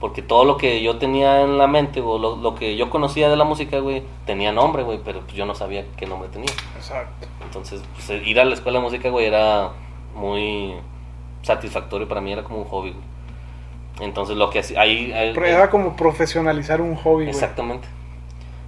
porque 0.01 0.21
todo 0.23 0.45
lo 0.45 0.57
que 0.57 0.83
yo 0.83 0.99
tenía 0.99 1.41
en 1.43 1.59
la 1.59 1.67
mente, 1.67 2.01
o 2.01 2.19
lo, 2.19 2.37
lo 2.37 2.55
que 2.55 2.77
yo 2.77 2.91
conocía 2.91 3.29
de 3.29 3.37
la 3.37 3.45
música, 3.45 3.79
güey, 3.79 4.03
tenía 4.27 4.53
nombre, 4.53 4.83
güey, 4.83 5.01
pero 5.03 5.21
pues 5.21 5.35
yo 5.35 5.47
no 5.47 5.55
sabía 5.55 5.87
qué 5.97 6.07
nombre 6.07 6.29
tenía. 6.29 6.53
Exacto. 6.77 7.27
Entonces, 7.43 7.83
pues, 7.95 8.11
el 8.11 8.27
ir 8.27 8.39
a 8.39 8.45
la 8.45 8.55
escuela 8.55 8.79
de 8.79 8.85
música, 8.85 9.09
güey, 9.09 9.27
era 9.27 9.71
muy 10.15 10.75
satisfactorio 11.43 12.07
para 12.09 12.21
mí, 12.21 12.33
era 12.33 12.45
como 12.45 12.59
un 12.59 12.65
hobby, 12.65 12.91
güey. 12.91 13.05
Entonces, 14.01 14.37
lo 14.37 14.51
que 14.51 14.59
hacía, 14.59 14.81
ahí... 14.83 15.11
Pero 15.33 15.47
Era 15.47 15.71
como 15.71 15.97
profesionalizar 15.97 16.83
un 16.83 16.97
hobby, 16.97 17.25
güey. 17.25 17.29
Exactamente. 17.31 17.89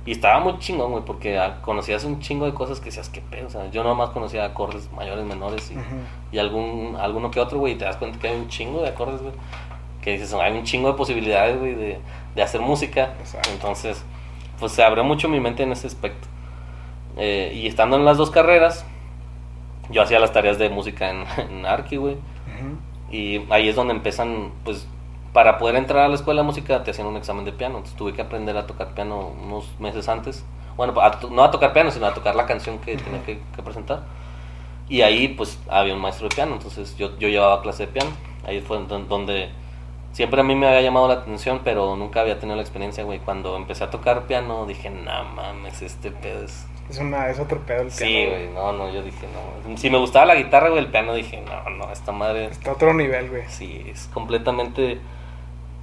Y 0.07 0.13
estaba 0.13 0.41
muy 0.41 0.59
chingón, 0.59 0.93
güey, 0.93 1.05
porque 1.05 1.39
ah, 1.39 1.59
conocías 1.61 2.05
un 2.05 2.21
chingo 2.21 2.47
de 2.47 2.55
cosas 2.55 2.81
que 2.81 2.87
decías, 2.87 3.11
qué 3.11 3.21
pedo, 3.21 3.49
o 3.49 3.51
sea, 3.51 3.71
yo 3.71 3.85
nomás 3.85 4.09
conocía 4.09 4.47
acordes 4.47 4.91
mayores, 4.93 5.27
menores 5.27 5.71
y 6.33 6.39
algún, 6.39 6.97
alguno 6.99 7.31
que 7.31 7.41
otro, 7.41 7.59
güey, 7.59 7.75
y 7.75 7.77
te 7.77 7.85
das 7.85 7.99
cuenta 7.99 8.19
que 8.19 8.29
hay 8.29 8.37
un 8.37 8.49
chingo 8.49 8.81
de 8.81 8.89
acordes, 8.89 9.21
güey, 9.21 9.35
que 10.03 10.13
dices, 10.13 10.33
hay 10.35 10.53
un 10.53 10.65
chingo 10.65 10.89
de 10.93 10.95
posibilidades, 10.97 11.59
güey, 11.59 11.75
de, 11.75 11.99
de 12.35 12.43
hacer 12.43 12.61
música. 12.61 13.15
Exacto. 13.21 13.51
Entonces, 13.53 14.05
pues 14.59 14.73
se 14.73 14.83
abrió 14.83 15.05
mucho 15.05 15.29
mi 15.29 15.41
mente 15.41 15.63
en 15.63 15.73
ese 15.73 15.87
aspecto. 15.87 16.27
Eh, 17.17 17.53
y 17.55 17.67
estando 17.67 17.97
en 17.97 18.05
las 18.05 18.17
dos 18.17 18.31
carreras, 18.31 18.85
yo 19.91 20.03
hacía 20.03 20.19
las 20.21 20.33
tareas 20.33 20.59
de 20.59 20.69
música 20.69 21.11
en, 21.11 21.25
en 21.51 21.67
Arki, 21.67 21.97
güey. 21.97 22.15
Ujú. 22.15 22.79
Y 23.11 23.43
ahí 23.51 23.69
es 23.69 23.77
donde 23.77 23.95
empiezan, 23.95 24.53
pues, 24.65 24.87
para 25.33 25.59
poder 25.59 25.77
entrar 25.77 26.05
a 26.05 26.09
la 26.09 26.15
escuela 26.15 26.41
de 26.43 26.47
música 26.47 26.83
te 26.85 26.91
hacían 26.91 27.07
un 27.07 27.17
examen 27.17 27.45
de 27.45 27.53
piano. 27.53 27.77
Entonces 27.77 27.97
tuve 27.97 28.13
que 28.13 28.23
aprender 28.23 28.57
a 28.57 28.67
tocar 28.67 28.95
piano 28.95 29.33
unos 29.43 29.67
meses 29.79 30.09
antes. 30.09 30.45
Bueno, 30.77 30.99
a 31.01 31.19
no 31.31 31.43
a 31.43 31.51
tocar 31.51 31.73
piano, 31.73 31.91
sino 31.91 32.07
a 32.07 32.15
tocar 32.15 32.37
la 32.37 32.47
canción 32.47 32.79
que 32.79 32.97
tenía 32.97 33.23
que, 33.25 33.41
que 33.55 33.63
presentar. 33.63 34.03
Y 34.89 35.03
ahí, 35.03 35.29
pues, 35.29 35.59
había 35.69 35.95
un 35.95 36.01
maestro 36.01 36.29
de 36.29 36.35
piano. 36.35 36.55
Entonces 36.55 36.97
yo, 36.97 37.19
yo 37.19 37.29
llevaba 37.29 37.63
clase 37.63 37.87
de 37.87 37.93
piano. 37.93 38.11
Ahí 38.47 38.61
fue 38.61 38.79
don- 38.87 39.09
donde 39.09 39.51
siempre 40.19 40.41
a 40.41 40.43
mí 40.43 40.57
me 40.57 40.67
había 40.67 40.81
llamado 40.81 41.07
la 41.07 41.15
atención, 41.15 41.61
pero 41.63 41.95
nunca 41.95 42.23
había 42.23 42.41
tenido 42.41 42.57
la 42.57 42.63
experiencia, 42.63 43.05
güey. 43.05 43.21
Cuando 43.21 43.55
empecé 43.55 43.85
a 43.85 43.91
tocar 43.91 44.27
piano, 44.27 44.67
dije, 44.67 44.91
no 44.91 45.25
mames, 45.37 45.81
este 45.81 46.11
pedo 46.11 46.43
es... 46.43 46.67
Es, 46.91 46.99
una, 46.99 47.29
es 47.31 47.39
otro 47.39 47.61
pedo 47.61 47.83
el 47.83 47.93
Sí, 47.93 48.05
piano, 48.05 48.31
güey, 48.31 48.49
no, 48.49 48.73
no, 48.73 48.93
yo 48.93 49.05
dije, 49.05 49.29
no. 49.29 49.77
Si 49.77 49.89
me 49.91 49.99
gustaba 49.99 50.27
la 50.27 50.35
guitarra, 50.35 50.71
güey, 50.71 50.81
el 50.81 50.91
piano, 50.91 51.15
dije, 51.15 51.41
no, 51.43 51.71
no, 51.71 51.93
esta 51.93 52.11
madre... 52.11 52.47
Está 52.47 52.73
otro 52.73 52.93
nivel, 52.95 53.31
güey. 53.31 53.45
Sí, 53.47 53.87
es 53.89 54.11
completamente 54.13 54.99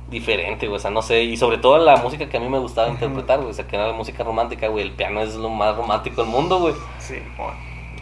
diferente, 0.09 0.67
güey. 0.67 0.75
O 0.75 0.81
sea, 0.81 0.91
no 0.91 1.01
sé. 1.01 1.23
Y 1.23 1.37
sobre 1.37 1.57
todo 1.57 1.77
la 1.77 1.95
música 1.95 2.27
que 2.27 2.35
a 2.35 2.41
mí 2.41 2.49
me 2.49 2.59
gustaba 2.59 2.89
interpretar, 2.89 3.39
güey. 3.39 3.51
O 3.51 3.53
sea, 3.53 3.65
que 3.67 3.77
era 3.77 3.87
la 3.87 3.93
música 3.93 4.25
romántica, 4.25 4.67
güey. 4.67 4.83
El 4.83 4.91
piano 4.91 5.21
es 5.21 5.35
lo 5.35 5.49
más 5.49 5.77
romántico 5.77 6.23
del 6.23 6.29
mundo, 6.29 6.59
güey. 6.59 6.73
Sí, 6.99 7.23
bueno. 7.37 7.53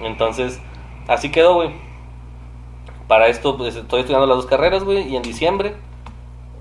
Entonces, 0.01 0.59
así 1.07 1.29
quedó, 1.29 1.53
güey. 1.53 1.69
Para 3.07 3.27
esto, 3.27 3.55
pues 3.55 3.75
estoy 3.75 3.99
estudiando 3.99 4.25
las 4.25 4.37
dos 4.37 4.47
carreras, 4.47 4.83
güey. 4.83 5.07
Y 5.09 5.15
en 5.15 5.21
diciembre 5.21 5.75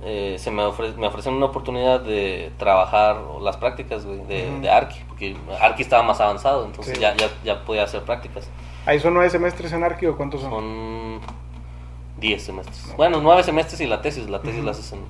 eh, 0.05 0.37
se 0.39 0.51
me, 0.51 0.63
ofre- 0.65 0.95
me 0.97 1.07
ofrecen 1.07 1.35
una 1.35 1.47
oportunidad 1.47 2.01
de 2.01 2.53
trabajar 2.59 3.17
las 3.41 3.57
prácticas, 3.57 4.05
güey, 4.05 4.21
de, 4.27 4.69
Arki. 4.71 4.99
Porque 5.09 5.37
Arki 5.61 5.83
estaba 5.83 6.03
más 6.03 6.21
avanzado, 6.21 6.65
entonces 6.65 6.95
Sí. 6.97 7.01
ya, 7.01 7.17
ya, 7.17 7.29
ya 7.45 7.65
podía 7.65 7.85
hacer 7.85 8.03
prácticas. 8.03 8.49
¿Ahí 8.85 8.99
son 9.01 9.15
nueve 9.15 9.31
semestres 9.31 9.73
en 9.73 9.85
Arqui 9.85 10.07
o 10.07 10.17
cuántos 10.17 10.41
son? 10.41 10.51
Son 10.51 11.21
10 12.19 12.43
semestres. 12.43 12.87
No. 12.89 12.95
Bueno, 12.97 13.21
9 13.21 13.43
semestres 13.43 13.81
y 13.81 13.87
la 13.87 14.01
tesis. 14.03 14.29
La 14.29 14.41
tesis 14.41 14.57
Ujú. 14.59 14.65
la 14.67 14.71
haces 14.73 14.93
en. 14.93 15.01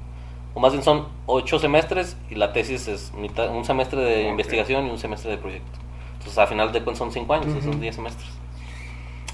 O 0.54 0.60
más 0.60 0.72
bien 0.72 0.82
son 0.84 1.08
8 1.26 1.58
semestres 1.58 2.16
y 2.30 2.34
la 2.34 2.52
tesis 2.52 2.86
es 2.88 3.12
mitad, 3.14 3.48
un 3.48 3.64
semestre 3.64 4.00
de 4.02 4.28
investigación 4.28 4.86
y 4.86 4.90
un 4.90 4.98
semestre 4.98 5.30
de 5.30 5.38
proyecto. 5.38 5.78
Entonces, 6.14 6.36
al 6.38 6.48
final 6.48 6.70
de 6.72 6.82
cuentas 6.82 6.98
son 6.98 7.10
5 7.12 7.32
años, 7.34 7.46
Ujú. 7.48 7.62
son 7.62 7.80
10 7.80 7.94
semestres. 7.96 8.28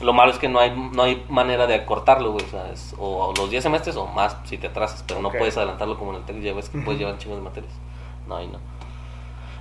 Lo 0.01 0.13
malo 0.13 0.31
es 0.31 0.39
que 0.39 0.49
no 0.49 0.61
hay, 0.61 0.71
no 0.93 1.03
hay 1.03 1.25
manera 1.29 1.67
de 1.67 1.75
acortarlo, 1.75 2.33
güey. 2.33 2.45
O 2.45 2.49
sea, 2.49 2.71
es 2.71 2.95
o, 2.99 3.27
o 3.27 3.35
los 3.35 3.51
10 3.51 3.63
semestres 3.65 3.97
o 3.97 4.07
más 4.07 4.37
si 4.45 4.57
te 4.59 4.69
atrasas, 4.69 5.03
pero 5.07 5.21
no 5.21 5.31
puedes 5.31 5.57
adelantarlo 5.57 5.99
como 5.99 6.13
en 6.13 6.19
el 6.19 6.23
TEC, 6.25 6.41
ya 6.41 6.55
ves 6.55 6.69
que 6.69 6.79
puedes 6.79 7.01
llevar 7.01 7.19
chingos 7.19 7.39
de 7.39 7.45
materias. 7.45 7.73
No, 8.29 8.37
ahí 8.37 8.47
no. 8.47 8.59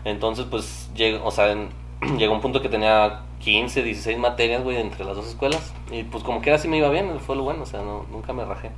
Entonces, 0.06 0.46
pues, 0.50 0.90
llega, 0.96 1.24
o 1.24 1.32
sea, 1.32 1.52
en- 1.52 1.70
llegó 2.18 2.34
un 2.34 2.42
punto 2.42 2.62
que 2.62 2.70
tenía 2.70 3.22
15, 3.40 3.82
16 3.84 4.18
materias, 4.20 4.64
güey, 4.64 4.78
entre 4.78 5.04
las 5.06 5.16
dos 5.16 5.28
escuelas. 5.28 5.74
Y 5.92 6.04
pues 6.04 6.24
como 6.24 6.42
que 6.42 6.52
así 6.52 6.68
me 6.68 6.78
iba 6.78 6.90
bien, 6.90 7.20
fue 7.20 7.36
lo 7.36 7.44
bueno, 7.44 7.64
o 7.64 7.66
sea, 7.66 7.82
no, 7.82 8.06
nunca 8.12 8.32
me 8.34 8.46
rajé. 8.46 8.70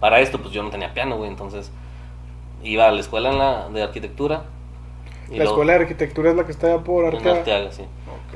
Para 0.00 0.20
esto, 0.20 0.38
pues 0.40 0.52
yo 0.52 0.62
no 0.62 0.68
tenía 0.70 0.92
piano, 0.92 1.16
güey, 1.16 1.30
entonces 1.30 1.70
iba 2.62 2.86
a 2.88 2.92
la 2.92 3.00
escuela 3.00 3.30
en 3.30 3.38
la, 3.38 3.68
de 3.70 3.82
arquitectura. 3.82 4.44
y 5.28 5.32
La 5.32 5.36
luego- 5.44 5.52
escuela 5.52 5.72
de 5.74 5.78
arquitectura 5.80 6.30
es 6.30 6.36
la 6.36 6.44
que 6.44 6.52
está 6.52 6.66
allá 6.66 6.84
por 6.84 7.06
en 7.06 7.26
Arteaga. 7.26 7.72
Sí. 7.72 7.84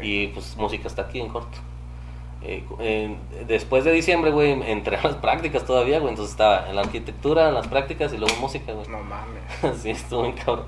Y 0.03 0.29
pues 0.29 0.57
música 0.57 0.89
está 0.89 1.03
aquí 1.03 1.21
en 1.21 1.29
corto. 1.29 1.59
Eh, 2.43 2.65
eh, 2.79 3.17
después 3.47 3.85
de 3.85 3.93
diciembre, 3.93 4.31
güey, 4.31 4.53
entré 4.71 4.97
a 4.97 5.03
las 5.03 5.17
prácticas 5.17 5.65
todavía, 5.65 5.99
güey. 5.99 6.11
Entonces 6.11 6.33
estaba 6.33 6.69
en 6.69 6.77
la 6.77 6.83
arquitectura, 6.83 7.49
en 7.49 7.55
las 7.55 7.69
prácticas 7.69 8.13
y 8.13 8.19
luego 8.19 8.35
en 8.35 8.41
música, 8.41 8.73
güey. 8.73 8.89
No 8.89 8.99
mames. 9.03 9.43
sí, 9.83 9.91
estuvo 9.91 10.23
bien 10.23 10.35
cabrón. 10.35 10.67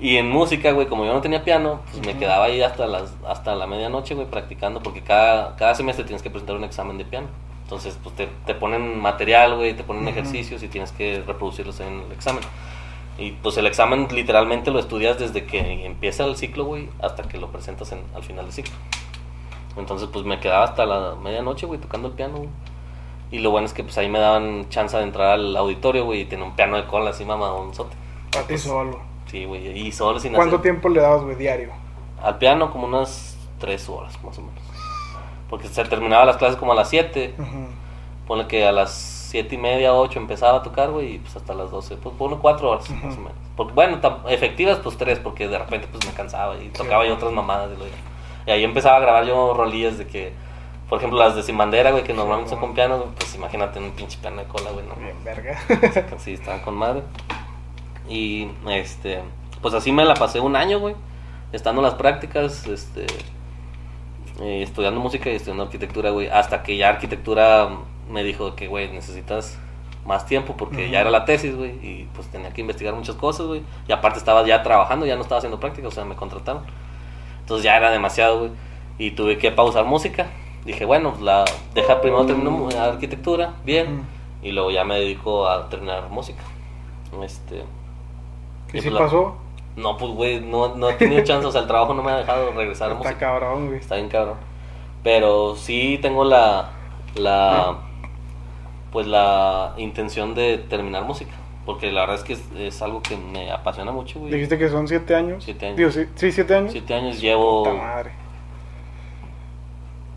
Y 0.00 0.16
en 0.16 0.30
música, 0.30 0.70
güey, 0.72 0.86
como 0.86 1.04
yo 1.04 1.12
no 1.12 1.20
tenía 1.20 1.42
piano, 1.42 1.80
pues 1.90 2.06
me 2.06 2.16
quedaba 2.16 2.44
ahí 2.44 2.62
hasta 2.62 2.86
las 2.86 3.12
hasta 3.26 3.56
la 3.56 3.66
medianoche, 3.66 4.14
güey, 4.14 4.28
practicando, 4.28 4.80
porque 4.80 5.02
cada, 5.02 5.56
cada 5.56 5.74
semestre 5.74 6.04
tienes 6.04 6.22
que 6.22 6.30
presentar 6.30 6.56
un 6.56 6.64
examen 6.64 6.98
de 6.98 7.04
piano. 7.04 7.26
Entonces, 7.64 7.98
pues 8.02 8.14
te, 8.14 8.28
te 8.46 8.54
ponen 8.54 8.98
material, 8.98 9.56
güey, 9.56 9.74
te 9.74 9.82
ponen 9.82 10.06
ejercicios 10.06 10.62
y 10.62 10.68
tienes 10.68 10.92
que 10.92 11.22
reproducirlos 11.26 11.80
en 11.80 12.02
el 12.06 12.12
examen. 12.12 12.42
Y 13.18 13.32
pues 13.32 13.56
el 13.58 13.66
examen 13.66 14.06
literalmente 14.12 14.70
lo 14.70 14.78
estudias 14.78 15.18
desde 15.18 15.44
que 15.44 15.84
empieza 15.84 16.24
el 16.24 16.36
ciclo, 16.36 16.64
güey, 16.64 16.88
hasta 17.02 17.24
que 17.24 17.36
lo 17.36 17.50
presentas 17.50 17.90
en, 17.90 18.00
al 18.14 18.22
final 18.22 18.44
del 18.44 18.54
ciclo. 18.54 18.72
Entonces, 19.78 20.08
pues 20.12 20.24
me 20.24 20.40
quedaba 20.40 20.64
hasta 20.64 20.84
la 20.86 21.14
medianoche, 21.22 21.66
güey, 21.66 21.80
tocando 21.80 22.08
el 22.08 22.14
piano, 22.14 22.38
güey. 22.38 22.48
Y 23.30 23.38
lo 23.40 23.50
bueno 23.50 23.66
es 23.66 23.72
que 23.74 23.82
pues 23.84 23.96
ahí 23.98 24.08
me 24.08 24.18
daban 24.18 24.68
chance 24.70 24.96
de 24.96 25.02
entrar 25.02 25.32
al 25.32 25.56
auditorio, 25.56 26.04
güey, 26.04 26.22
y 26.22 26.24
tenía 26.24 26.44
un 26.46 26.56
piano 26.56 26.76
de 26.76 26.86
cola 26.86 27.10
así 27.10 27.24
mamadonzote. 27.24 27.94
A 28.38 28.42
ti 28.46 28.56
solo. 28.58 28.98
Sí, 29.26 29.44
güey, 29.44 29.66
y 29.86 29.92
solo 29.92 30.18
sin 30.18 30.32
¿Cuánto 30.32 30.56
hacer- 30.56 30.62
tiempo 30.62 30.88
le 30.88 31.00
dabas, 31.02 31.22
güey, 31.22 31.36
diario? 31.36 31.70
Al 32.22 32.38
piano 32.38 32.70
como 32.72 32.86
unas 32.86 33.36
tres 33.58 33.88
horas, 33.88 34.12
más 34.24 34.38
o 34.38 34.42
menos. 34.42 34.62
Porque 35.50 35.68
se 35.68 35.84
terminaba 35.84 36.24
las 36.24 36.36
clases 36.38 36.56
como 36.58 36.72
a 36.72 36.74
las 36.74 36.88
7. 36.88 37.34
Ujú. 37.38 37.66
Ponle 38.26 38.46
que 38.46 38.66
a 38.66 38.72
las 38.72 38.92
siete 38.92 39.54
y 39.54 39.58
media, 39.58 39.94
8 39.94 40.18
empezaba 40.18 40.58
a 40.58 40.62
tocar, 40.62 40.90
güey, 40.90 41.14
y 41.14 41.18
pues 41.18 41.36
hasta 41.36 41.54
las 41.54 41.70
12. 41.70 41.96
Pues 41.96 42.14
ponle 42.16 42.36
cuatro 42.38 42.70
horas, 42.70 42.88
más 42.90 43.14
o 43.16 43.20
menos. 43.20 43.32
Porque, 43.56 43.72
bueno, 43.74 43.98
efectivas, 44.28 44.78
pues 44.78 44.96
tres, 44.96 45.18
porque 45.18 45.48
de 45.48 45.58
repente 45.58 45.86
pues 45.90 46.04
me 46.06 46.12
cansaba 46.12 46.56
y 46.56 46.68
tocaba 46.68 47.06
yo 47.06 47.14
otras 47.14 47.32
mamadas. 47.32 47.70
Y, 47.74 47.78
lo- 47.78 47.86
y 48.48 48.50
ahí 48.50 48.64
empezaba 48.64 48.96
a 48.96 49.00
grabar 49.00 49.26
yo 49.26 49.52
rolillas 49.52 49.98
de 49.98 50.06
que, 50.06 50.32
por 50.88 50.96
ejemplo, 50.96 51.18
las 51.18 51.36
de 51.36 51.42
Sin 51.42 51.58
Bandera, 51.58 51.90
güey, 51.90 52.02
que 52.02 52.14
normalmente 52.14 52.48
son 52.48 52.60
con 52.60 52.72
piano, 52.72 53.04
pues 53.14 53.34
imagínate 53.34 53.78
un 53.78 53.90
pinche 53.90 54.18
piano 54.22 54.38
de 54.38 54.48
cola, 54.48 54.70
güey, 54.70 54.86
no. 54.86 54.94
Bien, 54.94 55.22
verga. 55.22 55.58
Sí, 56.16 56.32
estaban 56.32 56.60
con 56.60 56.74
madre. 56.74 57.02
Y, 58.08 58.48
este, 58.70 59.20
pues 59.60 59.74
así 59.74 59.92
me 59.92 60.02
la 60.06 60.14
pasé 60.14 60.40
un 60.40 60.56
año, 60.56 60.80
güey, 60.80 60.94
estando 61.52 61.82
en 61.82 61.84
las 61.84 61.96
prácticas, 61.96 62.66
este, 62.66 63.04
eh, 64.40 64.62
estudiando 64.62 64.98
música 64.98 65.28
y 65.28 65.34
estudiando 65.34 65.64
arquitectura, 65.64 66.08
güey, 66.08 66.28
hasta 66.28 66.62
que 66.62 66.78
ya 66.78 66.88
arquitectura 66.88 67.68
me 68.10 68.24
dijo 68.24 68.56
que, 68.56 68.66
güey, 68.66 68.90
necesitas 68.90 69.58
más 70.06 70.24
tiempo 70.24 70.56
porque 70.56 70.88
ya 70.88 71.02
era 71.02 71.10
la 71.10 71.26
tesis, 71.26 71.54
güey, 71.54 71.72
y 71.86 72.08
pues 72.14 72.28
tenía 72.28 72.48
que 72.54 72.62
investigar 72.62 72.94
muchas 72.94 73.16
cosas, 73.16 73.46
güey, 73.46 73.62
y 73.86 73.92
aparte 73.92 74.18
estaba 74.18 74.42
ya 74.46 74.62
trabajando, 74.62 75.04
ya 75.04 75.16
no 75.16 75.20
estaba 75.20 75.36
haciendo 75.36 75.60
práctica, 75.60 75.88
o 75.88 75.90
sea, 75.90 76.06
me 76.06 76.16
contrataron. 76.16 76.62
Entonces 77.48 77.64
ya 77.64 77.78
era 77.78 77.90
demasiado, 77.90 78.40
güey, 78.40 78.50
y 78.98 79.12
tuve 79.12 79.38
que 79.38 79.50
pausar 79.50 79.86
música. 79.86 80.26
Dije, 80.66 80.84
bueno, 80.84 81.14
la 81.22 81.46
deja 81.72 82.02
primero 82.02 82.26
termino 82.26 82.50
mu- 82.50 82.68
arquitectura, 82.68 83.54
bien, 83.64 84.02
y 84.42 84.52
luego 84.52 84.70
ya 84.70 84.84
me 84.84 84.96
dedico 84.96 85.48
a 85.48 85.70
terminar 85.70 86.10
música. 86.10 86.42
Este, 87.24 87.64
¿Y 88.74 88.76
Y 88.76 88.80
si 88.82 88.88
pues 88.90 88.92
la- 88.92 89.00
pasó? 89.00 89.36
no, 89.76 89.96
pues, 89.96 90.12
güey, 90.12 90.40
no, 90.42 90.74
no 90.76 90.90
he 90.90 90.92
tenido 90.92 91.24
chance, 91.24 91.46
o 91.46 91.50
sea, 91.50 91.62
el 91.62 91.66
trabajo 91.66 91.94
no 91.94 92.02
me 92.02 92.10
ha 92.12 92.16
dejado 92.18 92.50
regresar 92.52 92.90
a 92.90 92.92
Está 92.92 93.02
música. 93.04 93.18
cabrón, 93.18 93.68
güey. 93.68 93.78
Está 93.78 93.94
bien 93.94 94.08
cabrón. 94.10 94.36
Pero 95.02 95.56
sí 95.56 95.98
tengo 96.02 96.24
la, 96.24 96.72
la, 97.14 97.78
pues 98.92 99.06
la 99.06 99.72
intención 99.78 100.34
de 100.34 100.58
terminar 100.58 101.04
música. 101.04 101.32
Porque 101.68 101.92
la 101.92 102.00
verdad 102.00 102.16
es 102.16 102.24
que 102.24 102.32
es, 102.32 102.42
es 102.56 102.80
algo 102.80 103.02
que 103.02 103.14
me 103.18 103.52
apasiona 103.52 103.92
mucho, 103.92 104.20
güey. 104.20 104.32
Dijiste 104.32 104.56
que 104.56 104.70
son 104.70 104.88
siete 104.88 105.14
años. 105.14 105.44
Siete 105.44 105.66
años. 105.66 105.76
Digo, 105.76 105.90
sí, 105.90 106.06
sí, 106.14 106.32
siete 106.32 106.54
años. 106.54 106.72
Siete 106.72 106.94
años 106.94 107.20
llevo 107.20 107.64
Puta 107.64 107.74
madre. 107.76 108.12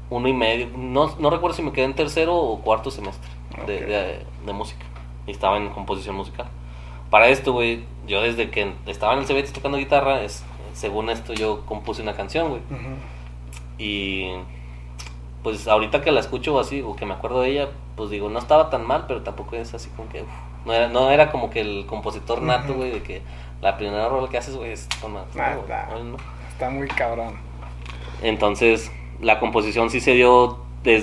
uno 0.09 0.27
y 0.29 0.33
medio. 0.33 0.69
No, 0.77 1.13
no 1.19 1.29
recuerdo 1.29 1.57
si 1.57 1.61
me 1.61 1.73
quedé 1.73 1.83
en 1.85 1.93
tercero 1.93 2.35
o 2.37 2.61
cuarto 2.61 2.89
semestre 2.89 3.29
de, 3.67 3.81
de- 3.81 4.25
de 4.45 4.53
música. 4.53 4.85
Y 5.27 5.31
estaba 5.31 5.57
en 5.57 5.69
composición 5.71 6.15
musical. 6.15 6.47
Para 7.09 7.27
esto, 7.27 7.51
güey, 7.51 7.83
yo 8.07 8.21
desde 8.21 8.49
que 8.49 8.71
estaba 8.85 9.11
en 9.13 9.19
el 9.19 9.25
CBT 9.25 9.51
tocando 9.53 9.77
guitarra, 9.77 10.21
es, 10.21 10.45
según 10.73 11.09
esto 11.09 11.33
yo 11.33 11.65
compuse 11.65 12.01
una 12.01 12.13
canción, 12.13 12.47
güey. 12.49 12.61
Y 13.77 14.31
pues 15.43 15.67
ahorita 15.67 16.01
que 16.01 16.11
la 16.11 16.21
escucho 16.21 16.57
así, 16.61 16.81
o 16.81 16.95
que 16.95 17.05
me 17.05 17.13
acuerdo 17.13 17.41
de 17.41 17.49
ella, 17.49 17.69
pues 17.97 18.09
digo, 18.09 18.29
no 18.29 18.39
estaba 18.39 18.69
tan 18.69 18.87
mal, 18.87 19.03
pero 19.07 19.21
tampoco 19.21 19.57
es 19.57 19.73
así 19.73 19.89
como 19.89 20.07
que... 20.07 20.21
uf, 20.21 20.29
no, 20.65 20.73
era, 20.73 20.87
no 20.89 21.09
era 21.11 21.31
como 21.31 21.49
que 21.49 21.61
el 21.61 21.85
compositor 21.87 22.41
nato, 22.41 22.73
güey, 22.73 22.91
de 22.91 23.03
que 23.03 23.21
la 23.61 23.77
primera 23.77 24.07
rola 24.09 24.29
que 24.29 24.37
haces, 24.37 24.55
güey, 24.55 24.71
es... 24.71 24.87
toma, 25.01 25.25
no, 25.33 25.41
Ah, 25.41 25.55
está. 25.59 25.87
no, 25.91 26.03
no. 26.03 26.17
Está 26.51 26.69
muy 26.69 26.87
cabrón. 26.87 27.35
Entonces, 28.21 28.91
la 29.19 29.39
composición 29.39 29.89
sí 29.89 29.99
se 29.99 30.13
dio 30.13 30.59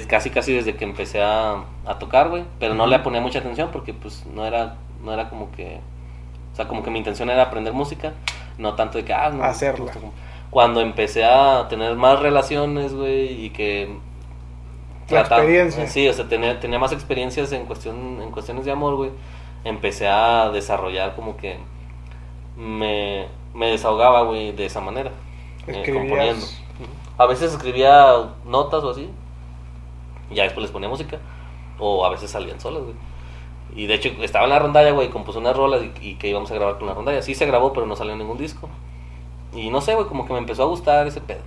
casi 0.08 0.30
casi 0.30 0.52
desde 0.52 0.74
que 0.74 0.84
empecé 0.84 1.22
a, 1.22 1.62
a 1.86 1.98
tocar, 1.98 2.28
güey, 2.30 2.44
pero 2.58 2.74
no 2.74 2.86
le 2.86 2.98
ponía 2.98 3.20
mucha 3.20 3.38
atención 3.38 3.70
porque 3.72 3.94
pues 3.94 4.26
no 4.26 4.44
era 4.44 4.76
no 5.04 5.12
era 5.12 5.28
como 5.28 5.52
que 5.52 5.78
o 6.52 6.56
sea, 6.56 6.66
como 6.66 6.82
que 6.82 6.90
mi 6.90 6.98
intención 6.98 7.30
era 7.30 7.42
aprender 7.44 7.72
música, 7.72 8.14
no 8.58 8.74
tanto 8.74 8.98
de 8.98 9.04
que 9.04 9.12
ah, 9.12 9.30
no, 9.30 9.44
Hacerla. 9.44 9.92
Cuando 10.50 10.80
empecé 10.80 11.24
a 11.24 11.68
tener 11.68 11.94
más 11.94 12.18
relaciones, 12.18 12.92
güey, 12.94 13.44
y 13.44 13.50
que 13.50 13.96
La 15.10 15.20
experiencia. 15.20 15.86
Sí, 15.86 16.08
o 16.08 16.12
sea, 16.12 16.28
tenía, 16.28 16.58
tenía 16.58 16.78
más 16.80 16.90
experiencias 16.92 17.52
en 17.52 17.64
cuestión 17.66 18.20
en 18.20 18.30
cuestiones 18.30 18.64
de 18.64 18.72
amor, 18.72 18.96
güey. 18.96 19.10
Empecé 19.68 20.08
a 20.08 20.50
desarrollar 20.50 21.14
como 21.14 21.36
que 21.36 21.58
me, 22.56 23.26
me 23.54 23.66
desahogaba, 23.70 24.22
güey, 24.22 24.52
de 24.52 24.66
esa 24.66 24.80
manera. 24.80 25.12
eh, 25.66 25.92
componiendo. 25.92 26.44
A 27.18 27.26
veces 27.26 27.52
escribía 27.52 28.30
notas 28.44 28.82
o 28.84 28.90
así. 28.90 29.10
Ya 30.30 30.44
después 30.44 30.62
les 30.62 30.70
ponía 30.70 30.88
música. 30.88 31.18
O 31.78 32.04
a 32.04 32.10
veces 32.10 32.30
salían 32.30 32.60
solas, 32.60 32.82
güey. 32.82 32.94
Y 33.74 33.86
de 33.86 33.94
hecho 33.94 34.08
estaba 34.22 34.44
en 34.44 34.50
la 34.50 34.58
rondalla, 34.58 34.90
güey, 34.92 35.10
compuse 35.10 35.38
unas 35.38 35.56
rolas 35.56 35.82
y, 35.82 35.92
y 36.10 36.14
que 36.14 36.28
íbamos 36.28 36.50
a 36.50 36.54
grabar 36.54 36.78
con 36.78 36.86
la 36.88 36.94
rondalla. 36.94 37.22
Sí 37.22 37.34
se 37.34 37.46
grabó, 37.46 37.72
pero 37.72 37.86
no 37.86 37.94
salió 37.96 38.16
ningún 38.16 38.38
disco. 38.38 38.68
Y 39.52 39.70
no 39.70 39.80
sé, 39.80 39.94
güey, 39.94 40.06
como 40.06 40.26
que 40.26 40.32
me 40.32 40.38
empezó 40.38 40.62
a 40.62 40.66
gustar 40.66 41.06
ese 41.06 41.20
pedo. 41.20 41.40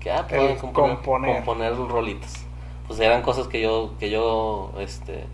Que, 0.00 0.10
ah, 0.10 0.26
pues, 0.28 0.60
componer, 0.60 0.96
componer. 0.96 1.36
componer 1.36 1.76
rolitas. 1.76 2.46
Pues 2.86 3.00
eran 3.00 3.22
cosas 3.22 3.48
que 3.48 3.60
yo, 3.60 3.90
que 3.98 4.10
yo, 4.10 4.72
este, 4.78 5.24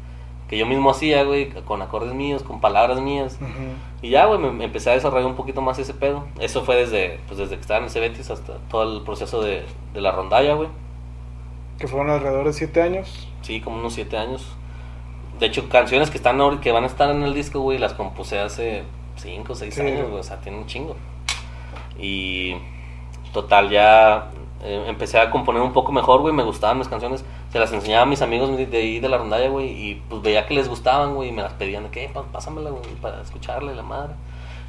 que 0.52 0.58
yo 0.58 0.66
mismo 0.66 0.90
hacía, 0.90 1.24
güey, 1.24 1.48
con 1.48 1.80
acordes 1.80 2.12
míos, 2.12 2.42
con 2.42 2.60
palabras 2.60 3.00
mías. 3.00 3.38
Y 4.02 4.10
ya, 4.10 4.26
güey, 4.26 4.38
me, 4.38 4.50
me 4.50 4.64
empecé 4.64 4.90
a 4.90 4.92
desarrollar 4.92 5.24
un 5.26 5.34
poquito 5.34 5.62
más 5.62 5.78
ese 5.78 5.94
pedo. 5.94 6.26
Eso 6.40 6.62
fue 6.62 6.76
desde, 6.76 7.18
pues, 7.26 7.38
desde 7.38 7.54
que 7.54 7.62
estaba 7.62 7.78
en 7.78 7.84
el 7.84 7.90
Cebetis 7.90 8.28
hasta 8.30 8.58
todo 8.68 8.98
el 8.98 9.02
proceso 9.02 9.40
de, 9.40 9.64
de 9.94 10.00
la 10.02 10.12
rondalla, 10.12 10.52
güey. 10.52 10.68
Que 11.78 11.88
fueron 11.88 12.10
alrededor 12.10 12.44
de 12.44 12.52
siete 12.52 12.82
años. 12.82 13.28
Sí, 13.40 13.62
como 13.62 13.78
unos 13.78 13.94
siete 13.94 14.18
años. 14.18 14.46
De 15.40 15.46
hecho, 15.46 15.70
canciones 15.70 16.10
que 16.10 16.18
están 16.18 16.38
que 16.60 16.70
van 16.70 16.84
a 16.84 16.86
estar 16.86 17.08
en 17.08 17.22
el 17.22 17.32
disco, 17.32 17.60
güey, 17.60 17.78
las 17.78 17.94
compuse 17.94 18.38
hace 18.38 18.82
cinco 19.16 19.54
o 19.54 19.56
seis 19.56 19.74
Sí. 19.74 19.80
años, 19.80 20.06
güey. 20.10 20.20
O 20.20 20.22
sea, 20.22 20.36
tiene 20.42 20.58
un 20.58 20.66
chingo. 20.66 20.96
Y 21.98 22.56
total, 23.32 23.70
ya 23.70 24.28
eh, 24.62 24.84
empecé 24.86 25.18
a 25.18 25.30
componer 25.30 25.62
un 25.62 25.72
poco 25.72 25.92
mejor, 25.92 26.20
güey. 26.20 26.34
Me 26.34 26.42
gustaban 26.42 26.76
mis 26.76 26.88
canciones. 26.88 27.24
Se 27.52 27.58
las 27.58 27.70
enseñaba 27.72 28.04
a 28.04 28.06
mis 28.06 28.22
amigos 28.22 28.56
de 28.56 28.76
ahí 28.78 28.98
de 28.98 29.08
la 29.10 29.18
rondalla, 29.18 29.48
güey. 29.50 29.68
Y 29.68 30.02
pues 30.08 30.22
veía 30.22 30.46
que 30.46 30.54
les 30.54 30.68
gustaban, 30.68 31.14
güey. 31.14 31.28
Y 31.28 31.32
me 31.32 31.42
las 31.42 31.52
pedían 31.52 31.84
de 31.84 31.90
que, 31.90 32.04
"Eh, 32.04 32.10
pásamela, 32.32 32.70
güey, 32.70 32.82
para 33.02 33.20
escucharle 33.20 33.74
la 33.74 33.82
madre. 33.82 34.14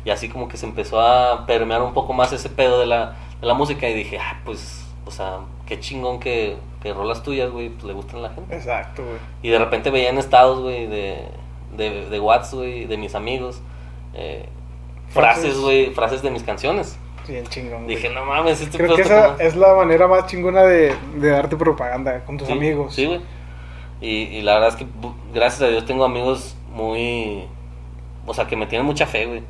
Y 0.04 0.10
así 0.10 0.28
como 0.28 0.50
que 0.50 0.58
se 0.58 0.66
empezó 0.66 1.00
a 1.00 1.46
permear 1.46 1.82
un 1.82 1.94
poco 1.94 2.12
más 2.12 2.34
ese 2.34 2.50
pedo 2.50 2.80
de 2.80 2.86
la, 2.86 3.16
de 3.40 3.48
la 3.48 3.54
música. 3.54 3.88
Y 3.88 3.94
dije, 3.94 4.20
ah, 4.20 4.42
pues, 4.44 4.86
o 5.06 5.12
sea, 5.12 5.40
qué 5.66 5.80
chingón 5.80 6.20
que, 6.20 6.58
que 6.82 6.94
rolas 6.94 7.24
tuyas, 7.24 7.50
güey, 7.52 7.70
pues 7.70 7.86
le 7.86 7.94
gustan 7.94 8.18
a 8.18 8.24
la 8.24 8.30
gente. 8.32 8.54
Exacto, 8.54 9.02
güey. 9.04 9.16
Y 9.42 9.50
de 9.50 9.60
repente 9.60 9.90
veía 9.90 10.10
en 10.10 10.18
estados, 10.18 10.60
güey, 10.60 10.88
de, 10.88 11.26
de, 11.78 12.10
de 12.10 12.20
Whats, 12.20 12.54
güey, 12.54 12.86
de 12.86 12.98
mis 12.98 13.16
amigos, 13.16 13.62
eh, 14.14 14.50
frases, 15.08 15.58
güey, 15.58 15.92
frases 15.94 16.22
de 16.22 16.32
mis 16.32 16.44
canciones. 16.44 17.00
Bien 17.28 17.46
chingón. 17.48 17.84
güey. 17.86 17.96
Dije, 17.96 18.10
no 18.10 18.26
mames, 18.26 18.62
este 18.62 18.78
Creo 18.78 18.96
que 18.96 19.02
esa 19.04 19.36
es 19.40 19.56
la 19.56 19.74
manera 19.76 20.08
más 20.08 20.26
chingona 20.28 20.64
de, 20.64 20.94
de 21.16 21.30
darte 21.30 21.56
propaganda 21.56 22.24
con 22.26 22.38
tus 22.38 22.48
Sí, 22.48 22.54
amigos. 22.54 22.94
Sí, 22.94 23.06
güey. 23.06 23.22
Y, 24.02 24.24
y 24.38 24.42
la 24.42 24.56
verdad 24.56 24.70
es 24.70 24.76
que, 24.76 24.86
gracias 25.34 25.62
a 25.62 25.68
Dios, 25.68 25.86
tengo 25.86 26.04
amigos 26.04 26.56
muy. 26.72 27.46
O 28.26 28.34
sea, 28.34 28.48
que 28.48 28.56
me 28.58 28.66
tienen 28.68 28.86
mucha 28.86 29.06
fe, 29.06 29.26
güey. 29.26 29.44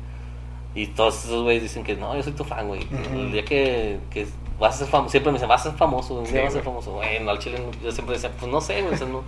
Y 0.76 0.88
todos 0.88 1.24
esos 1.24 1.42
güeyes 1.44 1.62
dicen 1.62 1.84
que 1.84 1.94
no, 1.96 2.14
yo 2.16 2.22
soy 2.22 2.32
tu 2.32 2.44
fan, 2.44 2.66
güey. 2.68 2.80
que 2.84 2.94
Ujú. 2.94 3.14
El 3.14 3.32
día 3.32 3.44
que, 3.44 3.98
que 4.10 4.26
vas 4.58 4.74
a 4.76 4.78
ser 4.78 4.88
famoso, 4.88 5.10
siempre 5.10 5.30
me 5.32 5.36
dicen, 5.38 5.48
vas 5.48 5.60
a 5.66 5.70
ser 5.70 5.78
famoso, 5.78 6.14
un 6.14 6.26
Sí, 6.26 6.32
día 6.32 6.42
vas 6.42 6.50
a 6.50 6.54
ser 6.54 6.62
famoso. 6.64 6.92
Bueno, 6.92 7.30
al 7.30 7.38
chile 7.38 7.60
yo 7.82 7.90
siempre 7.92 8.14
decía, 8.14 8.30
pues 8.38 8.50
no 8.50 8.60
sé, 8.60 8.82
güey. 8.82 8.94
o 8.94 8.96
sea, 8.96 9.06
no- 9.08 9.22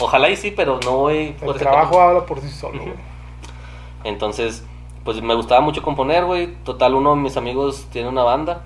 Ojalá 0.00 0.28
y 0.28 0.36
sí, 0.36 0.50
pero 0.50 0.80
no 0.84 0.96
voy 0.98 1.36
El 1.40 1.50
ese 1.50 1.58
trabajo 1.60 2.00
habla 2.00 2.26
por 2.26 2.40
sí 2.40 2.48
solo, 2.48 2.76
Ujú. 2.82 2.84
güey. 2.86 2.96
Entonces, 4.04 4.64
pues 5.04 5.20
me 5.22 5.34
gustaba 5.34 5.60
mucho 5.60 5.82
componer, 5.82 6.24
güey. 6.24 6.54
Total, 6.64 6.94
uno 6.94 7.10
de 7.14 7.20
mis 7.20 7.36
amigos 7.36 7.86
tiene 7.92 8.08
una 8.08 8.22
banda 8.22 8.62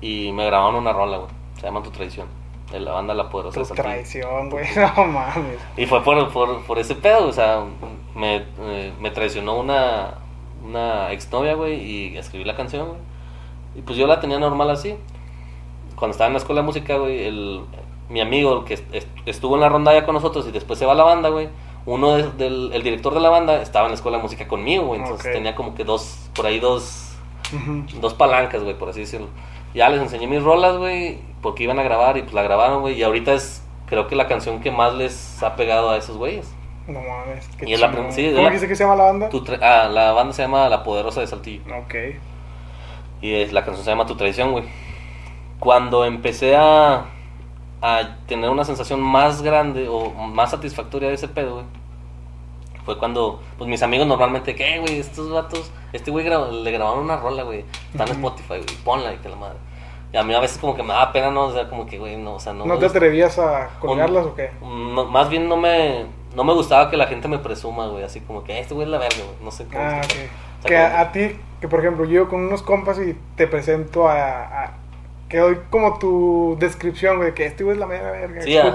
y 0.00 0.32
me 0.32 0.46
grabaron 0.46 0.76
una 0.76 0.92
rola, 0.92 1.18
güey. 1.18 1.30
Se 1.56 1.62
llama 1.62 1.82
Tu 1.82 1.90
Traición. 1.90 2.26
De 2.72 2.80
la 2.80 2.92
banda 2.92 3.14
La 3.14 3.28
Poderosa 3.30 3.60
de 3.60 3.66
Tu 3.66 3.74
traición, 3.74 4.50
güey. 4.50 4.66
No 4.96 5.04
mames. 5.06 5.58
Y 5.76 5.86
fue 5.86 6.02
por, 6.02 6.28
por, 6.32 6.62
por 6.64 6.78
ese 6.78 6.94
pedo, 6.96 7.28
o 7.28 7.32
sea, 7.32 7.62
me, 8.14 8.36
eh, 8.60 8.92
me 9.00 9.10
traicionó 9.10 9.56
una, 9.58 10.14
una 10.64 11.12
exnovia, 11.12 11.54
güey, 11.54 11.80
y 11.80 12.16
escribí 12.16 12.44
la 12.44 12.56
canción, 12.56 12.88
güey. 12.88 13.00
Y 13.76 13.82
pues 13.82 13.96
yo 13.98 14.06
la 14.06 14.18
tenía 14.20 14.38
normal 14.38 14.70
así. 14.70 14.96
Cuando 15.96 16.12
estaba 16.12 16.26
en 16.28 16.32
la 16.34 16.38
escuela 16.38 16.62
de 16.62 16.66
música, 16.66 16.96
güey, 16.96 17.24
el, 17.26 17.60
mi 18.08 18.20
amigo 18.20 18.64
que 18.64 18.74
est- 18.74 18.92
est- 18.94 19.08
estuvo 19.26 19.54
en 19.54 19.60
la 19.60 19.68
rondalla 19.68 20.04
con 20.04 20.14
nosotros 20.14 20.46
y 20.48 20.50
después 20.50 20.78
se 20.78 20.86
va 20.86 20.92
a 20.92 20.96
la 20.96 21.04
banda, 21.04 21.28
güey, 21.28 21.48
uno 21.86 22.12
de- 22.16 22.30
del 22.32 22.70
el 22.72 22.82
director 22.82 23.12
de 23.14 23.20
la 23.20 23.28
banda 23.30 23.60
estaba 23.60 23.86
en 23.86 23.92
la 23.92 23.96
escuela 23.96 24.16
de 24.18 24.22
música 24.22 24.48
conmigo, 24.48 24.86
güey, 24.86 25.00
entonces 25.00 25.26
Ok. 25.26 25.32
tenía 25.32 25.54
como 25.54 25.74
que 25.74 25.84
dos, 25.84 26.28
por 26.34 26.46
ahí 26.46 26.58
dos, 26.60 27.14
dos 28.00 28.14
palancas, 28.14 28.62
güey, 28.62 28.76
por 28.78 28.88
así 28.88 29.00
decirlo. 29.00 29.28
Ya 29.74 29.88
les 29.88 30.00
enseñé 30.00 30.26
mis 30.26 30.42
rolas, 30.42 30.76
güey, 30.76 31.18
porque 31.42 31.64
iban 31.64 31.78
a 31.78 31.82
grabar 31.82 32.16
y 32.16 32.22
pues 32.22 32.32
la 32.34 32.42
grabaron, 32.42 32.80
güey, 32.80 32.94
y 32.94 33.02
ahorita 33.02 33.32
es, 33.34 33.62
creo 33.86 34.06
que 34.08 34.16
la 34.16 34.26
canción 34.28 34.60
que 34.60 34.70
más 34.70 34.94
les 34.94 35.42
ha 35.42 35.56
pegado 35.56 35.90
a 35.90 35.96
esos 35.96 36.16
güeyes. 36.16 36.50
No 36.86 37.00
mames. 37.00 37.48
qué 37.58 37.68
Y 37.68 37.72
es 37.74 37.80
la 37.80 37.88
sí, 38.10 38.26
¿Cómo 38.30 38.42
la- 38.42 38.48
dijiste 38.50 38.68
que 38.68 38.76
se 38.76 38.84
llama 38.84 38.96
la 38.96 39.04
banda? 39.04 39.28
Tu 39.30 39.42
ah, 39.62 39.88
la 39.90 40.12
banda 40.12 40.32
se 40.34 40.42
llama 40.42 40.68
La 40.68 40.82
Poderosa 40.84 41.20
de 41.22 41.26
Saltillo. 41.26 41.62
Ok. 41.82 41.94
Y 43.22 43.34
es, 43.34 43.52
la 43.54 43.64
canción 43.64 43.84
se 43.84 43.90
llama 43.90 44.04
Tu 44.06 44.16
Traición, 44.16 44.52
güey. 44.52 44.64
Cuando 45.58 46.04
empecé 46.04 46.56
a, 46.56 47.06
a 47.86 48.16
tener 48.26 48.48
una 48.50 48.64
sensación 48.64 49.00
más 49.00 49.42
grande 49.42 49.88
o 49.88 50.10
más 50.10 50.50
satisfactoria 50.50 51.08
de 51.08 51.14
ese 51.16 51.28
pedo, 51.28 51.54
güey, 51.54 51.66
fue 52.84 52.98
cuando, 52.98 53.40
pues 53.58 53.68
mis 53.68 53.82
amigos 53.82 54.06
normalmente, 54.06 54.54
¿qué, 54.54 54.78
güey? 54.78 54.98
Estos 55.00 55.30
vatos, 55.30 55.70
este 55.92 56.10
güey 56.10 56.24
graba- 56.24 56.50
le 56.50 56.70
grabaron 56.70 57.04
una 57.04 57.16
rola, 57.16 57.42
güey. 57.42 57.64
Está 57.92 58.04
en. 58.04 58.10
Spotify, 58.10 58.48
güey. 58.58 58.76
Ponla 58.84 59.12
y 59.14 59.16
que 59.18 59.28
la 59.28 59.36
madre. 59.36 59.56
Y 60.12 60.16
a 60.16 60.22
mí 60.22 60.32
a 60.34 60.38
veces 60.40 60.58
como 60.58 60.76
que 60.76 60.82
me 60.82 60.90
daba 60.90 61.10
pena, 61.10 61.30
¿no? 61.30 61.44
O 61.44 61.52
sea, 61.52 61.68
como 61.68 61.86
que, 61.86 61.98
güey, 61.98 62.16
no, 62.16 62.34
o 62.34 62.40
sea, 62.40 62.52
no. 62.52 62.66
¿No, 62.66 62.78
te 62.78 62.86
atrevías 62.86 63.38
a 63.38 63.70
colgarlas 63.80 64.26
o 64.26 64.34
qué? 64.34 64.50
No, 64.62 65.06
más 65.06 65.28
bien 65.30 65.48
no 65.48 65.56
me, 65.56 66.06
no 66.36 66.44
me 66.44 66.52
gustaba 66.52 66.90
que 66.90 66.96
la 66.96 67.06
gente 67.06 67.26
me 67.26 67.38
presuma, 67.38 67.86
güey. 67.88 68.04
Así 68.04 68.20
como 68.20 68.44
que, 68.44 68.52
"Eh, 68.52 68.60
este 68.60 68.74
güey 68.74 68.84
es 68.86 68.90
la 68.90 68.98
verga, 68.98 69.16
güey. 69.16 69.36
No 69.42 69.50
sé 69.50 69.64
cómo. 69.66 69.78
Ah, 69.80 69.96
ok. 69.96 70.04
explicar. 70.04 70.28
O 70.58 70.62
sea, 70.62 70.70
Que 70.70 70.74
como- 70.76 70.96
a, 70.96 71.00
a 71.00 71.12
ti, 71.12 71.36
que 71.60 71.68
por 71.68 71.80
ejemplo, 71.80 72.04
yo 72.04 72.28
con 72.28 72.40
unos 72.44 72.62
compas 72.62 72.98
y 73.00 73.16
te 73.36 73.46
presento 73.46 74.08
a. 74.08 74.42
a- 74.44 74.74
que 75.34 75.40
doy 75.40 75.58
como 75.68 75.98
tu 75.98 76.56
descripción, 76.60 77.16
güey, 77.16 77.34
que 77.34 77.44
este 77.46 77.64
güey 77.64 77.74
es 77.74 77.80
la 77.80 77.86
mera 77.88 78.12
verga, 78.12 78.40
Sí, 78.42 78.56
ajá. 78.56 78.72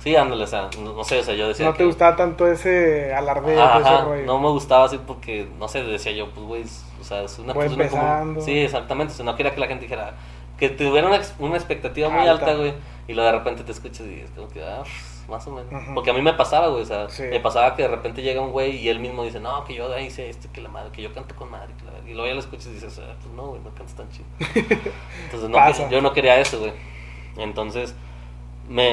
Sí, 0.00 0.16
ándale, 0.16 0.42
o 0.42 0.46
sea, 0.48 0.68
no, 0.82 0.92
no 0.94 1.04
sé, 1.04 1.20
o 1.20 1.22
sea, 1.22 1.34
yo 1.34 1.46
decía 1.46 1.64
No 1.66 1.72
te 1.74 1.84
gustaba 1.84 2.16
tanto 2.16 2.48
ese 2.50 3.14
alardeo, 3.14 3.62
Ajá, 3.62 3.78
ese 3.78 4.04
rollo. 4.04 4.26
no 4.26 4.40
me 4.40 4.48
gustaba 4.48 4.86
así 4.86 4.98
porque, 5.06 5.46
no 5.60 5.68
sé, 5.68 5.84
decía 5.84 6.10
yo, 6.10 6.28
pues, 6.30 6.46
güey, 6.46 6.64
o 7.00 7.04
sea, 7.04 7.22
es 7.22 7.38
una 7.38 7.52
Voy 7.52 7.68
persona 7.68 8.18
como-. 8.22 8.40
Sí, 8.40 8.58
exactamente, 8.58 9.12
o 9.12 9.16
sea, 9.16 9.24
no 9.24 9.36
quería 9.36 9.54
que 9.54 9.60
la 9.60 9.68
gente 9.68 9.82
dijera, 9.84 10.14
que 10.58 10.68
tuviera 10.70 11.06
una, 11.06 11.16
ex- 11.16 11.34
una 11.38 11.54
expectativa 11.56 12.08
muy 12.08 12.26
Alta. 12.26 12.46
alta, 12.46 12.58
güey, 12.58 12.74
y 13.06 13.12
luego 13.14 13.30
de 13.30 13.38
repente 13.38 13.62
te 13.62 13.70
escuchas 13.70 14.04
y 14.06 14.20
es 14.20 14.30
como 14.32 14.48
que, 14.48 14.64
ah, 14.64 14.80
pues, 14.82 14.92
más 15.30 15.46
o 15.46 15.52
menos. 15.52 15.72
Porque 15.94 16.10
a 16.10 16.12
mí 16.12 16.20
me 16.20 16.34
pasaba, 16.34 16.66
güey, 16.68 16.82
o 16.82 16.86
sea, 16.86 17.08
Sí. 17.08 17.22
me 17.22 17.40
pasaba 17.40 17.74
que 17.76 17.82
de 17.82 17.88
repente 17.88 18.20
llega 18.22 18.40
un 18.42 18.50
güey 18.52 18.76
y 18.76 18.88
él 18.88 18.98
mismo 18.98 19.22
dice, 19.24 19.40
no, 19.40 19.64
que 19.64 19.74
yo 19.74 19.96
hice 19.98 20.28
esto, 20.28 20.48
que 20.52 20.60
la 20.60 20.68
madre, 20.68 20.90
que 20.92 21.00
yo 21.02 21.14
canto 21.14 21.34
con 21.36 21.50
madre, 21.50 21.72
que 21.78 21.84
la 21.84 21.92
verga. 21.92 22.08
Y 22.10 22.12
luego 22.14 22.26
ya 22.28 22.34
lo 22.34 22.40
escuchas 22.40 22.66
y 22.66 22.72
dices, 22.72 22.98
ah, 23.02 23.14
pues 23.22 23.34
no, 23.34 23.46
güey, 23.46 23.60
no 23.62 23.70
cantas 23.70 23.94
tan 23.96 24.08
chido. 24.10 24.26
Entonces, 25.24 25.48
no, 25.48 25.56
Pasa. 25.56 25.88
yo 25.88 26.02
no 26.02 26.12
quería 26.12 26.38
eso, 26.40 26.58
güey. 26.58 26.72
Entonces, 27.36 27.94
me, 28.68 28.84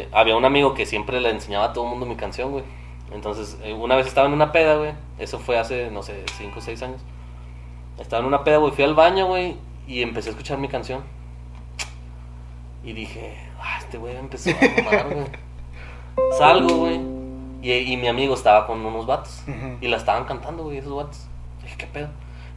eh, 0.00 0.08
había 0.12 0.36
un 0.36 0.44
amigo 0.44 0.72
que 0.74 0.86
siempre 0.86 1.20
le 1.20 1.30
enseñaba 1.30 1.66
a 1.66 1.72
todo 1.72 1.84
el 1.84 1.90
mundo 1.90 2.06
mi 2.06 2.16
canción, 2.16 2.50
güey. 2.52 2.64
Entonces, 3.12 3.58
eh, 3.62 3.72
una 3.74 3.94
vez 3.96 4.06
estaba 4.06 4.26
en 4.26 4.32
una 4.32 4.52
peda, 4.52 4.76
güey. 4.76 4.92
Eso 5.18 5.38
fue 5.38 5.58
hace, 5.58 5.90
no 5.90 6.02
sé, 6.02 6.24
5 6.38 6.58
o 6.58 6.62
6 6.62 6.82
años. 6.82 7.00
Estaba 7.98 8.20
en 8.20 8.26
una 8.26 8.42
peda, 8.42 8.56
güey. 8.56 8.72
Fui 8.72 8.84
al 8.84 8.94
baño, 8.94 9.26
güey. 9.26 9.56
Y 9.86 10.02
empecé 10.02 10.28
a 10.28 10.32
escuchar 10.32 10.56
mi 10.58 10.68
canción. 10.68 11.02
Y 12.84 12.92
dije, 12.94 13.36
ah, 13.60 13.76
este 13.78 13.98
güey 13.98 14.16
empezó 14.16 14.50
a 14.50 14.82
mamar, 14.82 15.08
güey. 15.14 15.26
Salgo, 16.38 16.74
güey. 16.76 17.00
Y, 17.62 17.72
y 17.92 17.96
mi 17.96 18.08
amigo 18.08 18.34
estaba 18.34 18.66
con 18.66 18.84
unos 18.84 19.06
vatos. 19.06 19.42
Y 19.80 19.88
la 19.88 19.96
estaban 19.96 20.24
cantando, 20.24 20.64
güey, 20.64 20.78
esos 20.78 20.94
vatos. 20.94 21.26
Dije, 21.62 21.76
¿qué 21.78 21.86
pedo? 21.86 22.08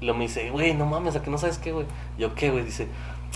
Y 0.02 0.06
luego 0.06 0.18
me 0.20 0.26
dice, 0.26 0.50
güey, 0.50 0.74
no 0.74 0.86
mames, 0.86 1.16
¿a 1.16 1.22
que 1.22 1.30
no 1.30 1.38
sabes 1.38 1.58
qué, 1.58 1.72
güey? 1.72 1.86
Yo, 2.18 2.34
¿qué, 2.36 2.50
güey? 2.50 2.64
Dice, 2.64 2.88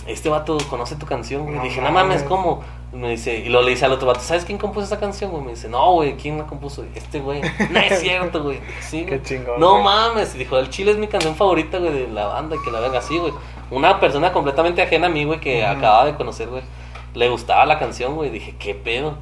este 0.06 0.28
vato 0.28 0.58
conoce 0.68 0.96
tu 0.96 1.06
canción, 1.06 1.44
güey. 1.44 1.56
No 1.56 1.62
dije, 1.62 1.80
no 1.80 1.90
mames. 1.90 2.22
¿cómo? 2.24 2.62
Y 2.92 2.96
me 2.96 3.10
dice, 3.10 3.38
y 3.38 3.48
luego 3.48 3.64
le 3.64 3.70
dice 3.70 3.84
al 3.84 3.92
otro 3.92 4.08
vato, 4.08 4.20
¿sabes 4.20 4.44
quién 4.44 4.58
compuso 4.58 4.84
esa 4.86 4.98
canción, 4.98 5.30
güey? 5.30 5.44
Me 5.44 5.50
dice, 5.52 5.68
no, 5.68 5.92
güey, 5.92 6.16
¿quién 6.16 6.38
la 6.38 6.46
compuso? 6.46 6.84
Este, 6.94 7.20
güey. 7.20 7.40
No 7.70 7.78
es 7.78 8.00
cierto, 8.00 8.42
güey. 8.42 8.58
Sí, 8.80 9.06
Qué 9.06 9.22
chingón, 9.22 9.60
No 9.60 9.72
güey. 9.74 9.84
mames. 9.84 10.34
Y 10.34 10.38
dijo, 10.38 10.58
el 10.58 10.68
chile 10.70 10.90
es 10.90 10.98
mi 10.98 11.06
canción 11.06 11.36
favorita, 11.36 11.78
güey, 11.78 11.92
de 11.92 12.08
la 12.08 12.26
banda. 12.26 12.56
Y 12.56 12.64
que 12.64 12.70
la 12.72 12.80
venga 12.80 12.98
así, 12.98 13.16
güey. 13.18 13.32
Una 13.70 14.00
persona 14.00 14.32
completamente 14.32 14.82
ajena 14.82 15.06
a 15.06 15.10
mí, 15.10 15.24
güey, 15.24 15.38
que 15.38 15.64
acababa 15.64 16.04
de 16.06 16.14
conocer, 16.16 16.48
güey. 16.48 16.62
Le 17.14 17.28
gustaba 17.28 17.64
la 17.64 17.78
canción, 17.78 18.16
güey. 18.16 18.30
Dije, 18.30 18.56
¿qué 18.58 18.74
pedo? 18.74 19.14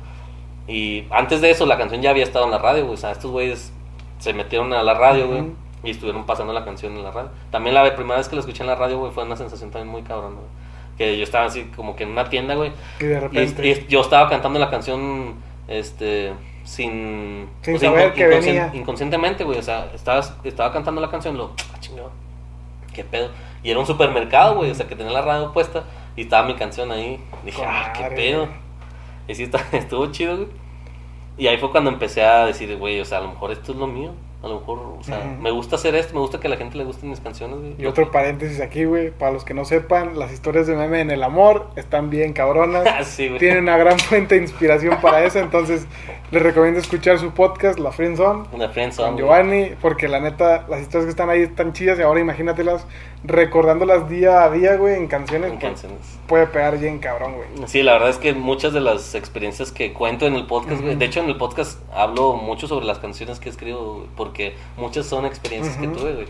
Y 0.69 1.07
antes 1.11 1.41
de 1.41 1.51
eso, 1.51 1.65
la 1.67 1.79
canción 1.79 2.03
ya 2.03 2.11
había 2.11 2.25
estado 2.25 2.45
en 2.45 2.51
la 2.51 2.59
radio, 2.59 2.85
güey. 2.85 2.95
O 2.95 2.99
sea, 2.99 3.11
estos 3.11 3.31
güeyes 3.31 3.73
se 4.19 4.35
metieron 4.35 4.73
a 4.75 4.83
la 4.83 4.95
radio, 4.95 5.27
güey. 5.27 5.45
Y 5.83 5.91
estuvieron 5.91 6.27
pasando 6.27 6.53
la 6.53 6.65
canción 6.65 6.97
en 6.97 7.05
la 7.05 7.11
radio. 7.11 7.31
También 7.51 7.75
la 7.75 7.95
primera 7.97 8.19
vez 8.19 8.29
que 8.29 8.37
la 8.37 8.41
escuché 8.41 8.63
en 8.63 8.67
la 8.67 8.75
radio, 8.75 8.99
güey, 8.99 9.13
fue 9.13 9.25
una 9.25 9.37
sensación 9.37 9.71
también 9.71 9.91
muy 9.91 10.03
cabrón, 10.03 10.35
güey. 10.35 10.47
Que 10.99 11.17
yo 11.17 11.23
estaba 11.23 11.47
así 11.47 11.65
como 11.75 11.95
que 11.97 12.03
en 12.03 12.11
una 12.11 12.29
tienda, 12.29 12.55
güey. 12.55 12.73
Y 13.01 13.05
de 13.05 13.21
repente. 13.21 13.69
y 13.69 13.87
yo 13.89 14.01
estaba 14.01 14.29
cantando 14.29 14.59
la 14.59 14.69
canción, 14.69 15.37
este, 15.69 16.33
sin... 16.65 17.49
Sin 17.63 17.79
saber 17.79 18.13
que 18.13 18.29
inconscien- 18.29 18.45
venía. 18.45 18.71
Inconscientemente, 18.75 19.45
güey. 19.45 19.59
O 19.59 19.63
sea, 19.63 19.91
estaba, 19.95 20.21
estaba 20.45 20.73
cantando 20.73 21.01
la 21.01 21.09
canción, 21.09 21.37
lo... 21.39 21.53
Ah, 21.73 21.79
chingado. 21.81 22.11
¿Qué 22.93 23.05
pedo? 23.05 23.31
Y 23.63 23.71
era 23.71 23.79
un 23.79 23.87
supermercado, 23.87 24.57
güey. 24.57 24.71
O 24.73 24.75
sea, 24.75 24.87
que 24.89 24.97
tenía 24.97 25.13
la 25.13 25.23
radio 25.23 25.53
puesta 25.53 25.85
y 26.17 26.23
estaba 26.23 26.47
mi 26.47 26.55
canción 26.57 26.91
ahí. 26.91 27.23
Dije, 27.45 27.59
Con 27.59 27.69
ah, 27.69 27.93
qué 27.97 28.05
pedo. 28.17 28.49
Y 29.29 29.35
sí, 29.35 29.49
estuvo 29.73 30.07
chido, 30.11 30.37
güey. 30.37 30.49
Y 31.37 31.47
ahí 31.47 31.59
fue 31.59 31.71
cuando 31.71 31.91
empecé 31.91 32.25
a 32.25 32.47
decir, 32.47 32.77
güey, 32.77 33.01
o 33.01 33.05
sea, 33.05 33.19
a 33.19 33.21
lo 33.21 33.29
mejor 33.29 33.53
esto 33.53 33.73
es 33.73 33.79
lo 33.79 33.87
mío. 33.87 34.13
A 34.41 34.47
lo 34.47 34.61
mejor, 34.61 34.79
o 35.01 35.03
sea, 35.03 35.37
me 35.41 35.51
gusta 35.51 35.75
hacer 35.75 35.97
esto, 35.97 36.15
me 36.15 36.21
gusta 36.21 36.39
que 36.39 36.47
a 36.47 36.51
la 36.51 36.57
gente 36.57 36.79
le 36.79 36.85
gusten 36.85 37.11
mis 37.11 37.19
canciones, 37.19 37.59
güey. 37.59 37.75
Y 37.77 37.87
otro 37.87 38.13
paréntesis 38.13 38.61
aquí, 38.61 38.85
güey. 38.85 39.11
Para 39.11 39.33
los 39.33 39.45
que 39.45 39.53
no 39.53 39.65
sepan, 39.65 40.17
las 40.17 40.33
historias 40.33 40.69
de 40.69 40.77
meme 40.77 41.01
en 41.01 41.11
el 41.11 41.25
amor 41.25 41.67
están 41.75 42.09
bien 42.09 42.33
cabronas. 42.33 42.85
Sí, 43.09 43.27
güey. 43.27 43.41
Tienen 43.41 43.65
una 43.65 43.77
gran 43.77 43.99
fuente 43.99 44.37
de 44.37 44.43
inspiración 44.43 45.01
para 45.01 45.25
eso. 45.25 45.41
Entonces, 45.41 45.89
les 46.31 46.41
recomiendo 46.43 46.79
escuchar 46.79 47.19
su 47.19 47.33
podcast, 47.33 47.81
La 47.81 47.91
Friendzone. 47.91 48.45
Una 48.53 48.69
friendzone, 48.69 49.07
Con 49.09 49.15
güey. 49.17 49.25
Giovanni, 49.27 49.71
porque 49.81 50.07
la 50.07 50.21
neta, 50.21 50.67
las 50.69 50.83
historias 50.83 51.07
que 51.07 51.11
están 51.11 51.31
ahí 51.31 51.43
están 51.43 51.73
chidas 51.73 51.99
y 51.99 52.03
ahora 52.03 52.21
imagínatelas 52.21 52.87
recordándolas 53.25 54.09
día 54.09 54.45
a 54.45 54.51
día, 54.51 54.77
güey, 54.77 54.95
en 54.95 55.07
canciones. 55.09 55.51
En 55.53 55.59
pues, 55.59 55.71
canciones. 55.73 55.99
Puede 56.27 56.47
pegar 56.47 56.79
bien 56.79 56.99
cabrón, 56.99 57.35
güey. 57.35 57.49
Sí, 57.69 57.83
la 57.83 57.95
verdad 57.95 58.11
es 58.11 58.19
que 58.19 58.33
muchas 58.35 58.73
de 58.73 58.81
las 58.81 59.15
experiencias 59.15 59.73
que 59.73 59.93
cuento 59.93 60.27
en 60.27 60.35
el 60.35 60.47
podcast, 60.47 60.81
güey, 60.81 60.91
Ujú. 60.93 60.99
de 61.01 61.05
hecho 61.05 61.21
en 61.21 61.29
el 61.29 61.37
podcast 61.37 61.81
hablo 61.93 62.35
mucho 62.35 62.69
sobre 62.69 62.87
las 62.87 62.99
canciones 62.99 63.41
que 63.41 63.49
escribo, 63.49 63.95
güey, 63.95 64.07
porque 64.29 64.55
muchas 64.77 65.07
son 65.07 65.25
experiencias 65.25 65.75
que 65.79 65.89
tuve, 65.89 66.13
güey, 66.13 66.27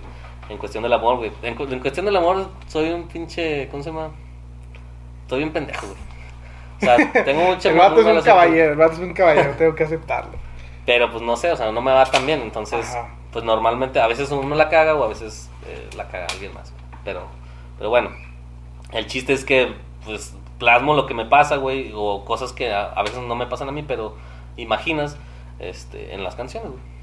en 0.49 0.57
cuestión 0.57 0.85
del 0.85 0.93
amor, 0.93 1.17
güey. 1.17 1.33
En, 1.43 1.61
en 1.61 1.81
cuestión 1.81 2.07
del 2.07 2.15
amor 2.15 2.49
soy 2.69 2.91
un 2.91 3.09
pinche, 3.09 3.69
¿cómo 3.71 3.83
se 3.83 3.91
llama? 3.91 4.11
Estoy 5.23 5.39
bien 5.39 5.53
pendejo, 5.53 5.85
güey. 5.89 5.99
O 6.77 6.81
sea, 6.81 7.13
tengo 7.25 7.43
mucha 7.43 7.71
El 7.71 7.77
vato 7.77 8.01
es 8.01 8.07
un 8.07 8.23
caballero, 8.23 8.73
el 8.73 8.79
vato 8.79 8.93
es 8.93 8.99
un 9.01 9.13
caballero, 9.13 9.51
tengo 9.59 9.75
que 9.75 9.83
aceptarlo. 9.83 10.39
Pero 10.87 11.11
pues 11.11 11.25
no 11.25 11.37
sé, 11.37 11.51
o 11.51 11.57
sea, 11.57 11.73
no 11.73 11.83
me 11.83 11.91
va 11.91 12.07
tan 12.07 12.25
bien, 12.25 12.41
entonces, 12.41 12.89
Ajá. 12.89 13.09
pues 13.33 13.45
normalmente 13.45 14.01
a 14.01 14.07
veces 14.07 14.31
uno 14.31 14.55
la 14.55 14.69
caga 14.69 14.95
o 14.95 15.03
a 15.03 15.09
veces 15.09 15.51
eh, 15.67 15.91
la 15.97 16.07
caga 16.07 16.29
alguien 16.31 16.55
más. 16.55 16.73
Pero, 17.05 17.23
pero 17.79 17.91
bueno, 17.91 18.11
el 18.93 19.09
chiste 19.09 19.33
es 19.33 19.45
que 19.45 19.75
pues 20.05 20.37
plasmo 20.61 20.95
lo 20.95 21.07
que 21.07 21.15
me 21.15 21.25
pasa, 21.25 21.57
güey, 21.57 21.91
o 21.97 22.25
cosas 22.25 22.53
que 22.53 22.73
a, 22.73 22.85
a 22.85 23.03
veces 23.03 23.19
no 23.19 23.35
me 23.35 23.47
pasan 23.47 23.69
a 23.69 23.73
mí, 23.73 23.83
pero 23.83 24.15
imaginas 24.57 25.17
este, 25.59 26.15
en 26.15 26.23
las 26.23 26.37
canciones, 26.37 26.71
güey. 26.71 26.98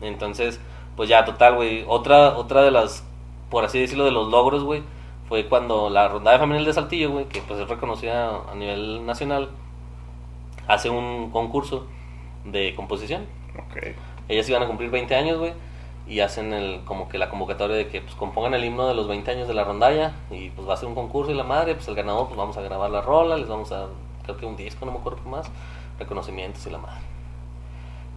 Entonces, 0.00 0.60
pues 0.96 1.08
ya, 1.08 1.24
total, 1.24 1.56
güey. 1.56 1.84
Otra, 1.86 2.36
otra 2.36 2.62
de 2.62 2.70
las, 2.70 3.04
por 3.50 3.64
así 3.64 3.80
decirlo, 3.80 4.04
de 4.04 4.10
los 4.10 4.28
logros, 4.28 4.64
güey, 4.64 4.82
fue 5.28 5.46
cuando 5.46 5.90
la 5.90 6.08
Rondada 6.08 6.38
Familiar 6.38 6.66
de 6.66 6.72
Saltillo, 6.72 7.10
güey, 7.10 7.26
que 7.26 7.40
pues 7.42 7.60
es 7.60 7.68
reconocida 7.68 8.40
a 8.50 8.54
nivel 8.54 9.06
nacional, 9.06 9.50
hace 10.66 10.90
un 10.90 11.30
concurso 11.30 11.86
de 12.44 12.74
composición. 12.74 13.26
Ok. 13.56 13.94
Ellas 14.28 14.48
iban 14.48 14.62
a 14.62 14.66
cumplir 14.66 14.90
20 14.90 15.14
años, 15.14 15.38
güey, 15.38 15.52
y 16.08 16.20
hacen 16.20 16.52
el 16.52 16.80
como 16.84 17.08
que 17.08 17.18
la 17.18 17.28
convocatoria 17.28 17.76
de 17.76 17.88
que 17.88 18.00
pues 18.00 18.14
compongan 18.14 18.54
el 18.54 18.64
himno 18.64 18.88
de 18.88 18.94
los 18.94 19.08
20 19.08 19.30
años 19.30 19.48
de 19.48 19.54
la 19.54 19.64
rondalla 19.64 20.12
y 20.30 20.50
pues 20.50 20.68
va 20.68 20.74
a 20.74 20.76
ser 20.76 20.88
un 20.88 20.94
concurso 20.94 21.30
y 21.30 21.34
la 21.34 21.44
madre, 21.44 21.74
pues 21.74 21.86
el 21.88 21.94
ganador 21.94 22.26
pues 22.26 22.36
vamos 22.36 22.56
a 22.56 22.62
grabar 22.62 22.90
la 22.90 23.00
rola, 23.00 23.36
les 23.36 23.48
vamos 23.48 23.70
a 23.72 23.86
creo 24.24 24.36
que 24.36 24.46
un 24.46 24.56
disco, 24.56 24.84
no 24.86 24.92
me 24.92 24.98
acuerdo 24.98 25.22
qué 25.22 25.28
más, 25.28 25.50
reconocimientos 25.98 26.66
y 26.66 26.70
la 26.70 26.78
madre. 26.78 27.00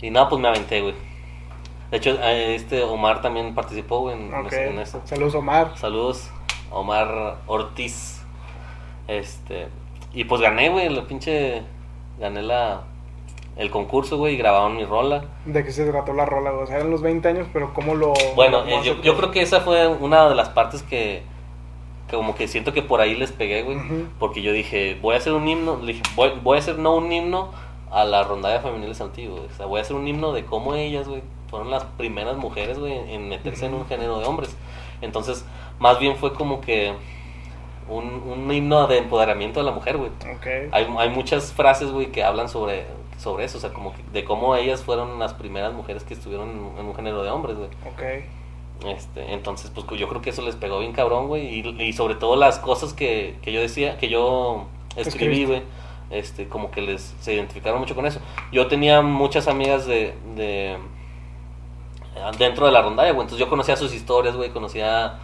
Y 0.01 0.09
nada, 0.09 0.27
pues 0.29 0.41
me 0.41 0.47
aventé, 0.47 0.81
güey. 0.81 0.95
De 1.93 1.99
hecho, 1.99 2.17
eh, 2.23 2.55
este 2.55 2.81
Omar 2.81 3.21
también 3.21 3.53
participó, 3.53 4.09
en, 4.09 4.33
en 4.33 4.79
esto. 4.79 4.99
Saludos, 5.05 5.35
Omar. 5.35 5.77
Saludos, 5.77 6.31
Omar 6.71 7.37
Ortiz. 7.45 8.19
Este, 9.07 9.67
y 10.11 10.23
pues 10.23 10.41
gané, 10.41 10.69
güey, 10.69 10.89
la 10.89 11.03
pinche 11.03 11.61
gané 12.19 12.41
la 12.41 12.81
el 13.57 13.69
concurso, 13.69 14.17
güey, 14.17 14.33
y 14.33 14.37
grabaron 14.37 14.75
mi 14.75 14.85
rola. 14.85 15.25
¿De 15.45 15.63
qué 15.63 15.71
se 15.71 15.85
trató 15.85 16.13
la 16.13 16.25
rola? 16.25 16.49
güey? 16.49 16.63
O 16.63 16.65
sea, 16.65 16.77
eran 16.77 16.89
los 16.89 17.03
20 17.03 17.27
años, 17.27 17.47
pero 17.53 17.75
¿cómo 17.75 17.93
lo.? 17.93 18.13
Bueno, 18.33 18.63
cómo 18.63 18.77
eh, 18.77 18.81
yo, 18.83 18.99
yo 19.03 19.15
creo 19.15 19.29
que 19.29 19.43
esa 19.43 19.61
fue 19.61 19.87
una 19.87 20.27
de 20.29 20.33
las 20.33 20.49
partes 20.49 20.81
que, 20.81 21.21
que 22.07 22.15
como 22.15 22.33
que 22.33 22.47
siento 22.47 22.73
que 22.73 22.81
por 22.81 23.01
ahí 23.01 23.13
les 23.13 23.31
pegué, 23.31 23.61
güey. 23.61 23.77
Porque 24.17 24.41
yo 24.41 24.51
dije, 24.51 24.97
voy 24.99 25.13
a 25.13 25.19
hacer 25.19 25.33
un 25.33 25.47
himno, 25.47 25.77
le 25.77 25.93
dije, 25.93 26.03
voy, 26.15 26.31
voy 26.41 26.57
a 26.57 26.59
hacer 26.59 26.79
no 26.79 26.95
un 26.95 27.11
himno 27.11 27.51
a 27.91 28.03
la 28.03 28.23
rondalla 28.23 28.61
femenil 28.61 28.97
de 28.97 29.27
güey. 29.27 29.45
O 29.45 29.55
sea, 29.55 29.67
voy 29.67 29.77
a 29.77 29.83
hacer 29.83 29.95
un 29.95 30.07
himno 30.07 30.33
de 30.33 30.43
cómo 30.43 30.73
ellas, 30.73 31.07
güey, 31.07 31.21
fueron 31.53 31.69
las 31.69 31.83
primeras 31.83 32.35
mujeres, 32.35 32.79
güey, 32.79 33.13
en 33.13 33.29
meterse 33.29 33.67
en 33.67 33.75
un 33.75 33.85
género 33.85 34.17
de 34.17 34.25
hombres. 34.25 34.57
Entonces, 35.01 35.45
más 35.77 35.99
bien 35.99 36.15
fue 36.15 36.33
como 36.33 36.61
que 36.61 36.93
un, 37.87 38.05
un 38.25 38.51
himno 38.51 38.87
de 38.87 38.97
empoderamiento 38.97 39.59
de 39.59 39.67
la 39.67 39.71
mujer, 39.71 39.97
güey. 39.97 40.09
Ok. 40.35 40.47
Hay, 40.71 40.87
hay 40.97 41.09
muchas 41.09 41.53
frases, 41.53 41.91
güey, 41.91 42.11
que 42.11 42.23
hablan 42.23 42.49
sobre, 42.49 42.87
sobre 43.19 43.45
eso, 43.45 43.59
o 43.59 43.61
sea, 43.61 43.71
como 43.71 43.93
que 43.93 44.01
de 44.11 44.23
cómo 44.23 44.55
ellas 44.55 44.81
fueron 44.81 45.19
las 45.19 45.35
primeras 45.35 45.73
mujeres 45.73 46.03
que 46.03 46.15
estuvieron 46.15 46.49
en, 46.49 46.79
en 46.79 46.85
un 46.87 46.95
género 46.95 47.21
de 47.21 47.29
hombres, 47.29 47.55
güey. 47.55 47.69
Ok. 47.85 48.87
Este, 48.87 49.31
entonces, 49.31 49.69
pues 49.69 49.85
yo 49.99 50.09
creo 50.09 50.23
que 50.23 50.31
eso 50.31 50.41
les 50.41 50.55
pegó 50.55 50.79
bien 50.79 50.93
cabrón, 50.93 51.27
güey. 51.27 51.59
Y, 51.59 51.83
y 51.83 51.93
sobre 51.93 52.15
todo 52.15 52.35
las 52.35 52.57
cosas 52.57 52.93
que, 52.93 53.37
que 53.43 53.51
yo 53.51 53.61
decía, 53.61 53.99
que 53.99 54.09
yo 54.09 54.65
escribí, 54.95 55.45
güey. 55.45 55.61
Este, 56.09 56.47
como 56.47 56.69
que 56.69 56.81
les 56.81 57.15
se 57.21 57.33
identificaron 57.33 57.79
mucho 57.79 57.93
con 57.93 58.07
eso. 58.07 58.19
Yo 58.51 58.65
tenía 58.67 59.03
muchas 59.03 59.47
amigas 59.47 59.85
de, 59.85 60.15
de 60.35 60.77
dentro 62.37 62.65
de 62.65 62.71
la 62.71 62.81
rondalla, 62.81 63.11
güey. 63.11 63.23
Entonces 63.25 63.39
yo 63.39 63.49
conocía 63.49 63.75
sus 63.75 63.93
historias, 63.93 64.35
güey. 64.35 64.49
Conocía 64.51 65.19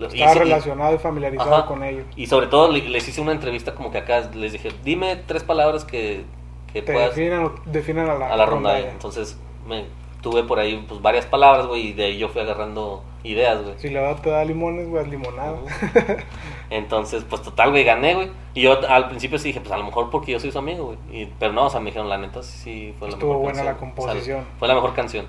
Estaba 0.00 0.34
y- 0.34 0.38
relacionado 0.38 0.94
y 0.94 0.98
familiarizado 0.98 1.54
Ajá. 1.54 1.66
con 1.66 1.84
ellos. 1.84 2.04
Y 2.16 2.26
sobre 2.26 2.46
todo 2.46 2.70
le- 2.70 2.88
les 2.88 3.06
hice 3.08 3.20
una 3.20 3.32
entrevista 3.32 3.74
como 3.74 3.90
que 3.90 3.98
acá 3.98 4.30
les 4.34 4.52
dije, 4.52 4.70
dime 4.84 5.16
tres 5.16 5.42
palabras 5.44 5.84
que, 5.84 6.24
que 6.72 6.82
Te 6.82 6.92
puedas 6.92 7.14
definan, 7.14 7.50
definan 7.66 8.08
a 8.10 8.14
la, 8.14 8.32
a 8.32 8.36
la 8.36 8.46
rondalla. 8.46 8.90
Entonces 8.90 9.38
me 9.66 9.84
tuve 10.22 10.42
por 10.44 10.58
ahí 10.58 10.84
pues 10.88 11.00
varias 11.02 11.26
palabras, 11.26 11.66
güey, 11.66 11.88
y 11.88 11.92
de 11.92 12.04
ahí 12.04 12.18
yo 12.18 12.28
fui 12.28 12.40
agarrando 12.42 13.02
ideas, 13.24 13.62
güey. 13.62 13.74
Si 13.78 13.88
la 13.90 14.00
verdad 14.02 14.22
te 14.22 14.30
da 14.30 14.44
limones, 14.44 14.88
güey, 14.88 15.02
es 15.02 15.08
limonada. 15.10 15.56
Entonces, 16.70 17.24
pues 17.28 17.42
total, 17.42 17.70
güey, 17.70 17.84
gané, 17.84 18.14
güey. 18.14 18.30
Y 18.54 18.62
yo 18.62 18.78
al 18.88 19.08
principio 19.08 19.38
sí 19.38 19.48
dije, 19.48 19.60
pues 19.60 19.72
a 19.72 19.76
lo 19.76 19.84
mejor 19.84 20.10
porque 20.10 20.32
yo 20.32 20.40
soy 20.40 20.52
su 20.52 20.58
amigo, 20.58 20.84
güey. 20.86 20.98
Y- 21.22 21.26
Pero 21.38 21.52
no, 21.52 21.66
o 21.66 21.70
sea, 21.70 21.80
me 21.80 21.86
dijeron, 21.86 22.08
la 22.08 22.18
neta, 22.18 22.42
sí, 22.42 22.58
sí 22.58 22.94
fue 22.98 23.08
la 23.08 23.14
Estuvo 23.14 23.32
mejor 23.32 23.44
buena 23.44 23.64
la 23.64 23.70
canción. 23.72 23.90
composición. 23.90 24.40
O 24.40 24.42
sea, 24.44 24.52
fue 24.58 24.68
la 24.68 24.74
mejor 24.74 24.94
canción. 24.94 25.26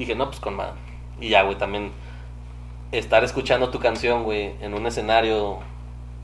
Dije, 0.00 0.14
no, 0.14 0.28
pues 0.28 0.40
con 0.40 0.56
madre. 0.56 0.72
Y 1.20 1.28
ya, 1.28 1.42
güey, 1.42 1.58
también 1.58 1.92
estar 2.90 3.22
escuchando 3.22 3.68
tu 3.68 3.78
canción, 3.80 4.24
güey, 4.24 4.54
en 4.62 4.72
un 4.72 4.86
escenario, 4.86 5.58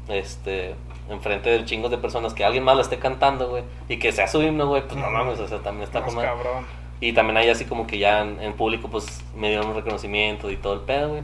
este, 0.08 0.74
enfrente 1.10 1.50
de 1.50 1.62
chingos 1.66 1.90
de 1.90 1.98
personas, 1.98 2.32
que 2.32 2.42
alguien 2.42 2.64
más 2.64 2.74
la 2.74 2.80
esté 2.80 2.98
cantando, 2.98 3.50
güey, 3.50 3.64
y 3.90 3.98
que 3.98 4.12
sea 4.12 4.28
su 4.28 4.40
himno, 4.40 4.66
güey, 4.66 4.80
pues 4.80 4.96
no 4.96 5.10
mames, 5.10 5.38
o 5.40 5.46
sea, 5.46 5.58
también 5.58 5.84
está 5.84 6.02
cabrón. 6.02 6.64
Y 7.02 7.12
también 7.12 7.36
ahí 7.36 7.50
así 7.50 7.66
como 7.66 7.86
que 7.86 7.98
ya 7.98 8.22
en, 8.22 8.40
en 8.40 8.54
público 8.54 8.88
pues 8.88 9.22
me 9.36 9.50
dieron 9.50 9.68
un 9.68 9.74
reconocimiento 9.74 10.50
y 10.50 10.56
todo 10.56 10.72
el 10.72 10.80
pedo, 10.80 11.10
güey. 11.10 11.22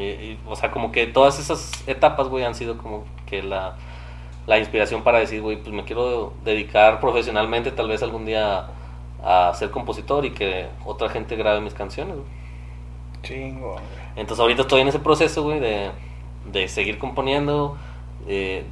Y, 0.00 0.04
y, 0.04 0.38
o 0.46 0.56
sea, 0.56 0.70
como 0.70 0.92
que 0.92 1.06
todas 1.06 1.38
esas 1.38 1.86
etapas, 1.86 2.28
güey, 2.28 2.42
han 2.42 2.54
sido 2.54 2.78
como 2.78 3.04
que 3.26 3.42
la, 3.42 3.76
la 4.46 4.58
inspiración 4.58 5.02
para 5.02 5.18
decir, 5.18 5.42
güey, 5.42 5.58
pues 5.58 5.74
me 5.74 5.84
quiero 5.84 6.32
dedicar 6.42 7.00
profesionalmente 7.00 7.70
tal 7.70 7.88
vez 7.88 8.02
algún 8.02 8.24
día 8.24 8.60
a 8.60 8.70
ser 9.54 9.70
compositor 9.70 10.24
y 10.24 10.30
que 10.30 10.66
otra 10.84 11.08
gente 11.08 11.34
grabe 11.36 11.60
mis 11.60 11.74
canciones, 11.74 12.14
güey. 12.16 12.26
Chingo. 13.22 13.76
Entonces 14.14 14.40
ahorita 14.40 14.62
estoy 14.62 14.80
en 14.82 14.88
ese 14.88 14.98
proceso, 15.00 15.42
güey, 15.42 15.60
de, 15.60 15.90
de 16.52 16.68
seguir 16.68 16.98
componiendo. 16.98 17.76
eh, 18.28 18.64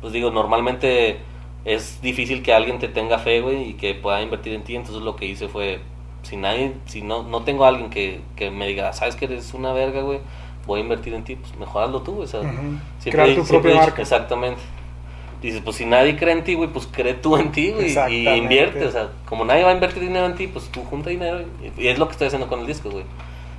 pues 0.00 0.12
digo, 0.12 0.30
normalmente 0.30 1.18
es 1.64 2.00
difícil 2.02 2.42
que 2.42 2.52
alguien 2.52 2.78
te 2.78 2.88
tenga 2.88 3.18
fe, 3.18 3.40
güey, 3.40 3.70
y 3.70 3.74
que 3.74 3.94
pueda 3.94 4.20
invertir 4.20 4.52
en 4.52 4.62
ti. 4.64 4.76
Entonces 4.76 5.02
lo 5.02 5.16
que 5.16 5.24
hice 5.26 5.48
fue, 5.48 5.80
si 6.22 6.36
nadie, 6.36 6.74
si 6.86 7.00
no, 7.02 7.22
no 7.22 7.42
tengo 7.42 7.64
a 7.64 7.68
alguien 7.68 7.88
que, 7.88 8.20
que 8.36 8.50
me 8.50 8.66
diga, 8.66 8.92
sabes 8.92 9.16
que 9.16 9.24
eres 9.26 9.54
una 9.54 9.72
verga, 9.72 10.02
güey, 10.02 10.18
voy 10.66 10.80
a 10.80 10.82
invertir 10.82 11.14
en 11.14 11.24
ti, 11.24 11.36
pues 11.36 11.56
mejor 11.56 11.84
hazlo 11.84 12.02
tú, 12.02 12.12
güey. 12.16 12.24
o 12.24 12.28
sea, 12.28 12.40
siempre 12.42 13.10
Crear 13.12 13.28
tu 13.28 13.34
siempre 13.46 13.46
propia 13.50 13.70
dicho- 13.72 13.82
marca. 13.86 14.02
Exactamente. 14.02 14.60
Dices, 15.44 15.60
pues 15.62 15.76
si 15.76 15.84
nadie 15.84 16.16
cree 16.16 16.32
en 16.32 16.42
ti, 16.42 16.54
güey, 16.54 16.70
pues 16.70 16.86
cree 16.90 17.14
tú 17.14 17.36
en 17.36 17.52
ti, 17.52 17.70
güey, 17.70 17.94
y 18.10 18.28
invierte. 18.28 18.86
O 18.86 18.90
sea, 18.90 19.10
como 19.26 19.44
nadie 19.44 19.62
va 19.62 19.70
a 19.70 19.74
invertir 19.74 20.02
dinero 20.02 20.24
en 20.26 20.34
ti, 20.34 20.46
pues 20.46 20.68
tú 20.70 20.82
junta 20.84 21.10
dinero. 21.10 21.40
Y, 21.76 21.82
y 21.82 21.88
es 21.88 21.98
lo 21.98 22.06
que 22.06 22.12
estoy 22.12 22.28
haciendo 22.28 22.48
con 22.48 22.60
el 22.60 22.66
disco, 22.66 22.90
güey. 22.90 23.04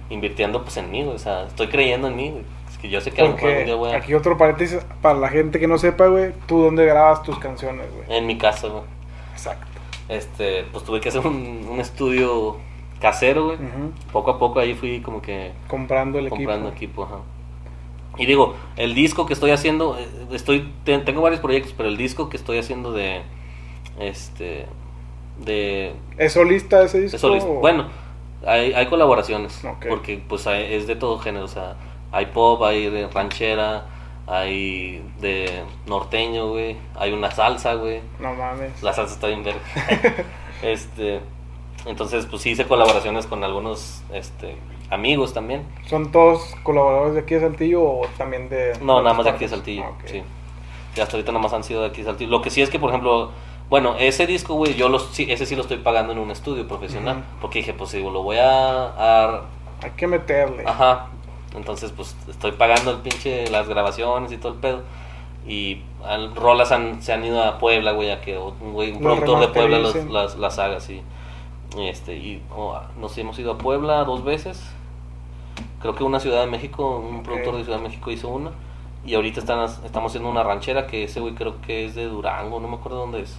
Invirtiendo, 0.09 0.63
pues, 0.63 0.77
en 0.77 0.89
mí, 0.89 1.03
güey. 1.03 1.15
O 1.15 1.19
sea, 1.19 1.43
estoy 1.43 1.67
creyendo 1.67 2.07
en 2.07 2.15
mí, 2.15 2.31
güey. 2.31 2.43
Es 2.71 2.77
que 2.79 2.89
yo 2.89 3.01
sé 3.01 3.11
que 3.11 3.21
a 3.21 3.25
lo 3.25 3.33
mejor 3.33 3.51
algún 3.51 3.87
día 3.87 3.95
a... 3.95 3.99
aquí 3.99 4.13
otro 4.15 4.37
paréntesis, 4.37 4.83
para 5.01 5.19
la 5.19 5.29
gente 5.29 5.59
que 5.59 5.67
no 5.67 5.77
sepa, 5.77 6.07
güey, 6.07 6.33
tú 6.47 6.59
dónde 6.61 6.85
grabas 6.85 7.21
tus 7.21 7.37
canciones, 7.37 7.85
güey. 7.95 8.17
En 8.17 8.25
mi 8.25 8.37
casa, 8.37 8.67
güey. 8.67 8.83
Exacto. 9.33 9.67
Este, 10.09 10.65
pues 10.71 10.83
tuve 10.83 10.99
que 11.01 11.09
hacer 11.09 11.25
un, 11.25 11.67
un 11.69 11.79
estudio 11.79 12.57
casero, 12.99 13.45
güey. 13.45 13.57
Poco 14.11 14.31
a 14.31 14.39
poco 14.39 14.59
ahí 14.59 14.73
fui 14.73 15.01
como 15.01 15.21
que 15.21 15.51
Comprando 15.67 16.17
el 16.19 16.29
comprando 16.29 16.69
equipo. 16.69 17.03
equipo, 17.03 17.03
ajá. 17.03 17.17
Y 18.17 18.25
digo, 18.25 18.55
el 18.77 18.93
disco 18.95 19.25
que 19.25 19.33
estoy 19.33 19.51
haciendo, 19.51 19.97
eh, 19.97 20.07
estoy 20.31 20.71
te- 20.83 20.97
tengo 20.99 21.21
varios 21.21 21.41
proyectos, 21.41 21.73
pero 21.75 21.89
el 21.89 21.97
disco 21.97 22.29
que 22.29 22.37
estoy 22.37 22.57
haciendo 22.57 22.91
de 22.91 23.21
este 23.99 24.65
de 25.39 25.93
¿Es 26.17 26.33
solista 26.33 26.83
ese 26.83 27.01
disco? 27.01 27.15
de 27.17 27.19
solista- 27.19 27.49
Bueno, 27.59 27.87
hay, 28.45 28.73
hay 28.73 28.85
colaboraciones, 28.87 29.61
porque 29.89 30.21
pues 30.27 30.47
hay- 30.47 30.73
es 30.73 30.87
de 30.87 30.95
todo 30.95 31.19
género, 31.19 31.45
o 31.45 31.49
sea, 31.49 31.75
hay 32.11 32.27
pop, 32.27 32.61
hay 32.63 32.89
de 32.89 33.07
ranchera, 33.07 33.85
hay 34.27 35.03
de 35.19 35.63
norteño, 35.87 36.49
güey, 36.49 36.77
hay 36.95 37.11
una 37.11 37.31
salsa, 37.31 37.73
güey. 37.75 38.01
No 38.19 38.33
mames. 38.33 38.81
La 38.81 38.93
salsa 38.93 39.13
está 39.15 39.27
bien 39.27 39.43
verga. 39.43 39.59
este, 40.63 41.19
entonces 41.85 42.25
pues 42.25 42.41
sí 42.41 42.51
hice 42.51 42.65
colaboraciones 42.65 43.25
con 43.27 43.43
algunos 43.43 44.01
este 44.13 44.55
amigos 44.89 45.33
también. 45.33 45.63
¿Son 45.87 46.11
todos 46.11 46.55
colaboradores 46.63 47.13
de 47.15 47.21
aquí 47.21 47.35
de 47.35 47.41
Saltillo 47.41 47.83
o 47.83 48.07
también 48.17 48.49
de.? 48.49 48.73
No, 48.81 49.01
nada 49.01 49.13
más 49.15 49.25
de 49.25 49.31
aquí 49.31 49.45
de? 49.45 49.49
Saltillo, 49.49 49.83
Ah, 49.85 49.89
ok. 49.89 50.01
sí. 50.07 50.23
Y 50.95 50.99
hasta 51.01 51.17
ahorita 51.17 51.31
nada 51.31 51.43
más 51.43 51.53
han 51.53 51.63
sido 51.63 51.81
de 51.81 51.87
aquí 51.87 52.01
de 52.01 52.05
Saltillo. 52.05 52.29
Lo 52.31 52.41
que 52.41 52.49
sí 52.49 52.61
es 52.61 52.69
que, 52.69 52.79
por 52.79 52.89
ejemplo, 52.89 53.31
bueno, 53.69 53.95
ese 53.99 54.27
disco, 54.27 54.53
güey, 54.55 54.75
yo 54.75 54.87
los, 54.89 55.07
sí, 55.11 55.25
ese 55.29 55.45
sí 55.45 55.55
lo 55.55 55.61
estoy 55.63 55.77
pagando 55.77 56.13
en 56.13 56.19
un 56.19 56.31
estudio 56.31 56.67
profesional. 56.67 57.23
Porque 57.41 57.59
dije, 57.59 57.73
pues 57.73 57.93
lo 57.95 58.23
voy 58.23 58.37
a, 58.37 58.83
a- 58.87 59.41
Hay 59.83 59.91
que 59.97 60.07
meterle. 60.07 60.63
Ajá. 60.65 61.07
Entonces, 61.55 61.91
pues 61.91 62.15
estoy 62.29 62.51
pagando 62.53 62.91
el 62.91 62.97
pinche, 62.97 63.49
las 63.49 63.67
grabaciones 63.67 64.31
y 64.31 64.37
todo 64.37 64.53
el 64.53 64.59
pedo. 64.59 64.81
Y 65.47 65.81
al- 66.05 66.35
rolas 66.35 66.71
han- 66.71 67.01
se 67.01 67.11
han 67.13 67.23
ido 67.25 67.43
a 67.43 67.57
Puebla, 67.57 67.91
güey, 67.91 68.11
a 68.11 68.21
que 68.21 68.37
un, 68.37 68.73
güey, 68.73 68.91
un 68.91 68.99
productor 68.99 69.39
de 69.41 69.47
Puebla 69.49 69.79
los- 69.79 69.95
las, 70.05 70.37
las 70.37 70.59
haga, 70.59 70.79
sí. 70.79 71.01
Este, 71.77 72.15
y 72.15 72.41
oh, 72.55 72.79
nos 72.99 73.17
hemos 73.17 73.37
ido 73.39 73.53
a 73.53 73.57
Puebla 73.57 74.03
dos 74.05 74.23
veces. 74.23 74.63
Creo 75.81 75.95
que 75.95 76.03
una 76.03 76.19
Ciudad 76.19 76.41
de 76.41 76.47
México, 76.47 76.97
un 76.97 77.21
productor 77.23 77.57
de 77.57 77.63
Ciudad 77.63 77.77
de 77.79 77.83
México 77.83 78.11
hizo 78.11 78.29
una. 78.29 78.51
Y 79.05 79.13
ahorita 79.15 79.39
están, 79.39 79.63
estamos 79.85 80.11
haciendo 80.11 80.29
una 80.29 80.41
ranchera 80.43 80.87
que 80.87 81.03
ese 81.03 81.19
güey 81.19 81.35
creo 81.35 81.61
que 81.61 81.85
es 81.85 81.93
de 81.95 82.05
Durango, 82.05 82.59
no 82.59 82.67
me 82.67 82.75
acuerdo 82.75 82.97
dónde 82.99 83.21
es. 83.21 83.37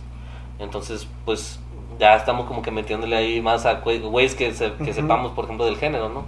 Entonces, 0.61 1.09
pues 1.25 1.59
ya 1.99 2.15
estamos 2.15 2.47
como 2.47 2.63
que 2.63 2.71
metiéndole 2.71 3.17
ahí 3.17 3.41
más 3.43 3.67
a 3.67 3.83
güey- 3.83 4.01
güeyes 4.01 4.35
que, 4.37 4.53
se- 4.55 4.73
que 4.75 4.85
Ujú. 4.85 4.93
sepamos, 4.93 5.33
por 5.33 5.45
ejemplo, 5.45 5.65
del 5.67 5.77
género, 5.77 6.09
¿no? 6.09 6.25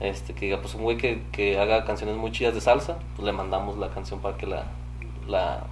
Este, 0.00 0.32
que 0.34 0.46
diga, 0.46 0.60
pues 0.60 0.74
un 0.74 0.82
güey 0.82 0.96
que, 0.96 1.22
que 1.32 1.58
haga 1.58 1.84
canciones 1.84 2.16
muy 2.16 2.30
chidas 2.32 2.54
de 2.54 2.60
salsa, 2.60 2.98
pues 3.16 3.24
le 3.26 3.32
mandamos 3.32 3.78
la 3.78 3.88
canción 3.88 4.20
para 4.20 4.36
que 4.36 4.46
la, 4.46 4.64
la, 5.28 5.64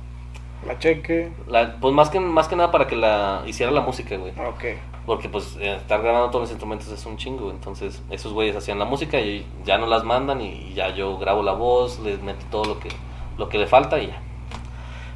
La 0.67 0.79
cheque. 0.79 1.33
la- 1.49 1.77
pues 1.81 1.95
más 1.95 2.11
que, 2.11 2.19
más 2.21 2.49
que 2.49 2.57
nada 2.57 2.71
para 2.71 2.87
que 2.87 2.97
la 2.97 3.43
hiciera 3.47 3.71
la 3.73 3.81
música, 3.83 4.17
güey. 4.17 4.33
Ok. 4.33 4.65
Porque 5.11 5.29
pues 5.29 5.57
eh, 5.59 5.75
estar 5.75 6.01
grabando 6.03 6.29
todos 6.29 6.43
los 6.43 6.51
instrumentos 6.53 6.87
es 6.87 7.05
un 7.05 7.17
chingo, 7.17 7.51
entonces 7.51 8.01
esos 8.11 8.33
güeyes 8.33 8.55
hacían 8.55 8.79
la 8.79 8.85
música 8.85 9.19
y 9.19 9.45
ya 9.65 9.77
no 9.77 9.87
las 9.87 10.05
mandan 10.05 10.41
y 10.41 10.73
ya 10.73 10.95
yo 10.95 11.19
grabo 11.19 11.43
la 11.43 11.51
voz, 11.53 11.99
les 11.99 12.23
meto 12.23 12.47
todo 12.49 12.65
lo 12.65 12.79
que, 12.79 12.91
lo 13.37 13.49
que 13.49 13.59
le 13.59 13.67
falta 13.67 13.99
y 13.99 14.07
ya. 14.07 14.21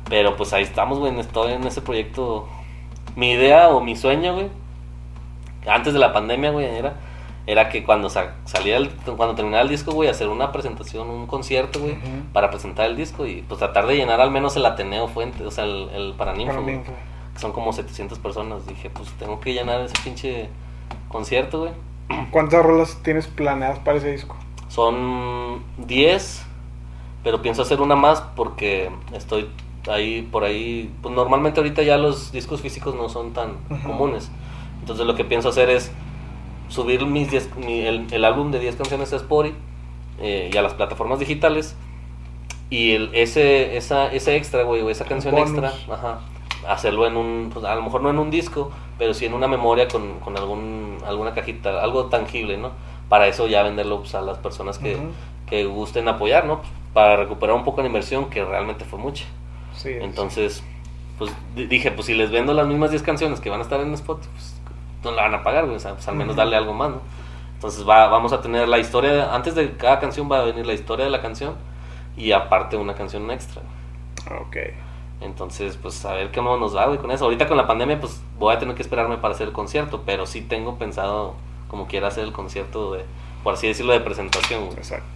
Pero 0.09 0.35
pues 0.37 0.53
ahí 0.53 0.65
estamos, 0.65 0.99
güey, 0.99 1.17
estoy 1.21 1.53
en 1.53 1.63
ese 1.65 1.81
proyecto. 1.81 2.49
Mi 3.15 3.31
idea 3.31 3.69
o 3.69 3.81
mi 3.81 3.95
sueño, 3.95 4.35
güey, 4.35 4.49
antes 5.65 5.93
de 5.93 6.01
la 6.01 6.13
pandemia, 6.13 6.51
güey, 6.51 6.67
era, 6.67 6.95
era 7.47 7.69
que 7.69 7.85
cuando 7.85 8.11
sa- 8.11 8.35
salía 8.47 8.77
el, 8.79 8.91
cuando 9.17 9.37
terminara 9.37 9.63
el 9.63 9.69
disco, 9.69 9.93
güey, 9.93 10.09
hacer 10.09 10.29
una 10.29 10.51
presentación, 10.51 11.09
un 11.09 11.29
concierto, 11.29 11.79
güey, 11.79 11.95
para 12.33 12.51
presentar 12.51 12.87
el 12.91 12.97
disco 12.97 13.27
y 13.27 13.43
pues 13.43 13.61
tratar 13.61 13.87
de 13.87 13.95
llenar 13.95 14.21
al 14.21 14.33
menos 14.33 14.57
el 14.57 14.67
Ateneo 14.67 15.07
Fuente, 15.07 15.47
o 15.47 15.53
sea, 15.53 15.63
el, 15.65 15.89
el 15.95 16.15
Paraninfo, 16.15 16.55
Para 16.55 16.63
güey. 16.65 16.77
Son 17.37 17.53
como 17.53 17.73
700 17.73 18.19
personas. 18.19 18.67
Dije, 18.67 18.91
pues 18.91 19.11
tengo 19.19 19.41
que 19.41 19.53
llenar 19.53 19.81
ese 19.83 19.95
pinche 20.03 20.49
concierto, 21.09 21.61
güey. 21.61 21.73
¿Cuántas 22.31 22.65
rolas 22.65 22.99
tienes 23.03 23.27
planeadas 23.27 23.79
para 23.81 23.99
ese 23.99 24.13
disco? 24.13 24.37
Son 24.69 25.63
10, 25.79 26.45
pero 27.23 27.43
pienso 27.43 27.63
hacer 27.63 27.81
una 27.81 27.97
más 27.97 28.21
porque 28.35 28.91
estoy 29.13 29.49
ahí, 29.89 30.23
por 30.23 30.45
ahí. 30.45 30.93
Pues 31.03 31.15
normalmente 31.15 31.61
ahorita 31.61 31.83
ya 31.83 31.97
los 31.97 32.33
discos 32.33 32.61
físicos 32.61 32.95
no 32.95 33.09
son 33.09 33.33
tan 33.33 33.57
Ujú. 33.71 33.83
comunes. 33.87 34.31
Entonces 34.81 35.07
lo 35.07 35.15
que 35.15 35.25
pienso 35.25 35.49
hacer 35.51 35.71
es 35.71 35.91
subir 36.69 37.05
mis 37.07 37.31
10 37.31 37.55
mi- 37.57 37.81
el, 37.87 38.07
el 38.13 38.25
álbum 38.25 38.51
de 38.51 38.59
10 38.59 38.77
canciones 38.77 39.13
a 39.13 39.17
Spotify 39.17 39.55
eh, 40.21 40.51
y 40.53 40.57
a 40.57 40.63
las 40.63 40.75
plataformas 40.75 41.19
digitales. 41.19 41.77
Y 42.71 42.93
el, 42.93 43.11
ese, 43.15 43.77
esa, 43.77 44.11
ese 44.13 44.37
extra, 44.37 44.63
güey, 44.65 44.83
o 44.83 44.91
esa 44.91 45.05
canción 45.05 45.35
bonus. 45.35 45.51
extra, 45.51 45.95
ajá, 45.95 46.21
hacerlo 46.69 47.07
en 47.07 47.17
un, 47.17 47.51
pues, 47.53 47.65
a 47.65 47.75
lo 47.75 47.83
mejor 47.83 48.03
no 48.03 48.11
en 48.11 48.19
un 48.19 48.31
disco, 48.31 48.71
pero 48.99 49.15
sí 49.15 49.27
en 49.27 49.35
una 49.35 49.49
memoria 49.49 49.89
con, 49.89 50.21
con 50.21 50.37
algún, 50.37 50.99
alguna 51.07 51.33
cajita, 51.35 51.83
algo 51.83 52.07
tangible, 52.07 52.57
¿no? 52.59 52.73
Para 53.09 53.27
eso 53.29 53.47
ya 53.47 53.63
venderlo 53.63 54.01
pues, 54.01 54.15
a 54.15 54.23
las 54.23 54.39
personas 54.39 54.79
que, 54.79 54.97
que 55.47 55.65
gusten 55.67 56.09
apoyar, 56.09 56.47
¿no? 56.47 56.61
Para 56.93 57.17
recuperar 57.17 57.57
un 57.57 57.65
poco 57.65 57.81
la 57.83 57.87
inversión, 57.89 58.31
que 58.31 58.45
realmente 58.45 58.85
fue 58.85 58.99
mucha. 58.99 59.25
Sí. 59.75 59.91
Entonces, 60.01 60.63
pues 61.19 61.33
di- 61.55 61.67
dije, 61.67 61.91
pues 61.93 62.07
si 62.07 62.15
les 62.15 62.31
vendo 62.31 62.53
las 62.55 62.67
mismas 62.67 62.91
10 62.91 63.03
canciones 63.03 63.41
que 63.41 63.51
van 63.51 63.61
a 63.61 63.63
estar 63.63 63.81
en 63.81 63.93
Spotify, 63.95 64.31
pues 64.35 64.55
no 65.05 65.11
la 65.13 65.23
van 65.23 65.35
a 65.35 65.43
pagar, 65.43 65.65
güey, 65.67 65.77
o 65.77 65.81
sea, 65.81 65.95
pues 65.95 66.09
al 66.09 66.17
menos 66.17 66.37
darle 66.37 66.57
algo 66.57 66.73
más, 66.75 66.91
¿no? 66.91 67.01
Entonces 67.55 67.89
va, 67.89 68.09
vamos 68.09 68.33
a 68.33 68.41
tener 68.43 68.69
la 68.69 68.79
historia, 68.79 69.13
de- 69.13 69.23
antes 69.23 69.55
de 69.55 69.77
cada 69.77 70.01
canción 70.01 70.31
va 70.31 70.41
a 70.41 70.45
venir 70.45 70.67
la 70.67 70.73
historia 70.75 71.05
de 71.05 71.11
la 71.11 71.23
canción 71.23 71.55
y 72.17 72.33
aparte 72.33 72.77
una 72.77 72.95
canción 72.95 73.31
extra. 73.31 73.63
Ok. 74.31 74.57
Entonces, 75.21 75.79
pues 75.81 76.05
a 76.05 76.13
ver 76.15 76.31
cómo 76.33 76.57
nos 76.57 76.77
va, 76.77 76.87
güey, 76.87 76.99
con 76.99 77.11
eso. 77.11 77.25
Ahorita 77.25 77.47
con 77.49 77.57
la 77.57 77.67
pandemia, 77.67 78.01
pues 78.01 78.21
voy 78.39 78.55
a 78.55 78.59
tener 78.59 78.75
que 78.75 78.83
esperarme 78.83 79.17
para 79.17 79.35
hacer 79.35 79.49
el 79.49 79.53
concierto, 79.53 80.03
pero 80.05 80.27
sí 80.27 80.43
tengo 80.43 80.77
pensado 80.77 81.35
como 81.69 81.87
quiera 81.87 82.09
hacer 82.09 82.25
el 82.25 82.33
concierto 82.33 82.93
de, 82.93 83.05
por 83.43 83.55
así 83.55 83.67
decirlo, 83.67 83.93
de 83.93 84.01
presentación, 84.01 84.67
güey. 84.67 84.77
Exacto. 84.77 85.07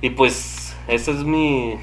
Y 0.00 0.10
pues, 0.10 0.76
esa 0.88 1.10
es 1.10 1.24
mi, 1.24 1.74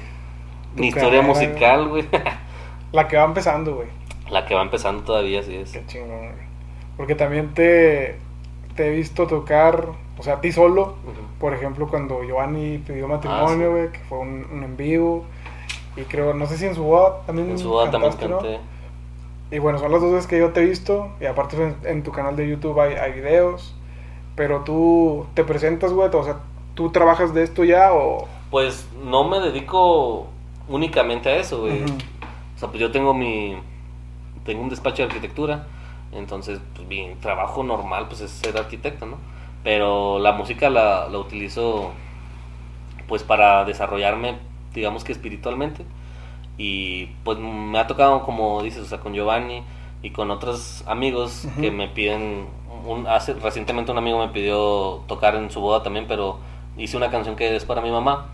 mi 0.76 0.88
historia 0.88 1.22
musical, 1.22 1.88
güey. 1.88 2.06
La 2.92 3.08
que 3.08 3.16
va 3.16 3.24
empezando, 3.24 3.74
güey. 3.74 3.88
La 4.30 4.46
que 4.46 4.54
va 4.54 4.62
empezando 4.62 5.02
todavía, 5.02 5.40
así 5.40 5.54
es. 5.56 5.72
Qué 5.72 5.84
chingón, 5.86 6.18
güey. 6.18 6.46
Porque 6.96 7.14
también 7.14 7.52
te, 7.54 8.18
te 8.74 8.86
he 8.86 8.90
visto 8.90 9.26
tocar 9.26 9.88
o 10.18 10.22
sea, 10.22 10.34
a 10.34 10.40
ti 10.40 10.50
solo. 10.52 10.94
Por 11.38 11.52
ejemplo, 11.52 11.88
cuando 11.88 12.22
Giovanni 12.22 12.78
pidió 12.78 13.06
matrimonio, 13.06 13.44
Ah, 13.44 13.70
sí. 13.70 13.78
güey, 13.78 13.92
que 13.92 13.98
fue 14.08 14.18
un, 14.18 14.46
un 14.50 14.64
en 14.64 14.76
vivo. 14.76 15.26
Y 15.96 16.02
creo, 16.02 16.34
no 16.34 16.46
sé 16.46 16.58
si 16.58 16.66
en 16.66 16.74
su 16.74 16.84
boda 16.84 17.22
también. 17.26 17.50
En 17.50 17.58
su 17.58 17.70
boda 17.70 17.90
también 17.90 18.12
canté. 18.12 18.60
Y 19.50 19.58
bueno, 19.58 19.78
son 19.78 19.92
las 19.92 20.00
dos 20.02 20.12
veces 20.12 20.26
que 20.26 20.38
yo 20.38 20.50
te 20.50 20.62
he 20.62 20.66
visto. 20.66 21.08
Y 21.20 21.26
aparte 21.26 21.56
en, 21.56 21.76
en 21.84 22.02
tu 22.02 22.12
canal 22.12 22.36
de 22.36 22.48
YouTube 22.48 22.78
hay, 22.80 22.94
hay 22.94 23.12
videos. 23.12 23.74
Pero 24.34 24.62
tú 24.62 25.26
te 25.34 25.44
presentas, 25.44 25.92
güey. 25.92 26.10
O 26.12 26.24
sea, 26.24 26.40
¿tú 26.74 26.90
trabajas 26.90 27.32
de 27.32 27.42
esto 27.42 27.64
ya 27.64 27.92
o...? 27.92 28.28
Pues 28.50 28.86
no 29.02 29.24
me 29.24 29.40
dedico 29.40 30.26
únicamente 30.68 31.28
a 31.28 31.36
eso, 31.36 31.60
güey. 31.60 31.82
O 31.82 32.58
sea, 32.58 32.68
pues 32.68 32.80
yo 32.80 32.90
tengo 32.90 33.12
mi. 33.12 33.56
Tengo 34.44 34.62
un 34.62 34.68
despacho 34.68 35.02
de 35.02 35.08
arquitectura. 35.08 35.66
Entonces, 36.12 36.60
pues 36.74 36.86
mi 36.86 37.14
trabajo 37.20 37.62
normal 37.64 38.06
pues 38.08 38.20
es 38.20 38.30
ser 38.30 38.56
arquitecto, 38.56 39.06
¿no? 39.06 39.16
Pero 39.64 40.18
la 40.18 40.32
música 40.32 40.70
la, 40.70 41.08
la 41.08 41.18
utilizo 41.18 41.90
pues 43.08 43.22
para 43.22 43.64
desarrollarme, 43.64 44.38
digamos 44.76 45.02
que 45.04 45.12
espiritualmente. 45.12 45.84
Y 46.58 47.06
pues 47.24 47.38
me 47.38 47.78
ha 47.78 47.86
tocado, 47.86 48.22
como 48.22 48.62
dices, 48.62 48.82
o 48.82 48.86
sea, 48.86 48.98
con 49.00 49.12
Giovanni 49.14 49.62
y 50.02 50.10
con 50.10 50.30
otros 50.30 50.84
amigos 50.86 51.44
Ujú. 51.46 51.60
que 51.60 51.70
me 51.70 51.88
piden. 51.88 52.46
Un, 52.86 53.06
hace, 53.08 53.34
recientemente 53.34 53.90
un 53.90 53.98
amigo 53.98 54.18
me 54.18 54.28
pidió 54.28 55.00
tocar 55.08 55.34
en 55.34 55.50
su 55.50 55.60
boda 55.60 55.82
también, 55.82 56.06
pero 56.06 56.38
hice 56.78 56.96
una 56.96 57.10
canción 57.10 57.34
que 57.34 57.56
es 57.56 57.64
para 57.64 57.80
mi 57.80 57.90
mamá, 57.90 58.26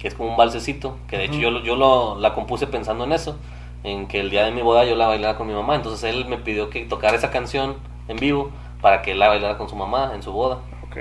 que 0.00 0.08
es 0.08 0.14
como 0.14 0.30
un 0.30 0.36
balsecito, 0.36 0.96
que 1.06 1.16
de 1.16 1.24
hecho 1.24 1.34
Ujú. 1.34 1.42
yo, 1.42 1.50
lo- 1.52 1.60
yo 1.62 1.76
lo, 1.76 2.18
la 2.18 2.34
compuse 2.34 2.66
pensando 2.66 3.04
en 3.04 3.12
eso, 3.12 3.36
en 3.84 4.08
que 4.08 4.18
el 4.20 4.30
día 4.30 4.44
de 4.44 4.50
mi 4.50 4.62
boda 4.62 4.84
yo 4.84 4.96
la 4.96 5.06
bailara 5.06 5.36
con 5.38 5.46
mi 5.46 5.54
mamá. 5.54 5.76
Entonces 5.76 6.02
él 6.12 6.26
me 6.26 6.38
pidió 6.38 6.70
que 6.70 6.84
tocara 6.86 7.16
esa 7.16 7.30
canción 7.30 7.76
en 8.08 8.16
vivo 8.16 8.50
para 8.82 9.00
que 9.02 9.14
la 9.14 9.28
bailara 9.28 9.56
con 9.56 9.68
su 9.68 9.76
mamá 9.76 10.10
en 10.14 10.22
su 10.22 10.32
boda. 10.32 10.58
Ok. 10.88 10.96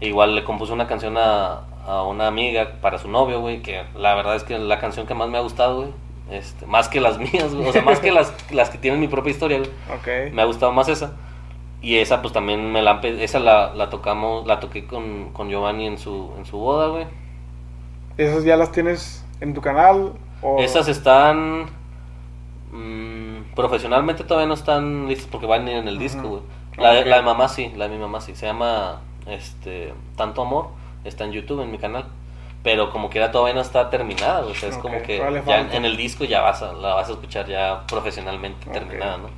E 0.00 0.08
igual 0.08 0.34
le 0.34 0.44
compuse 0.44 0.72
una 0.72 0.86
canción 0.86 1.16
a, 1.16 1.62
a 1.86 2.02
una 2.04 2.26
amiga 2.26 2.72
para 2.80 2.98
su 2.98 3.08
novio, 3.08 3.40
güey, 3.40 3.62
que 3.62 3.82
la 3.96 4.14
verdad 4.14 4.36
es 4.36 4.44
que 4.44 4.58
la 4.58 4.78
canción 4.78 5.06
que 5.06 5.14
más 5.14 5.28
me 5.28 5.38
ha 5.38 5.42
gustado, 5.42 5.76
güey. 5.76 5.88
Este, 6.30 6.64
más 6.66 6.88
que 6.88 7.00
las 7.00 7.18
mías, 7.32 7.54
güey, 7.54 7.68
o 7.68 7.72
sea, 7.72 7.82
más 7.82 8.00
que 8.00 8.10
las, 8.12 8.32
las 8.50 8.70
que 8.70 8.78
tienen 8.78 9.00
mi 9.00 9.08
propia 9.08 9.30
historia, 9.30 9.58
güey. 9.58 9.70
Me 10.32 10.42
ha 10.42 10.46
gustado 10.46 10.72
más 10.72 10.88
esa. 10.88 11.12
Y 11.82 11.96
esa 11.98 12.22
pues 12.22 12.32
también 12.32 12.72
me 12.72 12.80
la 12.80 12.98
esa 13.02 13.38
la, 13.40 13.74
la 13.74 13.90
tocamos, 13.90 14.46
la 14.46 14.58
toqué 14.58 14.86
con, 14.86 15.30
con 15.34 15.50
Giovanni 15.50 15.86
en 15.86 15.98
su, 15.98 16.32
en 16.38 16.46
su 16.46 16.56
boda, 16.56 16.88
güey. 16.88 17.06
¿Esas 18.16 18.44
ya 18.44 18.56
las 18.56 18.72
tienes 18.72 19.22
en 19.40 19.52
tu 19.52 19.60
canal? 19.60 20.12
O... 20.40 20.58
Esas 20.60 20.88
están 20.88 21.66
mm, 22.72 23.54
profesionalmente 23.54 24.24
todavía 24.24 24.46
no 24.48 24.54
están 24.54 25.08
listas 25.08 25.28
porque 25.30 25.46
van 25.46 25.68
en 25.68 25.86
el 25.88 25.98
disco, 25.98 26.22
güey. 26.28 26.42
La, 26.76 26.92
de- 26.92 27.00
Ok. 27.02 27.06
la 27.06 27.16
de 27.16 27.22
mamá 27.22 27.48
sí, 27.48 27.72
la 27.76 27.86
de 27.88 27.94
mi 27.94 28.00
mamá 28.00 28.20
sí. 28.20 28.34
Se 28.34 28.46
llama 28.46 29.00
este 29.26 29.92
Tanto 30.16 30.42
Amor, 30.42 30.68
está 31.04 31.24
en 31.24 31.32
YouTube 31.32 31.60
en 31.62 31.70
mi 31.70 31.78
canal. 31.78 32.06
Pero 32.62 32.90
como 32.90 33.10
que 33.10 33.20
todavía 33.28 33.54
no 33.54 33.60
está 33.60 33.90
terminada. 33.90 34.40
O 34.46 34.54
sea, 34.54 34.70
es 34.70 34.76
Ok, 34.76 34.82
como 34.82 35.02
que 35.02 35.18
ya 35.46 35.60
en 35.72 35.84
el 35.84 35.96
disco 35.96 36.24
ya 36.24 36.40
vas 36.40 36.62
a, 36.62 36.72
la 36.72 36.94
vas 36.94 37.08
a 37.08 37.12
escuchar 37.12 37.46
ya 37.46 37.82
profesionalmente 37.86 38.66
Ok. 38.68 38.72
terminada, 38.72 39.18
¿no? 39.18 39.28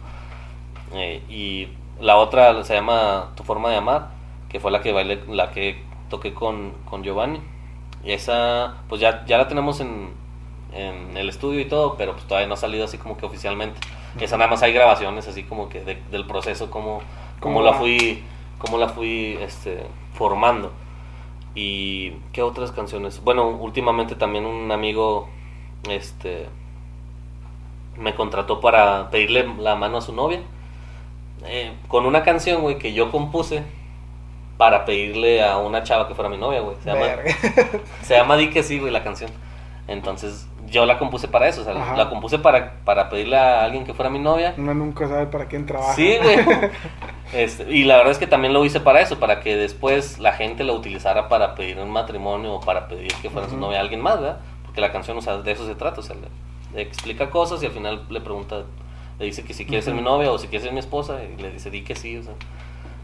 Eh, 0.94 1.22
y 1.28 1.68
la 2.00 2.16
otra 2.16 2.62
se 2.64 2.74
llama 2.74 3.32
Tu 3.34 3.42
forma 3.42 3.70
de 3.70 3.76
amar, 3.76 4.08
que 4.48 4.60
fue 4.60 4.70
la 4.70 4.80
que 4.80 4.92
bailé, 4.92 5.20
la 5.28 5.50
que 5.50 5.82
toqué 6.08 6.34
con, 6.34 6.72
con 6.84 7.02
Giovanni. 7.02 7.40
Y 8.04 8.12
esa, 8.12 8.76
pues 8.88 9.00
ya, 9.00 9.24
ya 9.26 9.38
la 9.38 9.48
tenemos 9.48 9.80
en, 9.80 10.12
en 10.72 11.16
el 11.16 11.28
estudio 11.28 11.58
y 11.60 11.64
todo, 11.64 11.96
pero 11.96 12.12
pues 12.12 12.24
todavía 12.26 12.46
no 12.46 12.54
ha 12.54 12.58
salido 12.58 12.84
así 12.84 12.98
como 12.98 13.16
que 13.16 13.26
oficialmente. 13.26 13.80
Esa 14.20 14.36
nada 14.38 14.48
más 14.50 14.62
hay 14.62 14.72
grabaciones 14.72 15.26
así 15.28 15.42
como 15.42 15.68
que 15.68 15.80
de- 15.80 16.00
del 16.10 16.26
proceso, 16.26 16.70
como, 16.70 17.00
como 17.40 17.56
¿Cómo 17.56 17.62
la 17.62 17.74
fui, 17.74 18.22
como 18.58 18.78
la 18.78 18.88
fui 18.88 19.36
este, 19.42 19.84
formando. 20.14 20.72
Y 21.56 22.12
qué 22.32 22.42
otras 22.42 22.70
canciones. 22.70 23.20
Bueno, 23.24 23.48
últimamente 23.48 24.14
también 24.14 24.46
un 24.46 24.70
amigo 24.70 25.28
este 25.88 26.46
me 27.96 28.14
contrató 28.14 28.60
para 28.60 29.10
pedirle 29.10 29.48
la 29.58 29.74
mano 29.74 29.96
a 29.96 30.00
su 30.02 30.12
novia 30.12 30.40
eh, 31.44 31.72
con 31.88 32.06
una 32.06 32.22
canción, 32.22 32.62
güey, 32.62 32.78
que 32.78 32.92
yo 32.92 33.10
compuse 33.10 33.62
para 34.56 34.84
pedirle 34.84 35.42
a 35.42 35.58
una 35.58 35.82
chava 35.82 36.08
que 36.08 36.14
fuera 36.14 36.30
mi 36.30 36.38
novia, 36.38 36.60
güey. 36.60 36.76
Se 36.82 36.90
llama, 36.90 37.06
Verga. 37.06 37.36
se 38.02 38.14
llama 38.14 38.36
Di 38.36 38.50
que 38.50 38.62
sí, 38.62 38.78
güey, 38.78 38.92
la 38.92 39.04
canción. 39.04 39.30
Entonces, 39.86 40.48
yo 40.66 40.86
la 40.86 40.98
compuse 40.98 41.28
para 41.28 41.48
eso, 41.48 41.62
o 41.62 41.64
sea, 41.64 41.74
Ajá. 41.74 41.96
la 41.96 42.08
compuse 42.08 42.38
para, 42.38 42.74
para 42.84 43.08
pedirle 43.08 43.36
a 43.36 43.64
alguien 43.64 43.84
que 43.84 43.94
fuera 43.94 44.10
mi 44.10 44.18
novia. 44.18 44.54
Uno 44.56 44.74
nunca 44.74 45.08
sabe 45.08 45.26
para 45.26 45.46
quién 45.46 45.66
trabaja. 45.66 45.94
Sí, 45.94 46.16
güey. 46.22 46.36
Este, 47.32 47.64
y 47.74 47.82
la 47.82 47.96
verdad 47.96 48.12
es 48.12 48.18
que 48.18 48.28
también 48.28 48.54
lo 48.54 48.64
hice 48.64 48.78
para 48.78 49.00
eso, 49.00 49.18
para 49.18 49.40
que 49.40 49.56
después 49.56 50.20
la 50.20 50.32
gente 50.32 50.62
lo 50.62 50.74
utilizara 50.74 51.28
para 51.28 51.56
pedir 51.56 51.76
un 51.80 51.90
matrimonio 51.90 52.54
o 52.54 52.60
para 52.60 52.86
pedir 52.86 53.12
que 53.20 53.30
fuera 53.30 53.48
su 53.48 53.54
Ujú. 53.56 53.62
novia 53.62 53.78
a 53.78 53.80
alguien 53.80 54.00
más, 54.00 54.20
¿verdad? 54.20 54.38
Porque 54.64 54.80
la 54.80 54.92
canción, 54.92 55.18
o 55.18 55.20
sea, 55.20 55.38
de 55.38 55.50
eso 55.50 55.66
se 55.66 55.74
trata, 55.74 55.98
o 56.00 56.02
sea, 56.04 56.14
le, 56.14 56.28
le 56.76 56.82
explica 56.82 57.28
cosas 57.28 57.60
y 57.64 57.66
al 57.66 57.72
final 57.72 58.02
le 58.10 58.20
pregunta, 58.20 58.62
le 59.18 59.24
dice 59.26 59.42
que 59.44 59.54
si 59.54 59.66
quiere 59.66 59.82
ser 59.82 59.94
mi 59.94 60.02
novia 60.02 60.30
o 60.30 60.38
si 60.38 60.46
quiere 60.46 60.62
ser 60.64 60.72
mi 60.72 60.78
esposa 60.78 61.18
y 61.24 61.40
le 61.42 61.50
dice, 61.50 61.68
di 61.68 61.82
que 61.82 61.96
sí, 61.96 62.16
o 62.16 62.22
sea, 62.22 62.34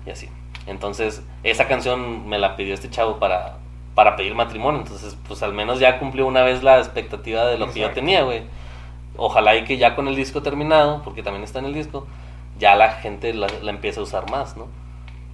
y 0.06 0.10
así. 0.10 0.28
Entonces, 0.68 1.22
esa 1.42 1.66
canción 1.66 2.28
me 2.28 2.38
la 2.38 2.54
pidió 2.54 2.74
este 2.74 2.88
chavo 2.90 3.18
para, 3.18 3.56
para 3.94 4.16
pedir 4.16 4.34
matrimonio, 4.34 4.80
entonces, 4.80 5.16
pues 5.28 5.42
al 5.42 5.52
menos 5.52 5.78
ya 5.78 5.98
cumplió 5.98 6.26
una 6.26 6.42
vez 6.42 6.62
la 6.62 6.78
expectativa 6.78 7.44
de 7.46 7.58
lo 7.58 7.66
que 7.66 7.80
yo 7.80 7.86
Exacto. 7.86 8.00
tenía, 8.00 8.22
güey. 8.22 8.42
Ojalá 9.16 9.54
y 9.56 9.64
que 9.64 9.76
ya 9.76 9.94
con 9.94 10.08
el 10.08 10.16
disco 10.16 10.42
terminado, 10.42 11.02
porque 11.02 11.22
también 11.22 11.44
está 11.44 11.58
en 11.58 11.66
el 11.66 11.74
disco, 11.74 12.06
ya 12.58 12.74
la 12.76 12.92
gente 12.92 13.34
la, 13.34 13.46
la 13.62 13.70
empieza 13.70 14.00
a 14.00 14.04
usar 14.04 14.30
más, 14.30 14.56
¿no? 14.56 14.66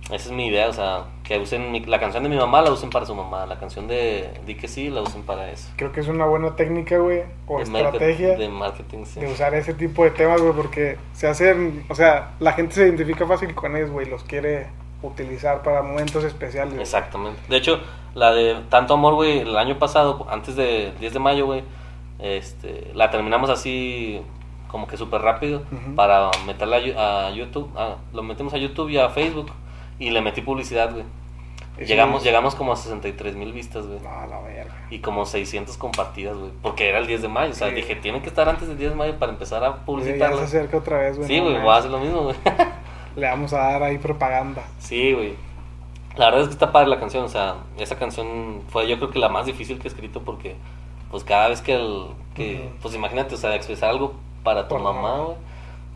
Esa 0.07 0.29
es 0.29 0.31
mi 0.33 0.47
idea, 0.47 0.69
o 0.69 0.73
sea, 0.73 1.05
que 1.23 1.39
usen 1.39 1.71
mi- 1.71 1.85
la 1.85 2.01
canción 2.01 2.23
de 2.23 2.29
mi 2.31 2.37
mamá 2.37 2.63
la 2.63 2.71
usen 2.73 2.89
para 2.89 3.05
su 3.05 3.15
mamá, 3.15 3.45
la 3.47 3.59
canción 3.59 3.87
de 3.89 4.31
Di 4.47 4.55
que 4.55 4.67
sí 4.67 4.89
la 4.89 5.03
usen 5.03 5.23
para 5.23 5.51
eso. 5.51 5.69
Creo 5.77 5.93
que 5.93 6.01
es 6.01 6.09
una 6.09 6.25
buena 6.25 6.57
técnica, 6.57 6.97
güey, 6.99 7.25
o 7.47 7.59
De 7.59 7.67
market- 7.67 7.93
estrategia 7.95 8.37
De 8.37 8.49
marketing, 8.49 9.05
sí. 9.05 9.21
de 9.21 9.27
usar 9.31 9.55
ese 9.55 9.75
tipo 9.75 10.05
de 10.05 10.11
temas, 10.13 10.41
güey, 10.41 10.55
porque 10.55 10.97
se 11.13 11.29
hacen, 11.29 11.85
o 11.91 11.95
sea, 11.95 12.31
la 12.41 12.53
gente 12.53 12.75
se 12.75 12.83
identifica 12.85 13.27
fácil 13.27 13.55
con 13.55 13.77
ellos, 13.77 13.91
güey, 13.91 14.07
los 14.09 14.25
quiere 14.25 14.69
utilizar 15.03 15.63
para 15.63 15.83
momentos 15.83 16.25
especiales. 16.25 16.71
güey. 16.75 16.83
Exactamente. 16.83 17.41
De 17.49 17.57
hecho, 17.57 17.81
la 18.15 18.33
de 18.33 18.57
Tanto 18.69 18.95
Amor, 18.95 19.15
güey, 19.15 19.41
el 19.41 19.57
año 19.57 19.79
pasado, 19.79 20.27
antes 20.31 20.57
de 20.57 20.93
10 21.01 21.13
de 21.13 21.19
mayo, 21.19 21.47
güey, 21.47 21.63
este, 22.19 22.91
la 22.95 23.11
terminamos 23.11 23.49
así 23.51 24.21
como 24.69 24.87
que 24.87 24.97
súper 24.97 25.23
rápido 25.23 25.63
Ujú. 25.73 25.95
para 25.95 26.31
meterla 26.47 26.77
a 27.27 27.31
YouTube. 27.31 27.71
Ah, 27.77 27.97
lo 28.13 28.23
metimos 28.23 28.53
a 28.55 28.59
YouTube 28.59 28.91
y 28.91 28.99
a 28.99 29.09
Facebook 29.09 29.51
y 29.99 30.11
le 30.11 30.21
metí 30.21 30.41
publicidad, 30.43 30.93
güey. 30.93 31.05
Sí, 31.79 31.85
Llegamos, 31.85 32.25
llegamos 32.25 32.57
como 32.57 32.73
a 32.73 32.77
63 32.77 33.37
mil 33.37 33.53
vistas, 33.53 33.87
güey. 33.87 34.01
No, 34.01 34.27
la 34.27 34.41
verga. 34.41 34.75
Y 34.91 34.99
como 34.99 35.25
600 35.25 35.77
compartidas, 35.77 36.37
güey. 36.37 36.51
Porque 36.61 36.89
era 36.89 36.99
el 36.99 37.07
10 37.07 37.23
de 37.23 37.29
mayo. 37.29 37.53
O 37.53 37.55
sea, 37.55 37.69
Sí. 37.69 37.75
dije, 37.77 37.95
tienen 37.95 38.21
que 38.21 38.29
estar 38.29 38.49
antes 38.49 38.67
del 38.67 38.77
10 38.79 38.91
de 38.91 38.97
mayo 38.97 39.17
para 39.17 39.31
empezar 39.31 39.63
a 39.63 39.69
Y 39.69 39.71
ya 39.71 39.77
publicitarla. 39.87 40.39
se 40.39 40.43
acerca 40.45 40.77
otra 40.79 40.99
vez, 40.99 41.17
güey. 41.17 41.29
Sí, 41.29 41.39
güey, 41.39 41.61
voy 41.61 41.71
a 41.71 41.77
hacer 41.77 41.91
lo 41.93 42.01
mismo, 42.01 42.23
güey. 42.25 42.37
Le 43.19 43.27
vamos 43.29 43.53
a 43.53 43.59
dar 43.59 43.83
ahí 43.83 43.99
propaganda. 43.99 44.63
Sí, 44.79 45.13
güey. 45.13 45.35
La 46.17 46.27
verdad 46.27 46.43
es 46.43 46.47
que 46.49 46.53
está 46.55 46.73
padre 46.73 46.89
la 46.89 46.99
canción, 46.99 47.25
o 47.25 47.29
sea, 47.29 47.57
esa 47.79 47.97
canción 47.97 48.63
fue 48.69 48.89
yo 48.89 48.97
creo 48.99 49.11
que 49.11 49.19
la 49.19 49.29
más 49.29 49.47
difícil 49.47 49.79
que 49.79 49.87
he 49.89 49.91
escrito 49.91 50.23
porque 50.23 50.57
pues 51.11 51.23
cada 51.25 51.49
vez 51.49 51.61
que 51.63 51.75
el 51.75 52.07
que 52.35 52.57
Ujú. 52.67 52.77
pues 52.83 52.95
imagínate, 52.95 53.35
o 53.35 53.39
sea, 53.39 53.55
expresar 53.55 53.91
algo 53.91 54.15
para 54.43 54.65
tu 54.69 54.75
Por 54.75 54.83
mamá, 54.83 55.03
mamá. 55.03 55.25
güey. 55.25 55.37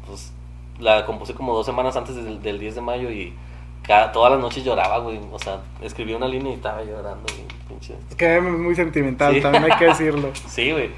Pues 0.06 0.32
la 0.78 1.04
compuse 1.06 1.34
como 1.34 1.54
dos 1.54 1.66
semanas 1.66 1.96
antes 1.96 2.14
del, 2.16 2.40
del 2.42 2.58
10 2.58 2.76
de 2.76 2.80
mayo 2.80 3.10
y 3.10 3.32
cada, 3.82 4.12
todas 4.12 4.32
las 4.32 4.40
noches 4.40 4.64
lloraba, 4.64 4.98
güey. 4.98 5.20
O 5.32 5.38
sea, 5.38 5.60
escribí 5.80 6.14
una 6.14 6.26
línea 6.28 6.52
y 6.52 6.54
estaba 6.56 6.82
llorando, 6.82 7.24
güey. 7.32 7.46
pinche. 7.68 7.94
Es 8.08 8.14
que 8.16 8.36
es 8.36 8.42
muy 8.42 8.74
sentimental, 8.74 9.34
Sí. 9.34 9.40
también 9.40 9.64
hay 9.64 9.76
que 9.78 9.86
decirlo. 9.86 10.30
Sí, 10.48 10.70
güey. 10.72 10.90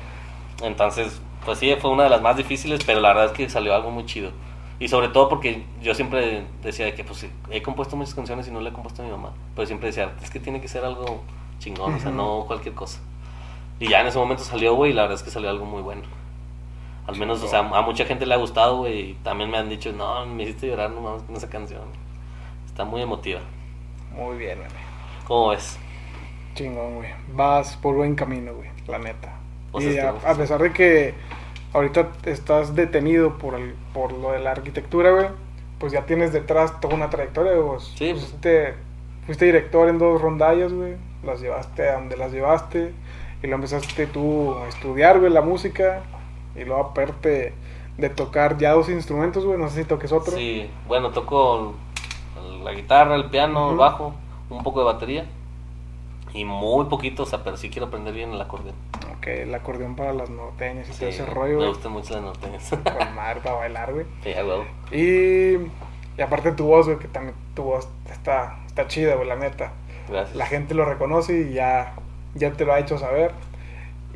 Entonces, 0.62 1.20
pues 1.44 1.58
sí, 1.58 1.74
fue 1.80 1.90
una 1.90 2.04
de 2.04 2.10
las 2.10 2.20
más 2.22 2.36
difíciles, 2.36 2.80
pero 2.84 3.00
la 3.00 3.08
verdad 3.08 3.24
es 3.26 3.32
que 3.32 3.48
salió 3.48 3.74
algo 3.74 3.90
muy 3.90 4.04
chido. 4.06 4.30
Y 4.80 4.88
sobre 4.88 5.08
todo 5.08 5.28
porque 5.28 5.64
yo 5.80 5.94
siempre 5.94 6.44
decía 6.62 6.86
de 6.86 6.94
que 6.94 7.04
pues 7.04 7.26
he 7.50 7.62
compuesto 7.62 7.96
muchas 7.96 8.14
canciones 8.14 8.48
y 8.48 8.50
no 8.50 8.60
le 8.60 8.70
he 8.70 8.72
compuesto 8.72 9.02
a 9.02 9.04
mi 9.04 9.10
mamá. 9.10 9.32
Pero 9.54 9.66
siempre 9.66 9.88
decía, 9.88 10.12
es 10.22 10.30
que 10.30 10.40
tiene 10.40 10.60
que 10.60 10.68
ser 10.68 10.84
algo 10.84 11.22
chingón, 11.58 11.94
o 11.94 12.00
sea, 12.00 12.10
no 12.10 12.44
cualquier 12.46 12.74
cosa. 12.74 13.00
Y 13.78 13.88
ya 13.88 14.00
en 14.00 14.08
ese 14.08 14.18
momento 14.18 14.42
salió, 14.42 14.74
güey, 14.74 14.90
y 14.90 14.94
la 14.94 15.02
verdad 15.02 15.16
es 15.18 15.22
que 15.22 15.30
salió 15.30 15.50
algo 15.50 15.64
muy 15.64 15.82
bueno. 15.82 16.02
Al 17.06 17.16
menos, 17.16 17.42
o 17.42 17.48
sea, 17.48 17.60
a 17.60 17.82
mucha 17.82 18.04
gente 18.04 18.24
le 18.24 18.34
ha 18.34 18.38
gustado, 18.38 18.78
güey, 18.78 19.10
y 19.10 19.14
también 19.22 19.50
me 19.50 19.58
han 19.58 19.68
dicho, 19.68 19.92
no, 19.92 20.24
me 20.26 20.44
hiciste 20.44 20.66
llorar 20.66 20.90
nomás 20.90 21.22
con 21.22 21.36
esa 21.36 21.50
canción. 21.50 21.82
Está 22.66 22.84
muy 22.84 23.02
emotiva. 23.02 23.40
Muy 24.16 24.36
bien, 24.38 24.58
güey. 24.58 24.70
¿Cómo 25.26 25.48
ves? 25.48 25.78
Chingón, 26.54 26.96
güey. 26.96 27.10
Vas 27.32 27.76
por 27.76 27.94
buen 27.94 28.14
camino, 28.14 28.54
güey, 28.54 28.70
la 28.86 28.98
neta. 28.98 29.36
Pues 29.72 29.86
y 29.86 29.98
a 29.98 30.34
pesar 30.36 30.62
de 30.62 30.72
que 30.72 31.14
ahorita 31.74 32.08
estás 32.24 32.74
detenido 32.74 33.36
por, 33.36 33.54
el, 33.54 33.74
por 33.92 34.12
lo 34.12 34.32
de 34.32 34.38
la 34.38 34.52
arquitectura, 34.52 35.10
güey, 35.10 35.26
pues 35.78 35.92
ya 35.92 36.06
tienes 36.06 36.32
detrás 36.32 36.80
toda 36.80 36.94
una 36.94 37.10
trayectoria, 37.10 37.52
güey. 37.52 37.80
Sí. 37.80 38.10
Pues, 38.12 38.20
fuiste, 38.20 38.74
fuiste 39.26 39.44
director 39.44 39.88
en 39.88 39.98
dos 39.98 40.22
rondallas, 40.22 40.72
güey. 40.72 40.94
Las 41.24 41.40
llevaste 41.40 41.88
a 41.88 41.94
donde 41.94 42.16
las 42.16 42.32
llevaste. 42.32 42.94
Y 43.42 43.46
luego 43.46 43.56
empezaste 43.56 44.06
tú 44.06 44.54
a 44.54 44.68
estudiar, 44.68 45.20
güey, 45.20 45.32
la 45.32 45.42
música. 45.42 46.02
Y 46.56 46.64
luego 46.64 46.82
aparte 46.82 47.52
de 47.98 48.08
tocar 48.08 48.56
ya 48.56 48.72
dos 48.72 48.88
instrumentos, 48.88 49.44
güey. 49.44 49.58
No 49.58 49.68
sé 49.68 49.82
si 49.82 49.84
toques 49.84 50.12
otro. 50.12 50.36
Sí, 50.36 50.70
bueno, 50.86 51.10
toco 51.10 51.74
la 52.62 52.72
guitarra, 52.72 53.16
el 53.16 53.26
piano, 53.26 53.72
el 53.72 53.76
bajo. 53.76 54.14
un 54.48 54.62
poco 54.62 54.80
de 54.80 54.86
batería 54.86 55.26
y 56.34 56.44
muy 56.44 56.84
poquito, 56.86 57.22
o 57.22 57.26
sea, 57.26 57.42
pero 57.42 57.56
sí 57.56 57.70
quiero 57.70 57.86
aprender 57.86 58.12
bien 58.12 58.32
el 58.32 58.40
acordeón. 58.40 58.74
Ok, 59.16 59.26
el 59.28 59.54
acordeón 59.54 59.96
para 59.96 60.12
las 60.12 60.28
norteñas 60.28 60.88
y 60.88 60.92
Sí, 60.92 60.98
todo 60.98 61.08
ese 61.08 61.24
rollo, 61.26 61.58
me 61.60 61.68
gustan 61.68 61.92
mucho 61.92 62.12
las 62.14 62.22
norteñas. 62.24 62.68
Con 62.70 62.82
madre 63.14 63.40
para 63.40 63.56
bailar, 63.56 63.92
güey. 63.94 64.04
sí, 64.22 64.30
huevo. 64.34 64.66
Y, 64.92 65.56
y 66.18 66.22
aparte 66.22 66.52
tu 66.52 66.66
voz, 66.66 66.86
güey, 66.86 66.98
que 66.98 67.08
también 67.08 67.34
tu 67.54 67.62
voz 67.62 67.88
está, 68.10 68.58
está 68.66 68.86
chida, 68.88 69.14
güey, 69.14 69.26
la 69.28 69.36
neta. 69.36 69.72
Gracias. 70.08 70.36
La 70.36 70.44
gente 70.46 70.74
lo 70.74 70.84
reconoce 70.84 71.40
y 71.40 71.54
ya, 71.54 71.94
ya 72.34 72.52
te 72.52 72.64
lo 72.66 72.74
ha 72.74 72.80
hecho 72.80 72.98
saber. 72.98 73.32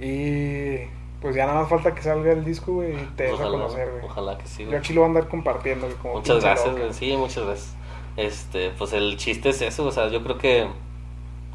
Y 0.01 0.79
pues 1.21 1.35
ya 1.35 1.47
nada 1.47 1.61
más 1.61 1.69
falta 1.71 1.95
que 1.95 2.03
salga 2.03 2.33
el 2.33 2.45
disco, 2.45 2.75
güey, 2.75 2.93
y 2.93 3.05
te 3.17 3.25
des 3.25 3.33
a 3.33 3.35
ojalá, 3.37 3.51
conocer, 3.51 3.91
güey. 3.91 4.05
ojalá 4.05 4.39
que 4.39 4.47
sí, 4.47 4.63
Yo 4.65 4.69
güey. 4.71 4.79
aquí 4.79 4.93
lo 4.93 5.01
voy 5.01 5.07
a 5.07 5.09
andar 5.09 5.29
compartiendo, 5.29 5.87
güey, 5.87 5.99
como 5.99 6.15
Muchas 6.15 6.41
gracias, 6.43 6.77
güey. 6.77 6.93
Sí, 6.93 7.17
muchas 7.17 7.45
gracias. 7.45 7.75
Este, 8.17 8.71
pues 8.71 8.93
el 8.93 9.17
chiste 9.17 9.49
es 9.51 9.63
eso, 9.63 9.87
o 9.87 9.91
sea, 9.93 10.09
yo 10.09 10.23
creo 10.23 10.39
que 10.39 10.69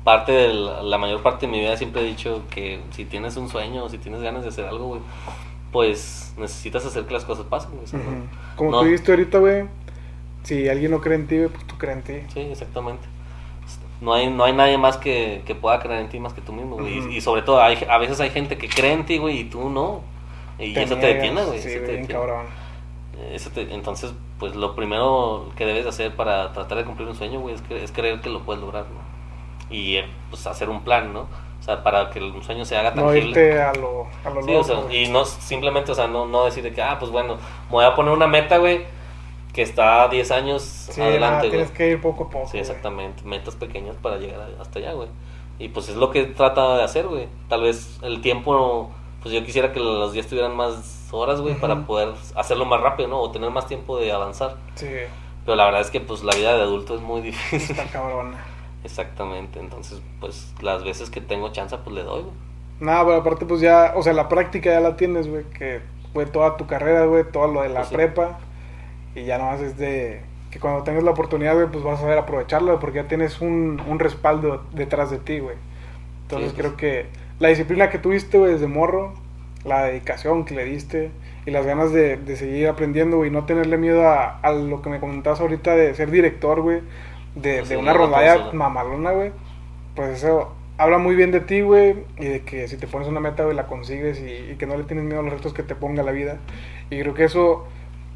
parte 0.03 0.31
de 0.31 0.53
la, 0.53 0.83
la 0.83 0.97
mayor 0.97 1.21
parte 1.23 1.45
de 1.45 1.51
mi 1.51 1.59
vida 1.59 1.77
siempre 1.77 2.01
he 2.01 2.05
dicho 2.05 2.43
que 2.49 2.81
si 2.91 3.05
tienes 3.05 3.37
un 3.37 3.49
sueño 3.49 3.83
o 3.85 3.89
si 3.89 3.97
tienes 3.97 4.21
ganas 4.21 4.43
de 4.43 4.49
hacer 4.49 4.65
algo, 4.65 4.87
güey, 4.87 5.01
pues 5.71 6.33
necesitas 6.37 6.85
hacer 6.85 7.05
que 7.05 7.13
las 7.13 7.25
cosas 7.25 7.45
pasen, 7.45 7.71
güey. 7.71 7.83
o 7.83 7.87
sea, 7.87 7.99
Ujú. 7.99 8.09
¿no? 8.11 8.17
Como 8.55 8.71
No. 8.71 8.79
tú 8.79 8.85
dijiste 8.85 9.11
ahorita, 9.11 9.39
güey, 9.39 9.65
si 10.43 10.67
alguien 10.69 10.91
no 10.91 11.01
cree 11.01 11.15
en 11.15 11.27
ti, 11.27 11.37
pues 11.51 11.65
tú 11.65 11.77
crees 11.77 11.97
en 11.97 12.03
ti. 12.03 12.13
Sí, 12.33 12.39
exactamente. 12.41 13.03
No 14.01 14.13
hay, 14.13 14.29
no 14.29 14.43
hay 14.43 14.51
nadie 14.53 14.77
más 14.77 14.97
que, 14.97 15.43
que 15.45 15.55
pueda 15.55 15.79
creer 15.79 16.01
en 16.01 16.09
ti 16.09 16.19
más 16.19 16.33
que 16.33 16.41
tú 16.41 16.51
mismo, 16.51 16.75
güey. 16.75 16.99
Y, 17.13 17.17
y 17.17 17.21
sobre 17.21 17.41
todo, 17.41 17.61
hay, 17.61 17.77
a 17.89 17.97
veces 17.97 18.19
hay 18.19 18.29
gente 18.31 18.57
que 18.57 18.67
cree 18.67 18.91
en 18.91 19.05
ti, 19.05 19.17
güey, 19.17 19.39
y 19.39 19.43
tú 19.45 19.69
no. 19.69 20.01
Y 20.59 20.77
eso 20.77 20.97
te 20.97 21.07
detiene, 21.07 21.43
güey. 21.45 21.59
Sí, 21.61 21.69
eso 21.69 21.79
te 21.85 21.91
detiene. 21.93 22.07
cabrón. 22.07 22.45
Eso 23.31 23.49
te- 23.51 23.73
entonces, 23.73 24.13
pues 24.39 24.55
lo 24.55 24.75
primero 24.75 25.49
que 25.55 25.65
debes 25.65 25.83
de 25.83 25.89
hacer 25.89 26.15
para 26.15 26.51
tratar 26.51 26.77
de 26.79 26.83
cumplir 26.83 27.07
un 27.07 27.15
sueño, 27.15 27.39
güey, 27.39 27.55
es, 27.55 27.61
es 27.71 27.91
creer 27.93 28.19
que 28.19 28.29
lo 28.29 28.41
puedes 28.41 28.61
lograr, 28.61 28.83
¿no? 28.85 29.12
Y 29.73 29.99
pues 30.29 30.45
hacer 30.47 30.69
un 30.69 30.83
plan, 30.83 31.11
¿no? 31.13 31.21
O 31.59 31.63
sea, 31.65 31.81
para 31.83 32.09
que 32.09 32.19
un 32.21 32.43
sueño 32.43 32.65
se 32.65 32.77
haga 32.77 32.91
No 32.91 33.03
tangible. 33.03 33.29
irte 33.29 33.61
a 33.61 33.73
lo, 33.73 34.07
a 34.25 34.29
lo 34.29 34.41
Sí, 34.43 34.51
loco, 34.51 34.59
o 34.59 34.63
sea, 34.63 34.93
y 34.93 35.07
no 35.07 35.25
simplemente, 35.25 35.91
o 35.91 35.95
sea, 35.95 36.07
no, 36.07 36.25
no 36.25 36.45
decir 36.45 36.61
de 36.63 36.73
que, 36.73 36.81
ah, 36.81 36.97
pues 36.99 37.09
bueno, 37.11 37.35
me 37.35 37.71
voy 37.71 37.85
a 37.85 37.95
poner 37.95 38.13
una 38.13 38.27
meta, 38.27 38.57
güey, 38.57 38.81
que 39.53 39.61
está 39.61 40.07
10 40.09 40.31
años 40.31 40.61
Sí, 40.63 40.99
adelante, 41.01 41.37
nada, 41.37 41.49
tienes 41.49 41.71
que 41.71 41.89
ir 41.91 42.01
poco 42.01 42.25
a 42.25 42.29
poco, 42.29 42.47
Sí, 42.49 42.57
exactamente. 42.57 43.23
Metas 43.23 43.55
pequeñas 43.55 43.95
para 44.01 44.17
llegar 44.17 44.41
hasta 44.59 44.79
allá, 44.79 44.93
güey. 44.93 45.07
Y 45.59 45.69
pues 45.69 45.87
es 45.89 45.95
lo 45.95 46.11
que 46.11 46.23
trata 46.25 46.77
de 46.77 46.83
hacer, 46.83 47.07
güey. 47.07 47.27
Tal 47.47 47.61
vez 47.61 47.97
el 48.01 48.19
tiempo, 48.21 48.91
pues 49.21 49.33
yo 49.33 49.43
quisiera 49.45 49.71
que 49.71 49.79
los 49.79 50.11
días 50.11 50.27
tuvieran 50.27 50.55
más 50.57 51.07
horas, 51.11 51.39
güey, 51.39 51.55
para 51.55 51.85
poder 51.85 52.09
hacerlo 52.35 52.65
más 52.65 52.81
rápido, 52.81 53.07
¿no? 53.07 53.19
O 53.21 53.31
tener 53.31 53.49
más 53.51 53.67
tiempo 53.67 53.97
de 53.97 54.11
avanzar. 54.11 54.55
Sí, 54.75 54.89
Pero 55.45 55.55
la 55.55 55.65
verdad 55.65 55.81
es 55.81 55.91
que 55.91 56.01
pues 56.01 56.23
la 56.23 56.33
vida 56.35 56.55
de 56.57 56.63
adulto 56.63 56.95
es 56.95 57.01
muy 57.01 57.21
difícil. 57.31 57.71
está 57.79 57.85
cabrona. 57.85 58.37
Exactamente. 58.83 59.59
Entonces, 59.59 60.01
pues 60.19 60.53
las 60.61 60.83
veces 60.83 61.09
que 61.09 61.21
tengo 61.21 61.51
chance, 61.51 61.77
pues 61.77 61.95
le 61.95 62.03
doy, 62.03 62.23
güey. 62.23 62.33
Nada, 62.79 63.05
pero 63.05 63.17
aparte, 63.17 63.45
pues 63.45 63.61
ya, 63.61 63.93
o 63.95 64.03
sea, 64.03 64.13
la 64.13 64.27
práctica 64.29 64.71
ya 64.71 64.79
la 64.81 64.95
tienes, 64.97 65.27
güey, 65.29 65.43
que 65.57 65.81
fue 66.11 66.25
toda 66.25 66.57
tu 66.57 66.67
carrera, 66.67 67.05
güey, 67.05 67.23
todo 67.31 67.47
lo 67.47 67.61
de 67.61 67.69
la 67.69 67.81
Pues 67.81 67.89
sí. 67.89 67.95
prepa. 67.95 68.39
Y 69.15 69.25
ya 69.25 69.37
nomás 69.37 69.61
es 69.61 69.77
de 69.77 70.21
que 70.51 70.59
cuando 70.59 70.83
tengas 70.83 71.03
la 71.03 71.11
oportunidad, 71.11 71.55
güey, 71.55 71.67
pues 71.67 71.83
vas 71.83 71.99
a 71.99 72.01
saber 72.01 72.17
aprovecharla, 72.17 72.71
güey, 72.73 72.79
porque 72.81 72.97
ya 72.97 73.07
tienes 73.07 73.41
un, 73.41 73.81
un 73.87 73.99
respaldo 73.99 74.63
detrás 74.73 75.11
de 75.11 75.19
ti, 75.19 75.39
güey. 75.39 75.55
Entonces 76.23 76.51
Sí, 76.51 76.57
creo 76.57 76.75
que 76.77 77.07
la 77.39 77.49
disciplina 77.49 77.89
que 77.89 77.99
tuviste, 77.99 78.37
güey, 78.37 78.53
desde 78.53 78.67
morro, 78.67 79.13
la 79.63 79.83
dedicación 79.85 80.45
que 80.45 80.55
le 80.55 80.65
diste 80.65 81.11
y 81.45 81.51
las 81.51 81.65
ganas 81.65 81.91
de, 81.93 82.17
de 82.17 82.35
seguir 82.37 82.67
aprendiendo, 82.67 83.17
güey, 83.17 83.29
y 83.29 83.33
no 83.33 83.45
tenerle 83.45 83.77
miedo 83.77 84.07
a, 84.07 84.39
a 84.39 84.51
lo 84.51 84.81
que 84.81 84.89
me 84.89 84.99
comentabas 84.99 85.39
ahorita 85.41 85.75
de 85.75 85.93
ser 85.95 86.11
director, 86.11 86.61
güey, 86.61 86.81
de, 87.35 87.57
Pues 87.59 87.69
de 87.69 87.77
una 87.77 87.93
consola. 87.93 88.53
mamalona, 88.53 89.11
güey. 89.11 89.31
Pues 89.95 90.23
eso 90.23 90.53
habla 90.77 90.97
muy 90.97 91.15
bien 91.15 91.31
de 91.31 91.39
ti, 91.39 91.61
güey, 91.61 91.95
y 92.17 92.25
de 92.25 92.41
que 92.43 92.67
si 92.67 92.77
te 92.77 92.87
pones 92.87 93.07
una 93.07 93.19
meta, 93.19 93.43
güey, 93.43 93.55
la 93.55 93.67
consigues 93.67 94.19
y, 94.19 94.51
y 94.51 94.55
que 94.57 94.65
no 94.65 94.77
le 94.77 94.83
tienes 94.83 95.05
miedo 95.05 95.19
a 95.19 95.23
los 95.23 95.33
retos 95.33 95.53
que 95.53 95.63
te 95.63 95.75
ponga 95.75 96.03
la 96.03 96.11
vida. 96.11 96.39
Y 96.89 96.99
creo 96.99 97.13
que 97.13 97.25
eso 97.25 97.65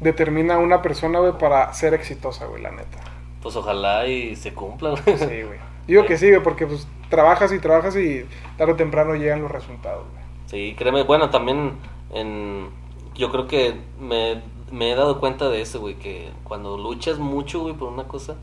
determina 0.00 0.54
a 0.54 0.58
una 0.58 0.82
persona, 0.82 1.18
güey, 1.20 1.32
para 1.38 1.72
ser 1.72 1.94
exitosa, 1.94 2.46
güey, 2.46 2.62
la 2.62 2.70
neta. 2.70 2.98
Pues 3.42 3.54
ojalá 3.56 4.06
y 4.06 4.36
se 4.36 4.52
cumpla, 4.54 4.90
güey. 4.90 5.18
Sí, 5.18 5.42
güey. 5.42 5.58
Digo 5.86 6.04
que 6.04 6.16
sí, 6.18 6.28
güey, 6.30 6.42
porque 6.42 6.66
pues 6.66 6.86
trabajas 7.08 7.52
y 7.52 7.58
trabajas 7.58 7.96
y 7.96 8.24
tarde 8.56 8.72
o 8.72 8.76
temprano 8.76 9.14
llegan 9.14 9.42
los 9.42 9.50
resultados, 9.50 10.04
güey. 10.12 10.24
Sí, 10.46 10.74
créeme, 10.78 11.02
bueno, 11.04 11.30
también 11.30 11.72
en, 12.12 12.68
yo 13.14 13.30
creo 13.30 13.46
que 13.46 13.74
me, 14.00 14.42
me 14.70 14.90
he 14.92 14.94
dado 14.94 15.20
cuenta 15.20 15.48
de 15.48 15.60
eso, 15.60 15.80
güey, 15.80 15.94
que 15.94 16.30
cuando 16.44 16.76
luchas 16.76 17.18
mucho, 17.18 17.60
güey, 17.60 17.74
por 17.74 17.88
una 17.88 18.04
cosa, 18.04 18.36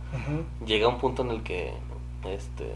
llega 0.66 0.88
un 0.88 0.98
punto 0.98 1.22
en 1.22 1.32
el 1.32 1.44
que, 1.44 1.74
este, 2.26 2.74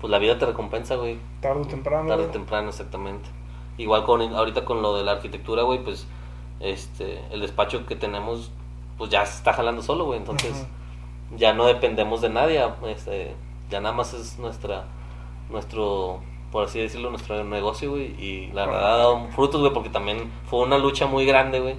pues 0.00 0.10
la 0.10 0.18
vida 0.18 0.38
te 0.38 0.46
recompensa, 0.46 0.96
güey, 0.96 1.18
Tarde 1.40 1.62
o 1.62 1.66
temprano. 1.66 2.08
tarde 2.08 2.24
o 2.24 2.28
temprano, 2.30 2.68
exactamente. 2.68 3.28
Igual 3.78 4.04
con, 4.04 4.20
ahorita 4.22 4.64
con 4.64 4.82
lo 4.82 4.96
de 4.96 5.04
la 5.04 5.12
arquitectura, 5.12 5.62
güey, 5.62 5.82
pues, 5.82 6.06
este, 6.60 7.20
el 7.30 7.40
despacho 7.40 7.86
que 7.86 7.96
tenemos, 7.96 8.50
pues 8.98 9.10
ya 9.10 9.24
se 9.26 9.36
está 9.38 9.52
jalando 9.52 9.82
solo, 9.82 10.04
güey, 10.04 10.18
entonces 10.18 10.66
ya 11.36 11.52
no 11.52 11.66
dependemos 11.66 12.20
de 12.20 12.28
nadie, 12.30 12.62
este, 12.88 13.34
ya 13.70 13.80
nada 13.80 13.94
más 13.94 14.14
es 14.14 14.38
nuestra, 14.38 14.84
nuestro, 15.50 16.20
por 16.52 16.64
así 16.64 16.78
decirlo, 16.78 17.10
nuestro 17.10 17.42
negocio, 17.44 17.90
güey, 17.90 18.14
y 18.22 18.50
la 18.52 18.66
verdad 18.66 18.94
ha 18.94 18.96
dado 18.98 19.26
frutos, 19.28 19.60
güey, 19.60 19.72
porque 19.72 19.88
también 19.90 20.30
fue 20.46 20.60
una 20.60 20.78
lucha 20.78 21.06
muy 21.06 21.26
grande, 21.26 21.60
güey, 21.60 21.76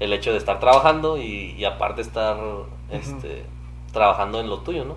el 0.00 0.12
hecho 0.12 0.32
de 0.32 0.38
estar 0.38 0.60
trabajando 0.60 1.16
y, 1.18 1.54
y 1.58 1.64
aparte 1.64 2.00
estar, 2.02 2.36
este, 2.90 3.44
trabajando 3.92 4.40
en 4.40 4.48
lo 4.48 4.58
tuyo, 4.60 4.84
¿no? 4.84 4.94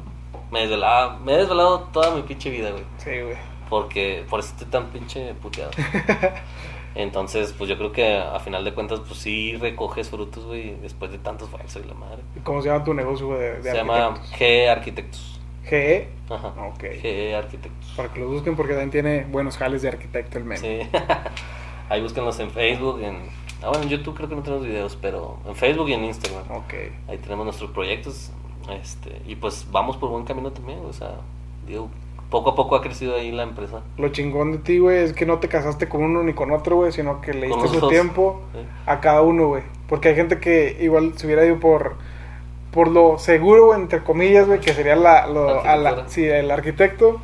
Me, 0.52 0.62
desvelaba, 0.62 1.18
me 1.20 1.34
he 1.34 1.38
desvelado 1.38 1.82
toda 1.94 2.14
mi 2.16 2.22
pinche 2.24 2.50
vida, 2.50 2.72
güey, 2.72 2.84
Sí, 2.98 3.22
güey. 3.22 3.36
porque 3.70 4.26
por 4.30 4.40
eso 4.42 4.50
estoy 4.52 4.68
tan 4.68 4.88
pinche 4.88 5.34
puteado. 5.36 5.72
Entonces, 6.96 7.54
pues 7.58 7.70
yo 7.70 7.78
creo 7.78 7.92
que 7.94 8.18
a 8.18 8.38
final 8.40 8.66
de 8.66 8.74
cuentas, 8.74 9.00
pues 9.08 9.18
sí 9.20 9.56
recoges 9.56 10.10
frutos, 10.10 10.46
güey, 10.46 10.76
después 10.82 11.10
de 11.12 11.20
tanto 11.20 11.46
esfuerzo 11.46 11.80
y 11.80 11.88
la 11.88 11.94
madre. 11.94 12.22
¿Y 12.36 12.40
¿Cómo 12.42 12.62
se 12.62 12.68
llama 12.68 12.84
tu 12.84 12.94
negocio, 12.94 13.28
güey, 13.28 13.40
de, 13.40 13.54
de 13.62 13.72
Se 13.72 13.78
llama 13.78 14.08
arquitectos? 14.08 14.40
G 14.40 14.70
Arquitectos. 14.70 15.40
GE. 15.64 16.10
Ajá. 16.30 16.48
Ok. 16.68 16.84
GE 17.02 17.34
Arquitectos. 17.36 17.94
Para 17.96 18.12
que 18.12 18.20
lo 18.20 18.28
busquen 18.28 18.58
porque 18.58 18.74
también 18.74 18.92
tiene 18.92 19.24
buenos 19.24 19.58
jales 19.58 19.82
de 19.84 19.88
arquitecto 19.88 20.38
el 20.38 20.44
meme. 20.44 20.58
Sí. 20.58 20.90
Ahí 21.90 22.02
búsquenlos 22.02 22.38
en 22.40 22.52
Facebook, 22.52 23.02
en... 23.02 23.20
Ah, 23.64 23.68
bueno, 23.70 23.84
en 23.84 23.90
YouTube 23.90 24.16
creo 24.16 24.28
que 24.30 24.36
no 24.36 24.42
tenemos 24.42 24.66
videos, 24.66 24.98
pero 25.02 25.38
en 25.48 25.56
Facebook 25.56 25.90
y 25.90 25.94
en 25.94 26.06
Instagram. 26.06 26.44
Ok. 26.52 26.74
Ahí 27.08 27.18
tenemos 27.18 27.46
nuestros 27.46 27.72
proyectos. 27.72 28.32
Este, 28.82 29.22
y 29.28 29.36
pues 29.36 29.68
vamos 29.72 29.98
por 29.98 30.10
buen 30.10 30.24
camino 30.24 30.52
también, 30.52 30.80
o 30.88 30.94
sea, 30.94 31.16
digo, 31.68 31.90
poco 32.30 32.52
a 32.52 32.56
poco 32.56 32.76
ha 32.76 32.82
crecido 32.82 33.16
ahí 33.16 33.32
la 33.32 33.44
empresa. 33.44 33.82
Lo 33.98 34.10
chingón 34.10 34.52
de 34.52 34.58
ti, 34.60 34.78
güey, 34.80 35.00
es 35.04 35.14
que 35.14 35.26
no 35.26 35.40
te 35.40 35.48
casaste 35.50 35.90
con 35.90 36.04
uno 36.04 36.24
ni 36.24 36.34
con 36.34 36.52
otro, 36.52 36.78
güey, 36.78 36.92
sino 36.92 37.22
que 37.22 37.34
le 37.34 37.48
diste 37.48 37.68
su 37.68 37.88
tiempo 37.90 38.40
Sí. 38.54 38.60
a 38.86 39.00
cada 39.00 39.22
uno, 39.24 39.48
güey. 39.48 39.64
Porque 39.90 40.10
hay 40.10 40.16
gente 40.16 40.40
que 40.40 40.78
igual 40.80 41.14
se 41.18 41.26
hubiera 41.28 41.46
ido 41.46 41.60
por 41.60 41.96
por 42.72 42.88
lo 42.88 43.18
seguro, 43.18 43.76
entre 43.76 44.02
comillas, 44.02 44.48
güey, 44.48 44.62
que 44.62 44.74
sería 44.74 44.96
la, 44.96 45.28
lo- 45.28 45.60
a 45.62 45.76
la- 45.76 45.90
Arquitectura. 45.90 46.08
sí, 46.08 46.24
el 46.24 46.50
arquitecto. 46.52 47.22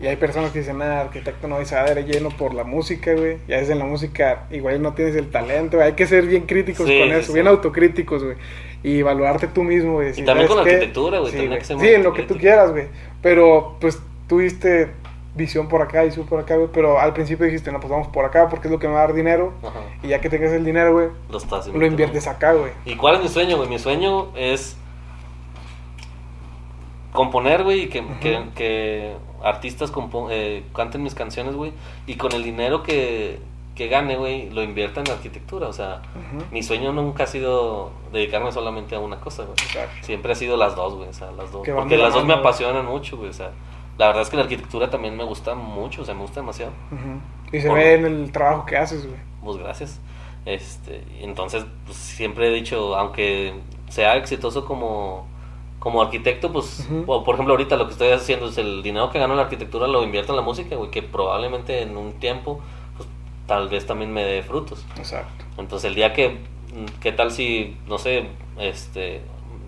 Y 0.00 0.06
hay 0.06 0.16
personas 0.16 0.50
que 0.50 0.60
dicen, 0.60 0.78
nada, 0.78 1.02
arquitecto 1.02 1.46
no, 1.46 1.60
y 1.60 1.66
se 1.66 1.74
va 1.74 1.82
a 1.82 1.84
dar 1.94 2.04
lleno 2.04 2.30
por 2.30 2.54
la 2.54 2.64
música, 2.64 3.12
güey. 3.12 3.36
Y 3.46 3.52
a 3.52 3.56
veces 3.56 3.70
en 3.70 3.78
la 3.80 3.84
música 3.84 4.46
igual 4.50 4.80
no 4.80 4.94
tienes 4.94 5.14
el 5.14 5.30
talento, 5.30 5.76
güey. 5.76 5.88
Hay 5.90 5.94
que 5.94 6.06
ser 6.06 6.24
bien 6.26 6.46
críticos 6.46 6.86
Sí, 6.86 6.98
con 6.98 7.10
eso, 7.10 7.26
sí. 7.28 7.32
bien 7.34 7.46
autocríticos, 7.48 8.24
güey. 8.24 8.36
Y 8.82 9.00
evaluarte 9.00 9.46
tú 9.46 9.62
mismo, 9.62 9.94
güey. 9.94 10.06
decir, 10.08 10.24
también 10.24 10.48
con 10.48 10.56
¿sabes 10.56 10.72
la 10.72 10.76
arquitectura, 10.78 11.18
güey, 11.18 11.32
Sí, 11.32 11.48
que 11.48 11.64
ser 11.64 11.76
muy 11.76 11.88
en 11.88 12.02
lo 12.02 12.14
que 12.14 12.22
tú 12.22 12.36
quieras, 12.38 12.70
güey. 12.70 12.86
Pero, 13.20 13.76
pues, 13.78 14.00
tuviste 14.26 14.90
visión 15.34 15.68
por 15.68 15.82
acá 15.82 16.04
y 16.06 16.10
su 16.10 16.24
por 16.24 16.40
acá, 16.40 16.56
güey. 16.56 16.68
Pero 16.72 16.98
al 16.98 17.12
principio 17.12 17.44
dijiste, 17.44 17.70
no, 17.70 17.78
pues 17.78 17.90
vamos 17.90 18.08
por 18.08 18.24
acá 18.24 18.48
porque 18.48 18.68
es 18.68 18.72
lo 18.72 18.78
que 18.78 18.88
me 18.88 18.94
va 18.94 19.00
a 19.02 19.06
dar 19.06 19.14
dinero. 19.14 19.52
Ajá. 19.62 19.80
Y 20.02 20.08
ya 20.08 20.20
que 20.22 20.30
tengas 20.30 20.52
el 20.52 20.64
dinero, 20.64 20.94
güey, 20.94 21.08
Lo 21.30 21.36
estás 21.36 21.66
lo 21.66 21.84
inviertes 21.84 22.26
acá, 22.26 22.54
güey. 22.54 22.72
¿Y 22.86 22.96
cuál 22.96 23.16
es 23.16 23.22
mi 23.22 23.28
sueño, 23.28 23.58
güey? 23.58 23.68
Mi 23.68 23.78
sueño 23.78 24.28
es 24.34 24.76
componer, 27.12 27.64
güey, 27.64 27.82
y 27.82 27.88
que, 27.88 28.00
Ujú. 28.00 28.18
que, 28.20 28.40
que 28.54 29.12
artistas 29.44 29.92
eh, 30.30 30.64
canten 30.74 31.02
mis 31.02 31.14
canciones, 31.14 31.54
güey, 31.54 31.72
y 32.06 32.14
con 32.14 32.32
el 32.32 32.42
dinero 32.42 32.82
que, 32.82 33.38
que 33.74 33.88
gane, 33.88 34.16
güey, 34.16 34.50
lo 34.50 34.62
invierta 34.62 35.00
en 35.00 35.10
arquitectura. 35.10 35.68
O 35.68 35.72
sea, 35.72 36.02
mi 36.50 36.62
sueño 36.62 36.92
nunca 36.92 37.24
ha 37.24 37.26
sido 37.26 37.90
dedicarme 38.12 38.52
solamente 38.52 38.94
a 38.94 39.00
una 39.00 39.20
cosa, 39.20 39.44
güey. 39.44 39.56
Siempre 40.02 40.32
ha 40.32 40.34
sido 40.34 40.56
las 40.56 40.76
dos, 40.76 40.94
güey, 40.94 41.08
o 41.08 41.12
sea, 41.12 41.30
las 41.32 41.52
dos. 41.52 41.66
Porque 41.74 41.96
la 41.96 42.04
las 42.04 42.14
dos 42.14 42.24
me 42.26 42.34
apasionan 42.34 42.86
mucho, 42.86 43.16
güey, 43.16 43.30
o 43.30 43.34
sea, 43.34 43.50
la 43.98 44.06
verdad 44.08 44.22
es 44.22 44.30
que 44.30 44.36
la 44.36 44.42
arquitectura 44.42 44.88
también 44.90 45.16
me 45.16 45.24
gusta 45.24 45.54
mucho, 45.54 46.02
o 46.02 46.04
sea, 46.04 46.14
me 46.14 46.22
gusta 46.22 46.40
demasiado. 46.40 46.72
Ujú. 46.90 47.20
Y 47.56 47.60
se 47.60 47.68
Por- 47.68 47.76
ve 47.78 47.94
en 47.94 48.04
el 48.06 48.32
trabajo 48.32 48.64
que 48.66 48.76
haces, 48.76 49.06
güey. 49.06 49.18
Pues 49.44 49.56
gracias. 49.56 50.00
Este, 50.46 51.02
entonces, 51.20 51.64
pues, 51.84 51.96
siempre 51.98 52.48
he 52.48 52.50
dicho, 52.52 52.96
aunque 52.96 53.54
sea 53.88 54.16
exitoso 54.16 54.64
como, 54.64 55.26
como 55.80 56.02
arquitecto, 56.02 56.52
pues, 56.52 56.86
o, 57.06 57.24
por 57.24 57.34
ejemplo, 57.34 57.54
ahorita 57.54 57.76
lo 57.76 57.86
que 57.86 57.92
estoy 57.92 58.10
haciendo 58.10 58.46
es 58.48 58.58
el 58.58 58.82
dinero 58.82 59.10
que 59.10 59.18
gano 59.18 59.32
en 59.32 59.38
la 59.38 59.44
arquitectura 59.44 59.88
lo 59.88 60.04
invierto 60.04 60.32
en 60.32 60.36
la 60.36 60.42
música, 60.42 60.76
güey, 60.76 60.90
que 60.90 61.02
probablemente 61.02 61.82
en 61.82 61.96
un 61.96 62.12
tiempo, 62.12 62.60
pues, 62.96 63.08
tal 63.46 63.68
vez 63.68 63.86
también 63.86 64.12
me 64.12 64.22
dé 64.22 64.42
frutos. 64.42 64.84
Exacto. 64.96 65.44
Entonces, 65.58 65.88
el 65.88 65.94
día 65.96 66.12
que, 66.12 66.36
¿qué 67.00 67.10
tal 67.12 67.30
si, 67.32 67.76
no 67.88 67.98
sé, 67.98 68.26
este, 68.58 69.22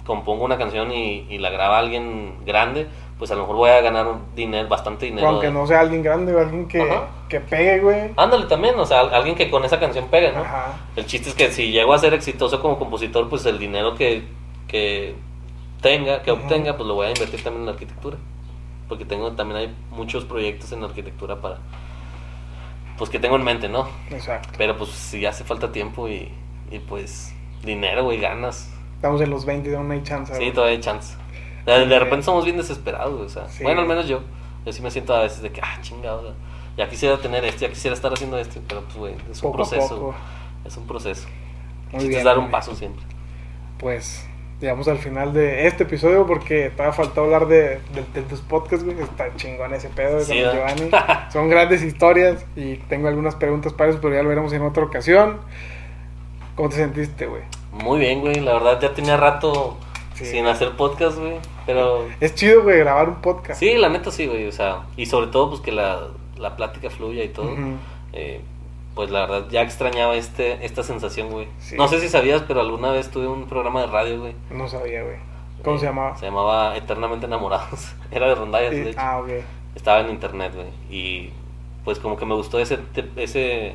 compongo 0.07 0.45
una 0.45 0.59
canción 0.59 0.93
y, 0.93 1.27
y 1.31 1.39
la 1.39 1.51
graba 1.51 1.79
alguien 1.79 2.37
grande? 2.45 2.87
pues 3.19 3.31
a 3.31 3.37
lo 3.37 3.43
mejor 3.43 3.55
voy 3.55 3.71
a 3.71 3.81
ganar 3.81 4.07
dinero, 4.35 4.69
bastante 4.69 5.07
dinero. 5.07 5.29
Aunque 5.29 5.47
de- 5.47 5.53
no 5.53 5.65
sea 5.65 5.79
alguien 5.79 6.03
grande 6.03 6.35
o 6.35 6.41
alguien 6.41 6.67
que, 6.67 6.83
Ajá. 6.83 7.07
que 7.29 7.39
pegue, 7.39 7.79
güey. 7.79 8.11
Ándale 8.17 8.47
también, 8.47 8.77
o 8.77 8.85
sea, 8.85 9.03
alguien 9.03 9.37
que 9.37 9.49
con 9.49 9.65
esa 9.65 9.79
canción 9.79 10.09
pegue, 10.09 10.33
¿no? 10.33 10.41
Ajá. 10.41 10.75
El 10.97 11.07
chiste 11.07 11.29
es 11.29 11.37
que 11.37 11.53
si 11.53 11.71
llego 11.71 11.93
a 11.93 11.99
ser 11.99 12.15
exitoso 12.15 12.61
como 12.61 12.81
compositor, 12.81 13.29
pues 13.29 13.47
el 13.47 13.61
dinero 13.61 13.95
que, 13.95 14.25
que 14.67 15.15
tenga, 15.83 16.23
que 16.23 16.31
obtenga, 16.31 16.77
pues 16.77 16.87
lo 16.87 16.95
voy 16.95 17.07
a 17.09 17.11
invertir 17.11 17.43
también 17.43 17.63
en 17.63 17.67
la 17.67 17.73
arquitectura. 17.73 18.17
Porque 18.89 19.05
tengo 19.05 19.33
también 19.33 19.59
hay 19.61 19.77
muchos 19.91 20.25
proyectos 20.25 20.73
en 20.73 20.83
arquitectura 20.85 21.41
para 21.41 21.59
pues 22.99 23.11
que 23.11 23.19
tengo 23.19 23.37
en 23.37 23.45
mente, 23.45 23.69
¿no? 23.69 23.89
Exacto. 24.11 24.51
Pero 24.59 24.77
pues 24.77 24.91
si 24.91 25.25
hace 25.27 25.45
falta 25.45 25.73
tiempo 25.73 26.09
y, 26.09 26.31
y 26.71 26.79
pues 26.79 27.35
dinero, 27.65 28.05
güey, 28.05 28.21
ganas. 28.21 28.71
Estamos 28.97 29.21
en 29.21 29.31
los 29.31 29.45
20 29.45 29.71
de 29.71 29.77
una 29.77 29.95
hay 29.95 30.03
chance. 30.03 30.35
Sí, 30.35 30.51
todavía 30.53 30.77
hay 30.77 30.81
chance. 30.83 31.17
De, 31.67 31.87
de 31.87 31.99
repente 31.99 32.25
somos 32.25 32.45
bien 32.45 32.57
desesperados, 32.57 33.15
güey, 33.15 33.27
o 33.27 33.29
sea, 33.31 33.49
Sí. 33.49 33.63
bueno, 33.65 33.81
al 33.81 33.87
menos 33.89 34.07
yo. 34.09 34.21
Yo 34.65 34.73
sí 34.73 34.81
me 34.83 34.91
siento 34.93 35.15
a 35.15 35.23
veces 35.23 35.43
de 35.43 35.51
que, 35.51 35.61
ah, 35.61 35.79
chingado, 35.81 36.35
ya 36.77 36.89
quisiera 36.89 37.19
tener 37.19 37.45
esto, 37.45 37.63
ya 37.63 37.69
quisiera 37.71 37.95
estar 37.97 38.13
haciendo 38.13 38.39
esto, 38.39 38.61
pero 38.69 38.83
pues, 38.83 38.97
güey, 38.97 39.15
es 39.31 39.39
un 39.43 39.51
Poco 39.51 39.57
proceso. 39.57 39.89
poco. 39.89 40.15
Es 40.65 40.77
un 40.77 40.87
proceso. 40.87 41.27
Muy 41.91 41.93
Chiste 41.93 42.09
bien, 42.09 42.19
es 42.21 42.25
dar 42.25 42.39
un 42.39 42.51
paso 42.51 42.75
siempre. 42.77 43.05
Pues 43.79 44.29
llegamos 44.63 44.89
al 44.89 44.97
final 44.99 45.33
de 45.35 45.67
este 45.67 45.83
episodio 45.83 46.27
porque 46.27 46.71
todavía 46.71 46.93
faltó 46.95 47.25
hablar 47.25 47.47
de, 47.49 47.81
de- 47.95 48.05
de 48.15 48.23
tus 48.23 48.41
podcasts, 48.41 48.85
güey. 48.85 48.99
Está 49.01 49.27
chingón 49.37 49.75
ese 49.75 49.89
pedo 49.91 50.19
de 50.19 50.25
Sí. 50.25 50.35
Giovanni. 50.39 50.89
Son 51.33 51.51
grandes 51.51 51.83
historias 51.83 52.47
y 52.57 52.77
tengo 52.77 53.09
algunas 53.09 53.35
preguntas 53.35 53.73
para 53.75 53.91
eso, 53.91 53.99
pero 54.01 54.15
ya 54.15 54.23
lo 54.23 54.29
veremos 54.31 54.53
en 54.55 54.63
otra 54.63 54.85
ocasión. 54.85 55.39
¿Cómo 56.57 56.69
te 56.69 56.77
sentiste, 56.77 57.27
güey? 57.27 57.43
Muy 57.73 57.99
bien, 58.01 58.21
güey, 58.21 58.37
la 58.41 58.55
verdad 58.55 58.81
ya 58.81 58.95
tenía 58.95 59.17
rato 59.17 59.77
Sí. 60.15 60.27
sin 60.27 60.47
hacer 60.47 60.73
podcast, 60.77 61.19
güey, 61.19 61.39
pero 61.67 62.07
Es 62.21 62.35
chido, 62.35 62.63
güey, 62.63 62.79
grabar 62.79 63.09
un 63.09 63.17
podcast. 63.23 63.59
sí, 63.59 63.75
la 63.79 63.89
neta 63.89 64.11
sí, 64.11 64.27
güey, 64.27 64.47
o 64.47 64.53
sea, 64.53 64.83
y 64.97 65.07
sobre 65.07 65.29
todo 65.29 65.49
pues 65.49 65.63
que 65.63 65.73
la, 65.73 66.09
la 66.37 66.55
plática 66.55 66.91
fluya 66.91 67.25
y 67.25 67.29
todo. 67.31 67.51
Eh, 68.13 68.43
pues 68.95 69.11
la 69.11 69.21
verdad 69.21 69.47
ya 69.51 69.63
extrañaba 69.63 70.15
este 70.17 70.65
esta 70.65 70.83
sensación, 70.83 71.31
güey. 71.31 71.49
Sí. 71.61 71.77
No 71.77 71.89
sé 71.89 72.01
si 72.01 72.09
sabías, 72.09 72.43
pero 72.47 72.61
alguna 72.61 72.91
vez 72.91 73.11
tuve 73.11 73.27
un 73.27 73.47
programa 73.47 73.81
de 73.81 73.87
radio, 73.87 74.21
güey. 74.21 74.35
No 74.51 74.69
sabía, 74.69 75.03
güey. 75.03 75.17
¿Cómo 75.65 75.79
se 75.79 75.87
llamaba? 75.87 76.17
Se 76.17 76.27
llamaba 76.27 76.77
Eternamente 76.77 77.27
Enamorados. 77.27 77.93
Era 78.11 78.29
de 78.29 78.35
rondallas, 78.35 78.73
Sí, 78.75 78.81
de 78.81 78.91
hecho. 78.91 79.01
Ah, 79.01 79.19
ok. 79.21 79.29
Estaba 79.75 80.01
en 80.01 80.11
internet, 80.11 80.53
güey. 80.55 80.69
Y 80.91 81.31
pues 81.85 81.99
como 81.99 82.17
que 82.17 82.27
me 82.27 82.35
gustó 82.35 82.59
ese 82.59 82.79
ese 83.17 83.75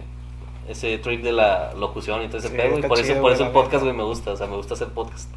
ese 0.68 0.98
trip 0.98 1.24
de 1.24 1.32
la 1.32 1.74
locución 1.74 2.22
y 2.24 2.28
todo 2.28 2.38
ese 2.40 2.50
Sí, 2.50 2.58
pedo. 2.58 2.78
Y 2.80 2.82
por 2.84 3.00
eso, 3.00 3.22
por 3.22 3.32
eso 3.32 3.46
el 3.46 3.52
podcast, 3.52 3.84
güey, 3.84 3.96
me 3.96 4.04
gusta. 4.04 4.32
O 4.32 4.36
sea, 4.38 4.48
me 4.48 4.56
gusta 4.58 4.74
hacer 4.74 4.90
podcast. 4.90 5.30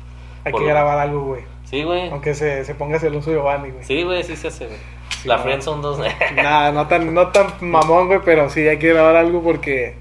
Hay 0.45 0.53
que 0.53 0.65
grabar 0.65 0.99
algo, 0.99 1.23
güey. 1.25 1.43
Sí, 1.65 1.83
güey. 1.85 2.11
Aunque 2.11 2.35
se, 2.35 2.65
se 2.65 2.75
ponga 2.75 2.99
celoso 2.99 3.31
Giovanni, 3.31 3.71
güey. 3.71 3.85
Sí, 3.85 4.03
güey, 4.03 4.23
sí 4.25 4.37
se 4.37 4.49
hace, 4.49 4.67
güey. 4.67 4.79
Sí, 5.23 5.29
la 5.29 5.37
no. 5.37 5.43
Friends 5.43 5.65
son 5.65 5.83
dos. 5.83 5.99
Nada, 6.35 6.73
no 6.73 6.87
tan, 6.89 7.13
no 7.15 7.29
tan 7.29 7.47
mamón, 7.61 8.07
güey, 8.09 8.21
pero 8.25 8.49
sí 8.51 8.67
hay 8.67 8.79
que 8.79 8.89
grabar 8.89 9.17
algo 9.17 9.43
porque 9.43 9.95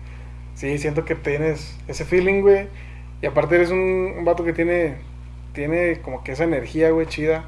sí, 0.56 0.78
siento 0.78 1.06
que 1.06 1.16
tienes 1.16 1.78
ese 1.88 2.06
feeling, 2.06 2.41
güey. 2.41 2.68
Y 3.22 3.26
aparte 3.26 3.56
eres 3.56 3.70
un, 3.70 4.14
un 4.18 4.26
vato 4.26 4.44
que 4.44 4.53
tiene, 4.53 4.95
tiene 5.53 5.99
como 6.02 6.24
que 6.24 6.32
esa 6.32 6.45
energía, 6.45 6.90
güey, 6.91 7.06
chida. 7.07 7.45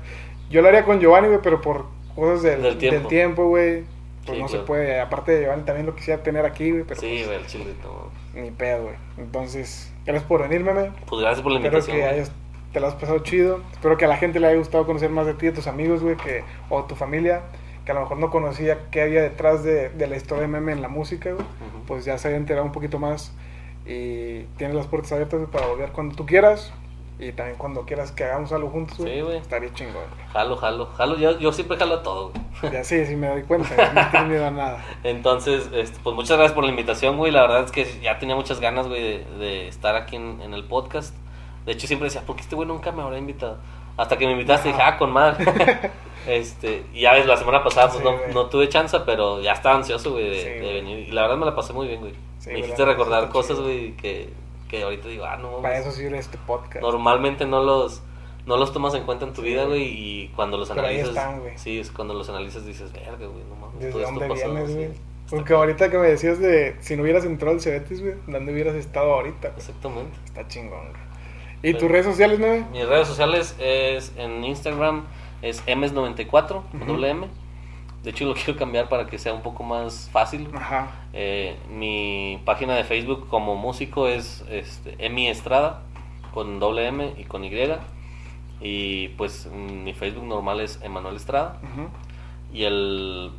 Yo 0.49 0.61
lo 0.61 0.68
haría 0.68 0.84
con 0.84 0.99
Giovanni, 0.99 1.27
güey, 1.30 1.39
pero 1.41 1.61
por 1.61 1.85
cosas 2.13 2.43
del, 2.43 2.61
Del 2.77 3.07
tiempo. 3.07 3.47
güey. 3.47 3.84
Pues 4.26 4.38
Sí, 4.38 4.41
no 4.43 4.47
claro. 4.47 4.61
se 4.61 4.68
puede. 4.68 4.99
Aparte 5.01 5.31
de 5.31 5.41
Giovanni 5.43 5.63
también 5.63 5.88
lo 5.88 5.95
quisiera 5.95 6.22
tener 6.22 6.45
aquí, 6.45 6.69
güey, 6.72 6.84
pero 6.84 6.99
sí, 7.01 7.07
pues, 7.26 7.26
güey, 7.27 7.39
el 7.39 7.47
chile. 7.47 7.73
no. 7.84 8.39
ni 8.39 8.51
pedo, 8.51 8.84
güey. 8.84 8.95
Entonces, 9.18 9.91
gracias 10.05 10.26
por 10.27 10.41
venirme, 10.47 10.73
güey. 10.73 10.91
Pues 11.07 11.22
gracias 11.22 11.41
por 11.41 11.51
la 11.53 11.57
Espero 11.59 11.77
invitación. 11.80 11.97
que 11.97 12.03
güey. 12.03 12.13
hayas, 12.13 12.31
te 12.72 12.80
lo 12.80 12.88
has 12.88 12.95
pasado 12.95 13.19
chido. 13.19 13.61
Espero 13.72 13.98
que 13.98 14.06
a 14.06 14.07
la 14.07 14.18
gente 14.18 14.39
le 14.39 14.48
haya 14.48 14.57
gustado 14.57 14.85
conocer 14.85 15.10
más 15.10 15.26
de 15.26 15.34
ti, 15.34 15.48
de 15.48 15.52
tus 15.52 15.68
amigos, 15.68 16.02
güey, 16.02 16.18
que, 16.18 16.43
o 16.69 16.84
tu 16.84 16.95
familia, 16.95 17.41
que 17.85 17.91
a 17.91 17.95
lo 17.95 18.02
mejor 18.02 18.18
no 18.18 18.30
conocía 18.30 18.89
qué 18.91 19.02
había 19.02 19.22
detrás 19.22 19.64
de, 19.64 19.89
de 19.89 20.07
la 20.07 20.15
historia 20.15 20.43
de 20.43 20.48
meme 20.48 20.72
en 20.72 20.81
la 20.81 20.88
música, 20.88 21.31
güey. 21.31 21.45
Pues 21.88 22.06
ya 22.06 22.18
se 22.18 22.30
haya 22.30 22.38
enterado 22.38 22.65
un 22.65 22.72
poquito 22.72 22.99
más 22.99 23.34
y 23.85 24.43
tienes 24.57 24.76
las 24.76 24.88
puertas 24.88 25.11
abiertas 25.11 25.41
para 25.52 25.68
volver 25.68 25.91
cuando 25.91 26.15
tú 26.15 26.26
quieras 26.26 26.72
y 27.22 27.34
también 27.34 27.57
cuando 27.57 27.85
quieras 27.85 28.11
que 28.11 28.23
hagamos 28.23 28.52
algo 28.52 28.69
juntos, 28.69 28.98
güey. 28.98 29.14
Sí, 29.14 29.22
güey. 29.22 29.38
Estaría 29.38 29.72
chingón, 29.73 30.03
Jalo, 30.34 30.56
jalo, 30.57 30.88
jalo. 30.88 31.18
Yo, 31.18 31.38
yo 31.38 31.52
siempre 31.52 31.77
jalo 31.77 31.95
a 31.95 32.03
todo, 32.03 32.31
güey. 32.31 32.73
Ya 32.73 32.84
sí, 32.84 33.06
sí 33.06 33.15
me 33.15 33.27
doy 33.27 33.43
cuenta, 33.43 33.69
no 33.93 34.10
tienes 34.10 34.30
miedo 34.30 34.48
a 34.48 34.52
nada. 34.52 34.84
Entonces, 35.03 35.69
este, 35.73 35.99
pues 36.03 36.15
muchas 36.15 36.38
gracias 36.38 36.53
por 36.53 36.64
la 36.64 36.72
invitación, 36.72 37.18
güey. 37.18 37.31
La 37.31 37.41
verdad 37.41 37.64
es 37.65 37.72
que 37.72 37.99
ya 38.02 38.18
tenía 38.18 38.35
muchas 38.35 38.60
ganas, 38.60 38.88
güey, 38.88 39.02
de, 39.02 39.26
de 39.38 39.68
estar 39.68 39.95
aquí 39.95 40.15
en, 40.15 40.41
en 40.41 40.53
el 40.53 40.64
podcast. 40.64 41.15
De 41.65 41.71
hecho, 41.73 41.88
siempre 41.88 42.07
decía, 42.07 42.21
¿por 42.21 42.35
qué 42.35 42.41
este 42.41 42.55
güey 42.55 42.67
nunca 42.67 42.91
me 42.91 43.01
habrá 43.01 43.17
invitado? 43.17 43.57
Hasta 43.97 44.17
que 44.17 44.25
me 44.25 44.31
invitaste, 44.31 44.69
dije, 44.69 44.81
Ajá. 44.81 44.93
ah, 44.95 44.97
con 44.97 45.11
madre. 45.11 45.45
este, 46.27 46.83
y 46.93 47.01
ya 47.01 47.13
ves, 47.13 47.25
la 47.25 47.38
semana 47.38 47.63
pasada, 47.63 47.89
pues 47.91 47.99
Sí, 48.03 48.03
no, 48.03 48.33
no 48.33 48.49
tuve 48.49 48.69
chance, 48.69 48.97
pero 49.05 49.41
ya 49.41 49.53
estaba 49.53 49.75
ansioso, 49.75 50.11
güey, 50.11 50.29
de, 50.29 50.35
Sí, 50.39 50.49
de 50.49 50.59
güey. 50.59 50.73
venir. 50.73 50.99
Y 51.09 51.11
la 51.11 51.23
verdad 51.23 51.38
me 51.38 51.45
la 51.45 51.55
pasé 51.55 51.73
muy 51.73 51.88
bien, 51.88 51.99
güey. 51.99 52.13
Sí, 52.39 52.49
me 52.51 52.59
hiciste 52.59 52.83
recordar 52.85 53.29
cosas, 53.29 53.59
güey, 53.59 53.95
que, 53.97 54.29
que 54.69 54.81
ahorita 54.83 55.07
digo, 55.07 55.25
ah, 55.25 55.38
no. 55.38 55.57
Para 55.61 55.77
eso 55.77 55.91
sirve 55.91 56.17
este 56.17 56.38
podcast. 56.47 56.81
Normalmente 56.81 57.45
no 57.45 57.61
los 57.63 58.01
no 58.43 58.57
los 58.57 58.73
tomas 58.73 58.95
en 58.95 59.03
cuenta 59.03 59.25
en 59.25 59.33
tu 59.33 59.43
vida, 59.43 59.65
güey. 59.65 59.83
y 59.83 60.27
cuando 60.35 60.57
los 60.57 60.67
Pero 60.69 60.81
ahí 60.81 60.95
analizas, 60.99 61.09
están, 61.09 61.39
güey. 61.41 61.57
sí, 61.59 61.79
es 61.79 61.91
cuando 61.91 62.15
los 62.15 62.27
analizas 62.27 62.65
dices, 62.65 62.91
verga, 62.91 63.27
güey, 63.27 63.43
no 63.47 63.55
mames, 63.55 63.79
¿Desde 63.79 63.91
todo 63.91 64.01
esto 64.01 64.19
pasó", 64.27 64.51
vienes, 64.51 64.75
güey? 64.75 64.89
Porque 65.29 65.53
ahorita 65.53 65.91
que 65.91 65.97
me 65.99 66.07
decías 66.07 66.39
de 66.39 66.75
si 66.79 66.95
no 66.95 67.03
hubieras 67.03 67.23
entrado 67.23 67.53
al 67.53 67.61
Cebetis, 67.61 68.01
güey, 68.01 68.15
¿dónde 68.25 68.51
hubieras 68.51 68.73
estado 68.75 69.13
ahorita? 69.13 69.49
Exactamente. 69.55 70.17
Está 70.25 70.47
chingón, 70.47 70.89
güey. 70.89 71.10
¿Y 71.63 71.73
tus 71.73 71.89
redes 71.89 72.05
sociales, 72.05 72.39
güey? 72.39 72.63
Mis 72.71 72.88
redes 72.88 73.07
sociales 73.07 73.55
es 73.59 74.13
en 74.17 74.43
Instagram 74.43 75.03
es 75.41 75.65
ms94 75.65 76.47
con 76.69 76.81
Ujú. 76.81 76.93
doble 76.93 77.09
M. 77.09 77.27
De 78.03 78.09
hecho 78.09 78.25
lo 78.25 78.33
quiero 78.33 78.57
cambiar 78.57 78.89
para 78.89 79.05
que 79.07 79.17
sea 79.19 79.33
un 79.33 79.41
poco 79.41 79.63
más 79.63 80.09
fácil. 80.11 80.49
Ajá. 80.55 80.89
Eh, 81.13 81.55
mi 81.69 82.39
página 82.45 82.75
de 82.75 82.83
Facebook 82.83 83.27
como 83.27 83.55
músico 83.55 84.07
es 84.07 84.43
este, 84.49 84.95
Emi 84.99 85.27
Estrada 85.27 85.81
con 86.33 86.59
doble 86.59 86.88
M 86.88 87.13
y 87.17 87.23
con 87.25 87.43
Y. 87.43 87.51
Y 88.61 89.09
pues 89.09 89.47
mi 89.47 89.93
Facebook 89.93 90.25
normal 90.25 90.61
es 90.61 90.79
Emanuel 90.83 91.15
Estrada. 91.15 91.59
Y 92.53 92.63
el, 92.63 93.31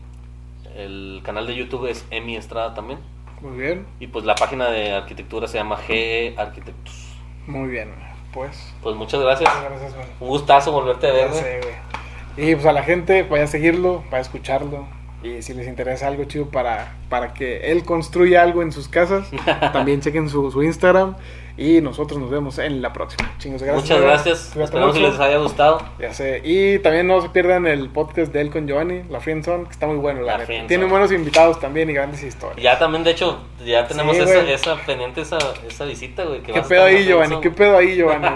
el 0.76 1.20
canal 1.24 1.46
de 1.46 1.54
YouTube 1.56 1.86
es 1.86 2.06
Emi 2.10 2.36
Estrada 2.36 2.74
también. 2.74 2.98
Muy 3.40 3.56
bien. 3.58 3.86
Y 3.98 4.06
pues 4.08 4.24
la 4.24 4.34
página 4.36 4.68
de 4.68 4.92
arquitectura 4.92 5.48
se 5.48 5.58
llama 5.58 5.76
GE 5.76 6.34
Arquitectos. 6.36 7.16
Muy 7.46 7.68
bien. 7.68 7.92
Pues. 8.32 8.72
Pues 8.82 8.96
muchas 8.96 9.20
gracias. 9.20 9.50
muchas 9.54 9.80
Gracias. 9.80 10.06
Un 10.20 10.28
gustazo 10.28 10.72
volverte 10.72 11.08
a 11.08 11.12
ver. 11.12 11.28
Güey. 11.28 11.40
sé, 11.40 11.60
güey. 11.60 11.92
Y 12.36 12.54
pues 12.54 12.66
a 12.66 12.72
la 12.72 12.82
gente, 12.82 13.24
vaya 13.24 13.44
a 13.44 13.46
seguirlo, 13.46 14.02
vaya 14.04 14.18
a 14.18 14.20
escucharlo. 14.20 14.86
Y 15.22 15.42
si 15.42 15.54
les 15.54 15.68
interesa 15.68 16.08
algo 16.08 16.24
chido 16.24 16.46
para, 16.46 16.96
para 17.08 17.32
que 17.34 17.70
él 17.70 17.84
construya 17.84 18.42
algo 18.42 18.62
en 18.62 18.72
sus 18.72 18.88
casas, 18.88 19.28
también 19.72 20.00
chequen 20.00 20.28
su, 20.28 20.50
su 20.50 20.62
Instagram. 20.62 21.16
Y 21.56 21.80
nosotros 21.82 22.18
nos 22.18 22.30
vemos 22.30 22.58
en 22.58 22.80
la 22.80 22.92
próxima. 22.94 23.30
Chingos, 23.38 23.62
gracias. 23.62 23.82
Muchas 23.82 24.00
gracias. 24.00 24.38
Cuídate 24.54 24.64
Esperamos 24.64 24.94
que 24.96 25.00
les 25.02 25.20
haya 25.20 25.36
gustado. 25.36 25.82
Ya 25.98 26.14
sé. 26.14 26.40
Y 26.44 26.78
también 26.78 27.06
no 27.06 27.20
se 27.20 27.28
pierdan 27.28 27.66
el 27.66 27.90
podcast 27.90 28.32
de 28.32 28.40
él 28.40 28.50
con 28.50 28.66
Giovanni, 28.66 29.02
La 29.10 29.20
Friendzone, 29.20 29.64
que 29.64 29.70
está 29.72 29.86
muy 29.86 29.96
bueno, 29.96 30.22
la, 30.22 30.38
La 30.38 30.46
neta. 30.46 30.66
Tiene 30.66 30.86
buenos 30.86 31.12
invitados 31.12 31.60
también 31.60 31.90
y 31.90 31.92
grandes 31.92 32.22
historias. 32.22 32.62
Ya 32.62 32.78
también, 32.78 33.04
de 33.04 33.10
hecho, 33.10 33.38
ya 33.64 33.86
tenemos 33.86 34.16
Sí, 34.16 34.22
esa, 34.22 34.40
esa 34.50 34.76
pendiente, 34.86 35.20
esa, 35.20 35.38
esa 35.68 35.84
visita, 35.84 36.24
güey. 36.24 36.42
¿Qué 36.42 36.62
pedo 36.62 36.84
ahí, 36.84 37.04
Giovanni? 37.04 37.40
¿Qué 37.40 37.50
pedo 37.50 37.76
ahí, 37.76 37.96
Giovanni? 37.96 38.28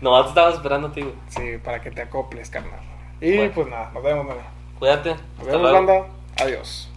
Nomás 0.00 0.22
te 0.24 0.28
estaba 0.30 0.50
esperando 0.50 0.88
a 0.88 0.92
ti, 0.92 1.02
güey. 1.02 1.14
sí, 1.28 1.58
para 1.62 1.80
que 1.80 1.90
te 1.90 2.02
acoples, 2.02 2.48
carnal. 2.50 2.80
Y 3.20 3.36
Bueno. 3.36 3.52
pues 3.54 3.68
nada, 3.68 3.90
nos 3.94 4.02
vemos, 4.02 4.26
nada. 4.26 4.42
Cuídate. 4.78 5.14
Nos 5.38 5.46
vemos, 5.46 5.72
banda. 5.72 6.06
Adiós. 6.40 6.91